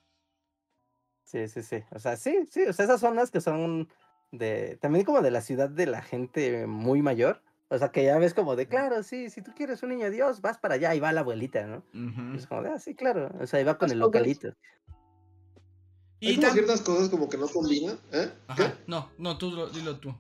Sí, 1.23 1.47
sí, 1.47 1.61
sí. 1.61 1.83
O 1.91 1.99
sea, 1.99 2.17
sí, 2.17 2.47
sí. 2.49 2.63
O 2.63 2.73
sea, 2.73 2.85
esas 2.85 2.99
zonas 2.99 3.29
que 3.29 3.41
son 3.41 3.87
de. 4.31 4.79
También 4.81 5.05
como 5.05 5.21
de 5.21 5.29
la 5.29 5.41
ciudad 5.41 5.69
de 5.69 5.85
la 5.85 6.01
gente 6.01 6.65
muy 6.65 7.03
mayor. 7.03 7.43
O 7.76 7.80
sea, 7.80 7.89
que 7.89 8.06
ya 8.06 8.18
ves 8.18 8.34
como 8.34 8.56
de, 8.56 8.68
claro, 8.68 9.03
sí, 9.03 9.30
si 9.30 9.41
tú 9.41 9.52
quieres 9.53 9.84
un 9.84 9.89
niño 9.89 10.10
Dios, 10.10 10.41
vas 10.41 10.57
para 10.57 10.76
allá 10.76 10.95
y 10.95 11.02
va 11.02 11.11
la 11.11 11.22
abuelita, 11.22 11.68
¿no? 11.68 11.84
Es 12.35 12.47
como 12.47 12.64
de, 12.64 12.69
ah, 12.69 12.80
sí, 12.80 12.95
claro. 12.95 13.30
O 13.41 13.45
sea, 13.45 13.60
y 13.60 13.65
va 13.65 13.77
con 13.77 13.91
el 13.91 13.99
localito. 13.99 14.53
Y 16.22 16.43
Hay 16.43 16.52
ciertas 16.52 16.81
cosas 16.81 17.10
como 17.10 17.27
que 17.27 17.38
no 17.38 17.47
combinan, 17.47 17.99
¿eh? 18.14 18.31
Ajá. 18.47 18.77
No, 18.88 19.11
no, 19.18 19.38
tú 19.38 19.68
dilo 19.68 19.99
tú. 19.99 20.15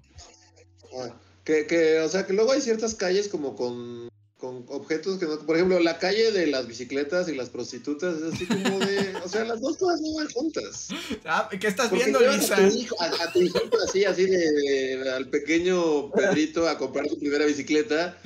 Ah, 0.99 1.09
que, 1.45 1.65
que, 1.65 2.01
o 2.01 2.09
sea, 2.09 2.25
que 2.25 2.33
luego 2.33 2.51
hay 2.51 2.59
ciertas 2.59 2.93
calles 2.93 3.29
como 3.29 3.55
con 3.55 4.09
con 4.37 4.65
objetos 4.67 5.17
que 5.17 5.25
no. 5.25 5.39
Por 5.39 5.55
ejemplo, 5.55 5.79
la 5.79 5.97
calle 5.97 6.31
de 6.31 6.47
las 6.47 6.67
bicicletas 6.67 7.29
y 7.29 7.35
las 7.35 7.49
prostitutas 7.49 8.17
es 8.17 8.33
así 8.33 8.45
como 8.45 8.79
de. 8.79 9.15
o 9.23 9.29
sea, 9.29 9.45
las 9.45 9.61
dos 9.61 9.77
cosas 9.77 10.01
no 10.01 10.13
van 10.15 10.29
juntas. 10.29 10.89
Ah, 11.23 11.49
¿Qué 11.49 11.67
estás 11.67 11.89
Porque 11.89 12.03
viendo, 12.05 12.19
Lisa? 12.19 12.55
A 12.55 12.69
tu, 12.69 12.75
hijo, 12.75 13.01
a, 13.01 13.05
a 13.23 13.31
tu 13.33 13.41
hijito 13.41 13.77
así, 13.87 14.03
así 14.05 14.25
de, 14.25 14.37
de- 14.37 15.11
al 15.11 15.29
pequeño 15.29 16.11
Pedrito 16.11 16.67
a 16.67 16.77
comprar 16.77 17.07
su 17.07 17.17
primera 17.17 17.45
bicicleta, 17.45 18.19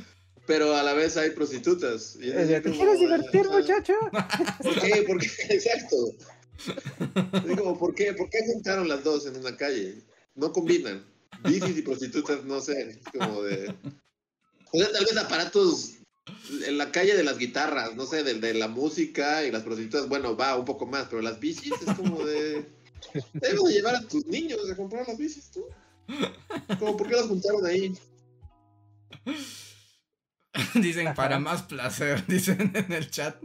pero 0.48 0.76
a 0.76 0.81
la 0.84 0.94
vez 0.94 1.15
hay 1.15 1.30
prostitutas. 1.31 2.18
Y 2.19 2.31
así 2.31 2.53
¿Te 2.53 2.64
como, 2.64 2.76
quieres 2.76 2.99
divertir, 2.99 3.48
muchacho? 3.48 3.94
¿Por 4.64 4.80
qué? 4.81 5.03
¿Por 5.07 5.19
qué? 5.19 5.27
Exacto. 5.49 5.95
Así 7.31 7.56
como, 7.56 7.77
¿por 7.80 7.94
qué? 7.95 8.14
¿Por 8.14 8.30
qué 8.30 8.40
juntaron 8.52 8.88
las 8.90 9.03
dos 9.03 9.26
en 9.27 9.38
una 9.38 9.56
calle? 9.56 9.95
No 10.36 10.52
combinan. 10.52 11.06
Bicis 11.44 11.77
y 11.77 11.81
prostitutas, 11.84 12.44
no 12.44 12.60
sé. 12.60 12.90
es 12.90 12.98
Como 13.18 13.44
de. 13.44 13.73
O 14.72 14.77
sea, 14.77 14.91
tal 14.91 15.06
vez 15.06 15.18
aparatos 15.18 15.91
en 16.65 16.77
la 16.77 16.91
calle 16.91 17.15
de 17.15 17.23
las 17.23 17.38
guitarras, 17.38 17.95
no 17.95 18.06
sé, 18.06 18.23
de 18.23 18.53
la 18.53 18.68
música 18.68 19.43
y 19.45 19.51
las 19.51 19.64
prostitutas, 19.64 20.07
bueno, 20.10 20.35
va 20.35 20.56
un 20.57 20.65
poco 20.65 20.85
más, 20.85 21.07
pero 21.10 21.22
las 21.22 21.39
bicis 21.39 21.73
es 21.85 21.93
como 21.95 22.23
de. 22.26 22.65
Debes 23.34 23.64
de 23.64 23.72
llevar 23.73 23.95
a 23.95 24.01
tus 24.07 24.26
niños 24.26 24.60
a 24.72 24.76
comprar 24.76 25.07
las 25.07 25.18
bicis, 25.18 25.51
tú. 25.51 25.65
Como, 26.80 26.97
¿por 26.97 27.07
qué 27.07 27.15
las 27.15 27.27
juntaron 27.27 27.65
ahí? 27.65 27.93
Dicen 30.76 31.14
para 31.14 31.39
más 31.39 31.64
placer, 31.64 32.26
dicen 32.27 32.72
en 32.73 32.91
el 32.91 33.10
chat. 33.10 33.35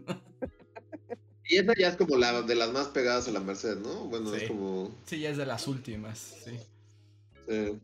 Y 1.46 1.58
esa 1.58 1.74
ya 1.78 1.88
es 1.88 1.96
como 1.96 2.16
la 2.16 2.42
de 2.42 2.54
las 2.54 2.72
más 2.72 2.88
pegadas 2.88 3.28
a 3.28 3.30
la 3.30 3.40
Merced, 3.40 3.76
¿no? 3.76 4.06
Bueno, 4.06 4.30
Sí. 4.30 4.36
es 4.42 4.48
como. 4.48 4.90
Sí, 5.04 5.20
ya 5.20 5.30
es 5.30 5.36
de 5.36 5.44
las 5.46 5.68
últimas, 5.68 6.18
sí. 6.44 6.58
eh, 7.48 7.78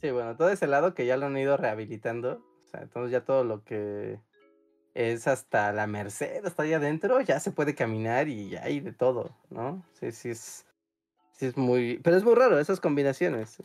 Sí, 0.00 0.10
bueno, 0.10 0.36
todo 0.36 0.50
ese 0.50 0.66
lado 0.66 0.94
que 0.94 1.06
ya 1.06 1.16
lo 1.16 1.26
han 1.26 1.36
ido 1.36 1.56
rehabilitando. 1.56 2.42
O 2.66 2.70
sea, 2.70 2.82
entonces 2.82 3.10
ya 3.12 3.24
todo 3.24 3.44
lo 3.44 3.64
que 3.64 4.18
es 5.00 5.26
hasta 5.26 5.72
la 5.72 5.86
Merced, 5.86 6.44
hasta 6.44 6.62
allá 6.62 6.76
adentro, 6.76 7.20
ya 7.20 7.40
se 7.40 7.52
puede 7.52 7.74
caminar 7.74 8.28
y 8.28 8.56
hay 8.56 8.80
de 8.80 8.92
todo, 8.92 9.36
¿no? 9.50 9.84
Sí, 9.92 10.12
sí 10.12 10.30
es. 10.30 10.66
Sí 11.32 11.46
es 11.46 11.56
muy. 11.56 11.98
Pero 12.02 12.16
es 12.16 12.24
muy 12.24 12.34
raro 12.34 12.58
esas 12.58 12.80
combinaciones. 12.80 13.62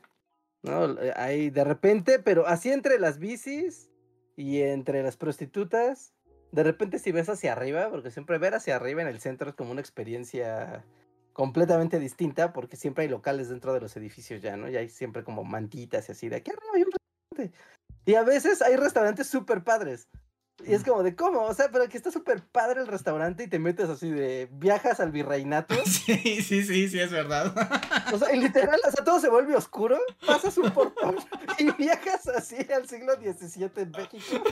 ¿No? 0.64 0.96
Hay 1.16 1.50
de 1.52 1.64
repente, 1.64 2.20
pero 2.20 2.48
así 2.48 2.72
entre 2.72 3.00
las 3.00 3.20
bicis 3.20 3.92
y 4.36 4.62
entre 4.62 5.04
las 5.04 5.18
prostitutas. 5.18 6.14
De 6.52 6.64
repente 6.64 7.00
si 7.00 7.12
ves 7.12 7.30
hacia 7.30 7.52
arriba, 7.52 7.90
porque 7.90 8.12
siempre 8.12 8.38
ver 8.38 8.56
hacia 8.56 8.76
arriba 8.76 9.02
en 9.02 9.08
el 9.08 9.20
centro 9.20 9.50
es 9.50 9.56
como 9.56 9.72
una 9.72 9.82
experiencia 9.82 10.86
completamente 11.34 12.00
distinta, 12.00 12.54
porque 12.54 12.78
siempre 12.78 13.04
hay 13.04 13.10
locales 13.10 13.50
dentro 13.50 13.74
de 13.74 13.82
los 13.82 13.96
edificios 13.98 14.42
ya, 14.42 14.56
¿no? 14.56 14.70
Y 14.70 14.78
hay 14.78 14.88
siempre 14.90 15.24
como 15.26 15.44
mantitas 15.44 16.08
y 16.08 16.14
así, 16.14 16.30
de 16.30 16.38
aquí 16.38 16.52
arriba 16.52 16.72
hay 16.74 16.84
un 16.84 16.92
restaurante. 16.92 17.60
Y 18.06 18.16
a 18.16 18.24
veces 18.24 18.62
hay 18.62 18.78
restaurantes 18.78 19.28
súper 19.28 19.64
padres. 19.64 20.08
Y 20.64 20.74
es 20.74 20.84
como 20.84 21.04
de, 21.04 21.16
¿cómo? 21.16 21.42
O 21.42 21.54
sea, 21.54 21.70
pero 21.70 21.84
aquí 21.84 21.98
está 21.98 22.12
súper 22.12 22.42
padre 22.42 22.82
el 22.82 22.88
restaurante 22.88 23.44
y 23.44 23.48
te 23.48 23.60
metes 23.60 23.90
así 23.90 24.10
de, 24.10 24.48
viajas 24.52 25.00
al 25.00 25.12
virreinato. 25.12 25.76
Sí, 25.86 26.42
sí, 26.42 26.64
sí, 26.64 26.88
sí, 26.88 27.00
es 27.00 27.12
verdad. 27.12 27.54
O 28.14 28.18
sea, 28.18 28.34
y 28.34 28.40
literal, 28.40 28.80
o 28.88 28.92
sea, 28.92 29.04
todo 29.04 29.20
se 29.20 29.30
vuelve 29.30 29.56
oscuro, 29.56 29.98
pasas 30.26 30.58
un 30.58 30.70
portón 30.72 31.16
y 31.60 31.72
viajas 31.72 32.28
así 32.28 32.56
al 32.72 32.88
siglo 32.88 33.14
XVII 33.16 33.72
en 33.78 33.92
México. 33.92 34.44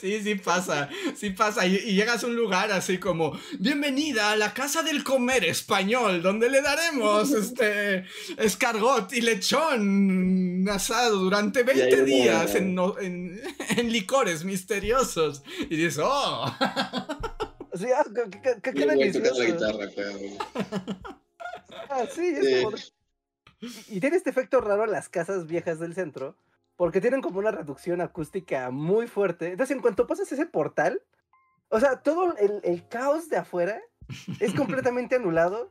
Sí, 0.00 0.20
sí 0.22 0.34
pasa, 0.36 0.88
sí 1.16 1.30
pasa. 1.30 1.66
Y, 1.66 1.76
y 1.76 1.94
llegas 1.94 2.22
a 2.24 2.26
un 2.26 2.36
lugar 2.36 2.70
así 2.72 2.98
como, 2.98 3.38
bienvenida 3.58 4.30
a 4.32 4.36
la 4.36 4.52
casa 4.54 4.82
del 4.82 5.04
comer 5.04 5.44
español, 5.44 6.22
donde 6.22 6.48
le 6.50 6.62
daremos 6.62 7.30
este 7.32 8.04
escargot 8.38 9.12
y 9.12 9.20
lechón 9.20 10.66
asado 10.68 11.16
durante 11.16 11.62
20 11.62 11.82
hay 11.84 11.92
una- 11.94 12.02
días 12.04 12.54
en, 12.54 12.78
en- 13.00 13.40
en 13.78 13.92
licores 13.92 14.44
misteriosos. 14.44 15.42
Y 15.68 15.76
dices, 15.76 15.98
oh, 16.02 16.46
O 17.72 17.78
sea, 17.78 18.04
qué, 18.14 18.30
qué- 18.30 18.40
qué- 18.62 18.72
tocando 18.72 18.86
la 18.86 18.94
delicioso. 18.94 19.42
guitarra, 19.44 19.88
claro. 19.94 20.18
Ah, 21.88 22.04
sí, 22.14 22.26
es 22.26 22.44
Sí. 22.46 22.62
como 22.64 22.76
Y 23.88 24.00
tiene 24.00 24.16
este 24.16 24.30
efecto 24.30 24.60
raro 24.60 24.86
las 24.86 25.08
casas 25.08 25.46
viejas 25.46 25.78
del 25.78 25.94
centro, 25.94 26.36
porque 26.80 27.02
tienen 27.02 27.20
como 27.20 27.40
una 27.40 27.50
reducción 27.50 28.00
acústica 28.00 28.70
muy 28.70 29.06
fuerte. 29.06 29.48
Entonces, 29.50 29.76
en 29.76 29.82
cuanto 29.82 30.06
pasas 30.06 30.32
ese 30.32 30.46
portal, 30.46 31.02
o 31.68 31.78
sea, 31.78 32.00
todo 32.00 32.34
el, 32.38 32.60
el 32.64 32.88
caos 32.88 33.28
de 33.28 33.36
afuera 33.36 33.78
es 34.40 34.54
completamente 34.54 35.16
anulado 35.16 35.70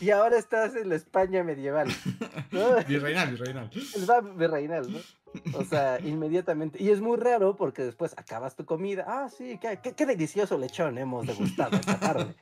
y 0.00 0.10
ahora 0.10 0.36
estás 0.38 0.74
en 0.74 0.88
la 0.88 0.96
España 0.96 1.44
medieval. 1.44 1.86
¿no? 2.50 2.74
virreinal, 2.88 3.30
virreinal. 3.30 3.70
El 3.94 4.10
va 4.10 4.20
virreinal, 4.20 4.92
¿no? 4.92 4.98
O 5.54 5.64
sea, 5.64 6.00
inmediatamente. 6.00 6.82
Y 6.82 6.90
es 6.90 7.00
muy 7.00 7.18
raro 7.18 7.54
porque 7.54 7.84
después 7.84 8.12
acabas 8.18 8.56
tu 8.56 8.64
comida. 8.64 9.04
Ah, 9.06 9.28
sí, 9.28 9.60
qué, 9.62 9.78
qué- 9.80 9.92
qué 9.94 10.06
delicioso 10.06 10.58
lechón 10.58 10.98
hemos 10.98 11.24
degustado 11.24 11.76
esta 11.76 12.00
tarde. 12.00 12.34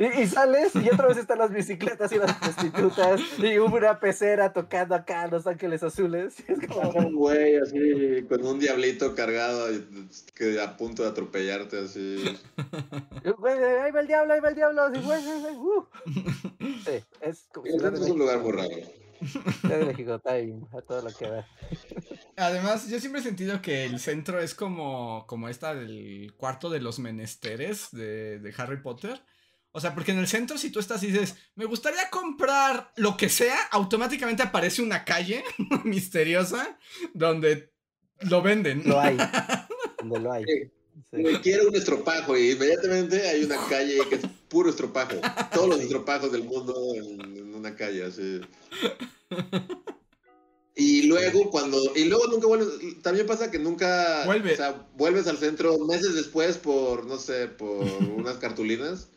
Y, 0.00 0.22
y 0.22 0.26
sales 0.26 0.74
y 0.74 0.88
otra 0.88 1.08
vez 1.08 1.18
están 1.18 1.38
las 1.38 1.52
bicicletas 1.52 2.10
y 2.10 2.16
las 2.16 2.34
prostitutas 2.36 3.20
y 3.38 3.58
una 3.58 4.00
pecera 4.00 4.50
tocando 4.50 4.94
acá 4.94 5.26
Los 5.26 5.46
Ángeles 5.46 5.82
Azules. 5.82 6.36
Y 6.48 6.52
es 6.52 6.66
como, 6.66 6.88
Un 6.90 7.14
güey 7.14 7.56
así 7.56 8.24
con 8.26 8.44
un 8.46 8.58
diablito 8.58 9.14
cargado 9.14 9.68
que 10.34 10.58
a 10.58 10.74
punto 10.78 11.02
de 11.02 11.10
atropellarte 11.10 11.80
así. 11.80 12.24
güey, 13.38 13.62
ahí 13.62 13.92
va 13.92 14.00
el 14.00 14.06
diablo, 14.06 14.32
ahí 14.32 14.40
va 14.40 14.48
el 14.48 14.54
diablo. 14.54 14.82
así, 14.84 15.00
güey, 15.02 15.22
güey, 15.22 15.40
güey, 15.40 15.54
uh. 15.56 15.88
Sí, 16.84 17.04
es 17.20 17.46
como 17.52 17.66
centro 17.66 17.94
es 17.94 18.10
un 18.10 18.18
lugar 18.18 18.40
muy 18.40 18.52
raro. 18.52 18.70
De 18.70 19.84
México, 19.84 20.18
time, 20.18 20.62
a 20.72 20.80
todo 20.80 21.02
lo 21.02 21.14
que 21.14 21.28
da. 21.28 21.46
Además, 22.36 22.88
yo 22.88 22.98
siempre 23.00 23.20
he 23.20 23.24
sentido 23.24 23.60
que 23.60 23.84
el 23.84 24.00
centro 24.00 24.40
es 24.40 24.54
como, 24.54 25.26
como 25.26 25.50
esta 25.50 25.74
del 25.74 26.32
cuarto 26.38 26.70
de 26.70 26.80
los 26.80 26.98
menesteres 26.98 27.88
de, 27.92 28.38
de 28.38 28.54
Harry 28.56 28.80
Potter. 28.80 29.20
O 29.72 29.80
sea, 29.80 29.94
porque 29.94 30.10
en 30.12 30.18
el 30.18 30.26
centro, 30.26 30.58
si 30.58 30.70
tú 30.70 30.80
estás 30.80 31.02
y 31.02 31.08
dices, 31.08 31.36
me 31.54 31.64
gustaría 31.64 32.10
comprar 32.10 32.92
lo 32.96 33.16
que 33.16 33.28
sea, 33.28 33.56
automáticamente 33.70 34.42
aparece 34.42 34.82
una 34.82 35.04
calle 35.04 35.44
misteriosa 35.84 36.78
donde 37.14 37.72
lo 38.20 38.42
venden. 38.42 38.82
Lo 38.84 39.00
hay, 39.00 39.16
donde 39.98 40.18
lo 40.20 40.32
hay. 40.32 40.44
Sí. 40.44 40.70
Sí. 41.10 41.16
Me 41.22 41.40
quiero 41.40 41.68
un 41.68 41.74
estropajo 41.74 42.36
y 42.36 42.50
inmediatamente 42.50 43.26
hay 43.28 43.42
una 43.42 43.56
calle 43.68 43.98
que 44.08 44.16
es 44.16 44.22
puro 44.48 44.70
estropajo. 44.70 45.16
Todos 45.52 45.68
los 45.68 45.80
estropajos 45.80 46.30
del 46.30 46.44
mundo 46.44 46.74
en, 46.94 47.20
en 47.36 47.54
una 47.54 47.74
calle 47.74 48.04
así. 48.04 48.40
Y 50.76 51.02
luego 51.02 51.50
cuando 51.50 51.78
y 51.96 52.04
luego 52.04 52.26
nunca 52.28 52.46
vuelves, 52.46 53.02
también 53.02 53.26
pasa 53.26 53.50
que 53.50 53.58
nunca, 53.58 54.24
Vuelve. 54.24 54.52
o 54.54 54.56
sea, 54.56 54.86
vuelves 54.96 55.26
al 55.26 55.38
centro 55.38 55.78
meses 55.80 56.14
después 56.14 56.58
por 56.58 57.06
no 57.06 57.18
sé, 57.18 57.48
por 57.48 57.84
unas 58.16 58.36
cartulinas 58.36 59.08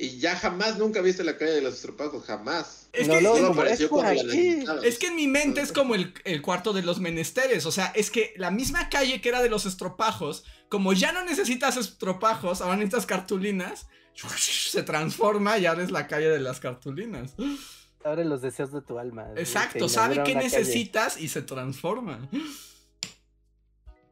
y 0.00 0.18
ya 0.20 0.36
jamás 0.36 0.78
nunca 0.78 1.00
viste 1.00 1.24
la 1.24 1.36
calle 1.36 1.52
de 1.52 1.60
los 1.62 1.74
estropajos, 1.74 2.24
jamás. 2.24 2.88
Es 2.92 3.08
No, 3.08 3.14
que, 3.14 3.20
no, 3.22 3.34
Solo 3.34 3.54
no, 3.54 3.64
es 3.64 3.82
por 3.86 4.06
aquí. 4.06 4.64
es 4.84 4.98
que 4.98 5.08
en 5.08 5.16
mi 5.16 5.26
mente 5.26 5.60
es 5.60 5.72
como 5.72 5.94
el, 5.96 6.14
el 6.24 6.40
cuarto 6.40 6.72
de 6.72 6.82
los 6.82 7.00
menesteres. 7.00 7.66
O 7.66 7.72
sea, 7.72 7.86
es 7.96 8.10
que 8.10 8.32
la 8.36 8.50
misma 8.52 8.88
calle 8.90 9.20
que 9.20 9.28
era 9.28 9.42
de 9.42 9.50
los 9.50 9.66
estropajos, 9.66 10.44
como 10.68 10.92
ya 10.92 11.10
no 11.12 11.24
necesitas 11.24 11.76
estropajos, 11.76 12.60
ahora 12.60 12.76
necesitas 12.76 13.06
cartulinas, 13.06 13.88
se 14.38 14.82
transforma 14.84 15.58
y 15.58 15.66
ahora 15.66 15.82
es 15.82 15.90
la 15.90 16.06
calle 16.06 16.28
de 16.28 16.40
las 16.40 16.60
cartulinas. 16.60 17.34
Abre 18.04 18.24
los 18.24 18.40
deseos 18.40 18.72
de 18.72 18.80
tu 18.82 18.98
alma. 18.98 19.26
Exacto, 19.36 19.88
sabe 19.88 20.14
qué 20.22 20.34
calle. 20.34 20.44
necesitas 20.44 21.20
y 21.20 21.28
se 21.28 21.42
transforma. 21.42 22.28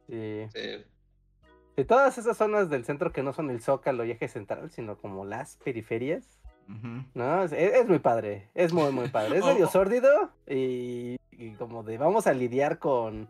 Sí. 0.08 0.46
Sí. 0.52 0.84
De 1.76 1.84
todas 1.84 2.16
esas 2.16 2.36
zonas 2.36 2.70
del 2.70 2.84
centro 2.84 3.12
que 3.12 3.22
no 3.22 3.32
son 3.32 3.50
el 3.50 3.60
Zócalo 3.60 4.04
y 4.04 4.10
eje 4.10 4.28
central, 4.28 4.70
sino 4.70 4.96
como 4.96 5.24
las 5.24 5.56
periferias. 5.56 6.24
¿no? 7.14 7.44
Es, 7.44 7.52
es 7.52 7.86
muy 7.86 7.98
padre, 7.98 8.48
es 8.54 8.72
muy, 8.72 8.90
muy 8.90 9.08
padre. 9.08 9.38
Es 9.38 9.44
Oh, 9.44 9.46
medio 9.52 9.66
oh. 9.66 9.70
sórdido 9.70 10.30
y, 10.48 11.16
y 11.30 11.52
como 11.58 11.82
de 11.82 11.98
vamos 11.98 12.26
a 12.26 12.32
lidiar 12.32 12.78
con, 12.78 13.28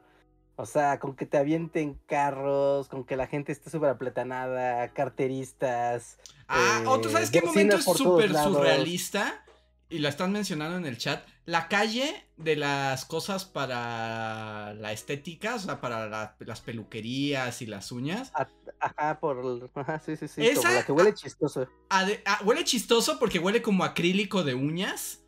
o 0.56 0.64
sea, 0.64 0.98
con 0.98 1.14
que 1.16 1.26
te 1.26 1.36
avienten 1.36 1.98
carros, 2.06 2.88
con 2.88 3.04
que 3.04 3.16
la 3.16 3.26
gente 3.26 3.52
esté 3.52 3.68
súper 3.68 3.90
apletanada, 3.90 4.88
carteristas. 4.88 6.18
Ah, 6.48 6.80
Eh, 6.82 6.86
o 6.86 7.00
tú 7.00 7.10
sabes 7.10 7.30
qué 7.30 7.40
bocinas 7.40 7.84
momento 7.84 7.90
es 7.92 7.98
súper 7.98 8.34
surrealista. 8.34 9.44
Y 9.88 9.98
la 9.98 10.08
están 10.08 10.32
mencionando 10.32 10.76
en 10.78 10.86
el 10.86 10.98
chat. 10.98 11.24
La 11.46 11.68
calle 11.68 12.26
de 12.36 12.56
las 12.56 13.04
cosas 13.04 13.44
para 13.44 14.74
la 14.74 14.92
estética, 14.92 15.54
o 15.54 15.58
sea, 15.60 15.80
para 15.80 16.08
la- 16.08 16.36
las 16.40 16.60
peluquerías 16.60 17.62
y 17.62 17.66
las 17.66 17.92
uñas. 17.92 18.32
Ajá, 18.80 19.20
por... 19.20 19.70
Ajá, 19.74 20.00
sí, 20.04 20.16
sí, 20.16 20.26
sí, 20.28 20.44
Esa- 20.44 20.62
como 20.62 20.74
la 20.74 20.84
que 20.86 20.92
huele 20.92 21.14
chistoso. 21.14 21.68
Ah, 21.88 22.06
huele 22.44 22.64
chistoso 22.64 23.18
porque 23.20 23.38
huele 23.38 23.62
como 23.62 23.84
acrílico 23.84 24.42
de 24.44 24.54
uñas. 24.54 25.22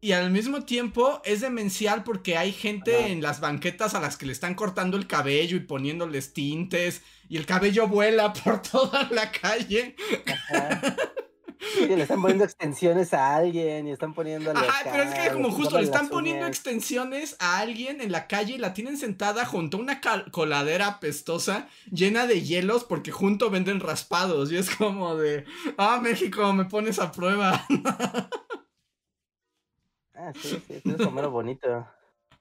Y 0.00 0.12
al 0.12 0.30
mismo 0.30 0.64
tiempo 0.66 1.22
es 1.24 1.40
demencial 1.40 2.04
porque 2.04 2.36
hay 2.36 2.52
gente 2.52 2.94
Ajá. 2.98 3.06
en 3.08 3.22
las 3.22 3.40
banquetas 3.40 3.94
a 3.94 4.00
las 4.00 4.18
que 4.18 4.26
le 4.26 4.32
están 4.32 4.54
cortando 4.54 4.98
el 4.98 5.06
cabello 5.06 5.56
y 5.56 5.60
poniéndoles 5.60 6.34
tintes. 6.34 7.02
Y 7.28 7.38
el 7.38 7.46
cabello 7.46 7.88
vuela 7.88 8.32
por 8.44 8.60
toda 8.62 9.08
la 9.10 9.32
calle. 9.32 9.96
Ajá. 10.26 10.82
Le 11.88 12.02
están 12.02 12.20
poniendo 12.20 12.44
extensiones 12.44 13.14
a 13.14 13.36
alguien 13.36 13.86
y 13.86 13.92
están 13.92 14.14
poniendo. 14.14 14.50
Ajá, 14.50 14.80
pero 14.84 15.02
es 15.02 15.14
que 15.14 15.32
como 15.32 15.50
justo 15.50 15.78
le 15.78 15.84
están 15.84 16.08
poniendo 16.08 16.46
extensiones 16.46 17.36
a 17.38 17.58
alguien 17.58 18.00
en 18.00 18.12
la 18.12 18.26
calle 18.26 18.54
y 18.54 18.58
la 18.58 18.74
tienen 18.74 18.96
sentada 18.96 19.44
junto 19.44 19.76
a 19.76 19.80
una 19.80 20.00
coladera 20.30 21.00
pestosa 21.00 21.68
llena 21.90 22.26
de 22.26 22.42
hielos 22.42 22.84
porque 22.84 23.10
junto 23.10 23.50
venden 23.50 23.80
raspados. 23.80 24.52
Y 24.52 24.56
es 24.56 24.70
como 24.70 25.16
de. 25.16 25.44
Ah, 25.76 26.00
México, 26.02 26.52
me 26.52 26.64
pones 26.64 26.98
a 26.98 27.12
prueba. 27.12 27.64
ah, 30.14 30.32
sí, 30.40 30.62
sí, 30.66 30.74
eso 30.74 30.90
es 30.90 30.98
lo 30.98 31.10
mero 31.10 31.30
bonito. 31.30 31.86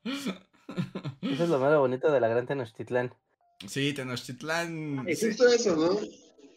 Eso 0.04 1.44
es 1.44 1.50
lo 1.50 1.60
mero 1.60 1.80
bonito 1.80 2.12
de 2.12 2.20
la 2.20 2.28
gran 2.28 2.46
Tenochtitlán. 2.46 3.14
Sí, 3.68 3.94
Tenochtitlán. 3.94 5.06
Es 5.08 5.22
justo 5.22 5.48
eso, 5.48 5.76
¿no? 5.76 6.00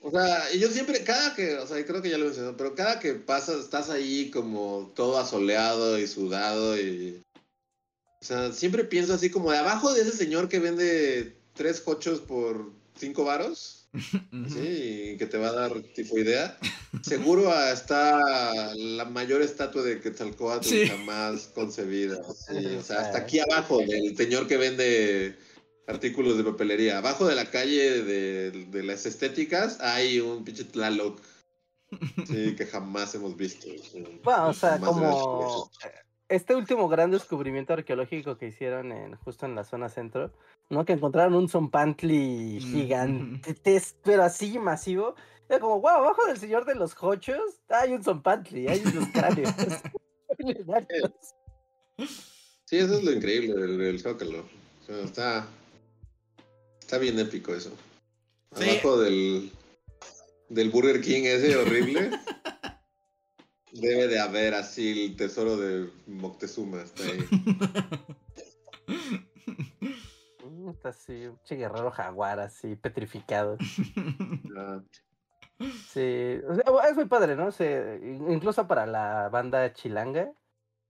O 0.07 0.11
sea, 0.13 0.53
yo 0.53 0.71
siempre, 0.71 1.03
cada 1.03 1.35
que, 1.35 1.57
o 1.57 1.67
sea, 1.67 1.85
creo 1.85 2.01
que 2.01 2.11
ya 2.11 2.17
lo 2.17 2.27
mencioné, 2.27 2.53
pero 2.57 2.77
cada 2.77 3.01
que 3.01 3.15
pasas, 3.15 3.57
estás 3.65 3.91
ahí 3.91 4.31
como 4.31 4.93
todo 4.95 5.19
asoleado 5.19 5.99
y 5.99 6.07
sudado 6.07 6.81
y... 6.81 7.21
O 8.23 8.25
sea, 8.25 8.53
siempre 8.53 8.85
pienso 8.85 9.15
así 9.15 9.31
como 9.31 9.51
de 9.51 9.59
abajo 9.59 9.93
de 9.93 10.03
ese 10.03 10.13
señor 10.13 10.49
que 10.49 10.61
vende 10.61 11.37
tres 11.55 11.81
cochos 11.81 12.21
por 12.21 12.71
cinco 12.97 13.25
varos, 13.25 13.89
sí, 14.49 15.11
y 15.13 15.17
que 15.17 15.27
te 15.27 15.39
va 15.39 15.49
a 15.49 15.53
dar 15.53 15.83
tipo 15.97 16.17
idea. 16.17 16.57
Seguro 17.03 17.53
está 17.69 18.75
la 18.77 19.07
mayor 19.07 19.43
estatua 19.43 19.83
de 19.83 20.01
Quetzalcóatl 20.01 20.87
jamás 20.87 21.51
concebida. 21.53 22.19
o 22.21 22.83
sea, 22.83 23.01
hasta 23.01 23.19
aquí 23.19 23.41
abajo 23.41 23.79
del 23.79 24.17
señor 24.17 24.47
que 24.47 24.57
vende 24.57 25.37
artículos 25.87 26.37
de 26.37 26.45
papelería. 26.45 26.99
Abajo 26.99 27.27
de 27.27 27.35
la 27.35 27.51
calle 27.51 28.03
de, 28.03 28.83
las 28.83 29.07
estéticas 29.07 29.81
hay 29.81 30.21
un 30.21 30.45
pinche 30.45 30.65
Tlaloc. 30.65 31.21
Sí, 32.27 32.57
que 32.57 32.67
jamás 32.67 33.15
hemos 33.15 33.37
visto. 33.37 33.69
Bueno, 34.25 34.49
o 34.49 34.53
sea, 34.53 34.79
como 34.79 35.71
este 36.29 36.55
último 36.55 36.89
gran 36.89 37.11
descubrimiento 37.11 37.73
arqueológico 37.73 38.37
que 38.37 38.49
hicieron 38.49 38.93
en, 38.93 39.17
justo 39.17 39.47
en 39.47 39.55
la 39.55 39.65
zona 39.65 39.89
centro, 39.89 40.33
¿no? 40.69 40.85
Que 40.85 40.95
encontraron 40.95 41.35
un 41.35 41.49
zompantli 41.49 42.59
gigante, 42.61 43.55
pero 44.03 44.25
así 44.25 44.59
masivo. 44.59 45.15
Era 45.49 45.61
como, 45.61 45.81
wow, 45.81 45.91
abajo 45.91 46.27
del 46.27 46.39
señor 46.39 46.65
de 46.65 46.75
los 46.75 46.97
hochos 47.01 47.61
hay 47.69 47.93
un 47.93 48.03
zompantli, 48.03 48.67
hay 48.67 48.83
unos 48.85 49.09
cráneos. 49.11 49.55
sí, 52.65 52.79
eso 52.79 52.95
es 52.95 53.05
lo 53.05 53.13
increíble 53.13 53.55
del, 53.55 54.01
Zócalo. 54.01 54.41
O 54.41 54.85
sea, 54.85 55.01
está, 55.05 55.47
Está 56.87 56.99
bien 56.99 57.19
épico 57.19 57.53
eso. 57.53 57.73
Abajo 58.53 59.01
del, 59.01 59.51
del 60.49 60.71
Burger 60.71 61.01
King 61.01 61.25
ese 61.25 61.57
horrible. 61.57 62.13
debe 63.73 64.07
de 64.07 64.21
haber 64.21 64.55
así 64.55 65.07
el 65.07 65.17
tesoro 65.17 65.57
de 65.57 65.91
Moctezuma. 66.07 66.83
Está 66.83 67.03
ahí. 67.03 67.27
Mm, 70.45 70.69
está 70.69 70.91
así, 70.91 71.27
un 71.27 71.39
guerrero 71.49 71.91
jaguar 71.91 72.39
así, 72.39 72.77
petrificado. 72.77 73.59
Ah. 74.57 74.81
Sí, 75.89 76.39
es 76.39 76.95
muy 76.95 77.07
padre, 77.07 77.35
¿no? 77.35 77.49
incluso 78.33 78.69
para 78.69 78.87
la 78.87 79.29
banda 79.29 79.73
chilanga, 79.73 80.31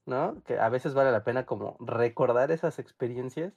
¿no? 0.05 0.43
Que 0.45 0.59
a 0.59 0.69
veces 0.69 0.93
vale 0.93 1.11
la 1.11 1.25
pena 1.25 1.47
como 1.47 1.79
recordar 1.81 2.51
esas 2.51 2.79
experiencias 2.79 3.55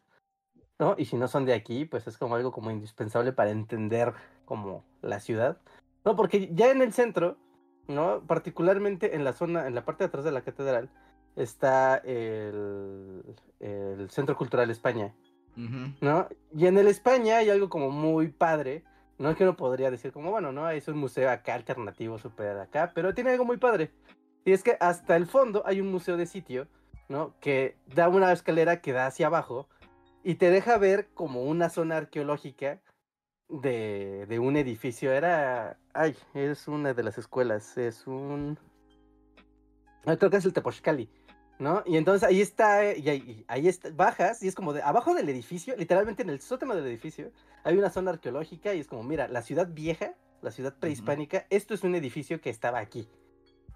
¿no? 0.79 0.95
Y 0.97 1.05
si 1.05 1.17
no 1.17 1.27
son 1.27 1.45
de 1.45 1.53
aquí, 1.53 1.85
pues 1.85 2.07
es 2.07 2.17
como 2.17 2.35
algo 2.35 2.51
como 2.51 2.71
indispensable 2.71 3.33
para 3.33 3.51
entender 3.51 4.13
como 4.45 4.83
la 5.01 5.19
ciudad, 5.19 5.57
¿no? 6.05 6.15
Porque 6.15 6.49
ya 6.53 6.71
en 6.71 6.81
el 6.81 6.93
centro, 6.93 7.37
¿no? 7.87 8.21
Particularmente 8.25 9.15
en 9.15 9.25
la 9.25 9.33
zona, 9.33 9.67
en 9.67 9.75
la 9.75 9.83
parte 9.83 10.05
de 10.05 10.07
atrás 10.07 10.23
de 10.23 10.31
la 10.31 10.41
catedral, 10.41 10.89
está 11.35 11.97
el, 11.97 13.23
el 13.59 14.09
Centro 14.09 14.35
Cultural 14.35 14.71
España, 14.71 15.13
¿no? 16.01 16.27
Y 16.55 16.67
en 16.67 16.77
el 16.77 16.87
España 16.87 17.37
hay 17.37 17.49
algo 17.49 17.67
como 17.69 17.91
muy 17.91 18.29
padre, 18.29 18.83
no 19.17 19.35
que 19.35 19.43
uno 19.43 19.57
podría 19.57 19.91
decir 19.91 20.13
como, 20.13 20.31
bueno, 20.31 20.53
¿no? 20.53 20.69
Es 20.69 20.87
un 20.87 20.97
museo 20.97 21.29
acá 21.29 21.55
alternativo, 21.55 22.17
súper 22.17 22.57
acá, 22.57 22.91
pero 22.95 23.13
tiene 23.13 23.31
algo 23.31 23.43
muy 23.43 23.57
padre. 23.57 23.91
Y 24.45 24.53
es 24.53 24.63
que 24.63 24.77
hasta 24.79 25.17
el 25.17 25.27
fondo 25.27 25.63
hay 25.65 25.81
un 25.81 25.91
museo 25.91 26.15
de 26.15 26.25
sitio, 26.25 26.67
¿no? 27.09 27.33
Que 27.41 27.75
da 27.93 28.07
una 28.07 28.31
escalera 28.31 28.79
que 28.79 28.93
da 28.93 29.07
hacia 29.07 29.27
abajo, 29.27 29.67
y 30.23 30.35
te 30.35 30.49
deja 30.49 30.77
ver 30.77 31.09
como 31.13 31.43
una 31.43 31.69
zona 31.69 31.97
arqueológica 31.97 32.81
de, 33.47 34.25
de, 34.27 34.39
un 34.39 34.57
edificio. 34.57 35.11
Era. 35.11 35.77
Ay, 35.93 36.15
es 36.33 36.67
una 36.67 36.93
de 36.93 37.03
las 37.03 37.17
escuelas. 37.17 37.77
Es 37.77 38.07
un. 38.07 38.59
Creo 40.03 40.29
que 40.29 40.37
es 40.37 40.45
el 40.45 40.53
Tepochcali. 40.53 41.09
¿No? 41.59 41.83
Y 41.85 41.97
entonces 41.97 42.23
ahí 42.27 42.39
está, 42.39 42.95
y 42.95 43.09
ahí, 43.09 43.45
ahí 43.49 43.67
está, 43.67 43.89
bajas 43.91 44.41
y 44.41 44.47
es 44.47 44.55
como 44.55 44.71
de 44.71 44.81
abajo 44.81 45.13
del 45.13 45.27
edificio, 45.27 45.75
literalmente 45.75 46.23
en 46.23 46.29
el 46.29 46.39
sótano 46.39 46.73
del 46.73 46.85
edificio, 46.85 47.33
hay 47.65 47.77
una 47.77 47.89
zona 47.89 48.11
arqueológica 48.11 48.73
y 48.73 48.79
es 48.79 48.87
como, 48.87 49.03
mira, 49.03 49.27
la 49.27 49.41
ciudad 49.41 49.67
vieja, 49.67 50.13
la 50.41 50.51
ciudad 50.51 50.73
prehispánica, 50.79 51.47
esto 51.49 51.73
es 51.73 51.83
un 51.83 51.95
edificio 51.95 52.39
que 52.39 52.49
estaba 52.49 52.79
aquí. 52.79 53.09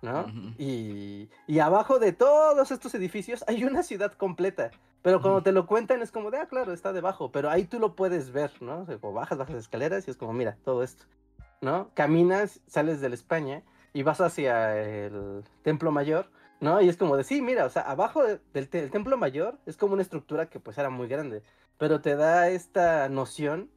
¿no? 0.02 0.26
y, 0.57 1.30
y, 1.45 1.60
abajo 1.60 1.99
de 1.99 2.14
todos 2.14 2.72
estos 2.72 2.94
edificios 2.95 3.44
hay 3.48 3.65
una 3.65 3.84
ciudad 3.84 4.14
completa. 4.14 4.72
Pero 5.03 5.21
cuando 5.21 5.43
te 5.43 5.51
lo 5.51 5.67
cuentan 5.67 6.01
es 6.01 6.11
como 6.11 6.31
de, 6.31 6.38
ah, 6.38 6.47
claro, 6.47 6.73
está 6.73 6.93
debajo. 6.93 7.30
Pero 7.30 7.49
ahí 7.49 7.65
tú 7.65 7.77
lo 7.77 7.93
puedes 7.93 8.31
ver, 8.31 8.51
¿no? 8.61 8.80
O 8.80 8.85
sea, 8.85 8.97
como 8.97 9.13
bajas, 9.13 9.38
bajas 9.38 9.57
escaleras 9.57 10.07
y 10.07 10.11
es 10.11 10.17
como, 10.17 10.31
mira, 10.31 10.57
todo 10.63 10.81
esto, 10.81 11.05
¿no? 11.61 11.91
Caminas, 11.93 12.61
sales 12.67 13.01
de 13.01 13.09
la 13.09 13.15
España 13.15 13.63
y 13.91 14.03
vas 14.03 14.21
hacia 14.21 14.80
el 14.80 15.43
Templo 15.61 15.91
Mayor, 15.91 16.31
¿no? 16.61 16.81
Y 16.81 16.88
es 16.88 16.95
como 16.95 17.17
de, 17.17 17.25
sí, 17.25 17.41
mira, 17.41 17.65
o 17.65 17.69
sea, 17.69 17.81
abajo 17.81 18.23
del, 18.23 18.69
Templo 18.69 19.17
Mayor 19.17 19.59
es 19.65 19.75
como 19.75 19.91
una 19.93 20.01
estructura 20.01 20.49
que 20.49 20.61
pues 20.61 20.77
era 20.77 20.89
muy 20.89 21.09
grande. 21.09 21.43
Pero 21.77 21.99
te 21.99 22.15
da 22.15 22.47
esta 22.47 23.09
noción 23.09 23.69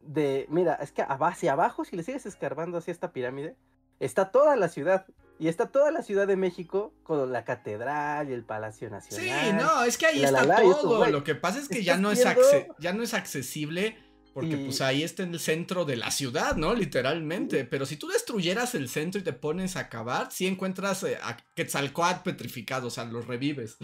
de, 0.00 0.46
mira, 0.50 0.74
es 0.74 0.90
que 0.90 1.02
hacia 1.02 1.52
abajo, 1.52 1.84
si 1.84 1.94
le 1.94 2.02
sigues 2.02 2.26
escarbando 2.26 2.78
hacia 2.78 2.90
esta 2.90 3.12
pirámide, 3.12 3.54
está 4.00 4.30
toda 4.30 4.56
la 4.56 4.68
ciudad. 4.68 5.06
Y 5.38 5.48
está 5.48 5.66
toda 5.66 5.90
la 5.90 6.00
Ciudad 6.00 6.26
de 6.26 6.34
México 6.34 6.94
con 7.02 7.30
la 7.30 7.44
catedral 7.44 8.30
y 8.30 8.32
el 8.32 8.42
Palacio 8.42 8.88
Nacional. 8.88 9.44
Sí, 9.44 9.52
no, 9.52 9.84
es 9.84 9.98
que 9.98 10.06
ahí 10.06 10.24
está 10.24 10.62
todo. 10.62 11.06
Lo 11.08 11.24
que 11.24 11.34
pasa 11.34 11.58
es 11.58 11.68
que 11.68 11.84
ya 11.84 11.98
no 11.98 12.10
es, 12.10 12.24
ya 12.78 12.94
no 12.94 13.02
es 13.02 13.12
accesible 13.12 13.98
porque 14.36 14.58
pues 14.58 14.82
ahí 14.82 15.02
está 15.02 15.22
en 15.22 15.32
el 15.32 15.40
centro 15.40 15.86
de 15.86 15.96
la 15.96 16.10
ciudad, 16.10 16.56
¿no? 16.56 16.74
Literalmente. 16.74 17.64
Pero 17.64 17.86
si 17.86 17.96
tú 17.96 18.08
destruyeras 18.08 18.74
el 18.74 18.90
centro 18.90 19.18
y 19.18 19.24
te 19.24 19.32
pones 19.32 19.76
a 19.76 19.80
acabar, 19.80 20.30
sí 20.30 20.46
encuentras 20.46 21.04
eh, 21.04 21.16
a 21.22 21.38
Quetzalcoatl 21.54 22.22
petrificado, 22.22 22.88
o 22.88 22.90
sea, 22.90 23.06
los 23.06 23.26
revives. 23.26 23.78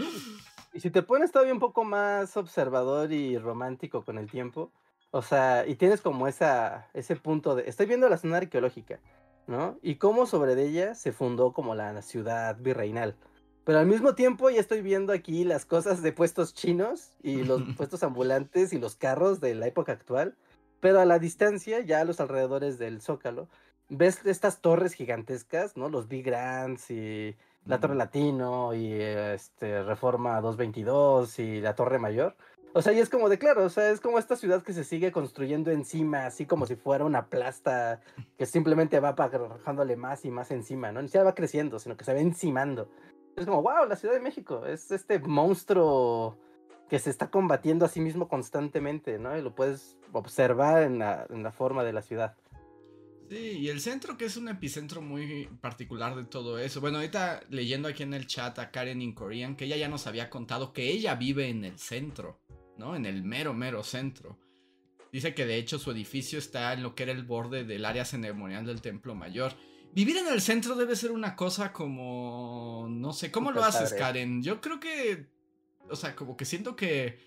Y 0.75 0.81
si 0.81 0.91
te 0.91 1.03
pones 1.03 1.33
todavía 1.33 1.55
un 1.55 1.59
poco 1.59 1.85
más 1.85 2.37
observador 2.37 3.13
y 3.13 3.39
romántico 3.39 4.05
con 4.05 4.19
el 4.19 4.31
tiempo, 4.31 4.71
o 5.11 5.23
sea, 5.23 5.67
y 5.67 5.75
tienes 5.77 6.03
como 6.03 6.29
esa, 6.29 6.87
ese 6.93 7.17
punto 7.17 7.55
de, 7.55 7.65
estoy 7.67 7.87
viendo 7.87 8.11
la 8.11 8.19
zona 8.19 8.37
arqueológica, 8.37 9.01
¿no? 9.47 9.79
Y 9.83 9.97
cómo 9.97 10.27
sobre 10.27 10.61
ella 10.63 10.95
se 10.95 11.13
fundó 11.13 11.53
como 11.53 11.75
la 11.75 12.01
ciudad 12.03 12.57
virreinal. 12.59 13.17
Pero 13.65 13.79
al 13.79 13.87
mismo 13.87 14.15
tiempo 14.15 14.51
ya 14.51 14.61
estoy 14.61 14.83
viendo 14.83 15.13
aquí 15.13 15.45
las 15.45 15.65
cosas 15.65 16.03
de 16.03 16.13
puestos 16.13 16.53
chinos 16.55 17.13
y 17.23 17.45
los 17.45 17.63
puestos 17.77 18.03
ambulantes 18.03 18.73
y 18.73 18.79
los 18.79 18.97
carros 18.97 19.41
de 19.41 19.55
la 19.55 19.67
época 19.67 19.93
actual. 19.93 20.37
Pero 20.81 21.01
a 21.01 21.05
la 21.05 21.21
distancia, 21.21 21.81
ya 21.81 22.01
a 22.01 22.05
los 22.05 22.21
alrededores 22.21 22.79
del 22.79 23.01
Zócalo, 23.01 23.49
ves 23.89 24.27
estas 24.27 24.61
torres 24.61 24.95
gigantescas, 24.95 25.77
¿no? 25.77 25.89
Los 25.89 26.09
Big 26.09 26.25
Grands 26.25 26.91
y 26.91 27.37
la 27.67 27.79
Torre 27.79 27.95
Latino 27.95 28.75
y 28.75 28.93
este, 28.93 29.85
Reforma 29.85 30.41
222 30.41 31.39
y 31.39 31.61
la 31.61 31.77
Torre 31.77 31.99
Mayor. 31.99 32.37
O 32.75 32.81
sea, 32.81 32.95
y 32.95 33.01
es 33.01 33.11
como 33.11 33.29
de 33.29 33.39
claro, 33.39 33.65
o 33.65 33.69
sea, 33.69 33.91
es 33.91 34.01
como 34.01 34.19
esta 34.19 34.35
ciudad 34.35 34.63
que 34.63 34.73
se 34.73 34.85
sigue 34.85 35.13
construyendo 35.13 35.71
encima, 35.71 36.25
así 36.25 36.47
como 36.47 36.65
si 36.65 36.75
fuera 36.75 37.05
una 37.05 37.27
plasta 37.27 38.01
que 38.39 38.47
simplemente 38.47 38.99
va 38.99 39.13
bajándole 39.13 39.97
más 39.97 40.25
y 40.25 40.31
más 40.31 40.51
encima, 40.51 40.91
¿no? 40.91 41.03
Ni 41.03 41.09
siquiera 41.09 41.25
va 41.25 41.35
creciendo, 41.35 41.79
sino 41.79 41.99
que 41.99 42.05
se 42.05 42.15
va 42.15 42.21
encimando. 42.21 42.89
Es 43.37 43.45
como, 43.45 43.63
wow, 43.63 43.87
la 43.87 43.97
Ciudad 43.97 44.15
de 44.15 44.21
México 44.21 44.65
es 44.65 44.91
este 44.91 45.19
monstruo 45.19 46.39
que 46.89 46.99
se 46.99 47.11
está 47.11 47.31
combatiendo 47.31 47.85
a 47.85 47.89
sí 47.89 48.01
mismo 48.01 48.29
constantemente, 48.29 49.19
¿no? 49.19 49.37
Y 49.37 49.43
lo 49.43 49.55
puedes 49.55 49.99
observar 50.13 50.83
en 50.83 50.99
la, 50.99 51.27
en 51.29 51.43
la 51.43 51.53
forma 51.53 51.85
de 51.85 51.93
la 51.93 52.01
ciudad. 52.01 52.37
Sí, 53.29 53.59
y 53.61 53.69
el 53.69 53.81
centro 53.81 54.19
que 54.19 54.27
es 54.27 54.37
un 54.37 54.49
epicentro 54.49 55.01
muy 55.01 55.47
particular 55.61 56.15
de 56.17 56.25
todo 56.25 56.59
eso. 56.59 56.83
Bueno, 56.83 56.99
ahorita 56.99 57.41
leyendo 57.49 57.89
aquí 57.89 58.03
en 58.03 58.13
el 58.13 58.27
chat 58.27 58.59
a 58.59 58.71
Karen 58.71 59.01
Incorian, 59.01 59.57
que 59.57 59.65
ella 59.65 59.77
ya 59.77 59.89
nos 59.89 60.07
había 60.07 60.29
contado 60.29 60.75
que 60.75 60.91
ella 60.91 61.15
vive 61.15 61.49
en 61.49 61.65
el 61.65 61.79
centro. 61.79 62.39
¿No? 62.77 62.97
En 62.97 63.07
el 63.07 63.23
mero, 63.23 63.55
mero 63.55 63.83
centro. 63.83 64.39
Dice 65.13 65.35
que 65.35 65.45
de 65.45 65.57
hecho 65.57 65.79
su 65.79 65.91
edificio 65.91 66.39
está 66.39 66.73
en 66.73 66.83
lo 66.83 66.95
que 66.95 67.03
era 67.03 67.13
el 67.13 67.25
borde 67.25 67.65
del 67.65 67.85
área 67.85 68.05
ceremonial 68.05 68.65
del 68.65 68.81
Templo 68.81 69.15
Mayor. 69.15 69.53
Vivir 69.95 70.17
en 70.17 70.29
el 70.29 70.41
centro 70.41 70.75
debe 70.75 70.97
ser 70.97 71.13
una 71.13 71.37
cosa 71.37 71.73
como... 71.73 72.87
No 72.89 73.13
sé, 73.13 73.31
¿cómo 73.31 73.53
lo 73.53 73.63
haces, 73.63 73.93
Karen? 73.93 74.43
Yo 74.43 74.61
creo 74.63 74.81
que... 74.81 75.29
O 75.91 75.97
sea, 75.97 76.17
como 76.17 76.35
que 76.35 76.47
siento 76.47 76.75
que... 76.77 77.19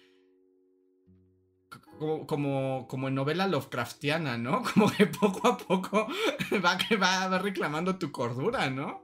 como, 2.00 2.88
como, 2.88 3.08
en 3.08 3.14
novela 3.14 3.46
Lovecraftiana, 3.46 4.40
¿no? 4.40 4.64
Como 4.74 4.92
que 4.92 5.06
poco 5.06 5.48
a 5.48 5.58
poco 5.58 6.08
va, 6.66 6.78
va, 7.00 7.28
va 7.28 7.38
reclamando 7.38 8.00
tu 8.00 8.12
cordura, 8.12 8.72
¿no? 8.72 9.04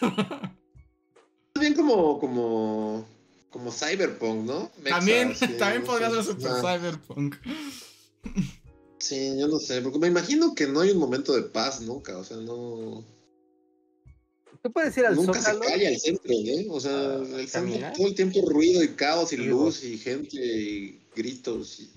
Bien 1.60 1.74
como, 1.74 2.18
como, 2.18 3.06
como 3.50 3.72
cyberpunk, 3.72 4.46
¿no? 4.46 4.70
también, 4.88 5.34
también 5.58 5.84
podría 5.84 6.10
ser 6.10 6.24
super 6.24 6.52
cyberpunk. 6.60 7.36
Sí, 8.98 9.38
yo 9.38 9.48
no 9.48 9.58
sé, 9.58 9.80
porque 9.80 9.98
me 9.98 10.08
imagino 10.08 10.54
que 10.54 10.66
no 10.66 10.80
hay 10.80 10.90
un 10.90 10.98
momento 10.98 11.34
de 11.34 11.42
paz 11.42 11.80
nunca, 11.80 12.16
o 12.18 12.24
sea, 12.24 12.36
no... 12.36 13.04
Tú 14.62 14.70
puedes 14.70 14.94
ir 14.98 15.06
al 15.06 15.16
Nunca 15.16 15.40
se 15.40 15.58
calla 15.58 15.88
el 15.88 15.98
centro, 15.98 16.30
¿no? 16.34 16.74
O 16.74 16.80
sea, 16.80 16.92
ah, 16.92 17.40
el 17.40 17.48
centro, 17.48 17.92
todo 17.96 18.06
el 18.06 18.14
tiempo 18.14 18.46
ruido 18.46 18.84
y 18.84 18.88
caos 18.88 19.32
y 19.32 19.38
luz 19.38 19.82
y 19.84 19.96
gente 19.96 20.36
y 20.36 21.00
gritos 21.16 21.80
y, 21.80 21.90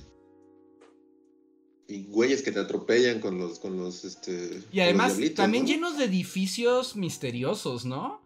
y 1.93 2.05
güeyes 2.05 2.41
que 2.41 2.53
te 2.53 2.59
atropellan 2.61 3.19
con 3.19 3.37
los, 3.37 3.59
con 3.59 3.77
los, 3.77 4.05
este... 4.05 4.63
Y 4.71 4.79
además, 4.79 5.17
también 5.35 5.67
llenos 5.67 5.97
de 5.97 6.05
edificios 6.05 6.95
misteriosos, 6.95 7.83
¿no? 7.83 8.22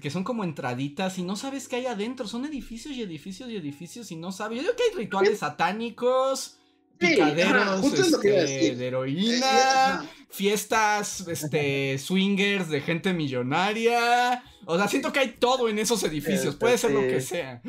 Que 0.00 0.10
son 0.10 0.24
como 0.24 0.42
entraditas 0.42 1.18
y 1.18 1.22
no 1.22 1.36
sabes 1.36 1.68
qué 1.68 1.76
hay 1.76 1.86
adentro. 1.86 2.26
Son 2.26 2.44
edificios 2.44 2.94
y 2.94 3.02
edificios 3.02 3.50
y 3.50 3.56
edificios 3.56 4.10
y 4.10 4.16
no 4.16 4.32
sabes. 4.32 4.56
Yo 4.56 4.62
digo 4.62 4.76
que 4.76 4.84
hay 4.84 5.04
rituales 5.04 5.38
satánicos 5.40 6.58
picaderos 7.02 7.84
este, 7.84 8.76
de 8.76 8.86
heroína, 8.86 10.08
fiestas 10.30 11.26
este, 11.28 11.98
swingers 11.98 12.68
de 12.68 12.80
gente 12.80 13.12
millonaria. 13.12 14.42
O 14.64 14.76
sea, 14.76 14.86
siento 14.88 15.12
que 15.12 15.18
hay 15.18 15.36
todo 15.38 15.68
en 15.68 15.78
esos 15.78 16.02
edificios, 16.04 16.54
puede 16.54 16.78
ser 16.78 16.92
lo 16.92 17.00
que 17.00 17.20
sea. 17.20 17.60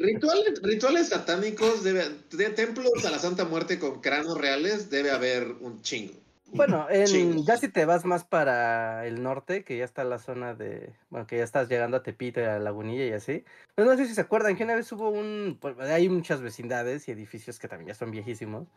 rituales, 0.00 0.60
rituales 0.62 1.08
satánicos, 1.08 1.82
debe, 1.82 2.04
de 2.30 2.50
templos 2.50 3.04
a 3.04 3.10
la 3.10 3.18
Santa 3.18 3.44
Muerte 3.46 3.78
con 3.78 4.00
cráneos 4.00 4.38
reales, 4.38 4.90
debe 4.90 5.10
haber 5.10 5.46
un 5.60 5.80
chingo. 5.82 6.23
Bueno, 6.54 6.86
ya 6.90 7.56
si 7.56 7.68
te 7.68 7.84
vas 7.84 8.04
más 8.04 8.24
para 8.24 9.06
el 9.06 9.22
norte, 9.22 9.64
que 9.64 9.76
ya 9.76 9.84
está 9.84 10.04
la 10.04 10.18
zona 10.18 10.54
de, 10.54 10.94
bueno, 11.10 11.26
que 11.26 11.38
ya 11.38 11.44
estás 11.44 11.68
llegando 11.68 11.96
a 11.96 12.02
Tepito, 12.02 12.40
a 12.40 12.58
Lagunilla 12.58 13.04
y 13.04 13.12
así. 13.12 13.44
Pues 13.74 13.86
no 13.86 13.96
sé 13.96 14.06
si 14.06 14.14
se 14.14 14.20
acuerdan 14.20 14.56
que 14.56 14.64
una 14.64 14.76
vez 14.76 14.90
hubo 14.92 15.10
un, 15.10 15.58
hay 15.80 16.08
muchas 16.08 16.40
vecindades 16.40 17.08
y 17.08 17.12
edificios 17.12 17.58
que 17.58 17.68
también 17.68 17.88
ya 17.88 17.94
son 17.94 18.10
viejísimos, 18.10 18.68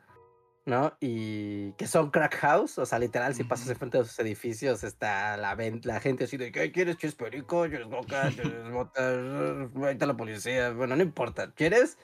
¿no? 0.66 0.98
Y 1.00 1.72
que 1.74 1.88
son 1.88 2.12
crack 2.12 2.36
house, 2.36 2.78
o 2.78 2.86
sea, 2.86 3.00
literal, 3.00 3.34
si 3.34 3.46
pasas 3.46 3.70
enfrente 3.70 3.98
de 3.98 4.04
esos 4.04 4.20
edificios, 4.20 4.84
está 4.84 5.38
la, 5.38 5.56
la 5.84 6.00
gente 6.02 6.26
así 6.26 6.36
de, 6.36 6.52
¿qué 6.52 6.72
quieres? 6.74 6.98
¿Quieres 6.98 7.16
perico? 7.16 7.68
¿Quieres 7.70 7.88
boca? 7.88 8.30
¿Quieres 8.34 8.70
botas? 8.70 9.18
Ahí 9.76 9.94
está 9.94 10.06
la 10.06 10.18
policía. 10.18 10.72
Bueno, 10.72 10.96
no 10.96 11.04
importa. 11.04 11.54
¿Quieres? 11.54 11.98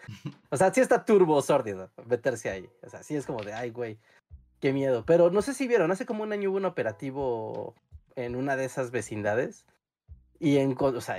O 0.49 0.55
sea, 0.55 0.73
sí 0.73 0.79
está 0.79 1.03
turbo 1.03 1.41
sórdido 1.41 1.91
meterse 2.05 2.49
ahí. 2.49 2.69
O 2.83 2.89
sea, 2.89 3.03
sí 3.03 3.15
es 3.15 3.25
como 3.25 3.43
de, 3.43 3.53
ay, 3.53 3.71
güey. 3.71 3.99
Qué 4.63 4.71
miedo. 4.71 5.03
Pero 5.05 5.29
no 5.29 5.41
sé 5.41 5.53
si 5.53 5.67
vieron, 5.67 5.91
hace 5.91 6.05
como 6.05 6.23
un 6.23 6.31
año 6.31 6.49
hubo 6.49 6.55
un 6.55 6.63
operativo 6.63 7.75
en 8.15 8.37
una 8.37 8.55
de 8.55 8.63
esas 8.63 8.91
vecindades. 8.91 9.65
Y 10.39 10.57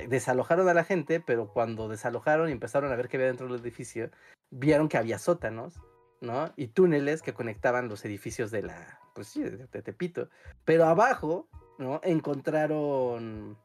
desalojaron 0.09 0.67
a 0.67 0.73
la 0.73 0.83
gente, 0.83 1.21
pero 1.21 1.53
cuando 1.53 1.91
desalojaron 1.91 2.49
y 2.49 2.53
empezaron 2.53 2.91
a 2.91 2.97
ver 2.97 3.07
qué 3.07 3.19
había 3.19 3.27
dentro 3.27 3.47
del 3.47 3.61
edificio, 3.61 4.11
vieron 4.49 4.89
que 4.89 4.97
había 4.97 5.19
sótanos, 5.19 5.79
¿no? 6.23 6.55
Y 6.57 6.69
túneles 6.69 7.21
que 7.21 7.35
conectaban 7.35 7.91
los 7.91 8.07
edificios 8.07 8.51
de 8.51 8.63
la, 8.63 8.99
pues 9.15 9.29
sí, 9.29 9.43
de, 9.43 9.83
Tepito. 9.83 10.31
Pero 10.65 10.87
abajo, 10.87 11.47
¿no? 11.77 12.01
Encontraron, 12.03 13.59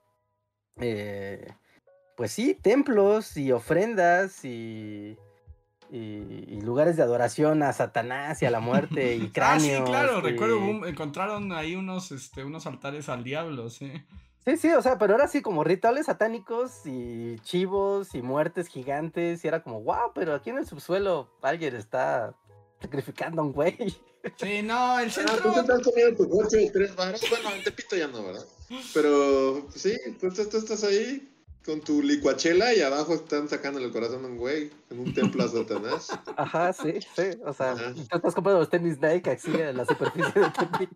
eh, 0.81 1.53
pues 2.17 2.33
sí, 2.33 2.53
templos 2.53 3.37
y 3.37 3.53
ofrendas 3.53 4.43
y 4.43 5.17
y, 5.91 6.61
lugares 6.61 6.97
de 6.97 7.03
adoración 7.03 7.63
a 7.63 7.73
Satanás 7.73 8.41
y 8.41 8.45
a 8.45 8.51
la 8.51 8.59
muerte 8.59 9.15
y 9.15 9.29
cráneos. 9.29 9.81
ah, 9.81 9.85
sí, 9.85 9.91
claro, 9.91 10.21
recuerdo, 10.21 10.85
encontraron 10.85 11.51
ahí 11.51 11.75
unos, 11.75 12.11
este, 12.11 12.43
unos 12.43 12.67
altares 12.67 13.09
al 13.09 13.23
diablo, 13.23 13.69
sí. 13.69 13.91
Sí, 14.45 14.57
sí, 14.57 14.71
o 14.71 14.81
sea, 14.81 14.97
pero 14.97 15.13
ahora 15.13 15.27
sí 15.27 15.41
como 15.41 15.63
rituales 15.63 16.05
satánicos 16.05 16.85
y 16.85 17.37
chivos 17.39 18.15
y 18.15 18.21
muertes 18.21 18.67
gigantes 18.67 19.43
y 19.43 19.47
era 19.47 19.61
como, 19.61 19.81
wow, 19.81 20.11
pero 20.15 20.33
aquí 20.33 20.49
en 20.49 20.59
el 20.59 20.65
subsuelo 20.65 21.29
alguien 21.41 21.75
está 21.75 22.33
sacrificando 22.81 23.41
a 23.41 23.45
un 23.45 23.53
güey. 23.53 23.77
Sí, 24.35 24.61
no, 24.61 24.99
el 24.99 25.09
centro... 25.09 25.33
Ah, 25.33 25.41
tú 25.41 25.53
te 25.53 25.59
estás 25.61 25.81
comiendo 25.81 26.17
tu 26.17 26.29
coche 26.29 26.57
de 26.57 26.69
tres 26.71 26.93
varas, 26.93 27.21
bueno, 27.29 27.55
en 27.55 27.63
Tepito 27.63 27.95
ya 27.95 28.07
no, 28.07 28.21
¿verdad? 28.21 28.45
Pero, 28.93 29.65
sí, 29.73 29.95
pues 30.19 30.33
tú 30.49 30.57
estás 30.57 30.83
ahí 30.83 31.38
con 31.69 31.81
tu 31.81 32.01
licuachela 32.01 32.73
y 32.73 32.81
abajo 32.81 33.13
están 33.13 33.47
sacando 33.47 33.77
el 33.77 33.91
corazón 33.91 34.25
a 34.25 34.27
un 34.27 34.37
güey 34.37 34.71
en 34.89 35.01
un 35.01 35.13
templo 35.13 35.43
a 35.43 35.47
Satanás. 35.47 36.09
Ajá, 36.35 36.73
sí, 36.73 36.93
sí. 37.15 37.37
O 37.45 37.53
sea, 37.53 37.75
tú 37.93 38.01
estás 38.01 38.33
comprando 38.33 38.61
los 38.61 38.71
tenis 38.71 38.99
Nike 38.99 39.29
así 39.29 39.53
en 39.53 39.77
la 39.77 39.85
superficie 39.85 40.33
del 40.33 40.51
templo. 40.51 40.89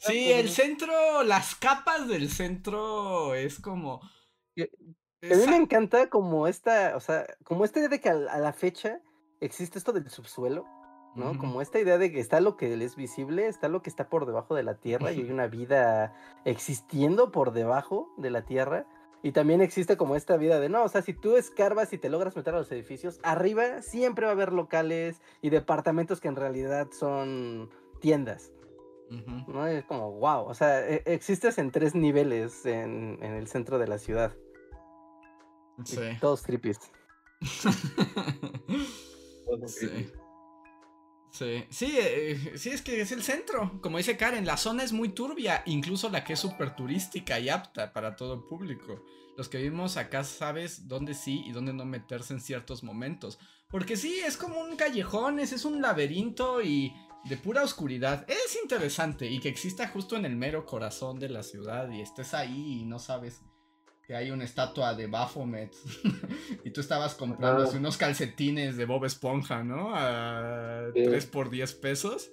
sí, 0.00 0.32
el 0.32 0.50
centro, 0.50 1.22
las 1.22 1.54
capas 1.54 2.08
del 2.08 2.28
centro 2.28 3.36
es 3.36 3.60
como. 3.60 4.00
A 4.58 5.36
mí 5.36 5.46
me 5.46 5.56
encanta 5.56 6.10
como 6.10 6.48
esta, 6.48 6.96
o 6.96 7.00
sea, 7.00 7.24
como 7.44 7.64
esta 7.64 7.78
idea 7.78 7.88
de 7.88 8.00
que 8.00 8.08
a 8.08 8.14
la 8.16 8.52
fecha 8.52 9.00
existe 9.40 9.78
esto 9.78 9.92
del 9.92 10.10
subsuelo 10.10 10.66
¿no? 11.14 11.38
Como 11.38 11.60
esta 11.60 11.78
idea 11.78 11.98
de 11.98 12.10
que 12.10 12.20
está 12.20 12.40
lo 12.40 12.56
que 12.56 12.74
es 12.74 12.96
visible, 12.96 13.46
está 13.46 13.68
lo 13.68 13.82
que 13.82 13.90
está 13.90 14.08
por 14.08 14.26
debajo 14.26 14.54
de 14.54 14.62
la 14.62 14.74
tierra 14.74 15.12
y 15.12 15.20
hay 15.20 15.30
una 15.30 15.46
vida 15.46 16.14
existiendo 16.44 17.30
por 17.30 17.52
debajo 17.52 18.12
de 18.16 18.30
la 18.30 18.44
tierra. 18.44 18.86
Y 19.22 19.32
también 19.32 19.62
existe 19.62 19.96
como 19.96 20.16
esta 20.16 20.36
vida 20.36 20.60
de, 20.60 20.68
no, 20.68 20.84
o 20.84 20.88
sea, 20.88 21.00
si 21.00 21.14
tú 21.14 21.36
escarbas 21.36 21.92
y 21.92 21.98
te 21.98 22.10
logras 22.10 22.36
meter 22.36 22.54
a 22.54 22.58
los 22.58 22.70
edificios, 22.70 23.20
arriba 23.22 23.80
siempre 23.80 24.26
va 24.26 24.32
a 24.32 24.34
haber 24.34 24.52
locales 24.52 25.22
y 25.40 25.50
departamentos 25.50 26.20
que 26.20 26.28
en 26.28 26.36
realidad 26.36 26.88
son 26.90 27.70
tiendas. 28.00 28.52
¿no? 29.46 29.66
Es 29.66 29.84
como, 29.84 30.12
wow, 30.12 30.46
o 30.46 30.54
sea, 30.54 30.86
e, 30.86 31.02
existes 31.06 31.58
en 31.58 31.70
tres 31.70 31.94
niveles 31.94 32.66
en, 32.66 33.22
el 33.22 33.46
centro 33.46 33.78
de 33.78 33.86
la 33.86 33.98
ciudad. 33.98 34.34
Sí. 35.84 36.00
todos 36.20 36.42
creepy. 36.42 36.72
sí. 39.66 40.12
Sí, 41.34 41.64
sí, 41.68 41.96
eh, 41.98 42.52
sí, 42.54 42.70
es 42.70 42.80
que 42.80 43.00
es 43.00 43.10
el 43.10 43.24
centro. 43.24 43.80
Como 43.82 43.98
dice 43.98 44.16
Karen, 44.16 44.46
la 44.46 44.56
zona 44.56 44.84
es 44.84 44.92
muy 44.92 45.08
turbia, 45.08 45.64
incluso 45.66 46.08
la 46.08 46.22
que 46.22 46.34
es 46.34 46.38
súper 46.38 46.76
turística 46.76 47.40
y 47.40 47.48
apta 47.48 47.92
para 47.92 48.14
todo 48.14 48.46
público. 48.46 49.04
Los 49.36 49.48
que 49.48 49.58
vivimos 49.58 49.96
acá 49.96 50.22
sabes 50.22 50.86
dónde 50.86 51.12
sí 51.12 51.42
y 51.44 51.50
dónde 51.50 51.72
no 51.72 51.84
meterse 51.84 52.34
en 52.34 52.40
ciertos 52.40 52.84
momentos. 52.84 53.40
Porque 53.68 53.96
sí, 53.96 54.20
es 54.24 54.36
como 54.36 54.60
un 54.60 54.76
callejón, 54.76 55.40
es, 55.40 55.50
es 55.50 55.64
un 55.64 55.82
laberinto 55.82 56.62
y 56.62 56.94
de 57.24 57.36
pura 57.36 57.64
oscuridad. 57.64 58.24
Es 58.30 58.56
interesante 58.62 59.28
y 59.28 59.40
que 59.40 59.48
exista 59.48 59.88
justo 59.88 60.16
en 60.16 60.26
el 60.26 60.36
mero 60.36 60.64
corazón 60.64 61.18
de 61.18 61.30
la 61.30 61.42
ciudad 61.42 61.90
y 61.90 62.00
estés 62.00 62.32
ahí 62.32 62.82
y 62.82 62.84
no 62.84 63.00
sabes 63.00 63.42
que 64.06 64.14
hay 64.14 64.30
una 64.30 64.44
estatua 64.44 64.94
de 64.94 65.06
Baphomet 65.06 65.74
y 66.64 66.70
tú 66.70 66.80
estabas 66.80 67.14
comprando 67.14 67.68
unos 67.70 67.96
calcetines 67.96 68.76
de 68.76 68.84
Bob 68.84 69.04
Esponja, 69.04 69.62
¿no? 69.62 69.94
A 69.94 70.90
3 70.92 71.26
por 71.26 71.50
10 71.50 71.74
pesos. 71.74 72.30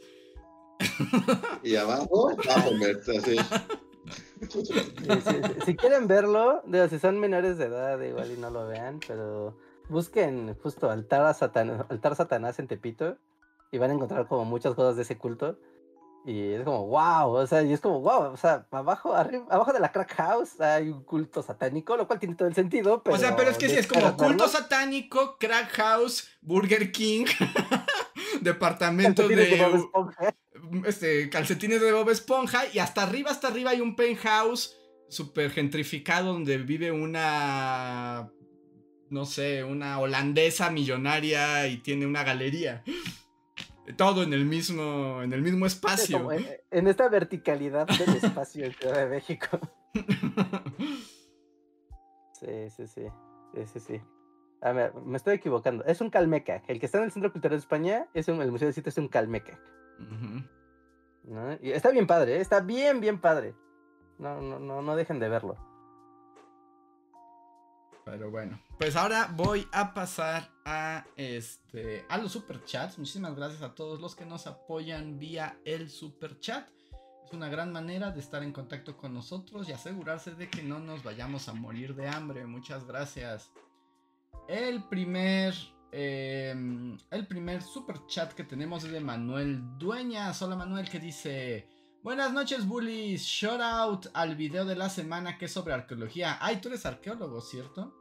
Y 1.63 1.75
abajo, 1.75 2.35
Baphomet, 2.45 3.07
así. 3.07 3.37
si, 5.65 5.75
quieren 5.75 6.07
verlo, 6.07 6.63
si 6.89 6.99
son 6.99 7.19
menores 7.19 7.57
de 7.57 7.65
edad, 7.65 8.01
igual 8.01 8.31
y 8.31 8.37
no 8.37 8.49
lo 8.49 8.67
vean, 8.67 8.99
pero 9.07 9.55
busquen 9.89 10.55
justo 10.55 10.89
altar, 10.89 11.21
a 11.21 11.85
altar 11.89 12.15
Satanás 12.15 12.57
en 12.59 12.67
Tepito 12.67 13.17
y 13.71 13.77
van 13.77 13.91
a 13.91 13.93
encontrar 13.93 14.27
como 14.27 14.45
muchas 14.45 14.73
cosas 14.73 14.95
de 14.95 15.03
ese 15.03 15.17
culto. 15.17 15.57
Y 16.23 16.53
es 16.53 16.63
como, 16.63 16.85
wow, 16.85 17.31
o 17.31 17.47
sea, 17.47 17.63
y 17.63 17.73
es 17.73 17.81
como, 17.81 17.99
wow, 18.01 18.31
o 18.31 18.37
sea, 18.37 18.67
abajo, 18.69 19.15
arriba, 19.15 19.45
abajo 19.49 19.73
de 19.73 19.79
la 19.79 19.91
crack 19.91 20.13
house 20.15 20.61
hay 20.61 20.89
un 20.89 21.03
culto 21.03 21.41
satánico, 21.41 21.97
lo 21.97 22.05
cual 22.05 22.19
tiene 22.19 22.35
todo 22.35 22.47
el 22.47 22.53
sentido, 22.53 23.01
pero... 23.01 23.15
O 23.15 23.19
sea, 23.19 23.35
pero 23.35 23.49
es 23.49 23.57
que 23.57 23.67
sí, 23.67 23.77
es 23.77 23.87
como 23.87 24.15
culto 24.15 24.47
satánico, 24.47 25.37
crack 25.39 25.71
house, 25.71 26.29
Burger 26.41 26.91
King, 26.91 27.25
departamento 28.41 29.27
de... 29.27 29.35
de 29.35 29.63
Bob 29.63 29.75
Esponja. 29.75 30.35
Este, 30.85 31.29
calcetines 31.29 31.81
de 31.81 31.91
Bob 31.91 32.09
Esponja, 32.11 32.65
y 32.71 32.77
hasta 32.77 33.01
arriba, 33.01 33.31
hasta 33.31 33.47
arriba 33.47 33.71
hay 33.71 33.81
un 33.81 33.95
penthouse 33.95 34.77
súper 35.09 35.49
gentrificado 35.49 36.33
donde 36.33 36.57
vive 36.57 36.91
una... 36.91 38.31
No 39.09 39.25
sé, 39.25 39.65
una 39.65 39.99
holandesa 39.99 40.69
millonaria 40.69 41.67
y 41.67 41.77
tiene 41.77 42.05
una 42.05 42.23
galería 42.23 42.81
todo 43.91 44.23
en 44.23 44.33
el 44.33 44.45
mismo, 44.45 45.21
en 45.21 45.33
el 45.33 45.41
mismo 45.41 45.65
espacio. 45.65 46.31
en, 46.31 46.87
esta 46.87 47.09
verticalidad 47.09 47.87
del 47.87 48.15
espacio 48.23 48.65
en 48.65 48.73
Ciudad 48.73 48.97
de 48.97 49.07
México. 49.07 49.59
Sí, 52.41 52.71
sí, 52.75 52.87
sí. 52.87 53.05
Sí, 53.53 53.79
sí, 53.79 54.01
A 54.61 54.71
ver, 54.71 54.95
me 54.95 55.17
estoy 55.17 55.35
equivocando. 55.35 55.85
Es 55.85 56.01
un 56.01 56.09
Calmeca. 56.09 56.63
El 56.67 56.79
que 56.79 56.87
está 56.87 56.97
en 56.97 57.03
el 57.03 57.11
Centro 57.11 57.31
Cultural 57.31 57.55
de 57.55 57.61
España, 57.61 58.07
es 58.15 58.27
un, 58.29 58.41
el 58.41 58.51
Museo 58.51 58.67
de 58.67 58.73
Cito 58.73 58.89
es 58.89 58.97
un 58.97 59.09
Calmeca. 59.09 59.59
Y 61.61 61.69
está 61.69 61.91
bien 61.91 62.07
padre, 62.07 62.37
¿eh? 62.37 62.41
está 62.41 62.61
bien, 62.61 62.99
bien 62.99 63.21
padre. 63.21 63.53
No, 64.17 64.41
no, 64.41 64.59
no, 64.59 64.81
no 64.81 64.95
dejen 64.95 65.19
de 65.19 65.29
verlo. 65.29 65.55
Pero 68.03 68.31
bueno, 68.31 68.59
pues 68.79 68.95
ahora 68.95 69.31
voy 69.35 69.67
a 69.71 69.93
pasar 69.93 70.49
a 70.65 71.05
este 71.17 72.05
a 72.09 72.17
los 72.17 72.31
superchats. 72.31 72.97
Muchísimas 72.97 73.35
gracias 73.35 73.61
a 73.61 73.75
todos 73.75 74.01
los 74.01 74.15
que 74.15 74.25
nos 74.25 74.47
apoyan 74.47 75.19
vía 75.19 75.59
el 75.65 75.89
superchat. 75.89 76.67
Es 77.25 77.31
una 77.31 77.49
gran 77.49 77.71
manera 77.71 78.11
de 78.11 78.19
estar 78.19 78.41
en 78.43 78.51
contacto 78.51 78.97
con 78.97 79.13
nosotros 79.13 79.69
y 79.69 79.71
asegurarse 79.71 80.31
de 80.31 80.49
que 80.49 80.63
no 80.63 80.79
nos 80.79 81.03
vayamos 81.03 81.47
a 81.47 81.53
morir 81.53 81.95
de 81.95 82.07
hambre. 82.07 82.45
Muchas 82.47 82.85
gracias. 82.85 83.51
El 84.47 84.83
primer 84.85 85.53
em, 85.91 86.97
el 87.11 87.27
primer 87.27 87.61
super 87.61 88.05
chat 88.07 88.33
que 88.33 88.43
tenemos 88.43 88.83
es 88.83 88.91
de 88.91 88.99
Manuel 88.99 89.77
Dueñas. 89.77 90.41
Hola 90.41 90.55
Manuel 90.55 90.89
que 90.89 90.99
dice 90.99 91.69
Buenas 92.03 92.33
noches, 92.33 92.67
bullies. 92.67 93.21
Shout 93.21 93.61
out 93.61 94.07
al 94.15 94.35
video 94.35 94.65
de 94.65 94.75
la 94.75 94.89
semana 94.89 95.37
que 95.37 95.45
es 95.45 95.51
sobre 95.51 95.75
arqueología. 95.75 96.39
Ay, 96.41 96.59
tú 96.59 96.69
eres 96.69 96.87
arqueólogo, 96.87 97.41
¿cierto? 97.41 97.93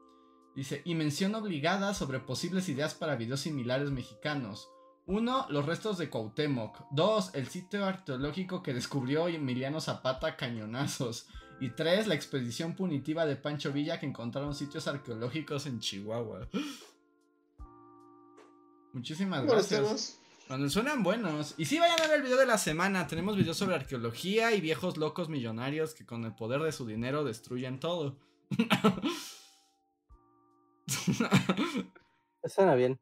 Dice, 0.56 0.80
y 0.86 0.94
mención 0.94 1.34
obligada 1.34 1.92
sobre 1.92 2.18
posibles 2.18 2.70
ideas 2.70 2.94
para 2.94 3.16
videos 3.16 3.40
similares 3.40 3.90
mexicanos. 3.90 4.70
1. 5.04 5.48
Los 5.50 5.66
restos 5.66 5.98
de 5.98 6.08
Cuauhtémoc. 6.08 6.78
2. 6.92 7.34
El 7.34 7.48
sitio 7.48 7.84
arqueológico 7.84 8.62
que 8.62 8.72
descubrió 8.72 9.28
Emiliano 9.28 9.82
Zapata 9.82 10.34
Cañonazos. 10.34 11.26
Y 11.60 11.68
3. 11.68 12.06
La 12.06 12.14
expedición 12.14 12.74
punitiva 12.74 13.26
de 13.26 13.36
Pancho 13.36 13.70
Villa 13.70 14.00
que 14.00 14.06
encontraron 14.06 14.54
sitios 14.54 14.88
arqueológicos 14.88 15.66
en 15.66 15.78
Chihuahua. 15.78 16.48
Muchísimas 18.94 19.44
gracias. 19.44 20.19
Cuando 20.50 20.68
suenan 20.68 21.04
buenos. 21.04 21.54
Y 21.58 21.66
sí, 21.66 21.78
vayan 21.78 22.00
a 22.00 22.08
ver 22.08 22.16
el 22.16 22.22
video 22.24 22.36
de 22.36 22.44
la 22.44 22.58
semana. 22.58 23.06
Tenemos 23.06 23.36
videos 23.36 23.56
sobre 23.56 23.76
arqueología 23.76 24.52
y 24.52 24.60
viejos 24.60 24.96
locos 24.96 25.28
millonarios 25.28 25.94
que 25.94 26.04
con 26.04 26.24
el 26.24 26.34
poder 26.34 26.60
de 26.62 26.72
su 26.72 26.84
dinero 26.84 27.22
destruyen 27.22 27.78
todo. 27.78 28.18
Suena 32.44 32.74
bien. 32.74 32.98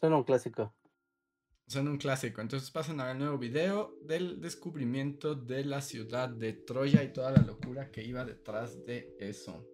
Suena 0.00 0.16
un 0.16 0.24
clásico. 0.24 0.74
Suena 1.68 1.88
un 1.88 1.98
clásico. 1.98 2.40
Entonces 2.40 2.72
pasen 2.72 2.98
a 2.98 3.04
ver 3.04 3.12
el 3.12 3.18
nuevo 3.20 3.38
video 3.38 3.94
del 4.02 4.40
descubrimiento 4.40 5.36
de 5.36 5.64
la 5.64 5.82
ciudad 5.82 6.30
de 6.30 6.52
Troya 6.52 7.04
y 7.04 7.12
toda 7.12 7.30
la 7.30 7.42
locura 7.42 7.92
que 7.92 8.02
iba 8.02 8.24
detrás 8.24 8.84
de 8.84 9.14
eso. 9.20 9.64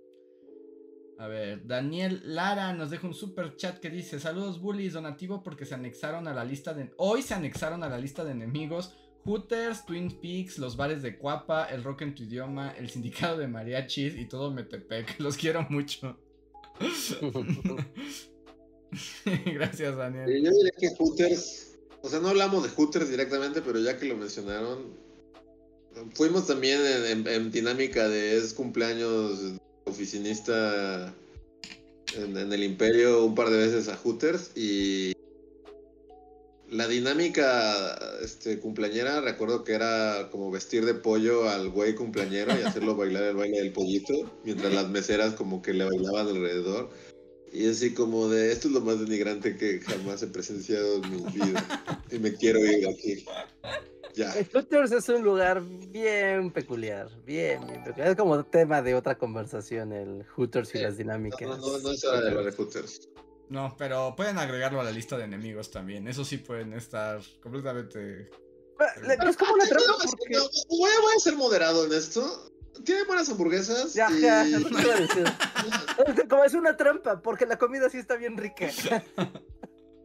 A 1.18 1.26
ver, 1.26 1.66
Daniel 1.66 2.22
Lara 2.24 2.72
nos 2.72 2.90
deja 2.90 3.08
un 3.08 3.12
super 3.12 3.56
chat 3.56 3.80
que 3.80 3.90
dice: 3.90 4.20
Saludos, 4.20 4.60
bullies, 4.60 4.92
donativo 4.92 5.42
porque 5.42 5.64
se 5.64 5.74
anexaron 5.74 6.28
a 6.28 6.32
la 6.32 6.44
lista 6.44 6.74
de. 6.74 6.92
Hoy 6.96 7.22
se 7.22 7.34
anexaron 7.34 7.82
a 7.82 7.88
la 7.88 7.98
lista 7.98 8.24
de 8.24 8.30
enemigos. 8.30 8.94
Hooters, 9.24 9.84
Twin 9.84 10.20
Peaks, 10.20 10.58
los 10.58 10.76
bares 10.76 11.02
de 11.02 11.18
Cuapa, 11.18 11.64
el 11.64 11.82
rock 11.82 12.02
en 12.02 12.14
tu 12.14 12.22
idioma, 12.22 12.70
el 12.78 12.88
sindicato 12.88 13.36
de 13.36 13.48
mariachis 13.48 14.14
y 14.14 14.26
todo 14.26 14.52
Metepec. 14.52 15.16
Los 15.18 15.36
quiero 15.36 15.66
mucho. 15.68 16.16
Gracias, 19.44 19.96
Daniel. 19.96 20.28
Yo 20.28 20.52
diría 20.52 20.70
que 20.78 20.90
Hooters. 20.96 21.78
O 22.00 22.08
sea, 22.08 22.20
no 22.20 22.28
hablamos 22.28 22.62
de 22.62 22.68
Hooters 22.70 23.10
directamente, 23.10 23.60
pero 23.60 23.80
ya 23.80 23.98
que 23.98 24.06
lo 24.06 24.16
mencionaron. 24.16 24.96
Fuimos 26.14 26.46
también 26.46 26.80
en 27.26 27.50
dinámica 27.50 28.08
de 28.08 28.36
es 28.36 28.54
cumpleaños 28.54 29.58
oficinista 29.88 31.14
en, 32.16 32.52
el 32.52 32.62
imperio 32.62 33.24
un 33.24 33.34
par 33.34 33.50
de 33.50 33.58
veces 33.58 33.88
a 33.88 33.96
Hooters 33.96 34.52
y 34.56 35.12
la 36.70 36.86
dinámica 36.86 37.98
este, 38.22 38.58
cumpleañera, 38.58 39.20
recuerdo 39.20 39.64
que 39.64 39.72
era 39.72 40.28
como 40.30 40.50
vestir 40.50 40.84
de 40.84 40.94
pollo 40.94 41.48
al 41.48 41.70
güey 41.70 41.94
cumpleañero 41.94 42.52
y 42.58 42.62
hacerlo 42.62 42.94
bailar 42.94 43.22
el 43.24 43.36
baile 43.36 43.58
del 43.58 43.72
pollito, 43.72 44.30
mientras 44.44 44.74
las 44.74 44.90
meseras 44.90 45.34
como 45.34 45.62
que 45.62 45.72
le 45.72 45.84
bailaban 45.84 46.28
alrededor. 46.28 46.90
Y 47.52 47.68
así 47.68 47.94
como 47.94 48.28
de, 48.28 48.52
esto 48.52 48.68
es 48.68 48.74
lo 48.74 48.82
más 48.82 49.00
denigrante 49.00 49.56
que 49.56 49.80
jamás 49.80 50.22
he 50.22 50.26
presenciado 50.26 51.02
en 51.02 51.10
mi 51.10 51.32
vida. 51.32 51.82
Y 52.12 52.18
me 52.18 52.34
quiero 52.34 52.64
ir 52.64 52.86
aquí. 52.86 53.24
El 54.18 54.48
Hooters 54.52 54.92
es 54.92 55.08
un 55.08 55.22
lugar 55.22 55.62
bien 55.62 56.50
peculiar, 56.50 57.08
bien, 57.24 57.66
bien 57.66 57.84
peculiar. 57.84 58.08
Es 58.08 58.16
como 58.16 58.44
tema 58.44 58.82
de 58.82 58.94
otra 58.94 59.16
conversación, 59.16 59.92
el 59.92 60.24
Hooters 60.36 60.74
y 60.74 60.78
las 60.78 60.96
dinámicas. 60.96 61.48
No, 61.48 61.56
no, 61.56 61.78
no 61.78 61.90
es 61.92 62.04
hora 62.04 62.20
de 62.20 62.28
hablar 62.28 62.44
de 62.44 62.52
Hooters. 62.52 63.08
No, 63.48 63.74
pero 63.78 64.14
pueden 64.14 64.38
agregarlo 64.38 64.80
a 64.80 64.84
la 64.84 64.90
lista 64.90 65.16
de 65.16 65.24
enemigos 65.24 65.70
también. 65.70 66.06
Eso 66.08 66.24
sí 66.24 66.38
pueden 66.38 66.74
estar 66.74 67.20
completamente. 67.42 68.30
Es 69.26 69.36
como 69.36 69.54
una 69.54 69.66
trampa 69.66 69.94
porque... 70.06 70.38
voy, 70.68 70.90
a, 70.90 71.00
voy, 71.00 71.12
a, 71.16 71.20
ser 71.20 71.36
moderado 71.36 71.86
en 71.86 71.92
esto. 71.92 72.52
Tiene 72.84 73.04
buenas 73.04 73.28
hamburguesas. 73.28 73.94
Ya, 73.94 74.08
ya, 74.10 74.44
Como 76.28 76.44
es 76.44 76.54
una 76.54 76.76
trampa, 76.76 77.20
porque 77.20 77.46
la 77.46 77.58
comida 77.58 77.88
sí 77.88 77.98
está 77.98 78.16
bien 78.16 78.36
rica. 78.36 78.68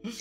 Y, 0.03 0.11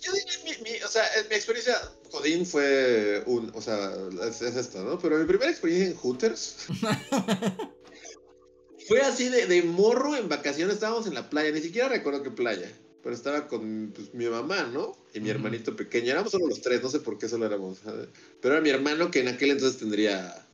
yo 0.00 0.12
diría, 0.12 0.58
mi, 0.62 0.82
o 0.82 0.88
sea, 0.88 1.04
mi 1.28 1.36
experiencia 1.36 1.76
Jodín 2.10 2.44
fue 2.44 3.22
un, 3.26 3.50
o 3.54 3.60
sea, 3.60 3.92
es, 4.28 4.42
esta, 4.42 4.82
¿no? 4.82 4.98
Pero 4.98 5.18
mi 5.18 5.24
primera 5.24 5.50
experiencia 5.50 5.90
en 5.90 5.96
Hooters 5.96 6.66
fue 8.88 9.00
así 9.02 9.28
de, 9.28 9.46
de, 9.46 9.62
morro 9.62 10.16
en 10.16 10.28
vacaciones, 10.28 10.74
estábamos 10.74 11.06
en 11.06 11.14
la 11.14 11.30
playa, 11.30 11.52
ni 11.52 11.60
siquiera 11.60 11.88
recuerdo 11.88 12.24
qué 12.24 12.32
playa, 12.32 12.72
pero 13.02 13.14
estaba 13.14 13.46
con 13.46 13.92
pues, 13.94 14.12
mi 14.14 14.26
mamá, 14.26 14.64
¿no? 14.64 14.96
Y 15.14 15.20
mi 15.20 15.30
hermanito 15.30 15.76
pequeño, 15.76 16.10
éramos 16.10 16.32
solo 16.32 16.48
los 16.48 16.60
tres, 16.60 16.82
no 16.82 16.90
sé 16.90 16.98
por 16.98 17.18
qué 17.18 17.28
solo 17.28 17.46
éramos, 17.46 17.78
pero 18.40 18.54
era 18.54 18.62
mi 18.62 18.70
hermano 18.70 19.12
que 19.12 19.20
en 19.20 19.28
aquel 19.28 19.50
entonces 19.50 19.78
tendría 19.78 20.44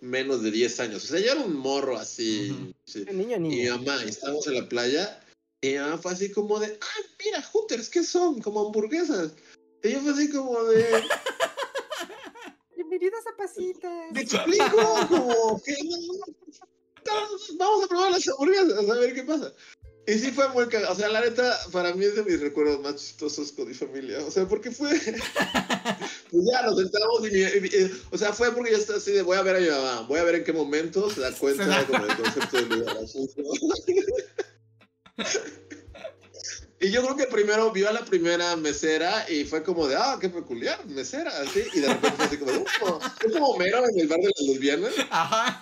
menos 0.00 0.42
de 0.42 0.52
10 0.52 0.80
años, 0.80 1.04
o 1.04 1.06
sea, 1.08 1.18
yo 1.18 1.32
era 1.32 1.40
un 1.40 1.56
morro 1.56 1.98
así, 1.98 2.74
Niño, 3.12 3.38
niño. 3.38 3.56
Y 3.56 3.62
mi 3.62 3.68
mamá, 3.70 4.04
y 4.04 4.10
estábamos 4.10 4.46
en 4.46 4.54
la 4.54 4.68
playa 4.68 5.20
y 5.62 5.74
mi 5.74 5.98
fue 5.98 6.12
así 6.12 6.30
como 6.32 6.58
de, 6.58 6.78
ah, 6.80 7.06
mira, 7.22 7.42
Hooters, 7.42 7.90
¿qué 7.90 8.02
son? 8.02 8.40
Como 8.40 8.66
hamburguesas. 8.66 9.32
Y 9.82 9.90
yo 9.90 10.00
fue 10.00 10.12
así 10.12 10.30
como 10.30 10.64
de... 10.64 11.04
Bienvenidos 12.76 13.20
a 13.26 13.36
Pasitas. 13.36 14.12
Me 14.12 14.22
explico, 14.22 15.06
como 15.08 15.62
que 15.62 15.76
vamos 17.58 17.84
a 17.84 17.88
probar 17.88 18.12
las 18.12 18.26
hamburguesas, 18.26 18.88
a 18.88 18.94
ver 18.94 19.14
qué 19.14 19.22
pasa. 19.22 19.52
Y 20.06 20.14
sí 20.14 20.30
fue 20.30 20.48
muy 20.48 20.66
cagado. 20.68 20.94
O 20.94 20.96
sea, 20.96 21.10
la 21.10 21.20
neta, 21.20 21.56
para 21.72 21.94
mí 21.94 22.06
es 22.06 22.16
de 22.16 22.24
mis 22.24 22.40
recuerdos 22.40 22.80
más 22.80 22.96
chistosos 22.96 23.52
con 23.52 23.68
mi 23.68 23.74
familia. 23.74 24.24
O 24.24 24.30
sea, 24.30 24.48
porque 24.48 24.70
fue. 24.70 24.90
pues 26.30 26.44
ya 26.50 26.62
nos 26.62 26.78
sentamos 26.78 27.28
y, 27.30 27.90
O 28.10 28.16
sea, 28.16 28.32
fue 28.32 28.50
porque 28.52 28.72
ya 28.72 28.78
está 28.78 28.96
así 28.96 29.12
de 29.12 29.22
voy 29.22 29.36
a 29.36 29.42
ver 29.42 29.56
a 29.56 29.60
mi 29.60 29.68
mamá, 29.68 30.06
voy 30.08 30.18
a 30.20 30.24
ver 30.24 30.36
en 30.36 30.44
qué 30.44 30.54
momento 30.54 31.10
se 31.10 31.20
da 31.20 31.32
cuenta 31.32 31.84
del 31.84 32.16
concepto 32.16 32.56
del 32.56 32.68
lugar. 32.80 32.96
Y 36.82 36.90
yo 36.90 37.02
creo 37.02 37.14
que 37.14 37.26
primero 37.26 37.70
vio 37.70 37.90
a 37.90 37.92
la 37.92 38.04
primera 38.06 38.56
mesera 38.56 39.30
y 39.30 39.44
fue 39.44 39.62
como 39.62 39.86
de, 39.86 39.96
ah, 39.96 40.16
qué 40.18 40.30
peculiar, 40.30 40.86
mesera, 40.86 41.30
así. 41.42 41.62
Y 41.74 41.80
de 41.80 41.88
repente 41.88 42.16
fue 42.16 42.24
así 42.24 42.38
como, 42.38 42.52
oh, 42.82 43.00
es 43.26 43.32
como 43.32 43.48
Homero 43.48 43.86
en 43.86 44.00
el 44.00 44.08
bar 44.08 44.18
de 44.18 44.28
las 44.28 44.48
lesbianas. 44.48 44.94
Ajá. 45.10 45.60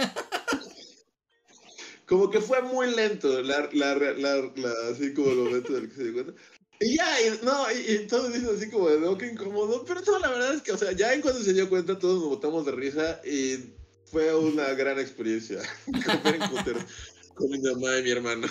Como 2.06 2.30
que 2.30 2.40
fue 2.40 2.62
muy 2.62 2.94
lento, 2.94 3.42
la, 3.42 3.68
la, 3.72 3.94
la, 3.96 4.72
así 4.92 5.12
como 5.12 5.30
el 5.30 5.36
momento 5.38 5.72
del 5.72 5.88
que 5.88 5.94
se 5.96 6.04
dio 6.04 6.12
cuenta. 6.14 6.32
Y 6.80 6.96
ya, 6.96 7.20
y, 7.20 7.40
no, 7.42 7.70
y, 7.72 7.92
y 7.92 8.06
todos 8.06 8.32
dicen 8.32 8.50
así 8.56 8.70
como 8.70 8.88
de, 8.88 9.00
no, 9.00 9.18
qué 9.18 9.26
incómodo. 9.26 9.84
Pero 9.84 10.18
la 10.20 10.30
verdad 10.30 10.54
es 10.54 10.62
que, 10.62 10.70
o 10.70 10.78
sea, 10.78 10.92
ya 10.92 11.12
en 11.12 11.20
cuando 11.20 11.42
se 11.42 11.52
dio 11.52 11.68
cuenta, 11.68 11.98
todos 11.98 12.20
nos 12.20 12.28
botamos 12.28 12.64
de 12.64 12.72
risa 12.72 13.20
y 13.26 13.74
fue 14.04 14.32
una 14.34 14.72
gran 14.74 15.00
experiencia 15.00 15.60
comer 16.06 16.36
en 16.36 16.86
con 17.34 17.50
mi 17.50 17.58
mamá 17.58 17.98
y 17.98 18.02
mi 18.04 18.10
hermano. 18.10 18.46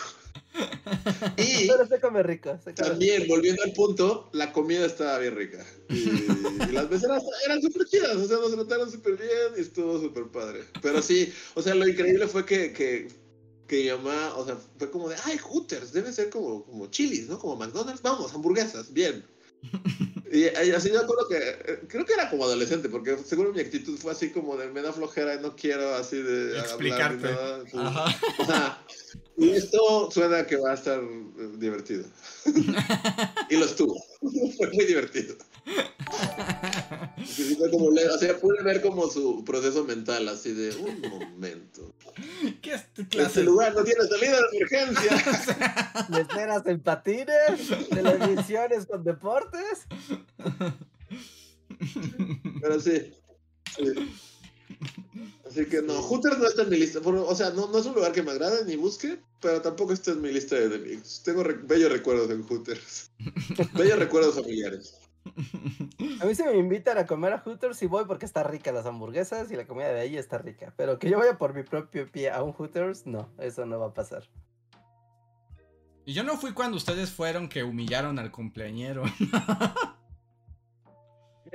Y 1.38 1.68
Pero 1.68 1.88
se 1.88 2.00
come 2.00 2.24
rico. 2.24 2.60
también, 2.76 3.28
volviendo 3.28 3.64
al 3.64 3.74
punto, 3.74 4.30
la 4.34 4.52
comida 4.54 4.86
estaba 4.86 5.20
bien 5.20 5.36
rica. 5.36 5.66
Y, 5.90 6.72
las 6.72 6.90
meseras 6.90 7.24
eran 7.46 7.62
súper 7.62 7.86
chidas, 7.88 8.16
o 8.16 8.28
sea, 8.28 8.38
nos 8.38 8.54
trataron 8.54 8.92
súper 8.92 9.18
bien 9.18 9.54
y 9.58 9.62
estuvo 9.62 10.00
súper 10.00 10.28
padre. 10.28 10.64
Pero 10.82 11.02
sí, 11.02 11.32
o 11.56 11.62
sea, 11.62 11.76
lo 11.76 11.88
increíble 11.88 12.28
fue 12.28 12.46
que, 12.46 12.74
que, 12.74 13.08
que 13.68 13.84
mi 13.84 13.90
mamá, 13.90 14.36
o 14.36 14.46
sea, 14.46 14.58
fue 14.78 14.90
como 14.90 15.10
de, 15.10 15.16
ay, 15.26 15.38
Hooters, 15.38 15.94
debe 15.94 16.12
ser 16.12 16.30
como, 16.30 16.66
como 16.66 16.88
chilis, 16.88 17.28
¿no? 17.28 17.40
Como 17.40 17.56
McDonald's, 17.56 18.02
vamos, 18.02 18.34
hamburguesas, 18.34 18.92
bien. 18.94 19.24
Y 20.32 20.46
así 20.46 20.90
yo 20.92 21.00
acuerdo 21.00 21.28
que, 21.30 21.38
eh, 21.38 21.80
creo 21.88 22.06
que 22.06 22.14
era 22.14 22.30
como 22.30 22.44
adolescente, 22.44 22.90
porque 22.90 23.18
seguro 23.18 23.54
mi 23.54 23.62
actitud 23.62 23.98
fue 23.98 24.12
así 24.12 24.30
como 24.30 24.58
de 24.58 24.68
me 24.70 24.82
da 24.82 24.92
flojera 24.92 25.36
y 25.36 25.40
no 25.40 25.56
quiero 25.56 25.96
así 25.96 26.22
de 26.22 26.60
explicarte. 26.60 27.30
Ajá. 27.74 28.84
Y 29.38 29.52
esto 29.52 30.10
suena 30.10 30.48
que 30.48 30.56
va 30.56 30.72
a 30.72 30.74
estar 30.74 31.00
eh, 31.00 31.50
divertido. 31.58 32.06
y 33.50 33.58
lo 33.58 33.66
estuvo. 33.66 33.96
fue 34.58 34.72
muy 34.74 34.86
divertido. 34.86 35.36
como, 37.72 37.86
o 37.86 38.18
sea, 38.18 38.40
pude 38.40 38.64
ver 38.64 38.82
como 38.82 39.08
su 39.08 39.46
proceso 39.46 39.84
mental, 39.84 40.28
así 40.28 40.54
de 40.54 40.76
un 40.78 41.02
momento. 41.02 41.94
¿Qué 42.64 42.74
es 42.74 42.92
tu 42.94 43.08
clase? 43.08 43.28
Este 43.28 43.44
lugar 43.44 43.76
no 43.76 43.84
tiene 43.84 44.02
salida 44.06 44.40
de 44.40 44.58
emergencia. 44.58 46.06
¿Me 46.10 46.22
esperas 46.22 46.66
en 46.66 46.80
patines? 46.80 47.90
¿Televisiones 47.90 48.88
con 48.88 49.04
deportes? 49.04 49.86
Pero 52.60 52.80
sí. 52.80 53.14
Así 55.48 55.66
que 55.66 55.82
no, 55.82 56.02
Hooters 56.02 56.38
no 56.38 56.48
está 56.48 56.64
en 56.64 56.70
mi 56.70 56.78
lista. 56.78 57.00
O 57.04 57.36
sea, 57.36 57.52
no, 57.52 57.68
no 57.68 57.78
es 57.78 57.86
un 57.86 57.96
lugar 57.96 58.12
que 58.12 58.24
me 58.24 58.32
agrade 58.32 58.66
ni 58.66 58.76
busque, 58.76 59.20
pero 59.42 59.62
tampoco 59.62 59.94
está 59.94 60.12
en 60.12 60.22
mi 60.22 60.32
lista 60.32 60.56
de 60.56 60.66
enemigos. 60.66 61.22
Tengo 61.24 61.44
bellos 61.64 61.92
recuerdos 61.92 62.30
en 62.30 62.44
Hooters. 62.44 63.12
bellos 63.74 64.00
recuerdos 64.00 64.36
familiares. 64.36 65.00
A 66.22 66.26
mí 66.26 66.36
se 66.36 66.46
me 66.46 66.58
invitan 66.58 66.98
a 66.98 67.06
comer 67.06 67.34
a 67.34 67.40
Hooters 67.40 67.82
y 67.84 67.88
voy 67.88 68.06
porque 68.06 68.26
está 68.26 68.44
rica 68.44 68.72
las 68.72 68.86
hamburguesas 68.86 69.52
y 69.52 69.56
la 69.56 69.66
comida 69.66 69.90
de 69.90 70.02
ahí 70.02 70.18
está 70.18 70.38
rica. 70.38 70.74
Pero 70.78 71.00
que 71.00 71.10
yo 71.10 71.18
vaya 71.18 71.38
por 71.38 71.54
mi 71.54 71.64
propio 71.64 72.10
pie 72.12 72.30
a 72.30 72.44
un 72.44 72.54
Hooters, 72.54 73.06
no, 73.06 73.30
eso 73.40 73.66
no 73.66 73.80
va 73.80 73.88
a 73.88 73.94
pasar. 73.94 74.30
Y 76.06 76.14
yo 76.14 76.24
no 76.24 76.38
fui 76.38 76.54
cuando 76.54 76.78
ustedes 76.78 77.12
fueron 77.12 77.50
que 77.50 77.64
humillaron 77.64 78.18
al 78.20 78.32
cumpleañero. 78.32 79.04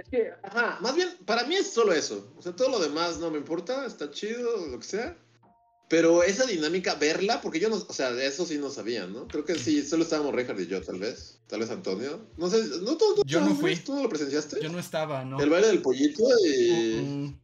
Es 0.03 0.09
que, 0.09 0.31
ajá, 0.43 0.79
más 0.81 0.97
bien, 0.97 1.09
para 1.25 1.45
mí 1.45 1.55
es 1.55 1.71
solo 1.71 1.93
eso. 1.93 2.33
O 2.37 2.43
sea, 2.43 2.55
todo 2.55 2.69
lo 2.69 2.81
demás 2.81 3.19
no 3.19 3.31
me 3.31 3.39
importa, 3.39 3.87
está 3.87 4.11
chido, 4.11 4.67
lo 4.67 4.79
que 4.79 4.85
sea. 4.85 5.17
Pero 5.89 6.23
esa 6.23 6.47
dinámica, 6.47 6.95
verla, 6.95 7.41
porque 7.41 7.61
yo 7.61 7.69
no, 7.69 7.77
o 7.77 7.93
sea, 7.93 8.13
de 8.13 8.27
eso 8.27 8.47
sí 8.47 8.59
no 8.59 8.71
sabía, 8.71 9.07
¿no? 9.07 9.29
Creo 9.29 9.45
que 9.45 9.57
sí, 9.57 9.83
solo 9.83 10.05
estábamos 10.05 10.35
Richard 10.35 10.59
y 10.59 10.67
yo, 10.67 10.83
tal 10.83 10.99
vez. 10.99 11.39
Tal 11.47 11.61
vez 11.61 11.71
Antonio. 11.71 12.19
No 12.39 12.49
sé, 12.49 12.65
¿no, 12.83 12.97
tú, 12.97 13.23
yo 13.27 13.43
no 13.43 13.55
fui. 13.55 13.77
¿Tú 13.77 13.95
no 13.95 14.03
lo 14.03 14.09
presenciaste? 14.09 14.59
Yo 14.63 14.71
no 14.71 14.79
estaba, 14.79 15.25
¿no? 15.25 15.39
El 15.39 15.51
baile 15.51 15.69
del 15.69 15.83
pollito 15.83 16.25
y... 16.47 17.37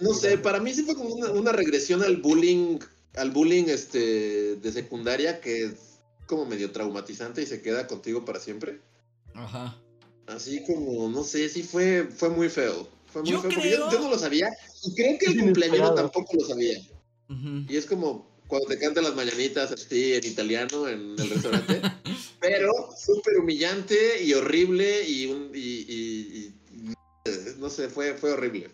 No 0.00 0.12
sé, 0.12 0.36
para 0.38 0.58
mí 0.58 0.74
sí 0.74 0.82
fue 0.82 0.96
como 0.96 1.14
una, 1.14 1.30
una, 1.30 1.52
regresión 1.52 2.02
al 2.02 2.16
bullying, 2.16 2.80
al 3.14 3.30
bullying 3.30 3.66
este, 3.68 4.56
de 4.56 4.72
secundaria 4.72 5.40
que 5.40 5.66
es 5.66 6.00
como 6.26 6.46
medio 6.46 6.72
traumatizante 6.72 7.42
y 7.42 7.46
se 7.46 7.62
queda 7.62 7.86
contigo 7.86 8.24
para 8.24 8.40
siempre. 8.40 8.80
Ajá. 9.34 9.80
Así 10.26 10.64
como, 10.64 11.08
no 11.08 11.22
sé, 11.22 11.48
sí 11.48 11.62
fue, 11.62 12.04
fue 12.04 12.30
muy 12.30 12.48
feo. 12.48 12.88
Fue 13.06 13.22
muy 13.22 13.30
yo 13.30 13.40
feo 13.40 13.50
porque 13.50 13.70
yo, 13.70 14.00
no 14.00 14.10
lo 14.10 14.18
sabía 14.18 14.50
y 14.82 14.94
creo 14.94 15.18
que 15.18 15.26
el 15.26 15.40
cumpleaños 15.40 15.94
tampoco 15.94 16.36
lo 16.38 16.46
sabía. 16.46 16.78
Y 17.68 17.76
es 17.76 17.86
como 17.86 18.34
cuando 18.46 18.68
te 18.68 18.78
cantan 18.78 19.04
las 19.04 19.14
mañanitas 19.14 19.72
así 19.72 20.14
en 20.14 20.24
italiano 20.24 20.88
en 20.88 21.18
el 21.18 21.30
restaurante. 21.30 21.80
pero 22.40 22.70
súper 22.96 23.38
humillante 23.38 24.22
y 24.22 24.34
horrible 24.34 25.02
y, 25.06 25.24
y, 25.54 26.54
no 27.58 27.70
sé, 27.70 27.88
fue, 27.88 28.14
fue 28.14 28.32
horrible. 28.32 28.70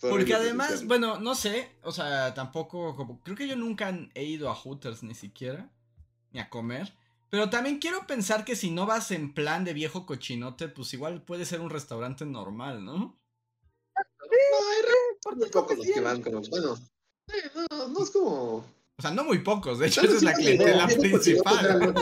Porque 0.00 0.34
además, 0.34 0.84
bueno, 0.86 1.20
no 1.20 1.34
sé, 1.34 1.68
o 1.82 1.92
sea, 1.92 2.34
tampoco, 2.34 2.96
como, 2.96 3.20
creo 3.22 3.36
que 3.36 3.46
yo 3.46 3.54
nunca 3.54 3.96
he 4.14 4.24
ido 4.24 4.50
a 4.50 4.54
Hooters 4.54 5.02
ni 5.02 5.14
siquiera, 5.14 5.70
ni 6.32 6.40
a 6.40 6.48
comer. 6.48 6.92
Pero 7.32 7.48
también 7.48 7.78
quiero 7.78 8.06
pensar 8.06 8.44
que 8.44 8.54
si 8.54 8.70
no 8.70 8.84
vas 8.84 9.10
en 9.10 9.32
plan 9.32 9.64
de 9.64 9.72
viejo 9.72 10.04
cochinote, 10.04 10.68
pues 10.68 10.92
igual 10.92 11.22
puede 11.22 11.46
ser 11.46 11.62
un 11.62 11.70
restaurante 11.70 12.26
normal, 12.26 12.84
¿no? 12.84 12.94
No, 12.94 13.18
hay 15.30 15.36
muy 15.36 15.48
pocos 15.48 15.78
los 15.78 15.86
que 15.86 16.00
van 16.02 16.20
como, 16.20 16.42
bueno, 16.42 16.76
no, 17.70 17.88
no 17.88 18.02
es 18.02 18.10
como... 18.10 18.56
O 18.58 19.00
sea, 19.00 19.12
no 19.12 19.24
muy 19.24 19.38
pocos, 19.38 19.78
de 19.78 19.86
hecho 19.86 20.02
esa 20.02 20.16
es 20.16 20.22
la 20.22 20.34
clientela 20.34 20.86
principal. 20.86 21.94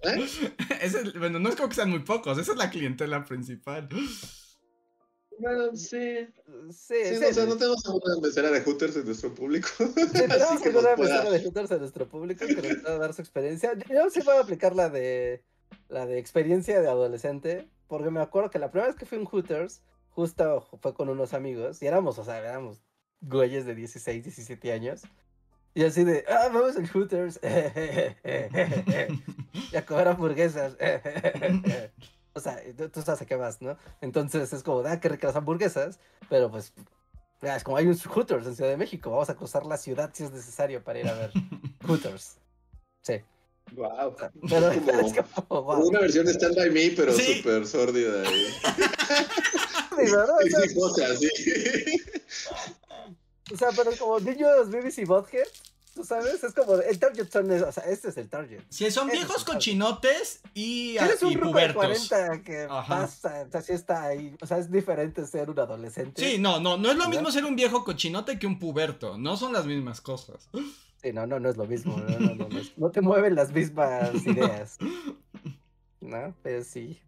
¿Eh? 0.00 1.12
bueno, 1.18 1.38
no 1.38 1.50
es 1.50 1.56
como 1.56 1.68
que 1.68 1.74
sean 1.74 1.90
muy 1.90 2.00
pocos, 2.00 2.38
esa 2.38 2.52
es 2.52 2.58
la 2.58 2.70
clientela 2.70 3.26
principal. 3.26 3.86
Bueno, 5.38 5.74
sí. 5.74 6.28
Sí, 6.70 6.94
sí, 7.04 7.24
O 7.24 7.32
sea, 7.32 7.46
no 7.46 7.56
tenemos 7.56 7.84
una 7.86 8.20
mesera 8.20 8.50
de 8.50 8.60
Hooters 8.60 8.96
en 8.96 9.06
nuestro 9.06 9.34
público. 9.34 9.68
Sí, 9.78 9.94
tenemos 10.12 10.66
una 10.66 10.96
mesera 10.96 11.30
de 11.30 11.44
Hooters 11.44 11.70
en 11.70 11.80
nuestro 11.80 12.08
público 12.08 12.46
que 12.46 12.54
nos 12.54 12.84
va 12.84 12.90
a 12.90 12.98
dar 12.98 13.14
su 13.14 13.22
experiencia. 13.22 13.72
Yo, 13.88 14.10
sí 14.10 14.20
voy 14.24 14.36
a 14.36 14.40
aplicar 14.40 14.76
la 14.76 14.88
de 14.88 15.42
la 15.88 16.06
de 16.06 16.18
experiencia 16.18 16.80
de 16.80 16.88
adolescente, 16.88 17.68
porque 17.88 18.10
me 18.10 18.20
acuerdo 18.20 18.50
que 18.50 18.58
la 18.58 18.70
primera 18.70 18.88
vez 18.88 18.96
que 18.96 19.06
fui 19.06 19.18
a 19.18 19.20
un 19.20 19.26
Hooters, 19.26 19.82
justo 20.10 20.66
fue 20.80 20.94
con 20.94 21.08
unos 21.08 21.34
amigos, 21.34 21.82
y 21.82 21.86
éramos, 21.86 22.18
o 22.18 22.24
sea, 22.24 22.38
éramos 22.38 22.82
güeyes 23.20 23.66
de 23.66 23.74
16, 23.74 24.24
17 24.24 24.72
años. 24.72 25.02
Y 25.74 25.84
así 25.84 26.04
de, 26.04 26.24
ah, 26.28 26.50
vamos 26.52 26.76
al 26.76 26.88
Hooters. 26.88 27.40
y 29.72 29.76
a 29.76 29.86
comer 29.86 30.08
hamburguesas. 30.08 30.76
O 32.34 32.40
sea, 32.40 32.60
tú, 32.92 33.02
sabes 33.02 33.22
a 33.22 33.26
qué 33.26 33.36
vas, 33.36 33.60
¿no? 33.60 33.76
Entonces 34.00 34.52
es 34.52 34.62
como, 34.62 34.80
ah, 34.86 35.00
qué 35.00 35.08
ricas 35.08 35.28
las 35.30 35.36
hamburguesas, 35.36 35.98
pero 36.28 36.50
pues, 36.50 36.72
es 37.42 37.64
como 37.64 37.76
hay 37.76 37.86
un 37.86 37.98
Hooters 37.98 38.46
en 38.46 38.56
Ciudad 38.56 38.70
de 38.70 38.76
México, 38.76 39.10
vamos 39.10 39.28
a 39.28 39.34
cruzar 39.34 39.66
la 39.66 39.76
ciudad 39.76 40.10
si 40.12 40.24
es 40.24 40.32
necesario 40.32 40.82
para 40.82 41.00
ir 41.00 41.08
a 41.08 41.14
ver 41.14 41.32
Hooters. 41.86 42.38
Sí. 43.02 43.14
Wow. 43.72 44.16
Pero 44.48 44.70
es 44.70 45.14
como, 45.14 45.62
wow. 45.62 45.88
Una 45.88 46.00
versión 46.00 46.26
de 46.26 46.32
Stand 46.32 46.56
By 46.56 46.70
Me, 46.70 46.92
pero 46.96 47.12
súper 47.12 47.66
sórdida. 47.66 48.24
Sí, 48.24 50.10
¿verdad? 50.10 50.36
O 50.76 50.94
sea, 50.94 51.16
sí, 51.16 51.28
O 53.52 53.56
sea, 53.56 53.68
pero 53.76 53.90
como 53.98 54.20
niños, 54.20 54.70
babies 54.70 54.98
y 54.98 55.04
Bothead 55.04 55.48
¿Tú 55.94 56.04
sabes? 56.04 56.42
Es 56.42 56.54
como, 56.54 56.76
el 56.76 56.98
target 56.98 57.30
son, 57.30 57.50
o 57.50 57.70
sea, 57.70 57.84
este 57.84 58.08
es 58.08 58.16
el 58.16 58.30
target. 58.30 58.62
Sí, 58.70 58.90
son 58.90 59.08
viejos 59.08 59.44
cochinotes 59.44 60.40
y, 60.54 60.96
Tienes 60.96 61.22
un 61.22 61.34
grupo 61.34 61.58
de 61.58 61.74
40 61.74 62.42
que 62.42 62.66
pasa, 62.66 63.44
o 63.46 63.50
sea, 63.50 63.60
sí 63.60 63.74
está 63.74 64.04
ahí, 64.04 64.34
o 64.40 64.46
sea, 64.46 64.56
es 64.56 64.70
diferente 64.70 65.26
ser 65.26 65.50
un 65.50 65.58
adolescente. 65.58 66.22
Sí, 66.22 66.38
no, 66.38 66.60
no, 66.60 66.78
no 66.78 66.90
es 66.90 66.96
lo 66.96 67.10
mismo 67.10 67.30
ser 67.30 67.44
un 67.44 67.56
viejo 67.56 67.84
cochinote 67.84 68.38
que 68.38 68.46
un 68.46 68.58
puberto, 68.58 69.18
no 69.18 69.36
son 69.36 69.52
las 69.52 69.66
mismas 69.66 70.00
cosas. 70.00 70.48
Sí, 71.02 71.12
no, 71.12 71.26
no, 71.26 71.38
no 71.38 71.50
es 71.50 71.58
lo 71.58 71.66
mismo, 71.66 71.98
no, 71.98 72.18
no, 72.18 72.34
no, 72.36 72.48
no, 72.76 72.90
te 72.90 73.02
mueven 73.02 73.34
las 73.34 73.52
mismas 73.52 74.14
ideas. 74.26 74.78
¿No? 76.00 76.34
Pero 76.42 76.64
sí. 76.64 76.98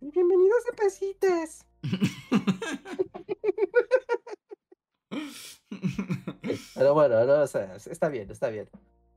Bienvenidos 0.00 0.64
a 0.70 0.76
Pesitas. 0.76 1.64
Pero 6.74 6.94
bueno, 6.94 7.24
no, 7.24 7.42
o 7.42 7.46
sea, 7.46 7.76
está 7.76 8.08
bien, 8.08 8.30
está 8.30 8.48
bien. 8.48 8.68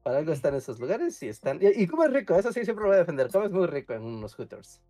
Para 0.03 0.19
algo 0.19 0.31
están 0.31 0.55
esos 0.55 0.79
lugares, 0.79 1.15
sí 1.15 1.27
están. 1.27 1.59
Y, 1.61 1.67
y 1.67 1.83
es 1.83 2.13
rico, 2.13 2.35
eso 2.35 2.51
sí 2.51 2.63
siempre 2.63 2.83
lo 2.83 2.89
voy 2.89 2.95
a 2.95 2.99
defender. 2.99 3.27
es 3.27 3.51
muy 3.51 3.67
rico 3.67 3.93
en 3.93 4.03
unos 4.03 4.35
Hooters. 4.35 4.81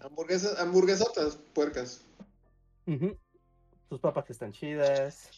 Hamburguesas, 0.00 0.58
hamburguesotas, 0.58 1.36
puercas. 1.54 2.04
Sus 3.88 4.00
papas 4.00 4.24
que 4.24 4.32
están 4.32 4.52
chidas. 4.52 5.30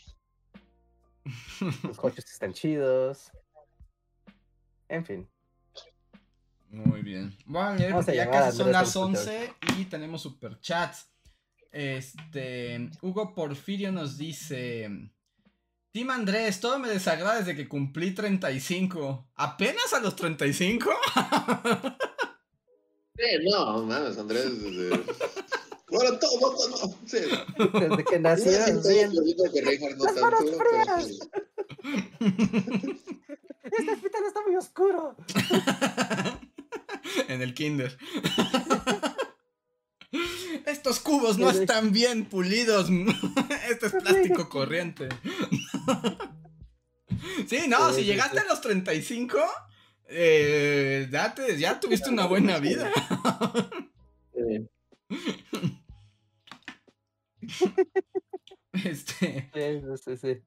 Los 1.82 1.96
coches 1.98 2.24
que 2.24 2.32
están 2.32 2.52
chidos. 2.52 3.30
En 4.88 5.04
fin. 5.04 5.28
Muy 6.70 7.02
bien. 7.02 7.36
Bueno, 7.44 7.78
ya 7.78 8.30
casi 8.30 8.56
son 8.56 8.72
las 8.72 8.96
11 8.96 9.54
y 9.78 9.84
tenemos 9.84 10.22
super 10.22 10.58
chats. 10.60 11.11
Este, 11.72 12.90
Hugo 13.00 13.34
Porfirio 13.34 13.90
nos 13.90 14.18
dice, 14.18 14.88
Tim 15.90 16.10
Andrés, 16.10 16.60
todo 16.60 16.78
me 16.78 16.88
desagrada 16.88 17.38
desde 17.38 17.56
que 17.56 17.68
cumplí 17.68 18.14
35. 18.14 19.30
¿Apenas 19.34 19.92
a 19.94 20.00
los 20.00 20.14
35? 20.14 20.90
sí, 23.16 23.44
no, 23.50 23.82
mames, 23.82 24.18
Andrés. 24.18 24.62
Desde... 24.62 25.02
Bueno, 25.92 26.18
todo, 26.18 26.56
todo, 26.56 26.96
sí. 27.04 27.18
Desde 27.78 28.04
que 28.04 28.18
nací. 28.18 28.44
Sí, 28.44 28.50
Este 33.72 33.92
hospital 33.92 34.22
está 34.26 34.40
muy 34.46 34.56
oscuro. 34.56 35.14
en 37.28 37.42
el 37.42 37.52
kinder. 37.52 37.98
Estos 40.66 41.00
cubos 41.00 41.38
no 41.38 41.50
están 41.50 41.92
bien 41.92 42.26
pulidos. 42.26 42.88
Este 43.70 43.86
es 43.86 43.92
plástico 43.92 44.48
corriente. 44.48 45.08
Sí, 47.46 47.68
no, 47.68 47.92
si 47.92 48.04
llegaste 48.04 48.40
a 48.40 48.44
los 48.44 48.60
35, 48.60 49.38
eh, 50.06 51.08
ya, 51.10 51.34
ya 51.56 51.78
tuviste 51.78 52.10
una 52.10 52.26
buena 52.26 52.58
vida. 52.58 52.90
Este. 58.72 59.50
Sí, 60.02 60.16
sí, 60.16 60.42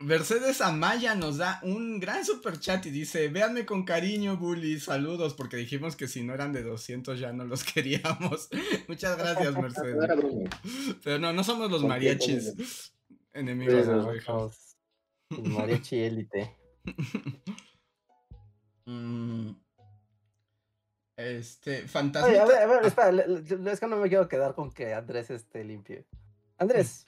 Mercedes 0.00 0.60
Amaya 0.60 1.16
nos 1.16 1.38
da 1.38 1.58
un 1.64 1.98
gran 1.98 2.24
super 2.24 2.60
chat 2.60 2.86
y 2.86 2.90
dice, 2.90 3.28
véanme 3.28 3.66
con 3.66 3.84
cariño, 3.84 4.36
Bully, 4.36 4.78
saludos, 4.78 5.34
porque 5.34 5.56
dijimos 5.56 5.96
que 5.96 6.06
si 6.06 6.22
no 6.22 6.34
eran 6.34 6.52
de 6.52 6.62
200 6.62 7.18
ya 7.18 7.32
no 7.32 7.44
los 7.44 7.64
queríamos. 7.74 8.48
Muchas 8.86 9.18
gracias, 9.18 9.54
Mercedes. 9.60 9.96
Pero 11.02 11.18
no, 11.18 11.32
no 11.32 11.42
somos 11.42 11.70
los 11.70 11.82
mariachis 11.82 12.94
enemigos 13.32 13.86
de 13.86 14.02
Rejas. 14.02 14.78
Mariachi 15.30 15.98
élite. 15.98 16.56
Mm. 18.90 19.50
Este, 21.14 21.86
fantasma. 21.86 22.28
a 22.28 22.46
ver, 22.46 22.56
a 22.56 22.66
ver, 22.66 22.86
espera, 22.86 23.70
es 23.70 23.80
que 23.80 23.86
no 23.86 23.98
me 23.98 24.08
quiero 24.08 24.26
quedar 24.28 24.54
con 24.54 24.72
que 24.72 24.94
Andrés 24.94 25.28
esté 25.28 25.62
limpio. 25.62 26.06
Andrés, 26.56 27.04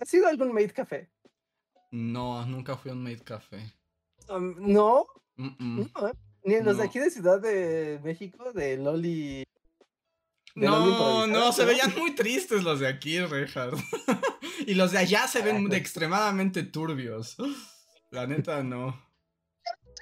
¿has 0.00 0.08
sido 0.08 0.26
algún 0.26 0.52
made 0.52 0.72
café? 0.72 1.08
No, 1.90 2.44
nunca 2.46 2.76
fui 2.76 2.90
a 2.90 2.94
un 2.94 3.02
Made 3.02 3.22
Café. 3.22 3.74
¿No? 4.28 5.06
¿eh? 5.38 6.12
Ni 6.44 6.54
en 6.54 6.64
los 6.64 6.78
de 6.78 6.84
aquí 6.84 6.98
de 6.98 7.10
Ciudad 7.10 7.40
de 7.40 8.00
México, 8.02 8.52
de 8.52 8.76
Loli. 8.76 9.44
No, 10.54 11.26
no, 11.26 11.52
se 11.52 11.64
veían 11.64 11.94
muy 11.96 12.14
tristes 12.14 12.62
los 12.62 12.80
de 12.80 12.88
aquí, 12.88 13.20
Reinhardt. 13.20 13.78
y 14.66 14.74
los 14.74 14.92
de 14.92 14.98
allá 14.98 15.28
se 15.28 15.42
ven 15.42 15.72
extremadamente 15.72 16.62
turbios. 16.62 17.36
La 18.10 18.26
neta, 18.26 18.62
no. 18.62 19.06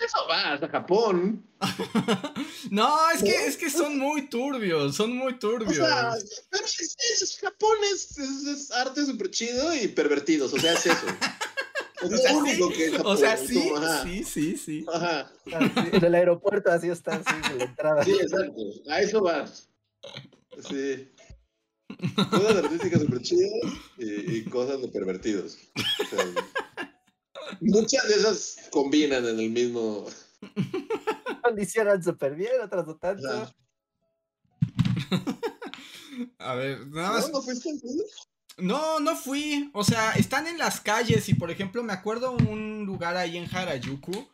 Eso 0.05 0.27
va 0.29 0.53
hasta 0.53 0.69
Japón. 0.69 1.47
no, 2.71 3.11
es 3.11 3.23
que, 3.23 3.47
es 3.47 3.57
que 3.57 3.71
son 3.71 3.99
muy 3.99 4.29
turbios, 4.29 4.97
son 4.97 5.17
muy 5.17 5.39
turbios. 5.39 5.79
O 5.79 5.87
sea, 5.87 6.15
pero 6.51 6.65
es, 6.65 7.39
Japón 7.41 7.77
es, 7.93 8.71
arte 8.73 9.07
súper 9.07 9.31
chido 9.31 9.75
y 9.75 9.89
pervertidos, 9.89 10.53
o 10.53 10.59
sea, 10.59 10.73
es 10.75 10.87
eso. 10.87 11.07
Es 12.05 12.13
o, 12.13 12.17
sea, 12.19 12.37
único 12.37 12.71
sí, 12.71 12.77
que 12.77 12.99
o 13.03 13.17
sea, 13.17 13.37
sí, 13.37 13.73
sí, 14.03 14.25
sí, 14.25 14.57
sí, 14.57 14.87
Ajá. 14.93 15.33
En 15.93 16.05
el 16.05 16.15
aeropuerto 16.15 16.71
así 16.71 16.89
está, 16.89 17.17
así, 17.17 17.53
en 17.53 17.59
la 17.59 17.65
entrada. 17.65 18.05
Sí, 18.05 18.13
exacto. 18.13 18.63
A 18.91 19.01
eso 19.01 19.23
vas. 19.23 19.69
Sí. 20.69 21.11
Cosas 22.31 22.65
artísticas 22.65 23.01
súper 23.03 23.23
chidas 23.23 23.51
y, 23.99 24.37
y, 24.37 24.45
cosas 24.45 24.81
de 24.83 24.89
pervertidos. 24.89 25.59
O 26.01 26.07
sea, 26.07 26.25
Muchas 27.61 28.09
de 28.09 28.15
esas 28.15 28.57
combinan 28.71 29.27
en 29.27 29.39
el 29.41 29.51
mismo. 29.51 30.07
Condicionan 31.43 32.03
súper 32.03 32.35
bien, 32.35 32.53
otras 32.63 32.87
no 32.87 32.97
tanto. 32.97 33.55
A 36.39 36.55
ver, 36.55 36.87
nada 36.89 37.13
más. 37.13 37.31
¿No, 37.33 37.43
fuiste 37.43 37.71
no, 38.59 39.01
no 39.01 39.17
fui. 39.17 39.71
O 39.73 39.85
sea, 39.85 40.13
están 40.13 40.47
en 40.47 40.59
las 40.59 40.81
calles 40.81 41.29
y, 41.29 41.35
por 41.35 41.51
ejemplo, 41.51 41.83
me 41.83 41.93
acuerdo 41.93 42.33
un 42.33 42.85
lugar 42.85 43.17
ahí 43.17 43.37
en 43.37 43.49
Harajuku 43.55 44.29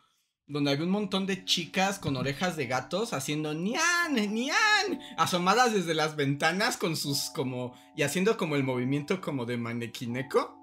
donde 0.47 0.71
había 0.71 0.83
un 0.83 0.91
montón 0.91 1.25
de 1.27 1.45
chicas 1.45 1.97
con 1.97 2.17
orejas 2.17 2.57
de 2.57 2.67
gatos 2.67 3.13
haciendo 3.13 3.53
nian, 3.53 4.13
nian, 4.13 4.99
asomadas 5.17 5.71
desde 5.71 5.93
las 5.93 6.17
ventanas 6.17 6.75
con 6.75 6.97
sus 6.97 7.29
como 7.33 7.73
y 7.95 8.01
haciendo 8.01 8.35
como 8.35 8.57
el 8.57 8.63
movimiento 8.63 9.21
como 9.21 9.45
de 9.45 9.55
manequineco 9.55 10.61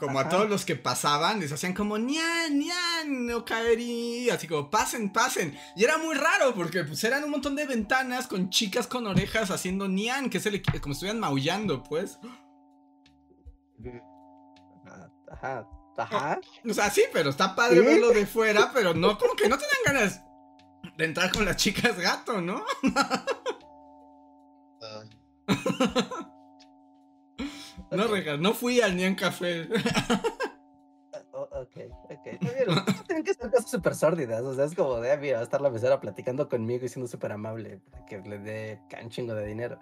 como 0.00 0.18
a 0.18 0.30
todos 0.30 0.48
los 0.48 0.64
que 0.64 0.76
pasaban, 0.76 1.40
les 1.40 1.52
hacían 1.52 1.74
como 1.74 1.98
ñan, 1.98 2.58
ñan, 2.58 3.26
no 3.26 3.44
caerí, 3.44 4.30
así 4.30 4.48
como 4.48 4.70
pasen, 4.70 5.12
pasen. 5.12 5.54
Y 5.76 5.84
era 5.84 5.98
muy 5.98 6.14
raro 6.14 6.54
porque 6.54 6.84
pues 6.84 7.04
eran 7.04 7.22
un 7.22 7.30
montón 7.30 7.54
de 7.54 7.66
ventanas 7.66 8.26
con 8.26 8.48
chicas 8.48 8.86
con 8.86 9.06
orejas 9.06 9.50
haciendo 9.50 9.88
ñan, 9.88 10.30
que 10.30 10.38
es 10.38 10.46
el, 10.46 10.62
como 10.80 10.94
estuvieran 10.94 11.20
maullando, 11.20 11.82
pues. 11.82 12.18
Ajá, 15.30 15.68
ajá. 15.96 16.40
O 16.68 16.74
sea, 16.74 16.90
sí, 16.90 17.04
pero 17.12 17.30
está 17.30 17.54
padre 17.54 17.80
verlo 17.80 18.10
de 18.10 18.26
fuera, 18.26 18.70
pero 18.72 18.94
no, 18.94 19.16
como 19.18 19.34
que 19.34 19.48
no 19.48 19.58
te 19.58 19.64
dan 19.64 19.94
ganas 19.94 20.22
de 20.96 21.04
entrar 21.04 21.32
con 21.32 21.44
las 21.44 21.56
chicas 21.56 21.98
gato, 21.98 22.40
¿no? 22.40 22.64
Ah. 24.82 25.04
No, 27.90 28.06
Rejas, 28.06 28.38
no 28.38 28.54
fui 28.54 28.80
al 28.80 28.96
Nian 28.96 29.14
Café. 29.14 29.68
Oh, 31.32 31.48
ok, 31.62 31.76
ok. 32.10 32.38
Tienen 33.06 33.24
que 33.24 33.34
ser 33.34 33.50
cosas 33.50 33.70
súper 33.70 33.94
sórdidas. 33.94 34.42
O 34.42 34.54
sea, 34.54 34.64
es 34.64 34.74
como 34.74 35.00
de, 35.00 35.12
ah, 35.12 35.16
mira, 35.16 35.36
va 35.36 35.40
a 35.40 35.44
estar 35.44 35.60
la 35.60 35.70
mesera 35.70 36.00
platicando 36.00 36.48
conmigo 36.48 36.84
y 36.84 36.88
siendo 36.88 37.08
súper 37.08 37.32
amable 37.32 37.80
para 37.90 38.04
que 38.04 38.18
le 38.20 38.38
dé 38.38 38.80
un 39.02 39.08
chingo 39.10 39.34
de 39.34 39.46
dinero. 39.46 39.80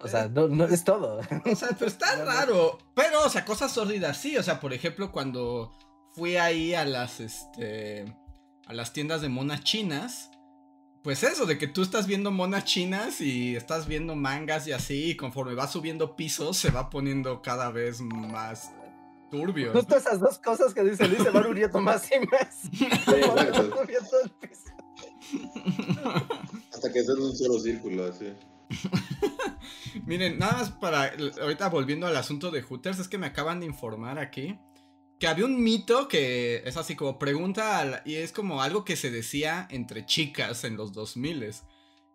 O 0.00 0.08
sea, 0.08 0.28
no, 0.28 0.48
no 0.48 0.64
es 0.64 0.84
todo. 0.84 1.20
O 1.44 1.54
sea, 1.54 1.68
pero 1.78 1.86
está 1.86 2.24
raro. 2.24 2.78
Pero, 2.94 3.24
o 3.24 3.28
sea, 3.28 3.44
cosas 3.44 3.72
sórdidas 3.72 4.16
sí. 4.16 4.36
O 4.36 4.42
sea, 4.42 4.60
por 4.60 4.72
ejemplo, 4.72 5.12
cuando 5.12 5.72
fui 6.14 6.36
ahí 6.36 6.74
a 6.74 6.84
las, 6.84 7.20
este, 7.20 8.16
a 8.66 8.72
las 8.72 8.92
tiendas 8.92 9.20
de 9.20 9.28
monas 9.28 9.62
chinas 9.62 10.30
pues 11.02 11.22
eso, 11.22 11.46
de 11.46 11.56
que 11.56 11.66
tú 11.66 11.80
estás 11.82 12.06
viendo 12.06 12.30
monas 12.30 12.66
chinas 12.66 13.22
y 13.22 13.56
estás 13.56 13.86
viendo 13.86 14.16
mangas 14.16 14.66
y 14.66 14.72
así, 14.72 15.12
y 15.12 15.16
conforme 15.16 15.54
va 15.54 15.66
subiendo 15.66 16.14
pisos, 16.14 16.58
se 16.58 16.70
va 16.70 16.90
poniendo 16.90 17.40
cada 17.40 17.70
vez 17.70 18.02
más 18.02 18.70
turbio. 19.30 19.72
Justo 19.72 19.96
esas 19.96 20.20
dos 20.20 20.38
cosas 20.38 20.74
que 20.74 20.84
dice 20.84 21.08
Luis 21.08 21.22
se 21.22 21.30
van 21.30 21.46
uniendo 21.46 21.80
más 21.80 22.06
y 22.12 22.18
más. 22.26 22.64
Hasta 26.72 26.92
que 26.92 26.98
es 26.98 27.08
un 27.08 27.34
solo 27.34 27.58
círculo, 27.58 28.04
así. 28.04 28.34
Miren, 30.06 30.38
nada 30.38 30.52
más 30.52 30.70
para. 30.70 31.12
Ahorita 31.40 31.68
volviendo 31.68 32.06
al 32.06 32.16
asunto 32.16 32.50
de 32.50 32.62
Hooters, 32.62 32.98
es 32.98 33.08
que 33.08 33.18
me 33.18 33.26
acaban 33.26 33.60
de 33.60 33.66
informar 33.66 34.18
aquí 34.18 34.58
que 35.20 35.28
había 35.28 35.44
un 35.44 35.62
mito 35.62 36.08
que 36.08 36.62
es 36.64 36.78
así 36.78 36.96
como 36.96 37.18
pregunta 37.18 38.02
y 38.06 38.14
es 38.14 38.32
como 38.32 38.62
algo 38.62 38.86
que 38.86 38.96
se 38.96 39.10
decía 39.10 39.68
entre 39.70 40.06
chicas 40.06 40.64
en 40.64 40.78
los 40.78 40.94
2000 40.94 41.56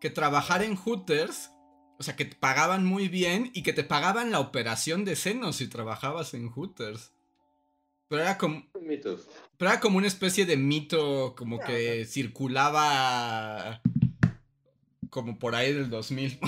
que 0.02 0.10
trabajar 0.10 0.64
en 0.64 0.76
Hooters, 0.76 1.52
o 2.00 2.04
sea, 2.04 2.16
que 2.16 2.26
te 2.26 2.36
pagaban 2.36 2.84
muy 2.84 3.08
bien 3.08 3.52
y 3.54 3.62
que 3.62 3.74
te 3.74 3.84
pagaban 3.84 4.32
la 4.32 4.40
operación 4.40 5.06
de 5.06 5.16
senos 5.16 5.58
si 5.58 5.68
trabajabas 5.68 6.34
en 6.34 6.50
Hooters. 6.50 7.14
Pero 8.08 8.24
era 8.24 8.38
como 8.40 8.66
mito. 8.82 9.20
Pero 9.58 9.72
era 9.72 9.80
como 9.80 10.00
una 10.00 10.08
especie 10.08 10.48
de 10.48 10.58
mito 10.58 11.36
como 11.38 11.60
que 11.60 12.06
circulaba 12.06 13.82
como 15.16 15.40
por 15.40 15.56
ahí 15.56 15.72
del 15.72 15.90
2000. 15.90 16.40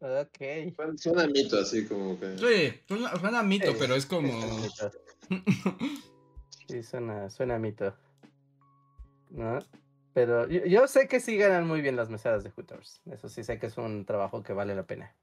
ok. 0.00 0.98
Suena 0.98 1.26
mito 1.26 1.58
así 1.58 1.86
como 1.86 2.20
que. 2.20 2.36
Sí, 2.36 2.94
suena, 3.18 3.42
mito, 3.42 3.74
pero 3.78 3.94
es 3.94 4.04
como. 4.04 4.30
Sí, 6.68 6.84
suena, 6.84 7.28
suena 7.30 7.58
mito. 7.58 7.96
¿No? 9.30 9.58
Pero 10.12 10.46
yo, 10.48 10.86
sé 10.86 11.08
que 11.08 11.18
sí 11.18 11.36
ganan 11.36 11.66
muy 11.66 11.80
bien 11.80 11.96
las 11.96 12.10
mesadas 12.10 12.44
de 12.44 12.50
Hooters. 12.50 13.00
Eso 13.10 13.28
sí 13.28 13.42
sé 13.42 13.58
que 13.58 13.66
es 13.66 13.76
un 13.76 14.04
trabajo 14.04 14.44
que 14.44 14.52
vale 14.52 14.76
la 14.76 14.86
pena. 14.86 15.16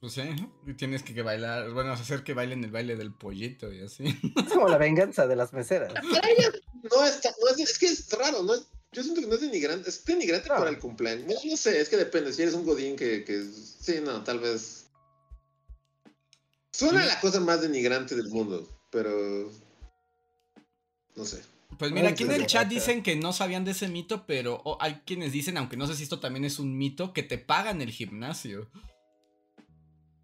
Pues 0.00 0.14
sí, 0.14 0.22
y 0.66 0.74
tienes 0.74 1.04
que, 1.04 1.22
bailar, 1.22 1.70
bueno, 1.70 1.92
hacer 1.92 2.24
que 2.24 2.34
bailen 2.34 2.64
el 2.64 2.72
baile 2.72 2.96
del 2.96 3.14
pollito 3.14 3.72
y 3.72 3.82
así. 3.82 4.18
Es 4.34 4.52
como 4.52 4.66
la 4.66 4.78
venganza 4.78 5.28
de 5.28 5.36
las 5.36 5.52
meseras. 5.52 5.92
No, 5.92 7.04
está, 7.04 7.30
no 7.40 7.50
es, 7.50 7.60
es 7.60 7.78
que 7.78 7.86
es 7.86 8.10
raro, 8.10 8.42
no 8.42 8.54
yo 8.92 9.02
siento 9.02 9.20
que 9.20 9.26
no 9.26 9.34
es 9.34 9.40
denigrante, 9.40 9.88
es 9.88 10.04
denigrante 10.04 10.48
para 10.48 10.70
el 10.70 10.78
cumpleaños. 10.78 11.44
No, 11.44 11.56
sé, 11.56 11.80
es 11.80 11.88
que 11.88 11.96
depende, 11.96 12.32
si 12.32 12.42
eres 12.42 12.54
un 12.54 12.64
godín 12.64 12.96
que, 12.96 13.24
que 13.24 13.44
sí, 13.44 14.00
no, 14.02 14.24
tal 14.24 14.40
vez 14.40 14.88
Suena 16.78 17.04
la 17.04 17.18
cosa 17.18 17.40
más 17.40 17.60
denigrante 17.60 18.14
del 18.14 18.28
mundo, 18.28 18.68
pero. 18.92 19.50
No 21.16 21.24
sé. 21.24 21.42
Pues 21.76 21.90
mira, 21.90 22.10
aquí 22.10 22.22
en 22.22 22.30
el 22.30 22.46
chat 22.46 22.68
dicen 22.68 23.02
que 23.02 23.16
no 23.16 23.32
sabían 23.32 23.64
de 23.64 23.72
ese 23.72 23.88
mito, 23.88 24.26
pero 24.28 24.62
hay 24.80 25.02
quienes 25.04 25.32
dicen, 25.32 25.56
aunque 25.56 25.76
no 25.76 25.88
sé 25.88 25.96
si 25.96 26.04
esto 26.04 26.20
también 26.20 26.44
es 26.44 26.60
un 26.60 26.78
mito, 26.78 27.12
que 27.12 27.24
te 27.24 27.36
pagan 27.36 27.82
el 27.82 27.90
gimnasio. 27.90 28.70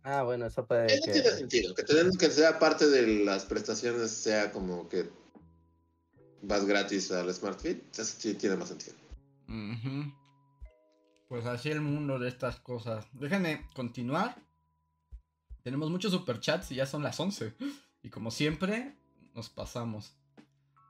Ah, 0.05 0.23
bueno, 0.23 0.47
eso 0.47 0.65
puede. 0.65 0.95
Eso 0.95 1.11
tiene 1.11 1.31
sentido. 1.31 1.75
Que, 1.75 1.83
te 1.83 1.95
que 2.17 2.31
sea 2.31 2.61
parte 2.61 2.87
de 2.87 3.25
las 3.25 3.45
prestaciones, 3.47 4.13
sea 4.13 4.53
como 4.53 4.89
que 4.89 5.11
vas 6.47 6.65
gratis 6.65 7.11
al 7.13 7.33
Smart 7.33 7.61
Fit, 7.61 7.99
eso 7.99 8.05
sí 8.19 8.35
tiene 8.35 8.57
más 8.57 8.69
sentido. 8.69 8.95
Pues 11.29 11.47
así 11.47 11.71
el 11.71 11.81
mundo 11.81 12.19
de 12.19 12.29
estas 12.29 12.61
cosas. 12.61 13.07
Déjenme 13.13 13.69
continuar. 13.75 14.37
Tenemos 15.63 15.91
muchos 15.91 16.13
superchats 16.13 16.71
y 16.73 16.77
ya 16.77 16.87
son 16.87 17.03
las 17.03 17.19
11. 17.19 17.55
Y 18.03 18.11
como 18.11 18.31
siempre, 18.31 18.97
nos 19.35 19.49
pasamos. 19.49 20.15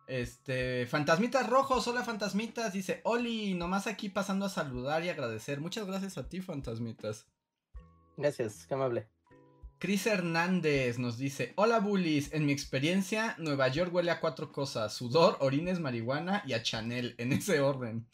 Este, 0.07 0.87
Fantasmitas 0.87 1.49
Rojos, 1.49 1.89
hola 1.89 2.05
Fantasmitas, 2.05 2.75
dice, 2.75 3.01
Oli, 3.05 3.55
nomás 3.55 3.87
aquí 3.87 4.11
pasando 4.11 4.45
a 4.45 4.51
saludar 4.51 5.03
y 5.05 5.09
agradecer. 5.09 5.61
Muchas 5.61 5.87
gracias 5.87 6.19
a 6.19 6.29
ti, 6.29 6.43
Fantasmitas. 6.43 7.27
Gracias, 8.17 8.67
qué 8.67 8.75
amable. 8.75 9.14
Chris 9.85 10.07
Hernández 10.07 10.99
nos 10.99 11.19
dice, 11.19 11.53
hola 11.57 11.79
bullies, 11.79 12.33
en 12.33 12.47
mi 12.47 12.53
experiencia, 12.53 13.35
Nueva 13.37 13.69
York 13.69 13.93
huele 13.93 14.11
a 14.11 14.19
cuatro 14.19 14.51
cosas, 14.51 14.95
sudor, 14.95 15.37
orines, 15.41 15.79
marihuana 15.79 16.43
y 16.47 16.55
a 16.55 16.63
Chanel, 16.63 17.15
en 17.19 17.35
ese 17.35 17.61
orden. 17.61 18.07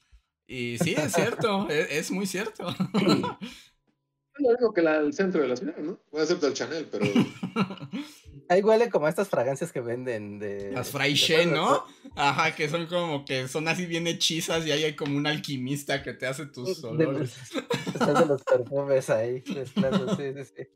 Y 0.48 0.78
sí, 0.78 0.96
es 0.98 1.12
cierto, 1.12 1.68
es, 1.70 1.86
es, 1.92 2.10
muy 2.10 2.26
cierto. 2.26 2.64
lo 2.94 4.50
mismo 4.50 4.72
que 4.74 4.80
el 4.80 5.12
centro 5.12 5.42
de 5.42 5.46
la 5.46 5.54
ciudad, 5.54 5.76
¿no? 5.76 6.00
Puede 6.10 6.26
ser 6.26 6.40
del 6.40 6.54
Chanel, 6.54 6.88
pero. 6.90 7.06
Ahí 8.48 8.62
huele 8.62 8.90
como 8.90 9.06
a 9.06 9.08
estas 9.08 9.28
fragancias 9.28 9.70
que 9.70 9.80
venden 9.80 10.40
de. 10.40 10.72
Las 10.72 10.90
Fraiche, 10.90 11.46
¿no? 11.46 11.84
Ajá, 12.16 12.52
que 12.52 12.68
son 12.68 12.86
como 12.86 13.24
que 13.24 13.46
son 13.46 13.68
así 13.68 13.86
bien 13.86 14.08
hechizas 14.08 14.66
y 14.66 14.72
ahí 14.72 14.82
hay 14.82 14.96
como 14.96 15.16
un 15.16 15.28
alquimista 15.28 16.02
que 16.02 16.14
te 16.14 16.26
hace 16.26 16.46
tus 16.46 16.82
olores. 16.82 17.36
Están 17.86 18.14
de 18.14 18.26
los 18.26 18.42
perfumes 18.42 19.08
ahí. 19.08 19.44
sí, 19.46 19.54
sí, 19.76 20.44
sí. 20.44 20.68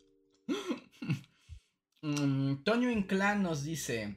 Mm, 2.05 2.65
Toño 2.65 2.91
Inclán 2.91 3.43
nos 3.43 3.65
dice. 3.65 4.15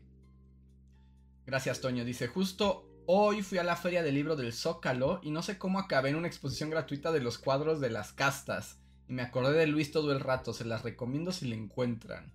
Gracias, 1.46 1.80
Toño. 1.80 2.04
Dice: 2.04 2.28
Justo 2.28 2.86
hoy 3.06 3.42
fui 3.42 3.60
a 3.60 3.64
la 3.64 3.78
feria 3.78 4.04
del 4.04 4.16
libro 4.16 4.36
del 4.36 4.52
Zócalo 4.52 5.22
y 5.24 5.32
no 5.32 5.42
sé 5.42 5.58
cómo 5.58 5.80
acabé 5.80 6.10
en 6.10 6.18
una 6.18 6.28
exposición 6.28 6.70
gratuita 6.70 7.14
de 7.14 7.22
los 7.22 7.38
cuadros 7.38 7.80
de 7.80 7.90
las 7.90 8.12
castas. 8.12 8.78
Y 9.08 9.14
me 9.14 9.22
acordé 9.22 9.58
de 9.58 9.68
Luis 9.68 9.94
todo 9.94 10.12
el 10.12 10.20
rato, 10.20 10.52
se 10.52 10.66
las 10.66 10.84
recomiendo 10.84 11.32
si 11.32 11.48
le 11.48 11.56
encuentran. 11.56 12.34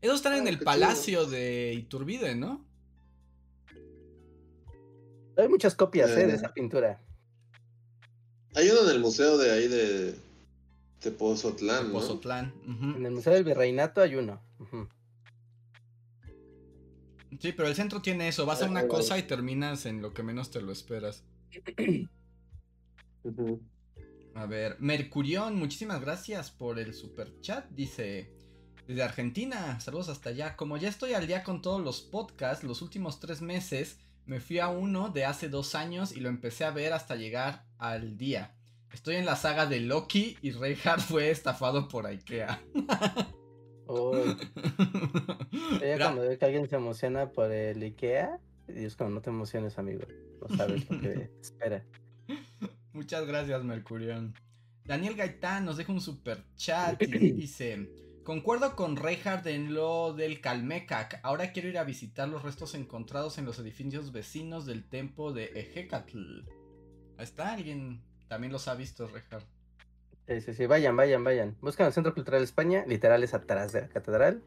Esos 0.00 0.18
están 0.18 0.34
en 0.34 0.46
el 0.46 0.60
palacio 0.60 1.26
de 1.26 1.74
Iturbide, 1.74 2.36
¿no? 2.36 2.64
Hay 5.36 5.48
muchas 5.48 5.74
copias 5.74 6.10
eh, 6.12 6.24
de 6.24 6.34
esa 6.34 6.54
pintura. 6.54 7.02
Hay 8.54 8.70
uno 8.70 8.84
en 8.84 8.90
el 8.90 9.00
museo 9.00 9.38
de 9.38 9.50
ahí 9.50 9.66
de 9.66 10.25
Tepozotlán, 11.00 11.88
¿no? 11.88 11.92
Pozotlán. 11.94 12.54
ujú. 12.66 12.96
En 12.96 13.06
el 13.06 13.12
Museo 13.12 13.32
del 13.34 13.44
Virreinato 13.44 14.00
hay 14.00 14.16
uno. 14.16 14.40
Sí, 17.40 17.52
pero 17.52 17.68
el 17.68 17.74
centro 17.74 18.00
tiene 18.00 18.28
eso. 18.28 18.46
Vas 18.46 18.62
a 18.62 18.66
una 18.66 18.88
cosa 18.88 19.18
y 19.18 19.24
terminas 19.24 19.86
en 19.86 20.00
lo 20.00 20.14
que 20.14 20.22
menos 20.22 20.50
te 20.50 20.62
lo 20.62 20.72
esperas. 20.72 21.24
A 24.34 24.46
ver, 24.46 24.76
Mercurión, 24.80 25.56
muchísimas 25.56 26.00
gracias 26.00 26.50
por 26.50 26.78
el 26.78 26.92
super 26.94 27.40
chat. 27.40 27.68
Dice, 27.70 28.30
desde 28.86 29.02
Argentina, 29.02 29.80
saludos 29.80 30.08
hasta 30.10 30.28
allá. 30.30 30.56
Como 30.56 30.76
ya 30.76 30.88
estoy 30.88 31.14
al 31.14 31.26
día 31.26 31.42
con 31.42 31.62
todos 31.62 31.82
los 31.82 32.02
podcasts, 32.02 32.62
los 32.62 32.82
últimos 32.82 33.18
tres 33.18 33.40
meses 33.40 33.98
me 34.26 34.40
fui 34.40 34.58
a 34.58 34.68
uno 34.68 35.08
de 35.08 35.24
hace 35.24 35.48
dos 35.48 35.74
años 35.74 36.12
y 36.12 36.20
lo 36.20 36.28
empecé 36.28 36.64
a 36.64 36.70
ver 36.70 36.92
hasta 36.92 37.16
llegar 37.16 37.64
al 37.78 38.16
día. 38.18 38.55
Estoy 38.96 39.16
en 39.16 39.26
la 39.26 39.36
saga 39.36 39.66
de 39.66 39.80
Loki 39.80 40.38
y 40.40 40.52
Reinhardt 40.52 41.02
fue 41.02 41.30
estafado 41.30 41.86
por 41.86 42.06
Ikea. 42.06 42.62
Ya 42.74 43.26
Mira, 45.82 45.98
cuando 45.98 46.22
veo 46.22 46.38
que 46.38 46.44
alguien 46.46 46.66
se 46.66 46.76
emociona 46.76 47.30
por 47.30 47.52
el 47.52 47.82
IKEA, 47.82 48.40
y 48.66 48.86
es 48.86 48.96
como 48.96 49.10
no 49.10 49.20
te 49.20 49.28
emociones, 49.28 49.78
amigo. 49.78 50.00
No 50.40 50.56
sabes 50.56 50.88
lo 50.88 50.98
que 50.98 51.30
espera. 51.42 51.84
Muchas 52.94 53.26
gracias, 53.26 53.62
Mercurión. 53.64 54.32
Daniel 54.86 55.14
Gaitán 55.14 55.66
nos 55.66 55.76
deja 55.76 55.92
un 55.92 56.00
super 56.00 56.42
chat 56.56 57.00
y 57.02 57.06
dice: 57.32 57.90
Concuerdo 58.24 58.74
con 58.76 58.96
Reinhardt 58.96 59.46
en 59.46 59.74
lo 59.74 60.14
del 60.14 60.40
Calmecac. 60.40 61.20
Ahora 61.22 61.52
quiero 61.52 61.68
ir 61.68 61.76
a 61.76 61.84
visitar 61.84 62.30
los 62.30 62.42
restos 62.42 62.74
encontrados 62.74 63.36
en 63.36 63.44
los 63.44 63.58
edificios 63.58 64.10
vecinos 64.10 64.64
del 64.64 64.88
templo 64.88 65.34
de 65.34 65.52
Ejecatl. 65.54 66.48
Ahí 67.18 67.24
está, 67.24 67.52
alguien 67.52 68.02
también 68.28 68.52
los 68.52 68.68
ha 68.68 68.74
visto, 68.74 69.06
Reinhardt. 69.06 69.46
Sí, 70.26 70.40
sí, 70.40 70.54
sí, 70.54 70.66
vayan, 70.66 70.96
vayan, 70.96 71.22
vayan. 71.22 71.56
Buscan 71.60 71.86
el 71.86 71.92
Centro 71.92 72.12
Cultural 72.12 72.42
España, 72.42 72.84
literal 72.86 73.22
es 73.22 73.32
atrás 73.32 73.72
de 73.72 73.82
la 73.82 73.88
catedral. 73.88 74.42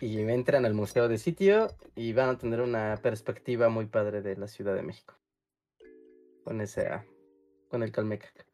Y 0.00 0.18
entran 0.18 0.66
al 0.66 0.74
museo 0.74 1.08
de 1.08 1.18
sitio 1.18 1.68
y 1.94 2.12
van 2.12 2.30
a 2.30 2.38
tener 2.38 2.60
una 2.60 2.98
perspectiva 3.00 3.68
muy 3.68 3.86
padre 3.86 4.22
de 4.22 4.36
la 4.36 4.48
Ciudad 4.48 4.74
de 4.74 4.82
México. 4.82 5.14
Con 6.42 6.60
ese, 6.60 6.88
ah, 6.88 7.06
con 7.68 7.84
el 7.84 7.92
Calmecac. 7.92 8.46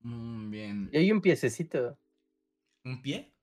Mm, 0.00 0.50
bien. 0.50 0.90
Y 0.92 0.98
hay 0.98 1.12
un 1.12 1.20
piececito. 1.20 1.98
¿Un 2.84 3.02
pie? 3.02 3.34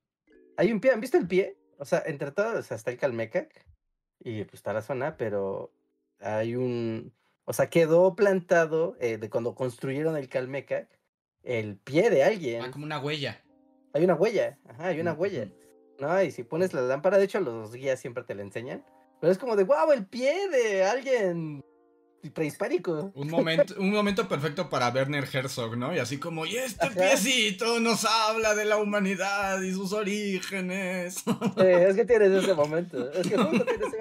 Hay 0.56 0.72
un 0.72 0.80
pie, 0.80 0.92
¿han 0.92 1.02
visto 1.02 1.18
el 1.18 1.28
pie? 1.28 1.58
O 1.78 1.86
sea, 1.86 2.04
entre 2.06 2.32
todos, 2.32 2.56
o 2.56 2.64
sea, 2.64 2.78
está 2.78 2.92
el 2.92 2.98
Calmecac 2.98 3.66
y 4.20 4.44
pues 4.46 4.56
está 4.56 4.72
la 4.72 4.82
zona, 4.82 5.18
pero 5.18 5.74
hay 6.20 6.56
un, 6.56 7.14
o 7.46 7.54
sea, 7.54 7.70
quedó 7.70 8.16
plantado 8.16 8.96
eh, 9.00 9.18
de 9.18 9.30
cuando 9.30 9.56
construyeron 9.56 10.16
el 10.18 10.30
Calmecac 10.30 10.88
el 11.44 11.78
pie 11.78 12.10
de 12.10 12.24
alguien. 12.24 12.64
Ah, 12.64 12.72
como 12.72 12.86
una 12.86 13.00
huella. 13.00 13.42
Hay 13.94 14.04
una 14.04 14.16
huella, 14.16 14.58
ajá, 14.68 14.88
hay 14.88 15.00
una 15.00 15.14
huella. 15.14 15.50
No, 16.00 16.22
y 16.22 16.32
si 16.32 16.44
pones 16.44 16.74
la 16.74 16.82
lámpara, 16.82 17.18
de 17.18 17.26
hecho 17.26 17.40
los 17.40 17.74
guías 17.74 18.00
siempre 18.00 18.24
te 18.24 18.36
la 18.36 18.42
enseñan, 18.42 18.84
pero 19.20 19.32
es 19.32 19.38
como 19.38 19.56
de, 19.56 19.64
wow, 19.64 19.92
el 19.92 20.06
pie 20.06 20.50
de 20.50 20.84
alguien 20.86 21.64
prehispánico. 22.30 23.12
Un 23.16 23.30
momento, 23.30 23.76
un 23.78 23.92
momento 23.92 24.28
perfecto 24.28 24.70
para 24.70 24.90
Werner 24.90 25.28
Herzog, 25.32 25.76
¿no? 25.76 25.94
Y 25.94 26.00
así 26.00 26.20
como, 26.20 26.46
y 26.46 26.56
este 26.58 26.86
Ajá. 26.86 26.96
piecito 26.96 27.80
nos 27.80 28.06
habla 28.06 28.56
de 28.56 28.66
la 28.66 28.78
humanidad 28.78 29.62
y 29.62 29.74
sus 29.74 29.92
orígenes. 29.94 31.16
Sí, 31.16 31.66
es 31.66 31.96
que 31.96 32.06
tienes 32.06 32.32
ese 32.32 32.54
momento. 32.54 33.12
Es 33.12 33.28
que 33.28 33.38
justo 33.38 33.66
tienes 33.66 33.88
ese 33.88 33.98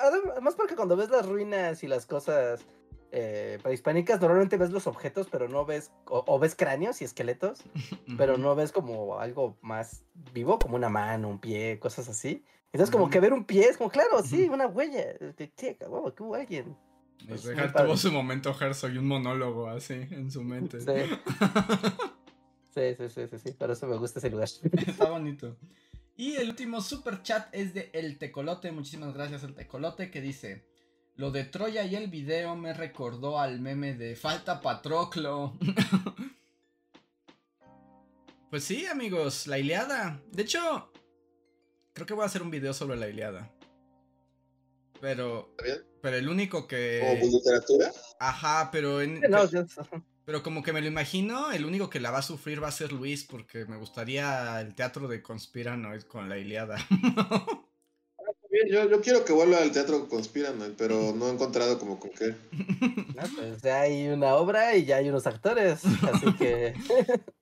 Además 0.00 0.54
porque 0.56 0.74
cuando 0.76 0.96
ves 0.96 1.10
las 1.10 1.26
ruinas 1.26 1.82
y 1.82 1.88
las 1.88 2.06
cosas 2.06 2.66
eh, 3.12 3.58
prehispánicas, 3.62 4.20
normalmente 4.20 4.56
ves 4.56 4.70
los 4.70 4.86
objetos, 4.86 5.28
pero 5.30 5.48
no 5.48 5.64
ves, 5.64 5.92
o, 6.06 6.24
o 6.26 6.38
ves 6.38 6.54
cráneos 6.54 7.00
y 7.02 7.04
esqueletos, 7.04 7.62
pero 8.18 8.38
no 8.38 8.54
ves 8.54 8.72
como 8.72 9.18
algo 9.18 9.56
más 9.60 10.04
vivo, 10.32 10.58
como 10.58 10.76
una 10.76 10.88
mano, 10.88 11.28
un 11.28 11.40
pie, 11.40 11.78
cosas 11.78 12.08
así. 12.08 12.44
Entonces 12.72 12.92
como 12.92 13.10
que 13.10 13.18
ver 13.18 13.32
un 13.32 13.44
pie 13.44 13.64
es 13.68 13.76
como, 13.76 13.90
claro, 13.90 14.22
sí, 14.22 14.48
una 14.48 14.66
huella. 14.66 15.10
Es 15.20 15.34
que, 15.34 15.52
che, 15.54 15.76
huevo, 15.80 16.14
que 16.14 16.22
hubo 16.22 16.34
alguien. 16.36 16.76
Y 17.18 17.32
Es 17.32 17.44
muy 17.44 17.54
Reinhardt 17.54 17.72
padre. 17.72 17.86
tuvo 17.88 17.96
su 17.96 18.12
momento 18.12 18.54
Herzog 18.58 18.92
y 18.92 18.98
un 18.98 19.06
monólogo 19.08 19.68
así 19.68 19.94
en 20.10 20.30
su 20.30 20.42
mente. 20.42 20.80
Sí. 20.80 20.86
Sí, 22.72 22.94
sí, 22.96 23.08
sí, 23.08 23.26
sí, 23.26 23.38
sí, 23.40 23.50
por 23.52 23.70
eso 23.72 23.88
me 23.88 23.96
gusta 23.96 24.20
ese 24.20 24.30
lugar. 24.30 24.48
Está 24.86 25.10
bonito. 25.10 25.56
Y 26.16 26.36
el 26.36 26.50
último 26.50 26.80
super 26.80 27.20
chat 27.22 27.48
es 27.52 27.74
de 27.74 27.90
El 27.92 28.16
Tecolote. 28.16 28.70
Muchísimas 28.70 29.12
gracias, 29.12 29.42
El 29.42 29.54
Tecolote, 29.54 30.10
que 30.12 30.20
dice: 30.20 30.64
Lo 31.20 31.30
de 31.30 31.44
Troya 31.44 31.84
y 31.84 31.96
el 31.96 32.08
video 32.08 32.56
me 32.56 32.72
recordó 32.72 33.38
al 33.38 33.60
meme 33.60 33.92
de 33.92 34.16
Falta 34.16 34.62
Patroclo. 34.62 35.52
pues 38.50 38.64
sí, 38.64 38.86
amigos, 38.86 39.46
la 39.46 39.58
Iliada. 39.58 40.22
De 40.32 40.44
hecho, 40.44 40.90
creo 41.92 42.06
que 42.06 42.14
voy 42.14 42.22
a 42.22 42.26
hacer 42.26 42.40
un 42.40 42.50
video 42.50 42.72
sobre 42.72 42.96
la 42.96 43.06
Iliada. 43.06 43.52
Pero, 45.02 45.50
¿Está 45.58 45.64
bien? 45.64 45.84
pero 46.00 46.16
el 46.16 46.26
único 46.26 46.60
¿Como 46.60 46.68
que. 46.68 47.20
literatura? 47.30 47.92
Ajá, 48.18 48.70
pero 48.72 49.02
en. 49.02 49.20
No, 49.20 49.44
yo- 49.50 49.66
Pero 50.24 50.42
como 50.42 50.62
que 50.62 50.72
me 50.72 50.80
lo 50.80 50.86
imagino, 50.86 51.52
el 51.52 51.66
único 51.66 51.90
que 51.90 52.00
la 52.00 52.12
va 52.12 52.20
a 52.20 52.22
sufrir 52.22 52.62
va 52.62 52.68
a 52.68 52.72
ser 52.72 52.92
Luis, 52.92 53.24
porque 53.24 53.66
me 53.66 53.76
gustaría 53.76 54.58
el 54.62 54.74
teatro 54.74 55.06
de 55.06 55.22
Conspiranoid 55.22 56.04
con 56.04 56.30
la 56.30 56.38
Iliada. 56.38 56.78
Yo, 58.68 58.88
yo 58.88 59.00
quiero 59.00 59.24
que 59.24 59.32
vuelva 59.32 59.58
al 59.58 59.70
teatro 59.70 60.08
Conspiranoid, 60.08 60.72
pero 60.76 61.12
no 61.16 61.28
he 61.28 61.32
encontrado 61.32 61.78
como 61.78 61.98
con 61.98 62.10
qué. 62.10 62.34
no, 62.50 63.22
pues 63.36 63.62
ya 63.62 63.82
hay 63.82 64.08
una 64.08 64.34
obra 64.34 64.76
y 64.76 64.84
ya 64.84 64.96
hay 64.96 65.08
unos 65.08 65.26
actores, 65.26 65.80
así 65.84 66.34
que... 66.36 66.74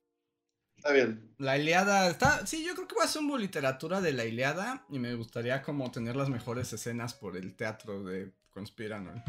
Está 0.77 0.93
bien. 0.93 1.35
La 1.37 1.57
Iliada 1.57 2.09
está. 2.09 2.47
Sí, 2.47 2.63
yo 2.65 2.73
creo 2.73 2.87
que 2.87 2.95
va 2.95 3.03
a 3.03 3.07
ser 3.07 3.21
un 3.21 3.41
literatura 3.41 3.99
de 3.99 4.13
la 4.13 4.23
Iliada. 4.23 4.85
Y 4.89 4.97
me 4.97 5.13
gustaría 5.13 5.61
como 5.61 5.91
tener 5.91 6.15
las 6.15 6.29
mejores 6.29 6.71
escenas 6.71 7.13
por 7.13 7.35
el 7.35 7.53
teatro 7.53 8.01
de 8.01 8.31
Conspiranoid. 8.51 9.19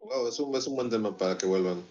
Wow, 0.00 0.26
es 0.26 0.40
un, 0.40 0.56
es 0.56 0.66
un 0.66 0.74
buen 0.74 0.90
tema 0.90 1.16
para 1.16 1.38
que 1.38 1.46
vuelvan. 1.46 1.84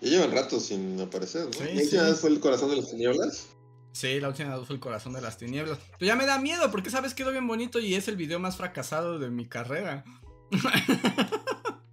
Y 0.00 0.10
llevan 0.10 0.30
rato 0.30 0.60
sin 0.60 1.00
aparecer, 1.00 1.46
¿no? 1.46 1.52
Sí, 1.52 1.64
¿La 1.64 1.82
última 1.82 2.08
sí. 2.10 2.14
fue 2.14 2.30
el 2.30 2.38
corazón 2.38 2.70
de 2.70 2.76
las 2.76 2.88
tinieblas? 2.88 3.48
Sí, 3.92 4.18
la 4.20 4.28
última 4.28 4.50
fue 4.64 4.74
el 4.76 4.80
corazón 4.80 5.12
de 5.12 5.20
las 5.20 5.36
tinieblas. 5.38 5.78
Pero 5.98 6.06
ya 6.06 6.16
me 6.16 6.26
da 6.26 6.38
miedo, 6.38 6.70
porque 6.70 6.90
sabes 6.90 7.14
quedó 7.14 7.30
bien 7.30 7.46
bonito 7.46 7.78
y 7.78 7.94
es 7.94 8.08
el 8.08 8.16
video 8.16 8.38
más 8.40 8.56
fracasado 8.56 9.18
de 9.18 9.30
mi 9.30 9.46
carrera. 9.46 10.04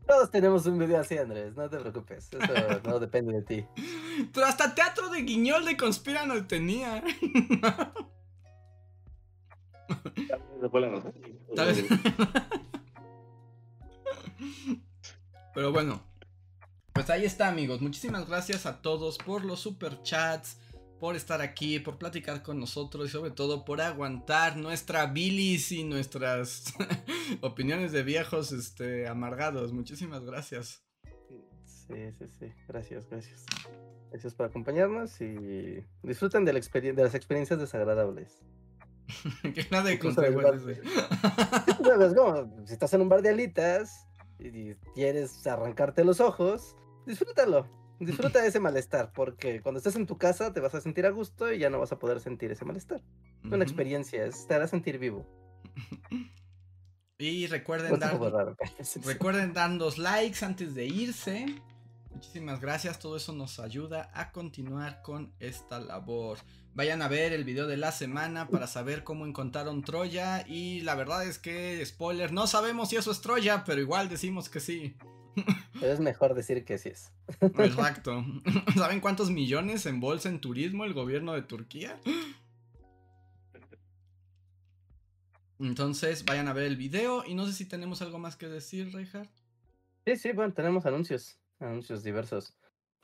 Todos 0.07 0.31
tenemos 0.31 0.65
un 0.65 0.79
video 0.79 0.99
así, 1.01 1.17
Andrés, 1.17 1.55
no 1.55 1.69
te 1.69 1.77
preocupes, 1.77 2.29
eso 2.31 2.81
no 2.83 2.99
depende 2.99 3.33
de 3.33 3.41
ti. 3.43 3.65
Pero 4.33 4.45
hasta 4.47 4.73
teatro 4.73 5.09
de 5.09 5.21
guiñol 5.21 5.65
de 5.65 5.77
tenía. 6.47 7.03
Razón. 10.91 11.13
Tal 11.55 11.67
vez- 11.67 11.85
Pero 15.53 15.71
bueno, 15.71 16.01
pues 16.93 17.09
ahí 17.09 17.25
está 17.25 17.47
amigos. 17.47 17.81
Muchísimas 17.81 18.27
gracias 18.27 18.65
a 18.65 18.81
todos 18.81 19.17
por 19.17 19.43
los 19.45 19.59
super 19.59 20.01
chats, 20.03 20.57
por 20.99 21.15
estar 21.15 21.41
aquí, 21.41 21.79
por 21.79 21.97
platicar 21.97 22.43
con 22.43 22.59
nosotros 22.59 23.07
y 23.07 23.09
sobre 23.09 23.31
todo 23.31 23.65
por 23.65 23.81
aguantar 23.81 24.57
nuestra 24.57 25.05
bilis 25.05 25.71
y 25.71 25.83
nuestras 25.83 26.73
opiniones 27.41 27.91
de 27.91 28.03
viejos 28.03 28.51
este, 28.51 29.07
amargados. 29.07 29.73
Muchísimas 29.73 30.23
gracias. 30.25 30.83
Sí, 31.65 32.11
sí, 32.17 32.27
sí, 32.39 32.53
gracias, 32.67 33.07
gracias. 33.09 33.45
Gracias 34.11 34.33
por 34.33 34.47
acompañarnos 34.47 35.21
y 35.21 35.83
disfruten 36.03 36.43
de, 36.45 36.53
la 36.53 36.59
de 36.59 37.03
las 37.03 37.15
experiencias 37.15 37.59
desagradables. 37.59 38.41
que 39.53 39.65
nada 39.71 39.85
de 39.85 39.93
Incluso 39.93 40.21
consejo 40.21 40.41
del 40.41 40.55
es 40.55 40.77
ese. 40.77 41.81
Bueno, 41.81 42.05
es 42.05 42.13
como, 42.13 42.65
si 42.65 42.73
estás 42.73 42.93
en 42.93 43.01
un 43.01 43.09
bar 43.09 43.21
de 43.21 43.29
alitas 43.29 44.07
y 44.37 44.73
quieres 44.93 45.45
arrancarte 45.47 46.03
los 46.03 46.19
ojos, 46.19 46.75
disfrútalo. 47.05 47.67
Disfruta 47.99 48.41
de 48.41 48.47
ese 48.47 48.59
malestar, 48.59 49.11
porque 49.13 49.61
cuando 49.61 49.79
estés 49.79 49.95
en 49.95 50.05
tu 50.05 50.17
casa 50.17 50.53
te 50.53 50.59
vas 50.59 50.73
a 50.73 50.81
sentir 50.81 51.05
a 51.05 51.09
gusto 51.09 51.51
y 51.51 51.59
ya 51.59 51.69
no 51.69 51.79
vas 51.79 51.91
a 51.91 51.99
poder 51.99 52.19
sentir 52.19 52.51
ese 52.51 52.65
malestar. 52.65 53.01
Es 53.43 53.51
una 53.51 53.63
experiencia, 53.63 54.25
es, 54.25 54.47
te 54.47 54.53
hará 54.53 54.67
sentir 54.67 54.99
vivo. 54.99 55.25
Y 57.17 57.47
recuerden 57.47 57.99
dar. 57.99 58.17
Recuerden 59.05 59.53
darnos 59.53 59.97
likes 59.97 60.45
antes 60.45 60.73
de 60.73 60.85
irse. 60.85 61.45
Muchísimas 62.11 62.61
gracias, 62.61 62.99
todo 62.99 63.17
eso 63.17 63.33
nos 63.33 63.59
ayuda 63.59 64.09
a 64.13 64.31
continuar 64.31 65.01
con 65.01 65.33
esta 65.39 65.79
labor. 65.79 66.37
Vayan 66.73 67.01
a 67.01 67.07
ver 67.09 67.33
el 67.33 67.43
video 67.43 67.67
de 67.67 67.77
la 67.77 67.91
semana 67.91 68.47
para 68.47 68.67
saber 68.67 69.03
cómo 69.03 69.25
encontraron 69.25 69.83
Troya. 69.83 70.45
Y 70.47 70.81
la 70.81 70.95
verdad 70.95 71.25
es 71.25 71.39
que, 71.39 71.85
spoiler, 71.85 72.31
no 72.31 72.47
sabemos 72.47 72.89
si 72.89 72.95
eso 72.95 73.11
es 73.11 73.19
Troya, 73.21 73.63
pero 73.65 73.81
igual 73.81 74.07
decimos 74.07 74.49
que 74.49 74.61
sí. 74.61 74.95
Pero 75.79 75.93
es 75.93 75.99
mejor 75.99 76.33
decir 76.33 76.65
que 76.65 76.77
sí 76.77 76.89
es. 76.89 77.11
Exacto. 77.41 78.23
¿Saben 78.75 78.99
cuántos 78.99 79.31
millones 79.31 79.85
embolsa 79.85 80.29
en 80.29 80.41
turismo 80.41 80.85
el 80.85 80.93
gobierno 80.93 81.33
de 81.33 81.41
Turquía? 81.41 81.99
Entonces, 85.59 86.23
vayan 86.25 86.47
a 86.47 86.53
ver 86.53 86.65
el 86.65 86.77
video. 86.77 87.23
Y 87.25 87.35
no 87.35 87.45
sé 87.45 87.53
si 87.53 87.65
tenemos 87.65 88.01
algo 88.01 88.17
más 88.17 88.35
que 88.35 88.47
decir, 88.47 88.93
Reinhardt. 88.93 89.29
Sí, 90.05 90.15
sí, 90.15 90.31
bueno, 90.31 90.53
tenemos 90.53 90.85
anuncios, 90.85 91.37
anuncios 91.59 92.03
diversos. 92.03 92.55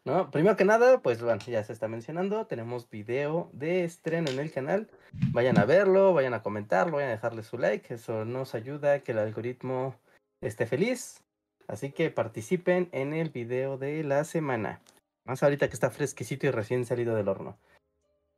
¿No? 0.06 0.30
Primero 0.30 0.56
que 0.56 0.66
nada, 0.66 1.02
pues 1.02 1.20
bueno, 1.22 1.41
ya 1.48 1.64
se 1.64 1.74
está 1.74 1.88
mencionando, 1.88 2.45
tenemos 2.45 2.88
video 2.91 3.49
de 3.53 3.84
estreno 3.84 4.30
en 4.30 4.38
el 4.38 4.52
canal. 4.52 4.88
Vayan 5.32 5.57
a 5.57 5.66
verlo, 5.66 6.14
vayan 6.14 6.36
a 6.36 6.44
comentarlo, 6.44 6.98
vayan 6.98 7.10
a 7.10 7.14
dejarle 7.14 7.41
su 7.41 7.57
like, 7.57 7.91
eso 7.91 8.24
nos 8.24 8.53
ayuda 8.53 8.94
a 8.94 8.99
que 8.99 9.14
el 9.14 9.18
algoritmo 9.18 9.99
esté 10.41 10.68
feliz. 10.68 11.25
Así 11.68 11.92
que 11.92 12.12
participen 12.12 12.90
en 12.92 13.14
el 13.14 13.30
video 13.30 13.78
de 13.78 14.04
la 14.04 14.24
semana. 14.24 14.82
Más 15.24 15.42
ahorita 15.42 15.68
que 15.68 15.74
está 15.74 15.90
fresquecito 15.90 16.48
y 16.48 16.52
recién 16.52 16.86
salido 16.86 17.16
del 17.16 17.28
horno. 17.28 17.58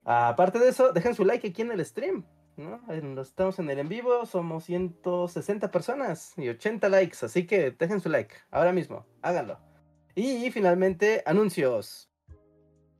Aparte 0.06 0.60
de 0.60 0.70
eso, 0.70 0.94
dejen 0.94 1.16
su 1.16 1.26
like 1.26 1.48
aquí 1.48 1.62
en 1.62 1.72
el 1.72 1.86
stream. 1.86 2.26
¿no? 2.58 2.82
Estamos 3.22 3.60
en 3.60 3.70
el 3.70 3.80
en 3.80 3.90
vivo, 3.90 4.26
somos 4.26 4.66
160 4.66 5.70
personas 5.72 6.34
y 6.38 6.49
80 6.49 6.90
likes, 6.90 7.18
así 7.22 7.45
que 7.45 7.72
dejen 7.72 8.02
su 8.02 8.10
like 8.10 8.36
ahora 8.49 8.74
mismo, 8.74 9.06
háganlo. 9.22 9.60
Y 10.16 10.49
finalmente, 10.49 11.22
anuncios. 11.26 12.10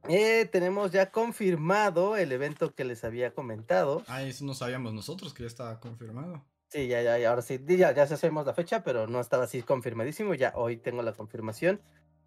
Eh, 0.08 0.46
tenemos 0.52 0.92
ya 0.92 1.12
confirmado 1.12 2.16
el 2.16 2.32
evento 2.32 2.74
que 2.74 2.86
les 2.86 3.04
había 3.04 3.34
comentado. 3.34 4.04
Ah, 4.08 4.22
eso 4.22 4.46
no 4.46 4.54
sabíamos 4.54 4.94
nosotros 4.94 5.34
que 5.34 5.44
ya 5.44 5.48
estaba 5.48 5.80
confirmado. 5.80 6.46
Sí, 6.70 6.88
ya, 6.88 7.02
ya, 7.02 7.30
ahora 7.30 7.42
sí, 7.42 7.60
ya, 7.66 7.94
ya 7.94 8.08
sabemos 8.08 8.46
la 8.46 8.54
fecha, 8.54 8.84
pero 8.84 9.08
no 9.08 9.22
estaba 9.22 9.46
así 9.46 9.62
confirmadísimo. 9.64 10.34
Ya 10.34 10.52
hoy 10.56 10.78
tengo 10.78 11.02
la 11.02 11.14
confirmación, 11.14 11.82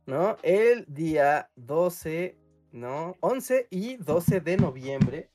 ¿no? 0.06 0.38
El 0.42 0.86
día 0.88 1.50
12, 1.56 2.38
¿no? 2.72 3.16
11 3.20 3.66
y 3.70 3.96
12 3.96 4.40
de 4.40 4.56
noviembre, 4.56 5.30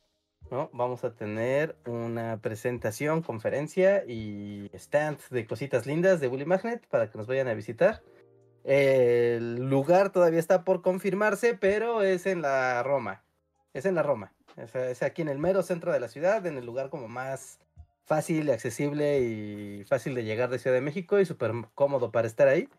¿no? 0.49 0.71
Vamos 0.73 1.03
a 1.03 1.13
tener 1.13 1.77
una 1.85 2.41
presentación, 2.41 3.21
conferencia 3.21 4.03
y 4.07 4.71
stand 4.73 5.19
de 5.29 5.45
cositas 5.45 5.85
lindas 5.85 6.19
de 6.19 6.27
Bully 6.27 6.45
Magnet 6.45 6.87
para 6.87 7.11
que 7.11 7.17
nos 7.17 7.27
vayan 7.27 7.47
a 7.47 7.53
visitar. 7.53 8.01
El 8.63 9.69
lugar 9.69 10.11
todavía 10.11 10.39
está 10.39 10.63
por 10.63 10.81
confirmarse, 10.81 11.53
pero 11.53 12.01
es 12.01 12.25
en 12.25 12.41
la 12.41 12.81
Roma. 12.81 13.23
Es 13.73 13.85
en 13.85 13.93
la 13.93 14.01
Roma. 14.01 14.33
Es, 14.57 15.03
aquí 15.03 15.21
en 15.21 15.29
el 15.29 15.37
mero 15.37 15.61
centro 15.61 15.93
de 15.93 15.99
la 15.99 16.07
ciudad, 16.07 16.45
en 16.47 16.57
el 16.57 16.65
lugar 16.65 16.89
como 16.89 17.07
más 17.07 17.59
fácil, 18.05 18.49
accesible 18.51 19.19
y 19.19 19.83
fácil 19.85 20.15
de 20.15 20.23
llegar 20.23 20.49
de 20.49 20.59
Ciudad 20.59 20.75
de 20.75 20.81
México 20.81 21.19
y 21.19 21.25
súper 21.25 21.51
cómodo 21.73 22.11
para 22.11 22.27
estar 22.27 22.47
ahí. 22.47 22.69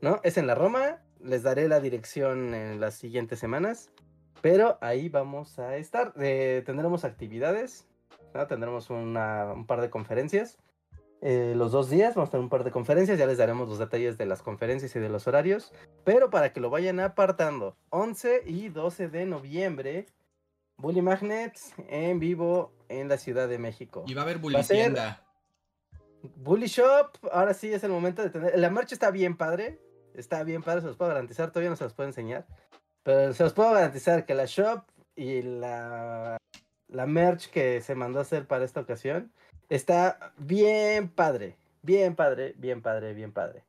¿No? 0.00 0.20
Es 0.24 0.38
en 0.38 0.46
la 0.46 0.54
Roma. 0.54 1.02
Les 1.20 1.42
daré 1.42 1.68
la 1.68 1.80
dirección 1.80 2.54
en 2.54 2.80
las 2.80 2.94
siguientes 2.94 3.38
semanas. 3.38 3.90
Pero 4.40 4.78
ahí 4.80 5.10
vamos 5.10 5.58
a 5.58 5.76
estar. 5.76 6.14
Eh, 6.18 6.62
tendremos 6.64 7.04
actividades. 7.04 7.86
Tendremos 8.48 8.88
un 8.90 9.66
par 9.66 9.82
de 9.82 9.90
conferencias. 9.90 10.58
Eh, 11.20 11.52
los 11.54 11.72
dos 11.72 11.90
días. 11.90 12.14
Vamos 12.14 12.28
a 12.28 12.32
tener 12.32 12.44
un 12.44 12.48
par 12.48 12.64
de 12.64 12.70
conferencias. 12.70 13.18
Ya 13.18 13.26
les 13.26 13.36
daremos 13.36 13.68
los 13.68 13.78
detalles 13.78 14.16
de 14.16 14.24
las 14.24 14.42
conferencias 14.42 14.96
y 14.96 14.98
de 14.98 15.10
los 15.10 15.26
horarios. 15.26 15.72
Pero 16.04 16.30
para 16.30 16.54
que 16.54 16.60
lo 16.60 16.70
vayan 16.70 17.00
apartando, 17.00 17.76
11 17.90 18.44
y 18.46 18.70
12 18.70 19.08
de 19.08 19.26
noviembre, 19.26 20.06
Bully 20.78 21.02
Magnets 21.02 21.74
en 21.88 22.18
vivo 22.18 22.72
en 22.90 23.08
la 23.08 23.16
Ciudad 23.16 23.48
de 23.48 23.58
México. 23.58 24.04
Y 24.06 24.14
va 24.14 24.22
a 24.22 24.24
haber 24.24 24.38
Bully 24.38 24.62
Tienda. 24.64 25.24
Bully 26.36 26.66
Shop, 26.66 27.16
ahora 27.32 27.54
sí 27.54 27.72
es 27.72 27.82
el 27.82 27.90
momento 27.90 28.22
de 28.22 28.30
tener. 28.30 28.58
La 28.58 28.68
marcha 28.68 28.94
está 28.94 29.10
bien 29.10 29.36
padre. 29.36 29.80
Está 30.14 30.42
bien 30.44 30.62
padre, 30.62 30.82
se 30.82 30.88
los 30.88 30.96
puedo 30.96 31.08
garantizar. 31.08 31.50
Todavía 31.50 31.70
no 31.70 31.76
se 31.76 31.84
los 31.84 31.94
puedo 31.94 32.08
enseñar. 32.08 32.46
Pero 33.02 33.32
se 33.32 33.42
los 33.42 33.54
puedo 33.54 33.72
garantizar 33.72 34.26
que 34.26 34.34
la 34.34 34.44
shop 34.44 34.82
y 35.16 35.40
la, 35.40 36.36
la 36.88 37.06
merch 37.06 37.48
que 37.48 37.80
se 37.80 37.94
mandó 37.94 38.18
a 38.18 38.22
hacer 38.22 38.46
para 38.46 38.64
esta 38.64 38.80
ocasión 38.80 39.32
Está 39.70 40.32
bien 40.36 41.08
padre, 41.08 41.56
bien 41.82 42.16
padre, 42.16 42.54
bien 42.58 42.82
padre, 42.82 43.14
bien 43.14 43.32
padre. 43.32 43.62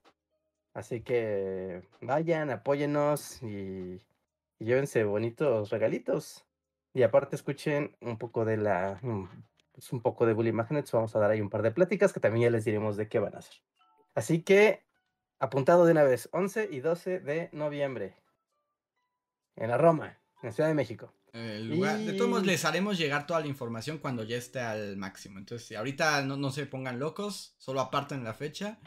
Así 0.73 1.01
que 1.01 1.83
vayan, 2.01 2.49
apóyennos 2.49 3.43
y, 3.43 4.01
llévense 4.57 5.03
bonitos 5.03 5.69
regalitos. 5.69 6.43
Y 6.93 7.03
aparte 7.03 7.35
escuchen 7.35 7.95
un 8.01 8.17
poco 8.17 8.45
de 8.45 8.57
la, 8.57 8.99
mm, 9.01 9.27
pues 9.71 9.91
un 9.93 10.01
poco 10.01 10.25
de 10.25 10.33
Bully 10.33 10.51
Magnets. 10.51 10.91
Vamos 10.91 11.15
a 11.15 11.19
dar 11.19 11.31
ahí 11.31 11.41
un 11.41 11.49
par 11.49 11.61
de 11.61 11.71
pláticas 11.71 12.11
que 12.13 12.19
también 12.19 12.43
ya 12.43 12.49
les 12.49 12.65
diremos 12.65 12.97
de 12.97 13.07
qué 13.07 13.19
van 13.19 13.35
a 13.35 13.39
hacer. 13.39 13.55
Así 14.13 14.43
que 14.43 14.83
apuntado 15.39 15.85
de 15.85 15.93
una 15.93 16.03
vez, 16.03 16.29
11 16.33 16.69
y 16.71 16.81
12 16.81 17.19
de 17.19 17.49
noviembre 17.53 18.15
en 19.55 19.69
la 19.69 19.77
Roma, 19.77 20.19
en 20.41 20.49
la 20.49 20.51
Ciudad 20.51 20.69
de 20.69 20.75
México. 20.75 21.13
De 21.33 22.13
todos 22.13 22.29
modos, 22.29 22.45
les 22.45 22.65
haremos 22.65 22.97
llegar 22.97 23.25
toda 23.25 23.39
la 23.39 23.47
información 23.47 23.99
cuando 23.99 24.23
ya 24.23 24.35
esté 24.35 24.59
al 24.59 24.97
máximo. 24.97 25.39
Entonces, 25.39 25.65
si 25.65 25.75
ahorita 25.75 26.23
no, 26.23 26.35
no 26.35 26.51
se 26.51 26.65
pongan 26.65 26.99
locos, 26.99 27.55
solo 27.57 27.79
aparten 27.79 28.23
la 28.23 28.33
fecha 28.33 28.79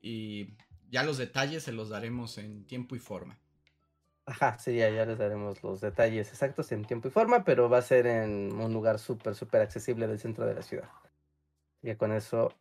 y 0.00 0.56
ya 0.88 1.02
los 1.02 1.18
detalles 1.18 1.64
se 1.64 1.72
los 1.72 1.88
daremos 1.88 2.38
en 2.38 2.64
tiempo 2.66 2.94
y 2.94 3.00
forma. 3.00 3.40
Ajá, 4.26 4.58
sí, 4.58 4.76
ya, 4.76 4.88
les 5.04 5.18
daremos 5.18 5.62
los 5.62 5.82
detalles 5.82 6.30
exactos 6.30 6.72
en 6.72 6.84
tiempo 6.84 7.08
y 7.08 7.10
forma, 7.10 7.44
pero 7.44 7.68
va 7.68 7.78
a 7.78 7.82
ser 7.82 8.06
en 8.06 8.52
un 8.58 8.72
lugar 8.72 8.98
súper, 8.98 9.34
súper 9.34 9.60
accesible 9.60 10.06
del 10.06 10.18
centro 10.18 10.46
de 10.46 10.54
la 10.54 10.62
ciudad. 10.62 10.88
Ya 11.82 11.98
con 11.98 12.10
eso 12.10 12.54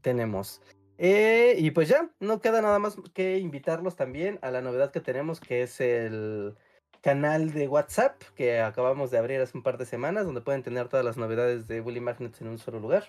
tenemos. 0.00 0.62
Eh, 0.96 1.56
y 1.58 1.70
pues 1.72 1.88
ya, 1.88 2.10
no 2.20 2.40
queda 2.40 2.62
nada 2.62 2.78
más 2.78 2.96
que 3.12 3.38
invitarlos 3.38 3.94
también 3.94 4.38
a 4.40 4.50
la 4.50 4.62
novedad 4.62 4.90
que 4.90 5.00
tenemos, 5.00 5.38
que 5.38 5.62
es 5.62 5.80
el 5.82 6.56
canal 7.02 7.52
de 7.52 7.68
WhatsApp 7.68 8.22
que 8.34 8.60
acabamos 8.60 9.10
de 9.10 9.18
abrir 9.18 9.40
hace 9.40 9.56
un 9.56 9.62
par 9.62 9.76
de 9.76 9.84
semanas, 9.84 10.24
donde 10.24 10.40
pueden 10.40 10.62
tener 10.62 10.88
todas 10.88 11.04
las 11.04 11.18
novedades 11.18 11.66
de 11.66 11.82
Bully 11.82 12.00
Magnets 12.00 12.40
en 12.40 12.48
un 12.48 12.58
solo 12.58 12.80
lugar. 12.80 13.04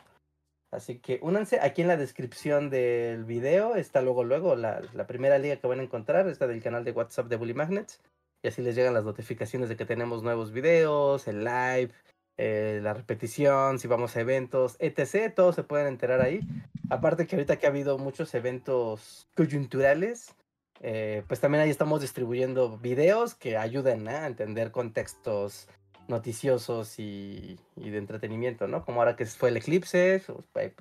Así 0.73 0.97
que 0.97 1.19
únanse, 1.21 1.59
aquí 1.61 1.83
en 1.83 1.87
la 1.87 1.97
descripción 1.97 2.69
del 2.69 3.25
video 3.25 3.75
está 3.75 4.01
luego, 4.01 4.23
luego 4.23 4.55
la, 4.55 4.81
primera 5.07 5.37
liga 5.37 5.57
que 5.57 5.67
van 5.67 5.79
a 5.79 5.83
encontrar, 5.83 6.27
está 6.27 6.47
del 6.47 6.63
canal 6.63 6.83
de 6.83 6.91
WhatsApp 6.91 7.27
de 7.27 7.35
Bully 7.35 7.53
Magnets. 7.53 8.01
Y 8.41 8.47
así 8.47 8.61
les 8.61 8.75
llegan 8.75 8.93
las 8.93 9.05
notificaciones 9.05 9.69
de 9.69 9.77
que 9.77 9.85
tenemos 9.85 10.23
nuevos 10.23 10.51
videos, 10.51 11.27
el 11.27 11.45
live, 11.45 11.91
eh, 12.37 12.79
la 12.81 12.93
repetición, 12.93 13.79
si 13.79 13.87
vamos 13.87 14.17
a 14.17 14.21
eventos, 14.21 14.75
etc. 14.79 15.33
Todos 15.33 15.55
se 15.55 15.63
pueden 15.63 15.87
enterar 15.87 16.21
ahí. 16.21 16.41
Aparte 16.89 17.27
que 17.27 17.35
ahorita 17.35 17.57
que 17.57 17.67
ha 17.67 17.69
habido 17.69 17.97
muchos 17.97 18.33
eventos 18.33 19.27
coyunturales, 19.35 20.35
eh, 20.81 21.23
pues 21.27 21.39
también 21.39 21.63
ahí 21.63 21.69
estamos 21.69 22.01
distribuyendo 22.01 22.77
videos 22.79 23.35
que 23.35 23.57
ayuden 23.57 24.07
a 24.07 24.27
entender 24.27 24.71
contextos 24.71 25.69
noticiosos 26.07 26.99
y, 26.99 27.57
de 27.75 27.97
entretenimiento, 27.97 28.67
¿no? 28.67 28.85
Como 28.85 29.01
ahora 29.01 29.15
que 29.15 29.25
fue 29.25 29.49
el 29.49 29.57
eclipse, 29.57 30.21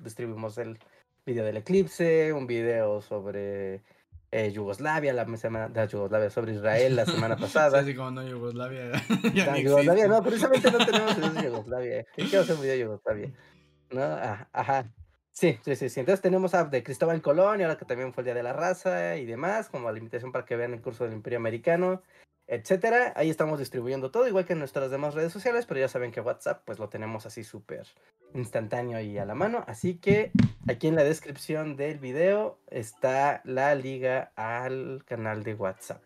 distribuimos 0.03 0.57
el 0.57 0.79
video 1.25 1.45
del 1.45 1.57
eclipse, 1.57 2.33
un 2.33 2.47
video 2.47 3.01
sobre 3.01 3.81
eh, 4.31 4.51
Yugoslavia, 4.51 5.13
la 5.13 5.25
semana 5.37 5.69
de 5.69 5.87
Yugoslavia, 5.87 6.29
sobre 6.29 6.53
Israel 6.53 6.95
la 6.95 7.05
semana 7.05 7.37
pasada. 7.37 7.83
Sí, 7.83 7.95
como 7.95 8.11
no 8.11 8.27
Yugoslavia. 8.27 8.91
no, 9.23 9.57
Yugoslavia, 9.57 10.07
no, 10.07 10.23
precisamente 10.23 10.71
no 10.71 10.85
tenemos 10.85 11.15
videos 11.15 11.35
de 11.35 11.43
Yugoslavia. 11.43 12.05
Quiero 12.15 12.41
hacer 12.41 12.55
un 12.55 12.61
video 12.61 12.73
de 12.73 12.81
Yugoslavia. 12.81 13.31
¿No? 13.91 14.01
Ah, 14.01 14.49
ajá. 14.51 14.91
Sí, 15.31 15.57
sí, 15.63 15.75
sí, 15.75 15.99
Entonces 15.99 16.21
tenemos 16.21 16.53
a 16.53 16.65
de 16.65 16.83
Cristóbal 16.83 17.21
Colón 17.21 17.59
y 17.59 17.63
ahora 17.63 17.77
que 17.77 17.85
también 17.85 18.13
fue 18.13 18.21
el 18.21 18.25
Día 18.25 18.35
de 18.35 18.43
la 18.43 18.53
Raza 18.53 19.17
y 19.17 19.25
demás, 19.25 19.67
como 19.67 19.91
la 19.91 19.97
invitación 19.97 20.31
para 20.31 20.45
que 20.45 20.55
vean 20.55 20.73
el 20.73 20.81
curso 20.81 21.05
del 21.05 21.13
Imperio 21.13 21.39
Americano, 21.39 22.03
etcétera. 22.47 23.13
Ahí 23.15 23.29
estamos 23.29 23.59
distribuyendo 23.59 24.11
todo, 24.11 24.27
igual 24.27 24.45
que 24.45 24.53
en 24.53 24.59
nuestras 24.59 24.91
demás 24.91 25.13
redes 25.13 25.33
sociales, 25.33 25.65
pero 25.65 25.79
ya 25.79 25.87
saben 25.87 26.11
que 26.11 26.21
WhatsApp 26.21 26.61
pues 26.65 26.79
lo 26.79 26.89
tenemos 26.89 27.25
así 27.25 27.43
súper 27.43 27.87
instantáneo 28.33 28.99
y 28.99 29.17
a 29.17 29.25
la 29.25 29.35
mano. 29.35 29.63
Así 29.67 29.95
que 29.95 30.31
aquí 30.67 30.87
en 30.87 30.95
la 30.95 31.03
descripción 31.03 31.75
del 31.75 31.99
video 31.99 32.59
está 32.67 33.41
la 33.45 33.75
liga 33.75 34.31
al 34.35 35.03
canal 35.05 35.43
de 35.43 35.55
WhatsApp. 35.55 36.01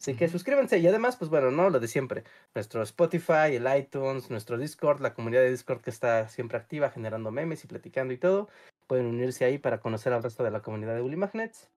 Así 0.00 0.14
que 0.14 0.28
suscríbanse 0.28 0.78
y 0.78 0.86
además, 0.86 1.16
pues 1.16 1.28
bueno, 1.28 1.50
no 1.50 1.70
lo 1.70 1.80
de 1.80 1.88
siempre. 1.88 2.22
Nuestro 2.54 2.82
Spotify, 2.82 3.56
el 3.56 3.66
iTunes, 3.76 4.30
nuestro 4.30 4.56
Discord, 4.56 5.00
la 5.00 5.12
comunidad 5.12 5.42
de 5.42 5.50
Discord 5.50 5.80
que 5.80 5.90
está 5.90 6.28
siempre 6.28 6.56
activa, 6.56 6.90
generando 6.90 7.32
memes 7.32 7.64
y 7.64 7.66
platicando 7.66 8.14
y 8.14 8.18
todo. 8.18 8.48
Pueden 8.86 9.06
unirse 9.06 9.44
ahí 9.44 9.58
para 9.58 9.80
conocer 9.80 10.12
al 10.12 10.22
resto 10.22 10.44
de 10.44 10.52
la 10.52 10.62
comunidad 10.62 10.94
de 10.94 11.00
Bully 11.00 11.16
Magnets. 11.16 11.68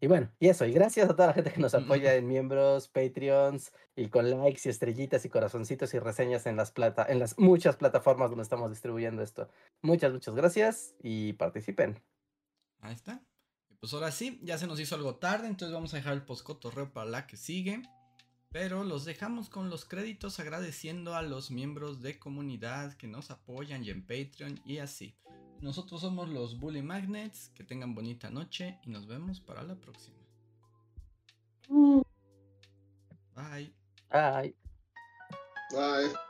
Y 0.00 0.06
bueno, 0.06 0.32
y 0.38 0.48
eso, 0.48 0.64
y 0.64 0.72
gracias 0.72 1.10
a 1.10 1.14
toda 1.14 1.28
la 1.28 1.34
gente 1.34 1.52
que 1.52 1.60
nos 1.60 1.74
apoya 1.74 2.14
en 2.14 2.26
miembros, 2.26 2.88
Patreons, 2.88 3.72
y 3.94 4.08
con 4.08 4.30
likes 4.30 4.62
y 4.64 4.70
estrellitas 4.70 5.24
y 5.24 5.28
corazoncitos 5.28 5.92
y 5.92 5.98
reseñas 5.98 6.46
en 6.46 6.56
las 6.56 6.70
plata, 6.70 7.06
en 7.08 7.18
las 7.18 7.38
muchas 7.38 7.76
plataformas 7.76 8.30
donde 8.30 8.42
estamos 8.42 8.70
distribuyendo 8.70 9.22
esto. 9.22 9.48
Muchas, 9.82 10.12
muchas 10.12 10.34
gracias 10.34 10.94
y 11.02 11.34
participen. 11.34 12.02
Ahí 12.80 12.94
está 12.94 13.22
pues 13.80 13.94
ahora 13.94 14.12
sí, 14.12 14.38
ya 14.42 14.58
se 14.58 14.66
nos 14.66 14.78
hizo 14.78 14.94
algo 14.94 15.16
tarde, 15.16 15.48
entonces 15.48 15.72
vamos 15.72 15.94
a 15.94 15.96
dejar 15.96 16.12
el 16.12 16.22
postcotorreo 16.22 16.92
para 16.92 17.08
la 17.08 17.26
que 17.26 17.38
sigue. 17.38 17.82
Pero 18.52 18.82
los 18.82 19.04
dejamos 19.04 19.48
con 19.48 19.70
los 19.70 19.84
créditos 19.84 20.40
agradeciendo 20.40 21.14
a 21.14 21.22
los 21.22 21.50
miembros 21.52 22.02
de 22.02 22.18
comunidad 22.18 22.94
que 22.94 23.06
nos 23.06 23.30
apoyan 23.30 23.84
y 23.84 23.90
en 23.90 24.02
Patreon 24.02 24.60
y 24.64 24.78
así. 24.78 25.14
Nosotros 25.60 26.00
somos 26.00 26.28
los 26.28 26.58
Bully 26.58 26.82
Magnets, 26.82 27.50
que 27.54 27.64
tengan 27.64 27.94
bonita 27.94 28.30
noche 28.30 28.78
y 28.84 28.90
nos 28.90 29.06
vemos 29.06 29.40
para 29.40 29.62
la 29.62 29.76
próxima. 29.76 30.16
Bye. 33.36 33.72
Bye. 34.10 34.56
Bye. 35.70 36.29